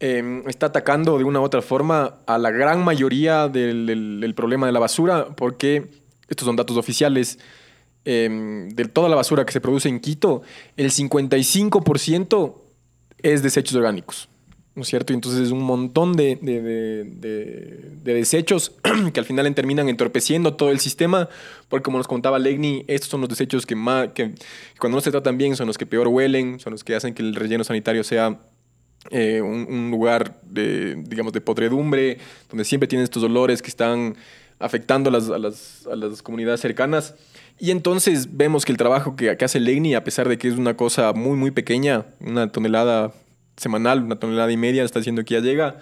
em, 0.00 0.46
está 0.48 0.66
atacando 0.66 1.18
de 1.18 1.24
una 1.24 1.40
u 1.40 1.42
otra 1.42 1.62
forma 1.62 2.14
a 2.26 2.38
la 2.38 2.50
gran 2.50 2.84
mayoría 2.84 3.48
del, 3.48 4.32
problema 4.36 4.66
de 4.66 4.72
la 4.72 4.78
basura, 4.78 5.26
porque 5.34 5.90
estos 6.28 6.46
son 6.46 6.56
datos 6.56 6.76
oficiales. 6.76 7.38
Em, 8.10 8.70
de 8.70 8.86
toda 8.86 9.10
la 9.10 9.16
basura 9.16 9.44
que 9.44 9.52
se 9.52 9.60
produce 9.60 9.86
en 9.86 10.00
Quito, 10.00 10.40
el 10.78 10.90
55% 10.90 12.54
es 13.18 13.42
desechos 13.42 13.74
orgánicos. 13.74 14.30
¿no 14.74 14.80
es 14.80 14.88
cierto? 14.88 15.12
Y 15.12 15.16
entonces 15.16 15.42
es 15.42 15.50
un 15.50 15.60
montón 15.60 16.14
de, 16.14 16.36
de, 16.40 18.14
desechos 18.14 18.72
que 19.12 19.20
al 19.20 19.26
final 19.26 19.54
terminan 19.54 19.90
entorpeciendo 19.90 20.54
todo 20.54 20.70
el 20.70 20.80
sistema, 20.80 21.28
porque 21.68 21.84
como 21.84 21.98
nos 21.98 22.08
contaba 22.08 22.38
Legni, 22.38 22.82
estos 22.88 23.10
son 23.10 23.20
los 23.20 23.28
desechos 23.28 23.66
que, 23.66 23.74
más, 23.74 24.08
que 24.14 24.34
cuando 24.78 24.96
no 24.96 25.02
se 25.02 25.10
tratan 25.10 25.36
bien 25.36 25.54
son 25.54 25.66
los 25.66 25.76
que 25.76 25.84
peor 25.84 26.08
huelen, 26.08 26.60
son 26.60 26.72
los 26.72 26.84
que 26.84 26.94
hacen 26.94 27.12
que 27.12 27.20
el 27.20 27.34
relleno 27.34 27.62
sanitario 27.62 28.04
sea 28.04 28.38
eh, 29.10 29.42
un, 29.42 29.90
lugar 29.90 30.40
de, 30.44 30.94
digamos, 30.94 31.34
de 31.34 31.42
podredumbre, 31.42 32.16
donde 32.48 32.64
siempre 32.64 32.88
tienen 32.88 33.04
estos 33.04 33.22
olores 33.22 33.60
que 33.60 33.68
están 33.68 34.16
afectando 34.60 35.10
a 35.10 35.12
las, 35.12 35.28
a 35.28 35.38
las, 35.38 35.86
a 35.88 35.94
las 35.94 36.22
comunidades 36.22 36.60
cercanas. 36.60 37.14
Y 37.60 37.70
entonces 37.72 38.36
vemos 38.36 38.64
que 38.64 38.72
el 38.72 38.78
trabajo 38.78 39.16
que, 39.16 39.36
que 39.36 39.44
hace 39.44 39.58
Legni, 39.58 39.94
a 39.94 40.04
pesar 40.04 40.28
de 40.28 40.38
que 40.38 40.48
es 40.48 40.54
una 40.54 40.76
cosa 40.76 41.12
muy, 41.12 41.36
muy 41.36 41.50
pequeña, 41.50 42.06
una 42.20 42.52
tonelada 42.52 43.12
semanal, 43.56 44.02
una 44.02 44.16
tonelada 44.16 44.50
y 44.52 44.56
media, 44.56 44.84
está 44.84 45.00
diciendo 45.00 45.24
que 45.24 45.34
ya 45.34 45.40
llega. 45.40 45.78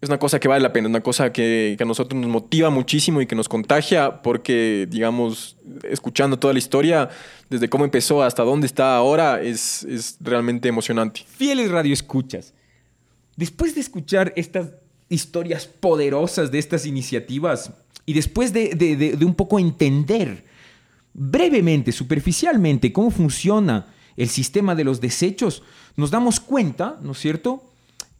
Es 0.00 0.08
una 0.08 0.18
cosa 0.18 0.40
que 0.40 0.48
vale 0.48 0.62
la 0.62 0.72
pena, 0.72 0.88
una 0.88 1.02
cosa 1.02 1.32
que, 1.32 1.76
a 1.78 1.84
nosotros 1.84 2.20
nos 2.20 2.28
motiva 2.28 2.70
muchísimo 2.70 3.20
y 3.20 3.26
que 3.26 3.36
nos 3.36 3.48
contagia 3.48 4.22
porque, 4.22 4.88
digamos, 4.90 5.56
escuchando 5.88 6.38
toda 6.38 6.52
la 6.52 6.58
historia, 6.58 7.08
desde 7.48 7.68
cómo 7.68 7.84
empezó 7.84 8.22
hasta 8.22 8.42
dónde 8.42 8.66
está 8.66 8.96
ahora, 8.96 9.40
es, 9.40 9.84
es 9.84 10.16
realmente 10.20 10.68
emocionante. 10.68 11.22
Fieles 11.24 11.70
Radio 11.70 11.92
Escuchas, 11.92 12.52
después 13.36 13.76
de 13.76 13.82
escuchar 13.82 14.32
estas 14.34 14.70
historias 15.08 15.66
poderosas 15.66 16.50
de 16.50 16.58
estas 16.58 16.84
iniciativas 16.84 17.70
y 18.04 18.14
después 18.14 18.52
de, 18.52 18.74
de 18.74 19.24
un 19.24 19.34
poco 19.34 19.60
entender 19.60 20.51
brevemente, 21.14 21.92
superficialmente, 21.92 22.92
cómo 22.92 23.10
funciona 23.10 23.86
el 24.16 24.28
sistema 24.28 24.74
de 24.74 24.84
los 24.84 25.00
desechos, 25.00 25.62
nos 25.96 26.10
damos 26.10 26.40
cuenta, 26.40 26.98
¿no 27.02 27.12
es 27.12 27.18
cierto?, 27.18 27.64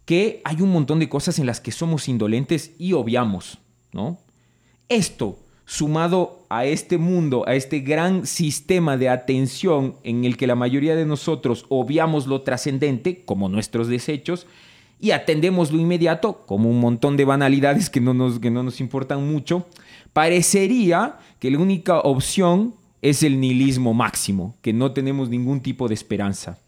que 0.04 0.40
hay 0.44 0.60
un 0.60 0.72
montón 0.72 0.98
de 0.98 1.08
cosas 1.08 1.38
en 1.38 1.46
las 1.46 1.60
que 1.60 1.70
somos 1.70 2.08
indolentes 2.08 2.72
y 2.78 2.92
obviamos, 2.92 3.58
¿no? 3.92 4.18
Esto, 4.88 5.38
sumado 5.64 6.44
a 6.48 6.66
este 6.66 6.98
mundo, 6.98 7.44
a 7.46 7.54
este 7.54 7.80
gran 7.80 8.26
sistema 8.26 8.96
de 8.96 9.08
atención 9.08 9.96
en 10.02 10.24
el 10.24 10.36
que 10.36 10.46
la 10.46 10.56
mayoría 10.56 10.96
de 10.96 11.06
nosotros 11.06 11.66
obviamos 11.68 12.26
lo 12.26 12.42
trascendente, 12.42 13.24
como 13.24 13.48
nuestros 13.48 13.86
desechos, 13.86 14.46
y 15.00 15.12
atendemos 15.12 15.72
lo 15.72 15.78
inmediato, 15.78 16.44
como 16.46 16.68
un 16.68 16.80
montón 16.80 17.16
de 17.16 17.24
banalidades 17.24 17.88
que 17.88 18.00
no 18.00 18.12
nos, 18.12 18.38
que 18.38 18.50
no 18.50 18.62
nos 18.62 18.80
importan 18.80 19.26
mucho, 19.30 19.66
parecería 20.12 21.18
que 21.38 21.50
la 21.50 21.58
única 21.58 22.00
opción 22.00 22.74
es 23.02 23.22
el 23.22 23.40
nihilismo 23.40 23.92
máximo, 23.92 24.54
que 24.62 24.72
no 24.72 24.92
tenemos 24.92 25.28
ningún 25.28 25.60
tipo 25.60 25.88
de 25.88 25.94
esperanza. 25.94 26.58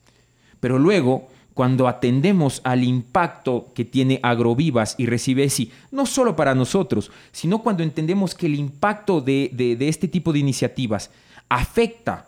Pero 0.60 0.78
luego, 0.78 1.28
cuando 1.54 1.86
atendemos 1.86 2.60
al 2.64 2.82
impacto 2.82 3.70
que 3.74 3.84
tiene 3.84 4.18
Agrovivas 4.22 4.96
y 4.98 5.06
Recibesi, 5.06 5.70
no 5.92 6.04
solo 6.04 6.34
para 6.34 6.54
nosotros, 6.54 7.12
sino 7.30 7.62
cuando 7.62 7.84
entendemos 7.84 8.34
que 8.34 8.46
el 8.46 8.56
impacto 8.56 9.20
de, 9.20 9.50
de 9.52 9.88
este 9.88 10.08
tipo 10.08 10.32
de 10.32 10.40
iniciativas 10.40 11.10
afecta, 11.48 12.26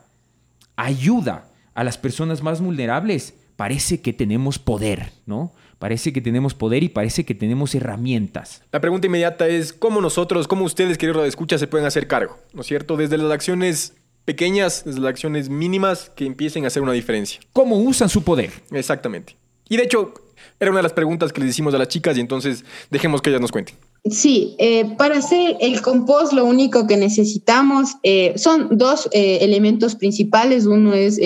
ayuda 0.76 1.48
a 1.74 1.82
las 1.82 1.98
personas 1.98 2.42
más 2.42 2.60
vulnerables, 2.60 3.34
parece 3.56 4.00
que 4.00 4.12
tenemos 4.12 4.58
poder, 4.58 5.12
¿no? 5.26 5.52
Parece 5.78 6.12
que 6.12 6.20
tenemos 6.20 6.54
poder 6.54 6.82
y 6.82 6.88
parece 6.88 7.24
que 7.24 7.34
tenemos 7.34 7.74
herramientas. 7.74 8.62
La 8.72 8.80
pregunta 8.80 9.06
inmediata 9.06 9.46
es 9.46 9.72
cómo 9.72 10.00
nosotros, 10.00 10.48
cómo 10.48 10.64
ustedes, 10.64 10.96
queridos 10.96 11.26
escucha, 11.28 11.58
se 11.58 11.66
pueden 11.66 11.86
hacer 11.86 12.06
cargo, 12.06 12.38
¿no 12.54 12.62
es 12.62 12.66
cierto? 12.66 12.96
Desde 12.96 13.18
las 13.18 13.30
acciones 13.30 13.94
pequeñas, 14.24 14.84
desde 14.84 15.00
las 15.00 15.10
acciones 15.10 15.48
mínimas 15.48 16.10
que 16.16 16.26
empiecen 16.26 16.64
a 16.64 16.68
hacer 16.68 16.82
una 16.82 16.92
diferencia. 16.92 17.40
¿Cómo 17.52 17.76
usan 17.76 18.08
su 18.08 18.24
poder? 18.24 18.50
Exactamente. 18.72 19.36
Y 19.68 19.76
de 19.76 19.84
hecho, 19.84 20.14
era 20.58 20.70
una 20.70 20.78
de 20.78 20.84
las 20.84 20.92
preguntas 20.92 21.32
que 21.32 21.40
les 21.40 21.50
hicimos 21.50 21.74
a 21.74 21.78
las 21.78 21.88
chicas 21.88 22.16
y 22.16 22.20
entonces 22.20 22.64
dejemos 22.90 23.20
que 23.20 23.30
ellas 23.30 23.42
nos 23.42 23.52
cuenten. 23.52 23.76
Sí, 24.10 24.54
eh, 24.58 24.94
para 24.96 25.18
hacer 25.18 25.56
el 25.60 25.82
compost 25.82 26.32
lo 26.32 26.44
único 26.44 26.86
que 26.86 26.96
necesitamos 26.96 27.96
eh, 28.04 28.34
son 28.36 28.78
dos 28.78 29.08
eh, 29.12 29.38
elementos 29.40 29.96
principales. 29.96 30.66
Uno 30.66 30.94
es 30.94 31.20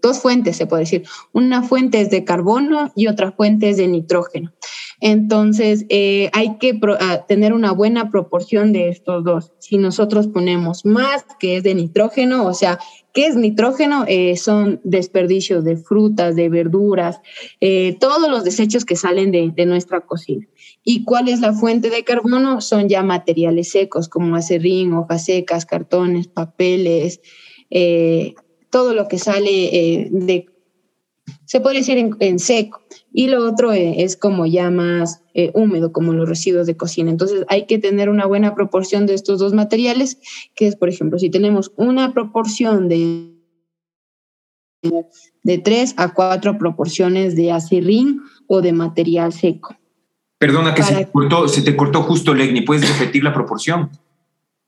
dos 0.00 0.20
fuentes, 0.20 0.56
se 0.56 0.66
puede 0.66 0.82
decir. 0.82 1.04
Una 1.32 1.62
fuente 1.62 2.00
es 2.00 2.10
de 2.10 2.24
carbono 2.24 2.92
y 2.96 3.08
otra 3.08 3.32
fuente 3.32 3.70
es 3.70 3.76
de 3.76 3.88
nitrógeno. 3.88 4.52
Entonces, 5.00 5.84
hay 6.32 6.56
que 6.58 6.80
tener 7.28 7.52
una 7.52 7.72
buena 7.72 8.10
proporción 8.10 8.72
de 8.72 8.88
estos 8.88 9.22
dos. 9.24 9.52
Si 9.58 9.76
nosotros 9.76 10.28
ponemos 10.28 10.86
más, 10.86 11.26
que 11.38 11.56
es 11.56 11.62
de 11.62 11.74
nitrógeno, 11.74 12.46
o 12.46 12.54
sea, 12.54 12.78
¿qué 13.14 13.26
es 13.26 13.36
nitrógeno? 13.36 14.04
son 14.36 14.80
desperdicios 14.84 15.64
de 15.64 15.78
frutas, 15.78 16.36
de 16.36 16.50
verduras, 16.50 17.20
todos 17.98 18.28
los 18.28 18.44
desechos 18.44 18.84
que 18.84 18.96
salen 18.96 19.30
de, 19.30 19.66
nuestra 19.66 20.00
cocina. 20.02 20.46
¿Y 20.82 21.04
cuál 21.04 21.28
es 21.28 21.40
la 21.40 21.54
fuente 21.54 21.88
de 21.88 22.04
carbono? 22.04 22.60
Son 22.60 22.88
ya 22.88 23.02
materiales 23.02 23.70
secos 23.70 24.08
como 24.08 24.36
acerrín, 24.36 24.92
hojas 24.92 25.24
secas, 25.24 25.64
cartones, 25.64 26.28
papeles, 26.28 27.20
eh, 27.70 28.34
todo 28.70 28.92
lo 28.92 29.08
que 29.08 29.18
sale 29.18 29.50
eh, 29.50 30.08
de, 30.10 30.46
se 31.46 31.60
puede 31.60 31.78
decir 31.78 31.98
en, 32.18 32.38
seco. 32.38 32.82
Y 33.12 33.28
lo 33.28 33.46
otro 33.46 33.72
eh, 33.72 34.02
es 34.02 34.16
como 34.16 34.46
ya 34.46 34.70
más 34.70 35.22
húmedo, 35.52 35.92
como 35.92 36.12
los 36.12 36.28
residuos 36.28 36.66
de 36.66 36.76
cocina. 36.76 37.10
Entonces 37.10 37.44
hay 37.48 37.66
que 37.66 37.78
tener 37.78 38.08
una 38.08 38.26
buena 38.26 38.54
proporción 38.54 39.06
de 39.06 39.14
estos 39.14 39.40
dos 39.40 39.52
materiales, 39.52 40.18
que 40.54 40.68
es, 40.68 40.76
por 40.76 40.88
ejemplo, 40.88 41.18
si 41.18 41.28
tenemos 41.28 41.72
una 41.76 42.12
proporción 42.12 42.88
de 42.88 43.34
de 45.42 45.58
3 45.58 45.94
a 45.96 46.12
4 46.12 46.58
proporciones 46.58 47.36
de 47.36 47.52
acerrín 47.52 48.22
o 48.46 48.60
de 48.60 48.72
material 48.72 49.32
seco. 49.32 49.76
Perdona 50.38 50.74
que 50.74 50.82
se 50.82 50.94
te, 50.94 51.10
cortó, 51.10 51.48
se 51.48 51.62
te 51.62 51.76
cortó 51.76 52.02
justo, 52.02 52.34
Legni. 52.34 52.62
¿Puedes 52.62 52.88
repetir 52.98 53.24
la 53.24 53.32
proporción? 53.32 53.90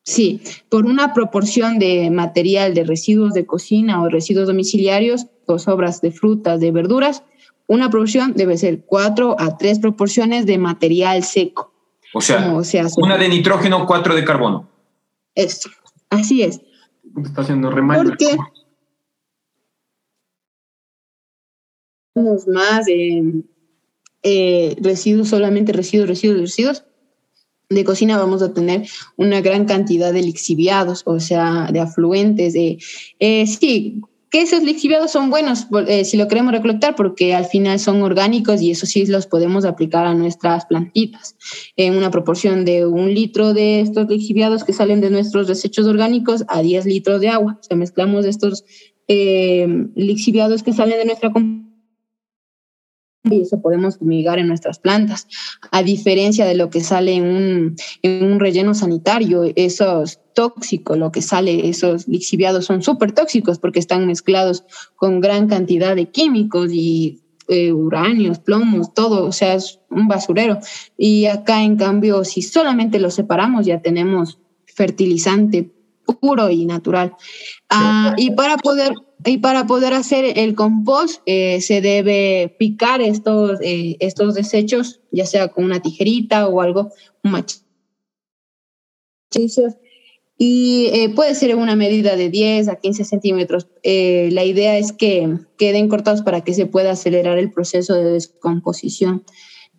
Sí, 0.07 0.41
por 0.69 0.87
una 0.87 1.13
proporción 1.13 1.81
de 1.81 2.11
material 2.13 2.75
de 2.75 2.85
residuos 2.85 3.35
de 3.35 3.45
cocina 3.45 4.01
o 4.01 4.09
residuos 4.09 4.47
domiciliarios 4.47 5.27
o 5.47 5.59
sobras 5.59 6.01
de 6.01 6.13
frutas, 6.13 6.61
de 6.61 6.71
verduras, 6.71 7.25
una 7.67 7.91
proporción 7.91 8.33
debe 8.35 8.57
ser 8.57 8.85
cuatro 8.85 9.35
a 9.37 9.59
tres 9.59 9.81
proporciones 9.81 10.47
de 10.47 10.59
material 10.59 11.25
seco. 11.25 11.73
O 12.15 12.21
sea, 12.21 12.55
una 12.99 13.19
de 13.19 13.29
nitrógeno, 13.29 13.85
cuatro 13.85 14.15
de 14.15 14.25
carbono. 14.25 14.71
Esto, 15.35 15.71
así 16.09 16.45
es. 16.45 16.61
Está 17.25 17.43
haciendo. 17.43 17.71
Porque 17.71 18.37
más 22.15 22.85
de 22.87 23.43
eh, 24.23 24.77
residuos, 24.81 25.31
solamente 25.31 25.73
residuos, 25.73 26.09
residuos, 26.09 26.41
residuos, 26.43 26.85
de 27.69 27.85
cocina 27.85 28.17
vamos 28.17 28.43
a 28.43 28.55
tener 28.55 28.87
una 29.17 29.41
gran 29.41 29.65
cantidad 29.65 30.13
de 30.13 30.23
lixiviados, 30.23 31.03
o 31.05 31.21
sea, 31.21 31.69
de 31.73 31.81
afluentes, 31.81 32.53
de... 32.53 32.79
Eh, 33.19 33.47
sí, 33.47 34.01
que 34.31 34.43
esos 34.43 34.63
lixiviados 34.63 35.13
son 35.13 35.31
buenos 35.31 35.67
eh, 35.87 36.05
si 36.05 36.17
lo 36.17 36.27
queremos 36.27 36.53
recolectar 36.53 36.97
porque 36.97 37.35
al 37.35 37.47
final 37.47 37.79
son 37.79 38.03
orgánicos 38.03 38.61
y 38.61 38.73
eso 38.73 38.85
sí 38.85 39.07
los 39.07 39.27
podemos 39.27 39.65
aplicar 39.65 40.05
a 40.05 40.15
nuestras 40.15 40.67
plantitas 40.67 41.37
en 41.77 41.97
una 41.97 42.11
proporción 42.11 42.65
de 42.65 42.87
un 42.87 43.15
litro 43.15 43.55
de 43.55 43.81
estos 43.81 44.09
lixiviados 44.09 44.65
que 44.65 44.73
salen 44.73 45.01
de 45.01 45.11
nuestros 45.11 45.47
desechos 45.47 45.87
orgánicos 45.87 46.45
a 46.49 46.61
10 46.61 46.87
litros 46.87 47.21
de 47.21 47.29
agua. 47.29 47.57
O 47.61 47.63
sea, 47.63 47.77
mezclamos 47.77 48.25
estos 48.27 48.65
eh, 49.09 49.87
lixiviados 49.95 50.63
que 50.63 50.73
salen 50.73 50.99
de 50.99 51.05
nuestra 51.05 51.33
y 53.31 53.43
eso 53.43 53.61
podemos 53.61 53.99
fumigar 53.99 54.39
en 54.39 54.49
nuestras 54.49 54.79
plantas. 54.79 55.27
A 55.71 55.83
diferencia 55.83 56.47
de 56.47 56.55
lo 56.55 56.71
que 56.71 56.81
sale 56.81 57.15
en 57.15 57.25
un, 57.25 57.77
en 58.03 58.25
un 58.25 58.41
relleno 58.41 58.75
sanitario, 58.75 59.45
esos 59.57 60.21
tóxicos, 60.35 60.99
lo 60.99 61.13
que 61.13 61.23
sale, 61.23 61.69
esos 61.69 62.07
lixiviados 62.09 62.67
son 62.67 62.83
súper 62.83 63.13
tóxicos 63.13 63.59
porque 63.59 63.79
están 63.79 64.07
mezclados 64.07 64.65
con 64.97 65.21
gran 65.21 65.49
cantidad 65.49 65.97
de 65.97 66.07
químicos 66.11 66.71
y 66.73 67.23
eh, 67.49 67.73
uranios, 67.73 68.41
plomos, 68.41 68.93
todo, 68.93 69.27
o 69.27 69.33
sea, 69.33 69.55
es 69.55 69.81
un 69.89 70.09
basurero. 70.09 70.59
Y 70.99 71.27
acá, 71.27 71.63
en 71.63 71.77
cambio, 71.77 72.25
si 72.25 72.43
solamente 72.43 72.99
lo 72.99 73.11
separamos, 73.11 73.67
ya 73.67 73.81
tenemos 73.81 74.39
fertilizante 74.67 75.71
puro 76.21 76.51
y 76.51 76.67
natural. 76.67 77.15
Ah, 77.69 78.15
y 78.17 78.31
para 78.31 78.57
poder 78.57 78.95
y 79.25 79.39
para 79.39 79.67
poder 79.67 79.93
hacer 79.93 80.39
el 80.39 80.55
compost 80.55 81.21
eh, 81.27 81.61
se 81.61 81.81
debe 81.81 82.55
picar 82.59 83.01
estos, 83.01 83.59
eh, 83.63 83.97
estos 83.99 84.35
desechos, 84.35 85.01
ya 85.11 85.27
sea 85.27 85.49
con 85.49 85.65
una 85.65 85.81
tijerita 85.81 86.49
o 86.49 86.61
algo, 86.61 86.93
un. 87.25 87.45
Y 90.39 90.91
eh, 90.93 91.09
puede 91.09 91.35
ser 91.35 91.57
una 91.57 91.77
medida 91.77 92.15
de 92.15 92.29
10 92.29 92.69
a 92.69 92.77
15 92.77 93.05
centímetros. 93.05 93.69
la 93.83 94.45
idea 94.45 94.79
es 94.79 94.93
que 94.93 95.39
queden 95.57 95.89
cortados 95.89 96.23
para 96.23 96.43
que 96.43 96.55
se 96.55 96.67
pueda 96.67 96.93
acelerar 96.93 97.39
el 97.39 97.51
proceso 97.51 97.95
de 97.95 98.13
descomposición. 98.13 99.25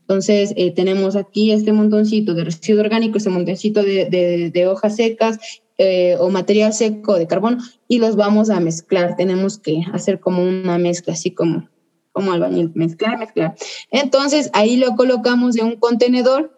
Entonces, 0.02 0.56
tenemos 0.76 1.16
aquí 1.16 1.52
este 1.52 1.74
montoncito 1.74 2.34
de 2.34 2.46
residuo 2.46 2.82
orgánico, 2.82 3.18
este 3.18 3.30
montoncito 3.30 3.84
de, 3.84 4.06
de, 4.06 4.50
de 4.50 4.68
hojas 4.68 4.96
secas 4.96 5.40
eh, 5.78 6.16
o 6.20 6.30
material 6.30 6.74
seco 6.74 7.18
de 7.18 7.28
carbono 7.28 7.58
y 7.88 7.99
los 7.99 8.16
vamos 8.16 8.49
a 8.49 8.60
mezclar. 8.60 9.16
Tenemos 9.16 9.60
que 9.60 9.84
hacer 9.94 10.20
como 10.20 10.44
una 10.44 10.78
mezcla, 10.78 11.14
así 11.14 11.32
como, 11.32 11.70
como 12.12 12.32
albañil, 12.32 12.72
mezclar, 12.76 13.18
mezclar. 13.18 13.56
Entonces 13.91 14.49
ahí 14.54 14.78
lo 14.78 14.95
colocamos 14.95 15.58
en 15.58 15.66
un 15.66 15.76
contenedor 15.76 16.58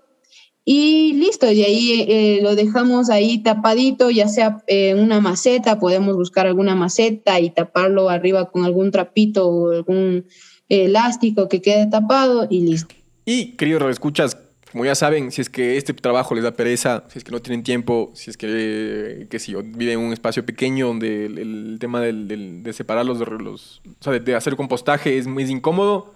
y 0.71 1.13
listo, 1.13 1.51
y 1.51 1.63
ahí 1.63 2.05
eh, 2.07 2.39
lo 2.43 2.55
dejamos 2.55 3.09
ahí 3.09 3.39
tapadito, 3.39 4.11
ya 4.11 4.27
sea 4.27 4.63
en 4.67 4.99
una 4.99 5.19
maceta, 5.19 5.79
podemos 5.79 6.15
buscar 6.15 6.45
alguna 6.45 6.75
maceta 6.75 7.39
y 7.39 7.49
taparlo 7.49 8.09
arriba 8.09 8.51
con 8.51 8.65
algún 8.65 8.91
trapito 8.91 9.49
o 9.49 9.71
algún 9.71 10.25
elástico 10.67 11.49
que 11.49 11.61
quede 11.61 11.87
tapado 11.87 12.45
y 12.49 12.61
listo. 12.61 12.93
Y 13.25 13.57
queridos 13.57 13.89
escuchas, 13.89 14.37
como 14.71 14.85
ya 14.85 14.93
saben, 14.93 15.31
si 15.31 15.41
es 15.41 15.49
que 15.49 15.77
este 15.77 15.93
trabajo 15.93 16.35
les 16.35 16.43
da 16.43 16.51
pereza, 16.51 17.03
si 17.09 17.17
es 17.17 17.23
que 17.23 17.31
no 17.31 17.41
tienen 17.41 17.63
tiempo, 17.63 18.11
si 18.13 18.29
es 18.29 18.37
que, 18.37 19.25
que 19.29 19.39
si 19.39 19.55
viven 19.55 19.99
en 19.99 20.05
un 20.05 20.13
espacio 20.13 20.45
pequeño 20.45 20.87
donde 20.87 21.25
el, 21.25 21.77
tema 21.79 22.01
del, 22.01 22.61
de 22.61 22.73
separar 22.73 23.05
los, 23.05 23.19
los 23.19 23.81
o 23.99 24.03
sea, 24.03 24.19
de, 24.19 24.35
hacer 24.35 24.55
compostaje 24.55 25.17
es 25.17 25.25
muy 25.25 25.43
incómodo, 25.43 26.13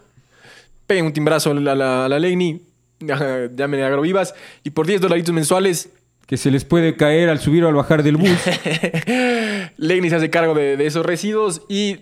peguen 0.85 1.05
un 1.05 1.13
timbrazo 1.13 1.51
a 1.51 1.53
la, 1.55 1.73
la, 1.73 2.07
la 2.07 2.19
Legni, 2.19 2.61
llamen 2.99 3.79
a 3.81 3.87
Agrovivas 3.87 4.35
y 4.63 4.69
por 4.69 4.85
10 4.85 5.01
dolaritos 5.01 5.33
mensuales 5.33 5.89
que 6.27 6.37
se 6.37 6.51
les 6.51 6.63
puede 6.63 6.95
caer 6.95 7.29
al 7.29 7.39
subir 7.39 7.63
o 7.63 7.69
al 7.69 7.73
bajar 7.73 8.03
del 8.03 8.17
bus. 8.17 8.29
Legni 9.77 10.09
se 10.09 10.15
hace 10.15 10.29
cargo 10.29 10.53
de, 10.53 10.77
de, 10.77 10.85
esos 10.85 11.03
residuos 11.03 11.63
y 11.69 12.01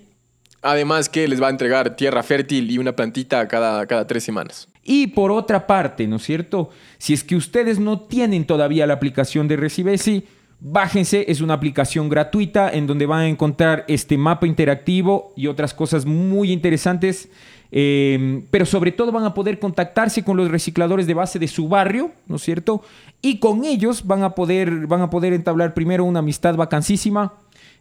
además 0.61 1.07
que 1.07 1.29
les 1.29 1.41
va 1.41 1.47
a 1.47 1.51
entregar 1.51 1.95
tierra 1.95 2.23
fértil 2.23 2.69
y 2.69 2.77
una 2.77 2.93
plantita 2.95 3.47
cada, 3.47 3.85
cada 3.87 4.05
tres 4.05 4.23
semanas. 4.23 4.67
Y 4.83 5.07
por 5.07 5.31
otra 5.31 5.67
parte, 5.67 6.07
¿no 6.07 6.15
es 6.15 6.23
cierto? 6.23 6.69
Si 6.97 7.13
es 7.13 7.23
que 7.23 7.35
ustedes 7.35 7.79
no 7.79 8.01
tienen 8.01 8.45
todavía 8.45 8.87
la 8.87 8.95
aplicación 8.95 9.47
de 9.47 9.57
Recibesi, 9.57 10.25
bájense, 10.59 11.25
es 11.27 11.41
una 11.41 11.55
aplicación 11.55 12.09
gratuita 12.09 12.71
en 12.71 12.87
donde 12.87 13.05
van 13.05 13.21
a 13.21 13.27
encontrar 13.27 13.85
este 13.87 14.17
mapa 14.17 14.47
interactivo 14.47 15.33
y 15.35 15.47
otras 15.47 15.73
cosas 15.73 16.05
muy 16.05 16.51
interesantes. 16.51 17.29
Em, 17.73 18.45
pero 18.51 18.65
sobre 18.65 18.91
todo 18.91 19.13
van 19.13 19.23
a 19.23 19.33
poder 19.33 19.57
contactarse 19.57 20.23
con 20.23 20.35
los 20.35 20.51
recicladores 20.51 21.07
de 21.07 21.13
base 21.13 21.39
de 21.39 21.47
su 21.47 21.69
barrio, 21.69 22.11
¿no 22.27 22.35
es 22.35 22.41
cierto? 22.41 22.83
Y 23.21 23.39
con 23.39 23.63
ellos 23.63 24.05
van 24.05 24.23
a 24.23 24.31
poder, 24.31 24.87
van 24.87 25.01
a 25.01 25.09
poder 25.09 25.31
entablar 25.31 25.73
primero 25.73 26.03
una 26.03 26.19
amistad 26.19 26.55
vacancísima, 26.55 27.33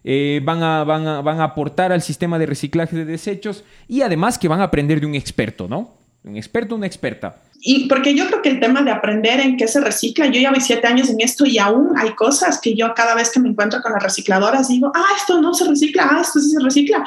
eh, 0.05 0.39
van, 0.45 0.63
a, 0.63 0.83
van, 0.85 1.07
a, 1.07 1.21
van 1.21 1.41
a 1.41 1.43
aportar 1.43 1.91
al 1.91 2.01
sistema 2.01 2.39
de 2.39 2.45
reciclaje 2.45 2.95
de 2.95 3.05
desechos 3.05 3.65
y 3.87 4.01
además 4.01 4.39
que 4.39 4.47
van 4.47 4.61
a 4.61 4.65
aprender 4.65 5.01
de 5.01 5.07
un 5.07 5.15
experto, 5.15 5.67
¿no? 5.67 6.00
Un 6.23 6.37
experto, 6.37 6.75
una 6.75 6.87
experta. 6.87 7.35
Y 7.63 7.87
porque 7.87 8.15
yo 8.15 8.27
creo 8.27 8.41
que 8.41 8.49
el 8.49 8.59
tema 8.59 8.81
de 8.81 8.91
aprender 8.91 9.39
en 9.39 9.55
qué 9.55 9.67
se 9.67 9.81
recicla, 9.81 10.27
yo 10.27 10.49
voy 10.49 10.61
siete 10.61 10.87
años 10.87 11.09
en 11.09 11.21
esto 11.21 11.45
y 11.45 11.59
aún 11.59 11.91
hay 11.95 12.11
cosas 12.15 12.59
que 12.59 12.75
yo 12.75 12.93
cada 12.95 13.13
vez 13.13 13.31
que 13.31 13.39
me 13.39 13.49
encuentro 13.49 13.81
con 13.81 13.93
las 13.93 14.01
recicladoras 14.01 14.67
digo, 14.67 14.91
ah, 14.95 15.05
esto 15.15 15.39
no 15.39 15.53
se 15.53 15.67
recicla, 15.67 16.07
ah, 16.09 16.21
esto 16.21 16.39
sí 16.39 16.49
se 16.49 16.59
recicla. 16.59 17.03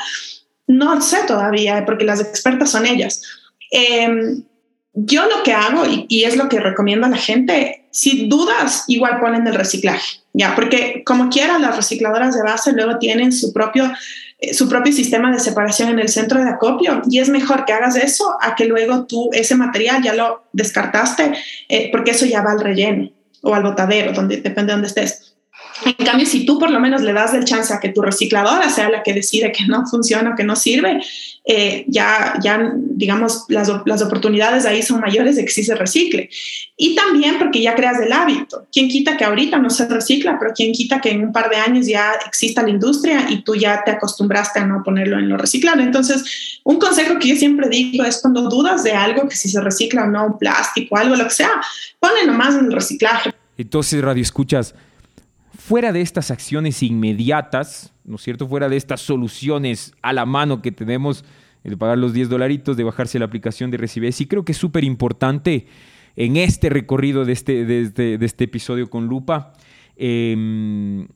No 0.67 1.01
sé 1.01 1.19
todavía, 1.27 1.85
porque 1.85 2.05
las 2.05 2.21
expertas 2.21 2.71
son 2.71 2.87
ellas. 2.87 3.23
Em, 3.71 4.45
yo 4.93 5.25
lo 5.25 5.43
que 5.43 5.53
hago, 5.53 5.85
y, 6.09 6.23
es 6.23 6.37
lo 6.37 6.49
que 6.49 6.61
recomiendo 6.61 7.07
a 7.07 7.11
la 7.11 7.17
gente, 7.17 7.89
si 7.91 8.29
dudas, 8.29 8.85
igual 8.87 9.19
ponen 9.19 9.47
el 9.47 9.55
reciclaje, 9.55 10.21
ya, 10.33 10.55
porque 10.55 11.03
como 11.05 11.31
quiera, 11.31 11.59
las 11.59 11.77
recicladoras 11.77 12.35
de 12.35 12.43
base 12.43 12.73
luego 12.73 12.99
tienen 12.99 13.33
su 13.33 13.53
propio 13.53 13.85
eh, 13.87 13.93
su 14.53 14.69
propio 14.69 14.93
sistema 14.93 15.33
de 15.33 15.39
separación 15.39 15.89
en 15.91 15.99
el 15.99 16.09
centro 16.09 16.43
de 16.43 16.51
acopio 16.51 17.03
y 17.09 17.21
es 17.21 17.29
mejor 17.29 17.65
que 17.65 17.73
hagas 17.73 17.97
eso 17.97 18.37
a 18.41 18.55
que 18.55 18.67
luego 18.67 19.07
tú 19.07 19.31
ese 19.33 19.55
material 19.55 20.03
ya 20.03 20.15
lo 20.15 20.45
descartaste 20.53 21.33
eh, 21.69 21.91
porque 21.91 22.11
eso 22.11 22.27
ya 22.27 22.43
va 22.43 22.53
al 22.53 22.61
relleno 22.61 23.11
o 23.43 23.55
al 23.55 23.63
botadero, 23.63 24.13
donde 24.13 24.39
depende 24.39 24.73
de 24.73 24.73
dónde 24.73 24.89
estés. 24.89 25.34
En 25.83 26.07
cambio, 26.07 26.25
si 26.25 26.47
tú 26.47 26.59
por 26.59 26.71
lo 26.71 26.79
menos 26.79 27.03
le 27.03 27.13
das 27.13 27.35
el 27.35 27.45
chance 27.45 27.75
a 27.75 27.81
que 27.81 27.89
tu 27.89 28.01
recicladora 28.01 28.69
sea 28.71 28.89
la 28.91 29.03
que 29.03 29.13
decide 29.13 29.51
que 29.51 29.67
no 29.67 29.85
funciona 29.87 30.31
o 30.31 30.37
que 30.37 30.45
no 30.45 30.55
sirve, 30.55 31.01
eh, 31.45 31.85
ya, 31.89 32.39
ya 32.41 32.73
digamos, 32.75 33.45
las, 33.49 33.69
las 33.85 34.01
oportunidades 34.01 34.67
ahí 34.67 34.83
son 34.83 35.01
mayores 35.01 35.37
de 35.37 35.45
que 35.45 35.51
sí 35.51 35.65
se 35.65 35.75
recicle. 35.75 36.31
Y 36.77 36.95
también 36.95 37.39
porque 37.39 37.61
ya 37.61 37.75
creas 37.75 38.01
el 38.01 38.13
hábito. 38.13 38.67
¿Quién 38.73 38.89
quita 38.89 39.17
que 39.17 39.25
ahorita 39.25 39.59
no 39.59 39.69
se 39.69 39.89
recicla, 39.89 40.39
pero 40.39 40.53
quién 40.55 40.73
quita 40.73 41.01
que 41.01 41.11
en 41.11 41.25
un 41.25 41.33
par 41.33 41.51
de 41.51 41.57
años 41.57 41.87
ya 41.87 42.13
exista 42.25 42.63
la 42.63 42.71
industria 42.71 43.27
y 43.29 43.43
tú 43.43 43.57
ya 43.57 43.83
te 43.85 43.91
acostumbraste 43.91 44.61
a 44.61 44.67
no 44.67 44.83
ponerlo 44.85 45.19
en 45.19 45.29
lo 45.29 45.37
reciclable? 45.37 45.83
Entonces, 45.83 46.61
un 46.63 46.79
consejo 46.79 47.19
que 47.19 47.29
yo 47.29 47.37
siempre 47.37 47.69
digo 47.69 48.05
es 48.05 48.21
cuando 48.21 48.49
dudas 48.49 48.85
de 48.85 48.93
algo, 48.93 49.29
que 49.29 49.37
si 49.37 49.49
se 49.49 49.61
recicla 49.61 50.05
o 50.05 50.07
no, 50.07 50.27
un 50.27 50.39
plástico, 50.39 50.97
algo, 50.97 51.17
lo 51.17 51.25
que 51.25 51.35
sea, 51.35 51.51
ponle 51.99 52.25
nomás 52.27 52.55
en 52.55 52.67
el 52.67 52.73
reciclaje. 52.73 53.33
Entonces, 53.59 54.03
Radio 54.03 54.23
Escuchas, 54.23 54.75
fuera 55.67 55.95
de 55.95 56.03
estas 56.03 56.31
acciones 56.31 56.83
inmediatas, 56.83 57.95
¿no 58.05 58.17
es 58.17 58.23
cierto? 58.23 58.47
Fuera 58.47 58.69
de 58.69 58.77
estas 58.77 59.01
soluciones 59.01 59.95
a 60.03 60.13
la 60.13 60.27
mano 60.27 60.61
que 60.61 60.71
tenemos, 60.71 61.25
de 61.63 61.75
pagar 61.79 61.97
los 61.97 62.13
10 62.13 62.29
dolaritos, 62.29 62.77
de 62.77 62.85
bajarse 62.85 63.19
la 63.19 63.25
aplicación 63.25 63.71
de 63.71 63.79
Recibes, 63.79 64.21
y 64.21 64.27
creo 64.27 64.45
que 64.45 64.53
es 64.53 64.59
súper 64.59 64.85
importante 64.85 65.67
en 66.17 66.37
este 66.37 66.69
recorrido 66.69 67.25
de 67.25 67.33
este, 67.33 67.65
de 67.65 67.81
este, 67.81 68.23
este 68.23 68.45
episodio 68.45 68.91
con 68.91 69.07
Lupa, 69.07 69.55
eh, 69.97 71.07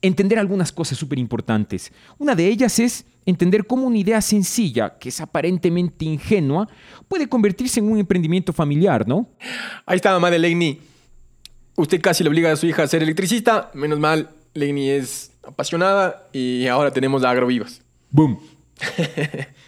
entender 0.00 0.38
algunas 0.38 0.72
cosas 0.72 0.96
súper 0.96 1.18
importantes. 1.18 1.92
Una 2.16 2.34
de 2.34 2.46
ellas 2.46 2.78
es 2.78 3.04
entender 3.26 3.66
cómo 3.66 3.86
una 3.86 3.98
idea 3.98 4.22
sencilla, 4.22 4.96
que 4.98 5.10
es 5.10 5.20
aparentemente 5.20 6.06
ingenua, 6.06 6.66
puede 7.06 7.28
convertirse 7.28 7.80
en 7.80 7.92
un 7.92 7.98
emprendimiento 7.98 8.54
familiar, 8.54 9.06
¿no? 9.06 9.28
Ahí 9.84 9.96
está 9.96 10.10
mamá 10.12 10.30
de 10.30 10.38
Leini. 10.38 10.89
Usted 11.80 12.02
casi 12.02 12.22
le 12.22 12.28
obliga 12.28 12.52
a 12.52 12.56
su 12.56 12.66
hija 12.66 12.82
a 12.82 12.86
ser 12.86 13.02
electricista. 13.02 13.70
Menos 13.72 13.98
mal, 13.98 14.28
Leini 14.52 14.90
es 14.90 15.32
apasionada 15.42 16.28
y 16.30 16.66
ahora 16.66 16.90
tenemos 16.90 17.24
a 17.24 17.30
Agrovivas. 17.30 17.80
¡Boom! 18.10 18.38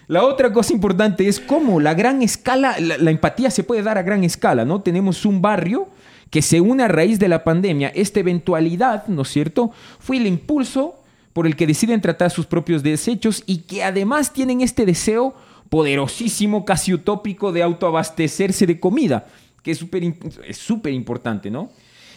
la 0.08 0.22
otra 0.22 0.52
cosa 0.52 0.74
importante 0.74 1.26
es 1.26 1.40
cómo 1.40 1.80
la 1.80 1.94
gran 1.94 2.20
escala, 2.20 2.76
la, 2.78 3.10
empatía 3.10 3.50
se 3.50 3.64
puede 3.64 3.82
dar 3.82 3.96
a 3.96 4.02
gran 4.02 4.24
escala, 4.24 4.66
¿no? 4.66 4.82
Tenemos 4.82 5.24
un 5.24 5.40
barrio 5.40 5.88
que 6.28 6.42
se 6.42 6.60
une 6.60 6.82
a 6.82 6.88
raíz 6.88 7.18
de 7.18 7.28
la 7.28 7.44
pandemia. 7.44 7.88
Esta 7.94 8.20
eventualidad, 8.20 9.06
¿no 9.06 9.22
es 9.22 9.28
cierto?, 9.28 9.70
fue 9.98 10.18
el 10.18 10.26
impulso 10.26 11.02
por 11.32 11.46
el 11.46 11.56
que 11.56 11.66
deciden 11.66 12.02
tratar 12.02 12.30
sus 12.30 12.44
propios 12.44 12.82
desechos 12.82 13.42
y 13.46 13.60
que 13.60 13.84
además 13.84 14.34
tienen 14.34 14.60
este 14.60 14.84
deseo 14.84 15.34
poderosísimo, 15.70 16.66
casi 16.66 16.92
utópico, 16.92 17.52
de 17.52 17.62
autoabastecerse 17.62 18.66
de 18.66 18.78
comida, 18.78 19.28
que 19.62 19.70
es 19.70 19.78
súper 19.78 20.04
es 20.46 20.94
importante, 20.94 21.50
¿no? 21.50 21.70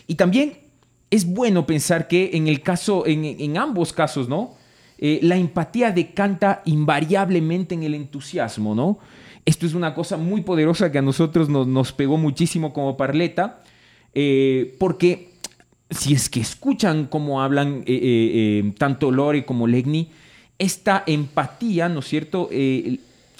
Y 0.07 0.15
también 0.15 0.57
es 1.09 1.25
bueno 1.25 1.65
pensar 1.65 2.07
que 2.07 2.31
en 2.33 2.47
el 2.47 2.61
caso, 2.61 3.05
en, 3.05 3.57
ambos 3.57 3.93
casos, 3.93 4.27
¿no? 4.27 4.53
Eh, 4.97 5.19
la 5.21 5.35
empatía 5.35 5.91
decanta 5.91 6.61
invariablemente 6.65 7.75
en 7.75 7.83
el 7.83 7.95
entusiasmo, 7.95 8.75
¿no? 8.75 8.99
Esto 9.45 9.65
es 9.65 9.73
una 9.73 9.93
cosa 9.93 10.17
muy 10.17 10.41
poderosa 10.41 10.91
que 10.91 10.97
a 10.97 11.01
nosotros 11.01 11.49
nos, 11.49 11.91
pegó 11.91 12.17
muchísimo 12.17 12.73
como 12.73 12.97
parleta, 12.97 13.61
eh, 14.13 14.75
porque 14.79 15.29
si 15.89 16.13
es 16.13 16.29
que 16.29 16.39
escuchan 16.39 17.05
cómo 17.05 17.41
hablan 17.41 17.83
eh, 17.85 18.73
tanto 18.77 19.11
Lore 19.11 19.45
como 19.45 19.67
Legni, 19.67 20.09
esta 20.57 21.03
empatía, 21.05 21.89
¿no 21.89 21.99
es 21.99 22.07
cierto?, 22.07 22.49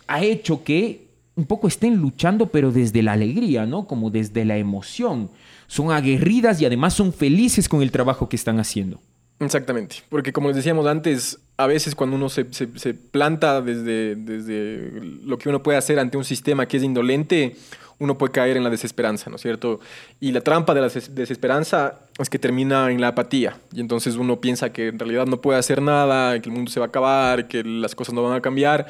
ha 0.07 0.23
hecho 0.23 0.63
que 0.63 1.04
un 1.35 1.45
poco 1.45 1.67
estén 1.67 1.97
luchando, 1.97 2.47
pero 2.47 2.71
desde 2.71 3.01
la 3.03 3.13
alegría, 3.13 3.65
¿no? 3.65 3.87
Como 3.87 4.09
desde 4.09 4.45
la 4.45 4.57
emoción. 4.57 5.29
Son 5.67 5.91
aguerridas 5.91 6.61
y 6.61 6.65
además 6.65 6.93
son 6.93 7.11
felices 7.11 7.67
con 7.67 7.81
el 7.81 7.91
trabajo 7.91 8.29
que 8.29 8.35
están 8.35 8.59
haciendo. 8.59 8.99
Exactamente, 9.39 9.97
porque 10.07 10.31
como 10.31 10.47
les 10.47 10.55
decíamos 10.55 10.87
antes, 10.87 11.39
a 11.57 11.67
veces 11.67 11.93
cuando 11.93 12.15
uno 12.15 12.29
se, 12.29 12.45
planta 12.93 13.61
desde, 13.61 14.15
desde 14.15 14.91
lo 15.25 15.37
que 15.37 15.49
uno 15.49 15.61
puede 15.61 15.77
hacer 15.77 15.99
ante 15.99 16.15
un 16.15 16.23
sistema 16.23 16.65
que 16.67 16.77
es 16.77 16.83
indolente, 16.83 17.57
uno 17.99 18.17
puede 18.17 18.31
caer 18.31 18.55
en 18.55 18.63
la 18.63 18.69
desesperanza, 18.69 19.29
¿no 19.29 19.35
es 19.35 19.41
cierto? 19.41 19.81
Y 20.21 20.31
la 20.31 20.39
trampa 20.39 20.73
de 20.73 20.81
la 20.81 20.87
desesperanza 20.87 21.99
es 22.17 22.29
que 22.29 22.39
termina 22.39 22.91
en 22.91 23.01
la 23.01 23.09
apatía, 23.09 23.57
y 23.73 23.81
entonces 23.81 24.15
uno 24.15 24.39
piensa 24.39 24.71
que 24.71 24.87
en 24.87 24.99
realidad 24.99 25.25
no 25.25 25.41
puede 25.41 25.59
hacer 25.59 25.81
nada, 25.81 26.39
que 26.39 26.47
el 26.47 26.55
mundo 26.55 26.71
se 26.71 26.79
va 26.79 26.85
a 26.85 26.89
acabar, 26.89 27.49
que 27.49 27.61
las 27.63 27.93
cosas 27.93 28.13
no 28.13 28.23
van 28.23 28.37
a 28.37 28.41
cambiar, 28.41 28.87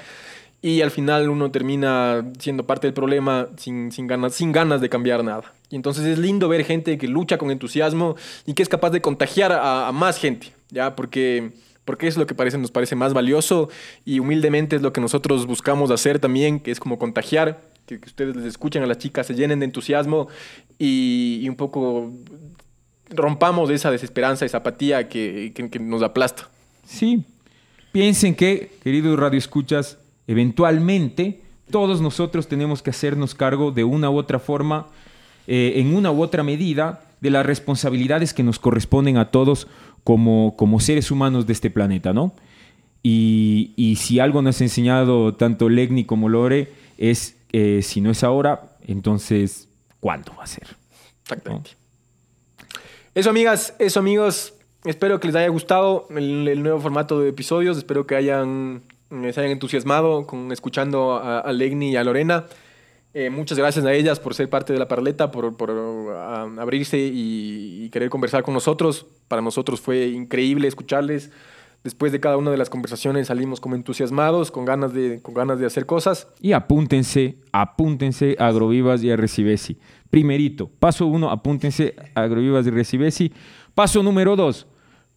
y 0.61 0.81
al 0.81 0.91
final 0.91 1.29
uno 1.29 1.51
termina 1.51 2.25
siendo 2.39 2.65
parte 2.65 2.87
del 2.87 2.93
problema 2.93 3.47
sin, 3.57 3.91
sin, 3.91 4.07
ganas, 4.07 4.33
sin 4.33 4.51
ganas 4.51 4.81
de 4.81 4.89
cambiar 4.89 5.23
nada. 5.23 5.53
Y 5.69 5.75
entonces 5.75 6.05
es 6.05 6.17
lindo 6.17 6.49
ver 6.49 6.63
gente 6.63 6.97
que 6.97 7.07
lucha 7.07 7.37
con 7.37 7.51
entusiasmo 7.51 8.15
y 8.45 8.53
que 8.53 8.63
es 8.63 8.69
capaz 8.69 8.89
de 8.89 9.01
contagiar 9.01 9.51
a, 9.51 9.91
más 9.91 10.17
gente, 10.17 10.53
¿ya? 10.69 10.95
Porque 10.95 11.51
porque 11.85 12.07
es 12.07 12.17
lo 12.17 12.25
que 12.25 12.33
nos 12.57 12.71
parece 12.71 12.95
más 12.95 13.13
valioso 13.13 13.69
y 14.05 14.17
humildemente 14.17 14.75
es 14.75 14.81
lo 14.81 14.91
que 14.91 15.01
nosotros 15.01 15.45
buscamos 15.45 15.91
hacer 15.91 16.17
también, 16.17 16.59
que 16.59 16.71
es 16.71 16.79
como 16.79 16.97
contagiar, 16.97 17.61
que, 17.85 17.99
que 17.99 18.07
ustedes 18.07 18.35
les 18.35 18.45
escuchen 18.45 18.81
a 18.81 18.87
las 18.87 18.97
chicas, 18.97 19.27
se 19.27 19.35
llenen 19.35 19.59
de 19.59 19.65
entusiasmo 19.65 20.27
y, 20.79 21.41
y 21.43 21.47
un 21.47 21.55
poco 21.55 22.11
rompamos 23.09 23.69
esa 23.69 23.91
desesperanza, 23.91 24.45
esa 24.45 24.57
apatía 24.57 25.07
que, 25.07 25.51
que, 25.53 25.69
que, 25.69 25.79
nos 25.79 26.01
aplasta. 26.01 26.49
Sí, 26.85 27.23
piensen 27.91 28.35
que, 28.35 28.71
queridos 28.83 29.17
radioescuchas, 29.19 29.99
eventualmente 30.27 31.41
todos 31.71 32.01
nosotros 32.01 32.47
tenemos 32.47 32.81
que 32.81 32.91
hacernos 32.91 33.33
cargo 33.33 33.71
de 33.71 33.83
una 33.83 34.09
u 34.09 34.17
otra 34.17 34.39
forma, 34.39 34.87
eh, 35.47 35.73
en 35.77 35.95
una 35.95 36.11
u 36.11 36.21
otra 36.21 36.43
medida, 36.43 37.01
de 37.21 37.29
las 37.31 37.45
responsabilidades 37.45 38.33
que 38.33 38.43
nos 38.43 38.59
corresponden 38.59 39.17
a 39.17 39.31
todos 39.31 39.67
como, 40.03 40.55
como 40.57 40.79
seres 40.79 41.09
humanos 41.09 41.47
de 41.47 41.53
este 41.53 41.71
planeta, 41.71 42.13
¿no? 42.13 42.33
Y, 43.01 43.73
y, 43.75 43.97
si 43.97 44.19
algo 44.19 44.41
nos 44.41 44.61
ha 44.61 44.63
enseñado 44.63 45.35
tanto 45.35 45.69
Legni 45.69 46.05
como 46.05 46.27
Lore 46.27 46.73
es, 46.97 47.37
eh, 47.51 47.81
si 47.83 48.01
no 48.01 48.11
es 48.11 48.23
ahora, 48.23 48.77
entonces, 48.87 49.67
¿cuándo 49.99 50.33
va 50.35 50.43
a 50.43 50.47
ser? 50.47 50.67
Exactamente. 51.23 51.71
Eso, 53.13 53.29
amigas, 53.29 53.73
eso, 53.79 53.99
amigos. 53.99 54.53
Espero 54.83 55.19
que 55.19 55.27
les 55.27 55.35
haya 55.35 55.47
gustado 55.47 56.07
el, 56.15 56.61
nuevo 56.61 56.79
formato 56.79 57.19
de 57.19 57.29
episodios. 57.29 57.77
Espero 57.77 58.05
que 58.05 58.15
hayan, 58.15 58.81
se 59.09 59.39
hayan 59.39 59.51
entusiasmado 59.51 60.25
con 60.25 60.51
escuchando 60.51 61.13
a, 61.13 61.39
a 61.39 61.53
Legni 61.53 61.91
y 61.91 61.95
a 61.95 62.03
Lorena. 62.03 62.45
Eh, 63.17 63.29
muchas 63.29 63.57
gracias 63.57 63.85
a 63.85 63.93
ellas 63.93 64.19
por 64.19 64.33
ser 64.33 64.49
parte 64.49 64.73
de 64.73 64.79
la 64.79 64.89
parleta, 64.89 65.31
por, 65.31 65.55
por 65.55 65.71
uh, 65.71 66.59
abrirse 66.59 66.97
y, 66.97 67.85
y, 67.85 67.89
querer 67.89 68.09
conversar 68.09 68.43
con 68.43 68.53
nosotros. 68.53 69.05
Para 69.29 69.41
nosotros 69.41 69.79
fue 69.79 70.07
increíble 70.07 70.67
escucharles. 70.67 71.31
Después 71.85 72.11
de 72.11 72.19
cada 72.19 72.35
una 72.35 72.51
de 72.51 72.57
las 72.57 72.69
conversaciones 72.69 73.27
salimos 73.27 73.61
como 73.61 73.75
entusiasmados, 73.75 74.51
con 74.51 74.65
ganas 74.65 74.91
de, 74.91 75.21
con 75.21 75.33
ganas 75.33 75.59
de 75.59 75.65
hacer 75.65 75.85
cosas. 75.85 76.27
Y 76.41 76.51
apúntense, 76.51 77.37
apúntense 77.53 78.35
a 78.37 78.47
Agrovivas 78.47 79.01
y 79.01 79.11
a 79.11 79.15
Recibesi. 79.15 79.77
Primerito, 80.09 80.67
paso 80.67 81.05
uno, 81.05 81.29
apúntense 81.29 81.95
a 82.15 82.23
Agrovivas 82.23 82.67
y 82.67 82.71
Recibesi. 82.71 83.31
Paso 83.75 84.03
número 84.03 84.35
dos, 84.35 84.67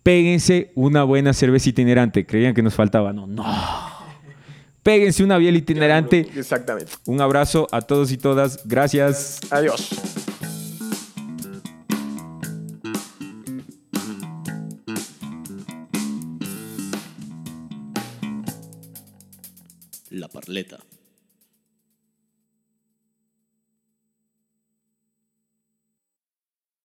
péguense 0.09 0.73
una 0.75 1.05
buena 1.05 1.35
cerveza 1.35 1.69
itinerante. 1.69 2.25
Creían 2.25 2.55
que 2.55 2.63
nos 2.63 2.73
faltaba, 2.73 3.13
no, 3.13 3.27
no 3.27 3.45
péguense 4.83 5.23
una 5.23 5.37
biel 5.37 5.55
itinerante. 5.55 6.27
Exactamente. 6.35 6.93
Un 7.05 7.21
abrazo 7.21 7.69
a 7.73 7.83
todos 7.83 8.11
y 8.11 8.17
todas. 8.17 8.67
Gracias. 8.67 9.39
Adiós. 9.51 9.91
La 20.09 20.29
Parleta. 20.29 20.79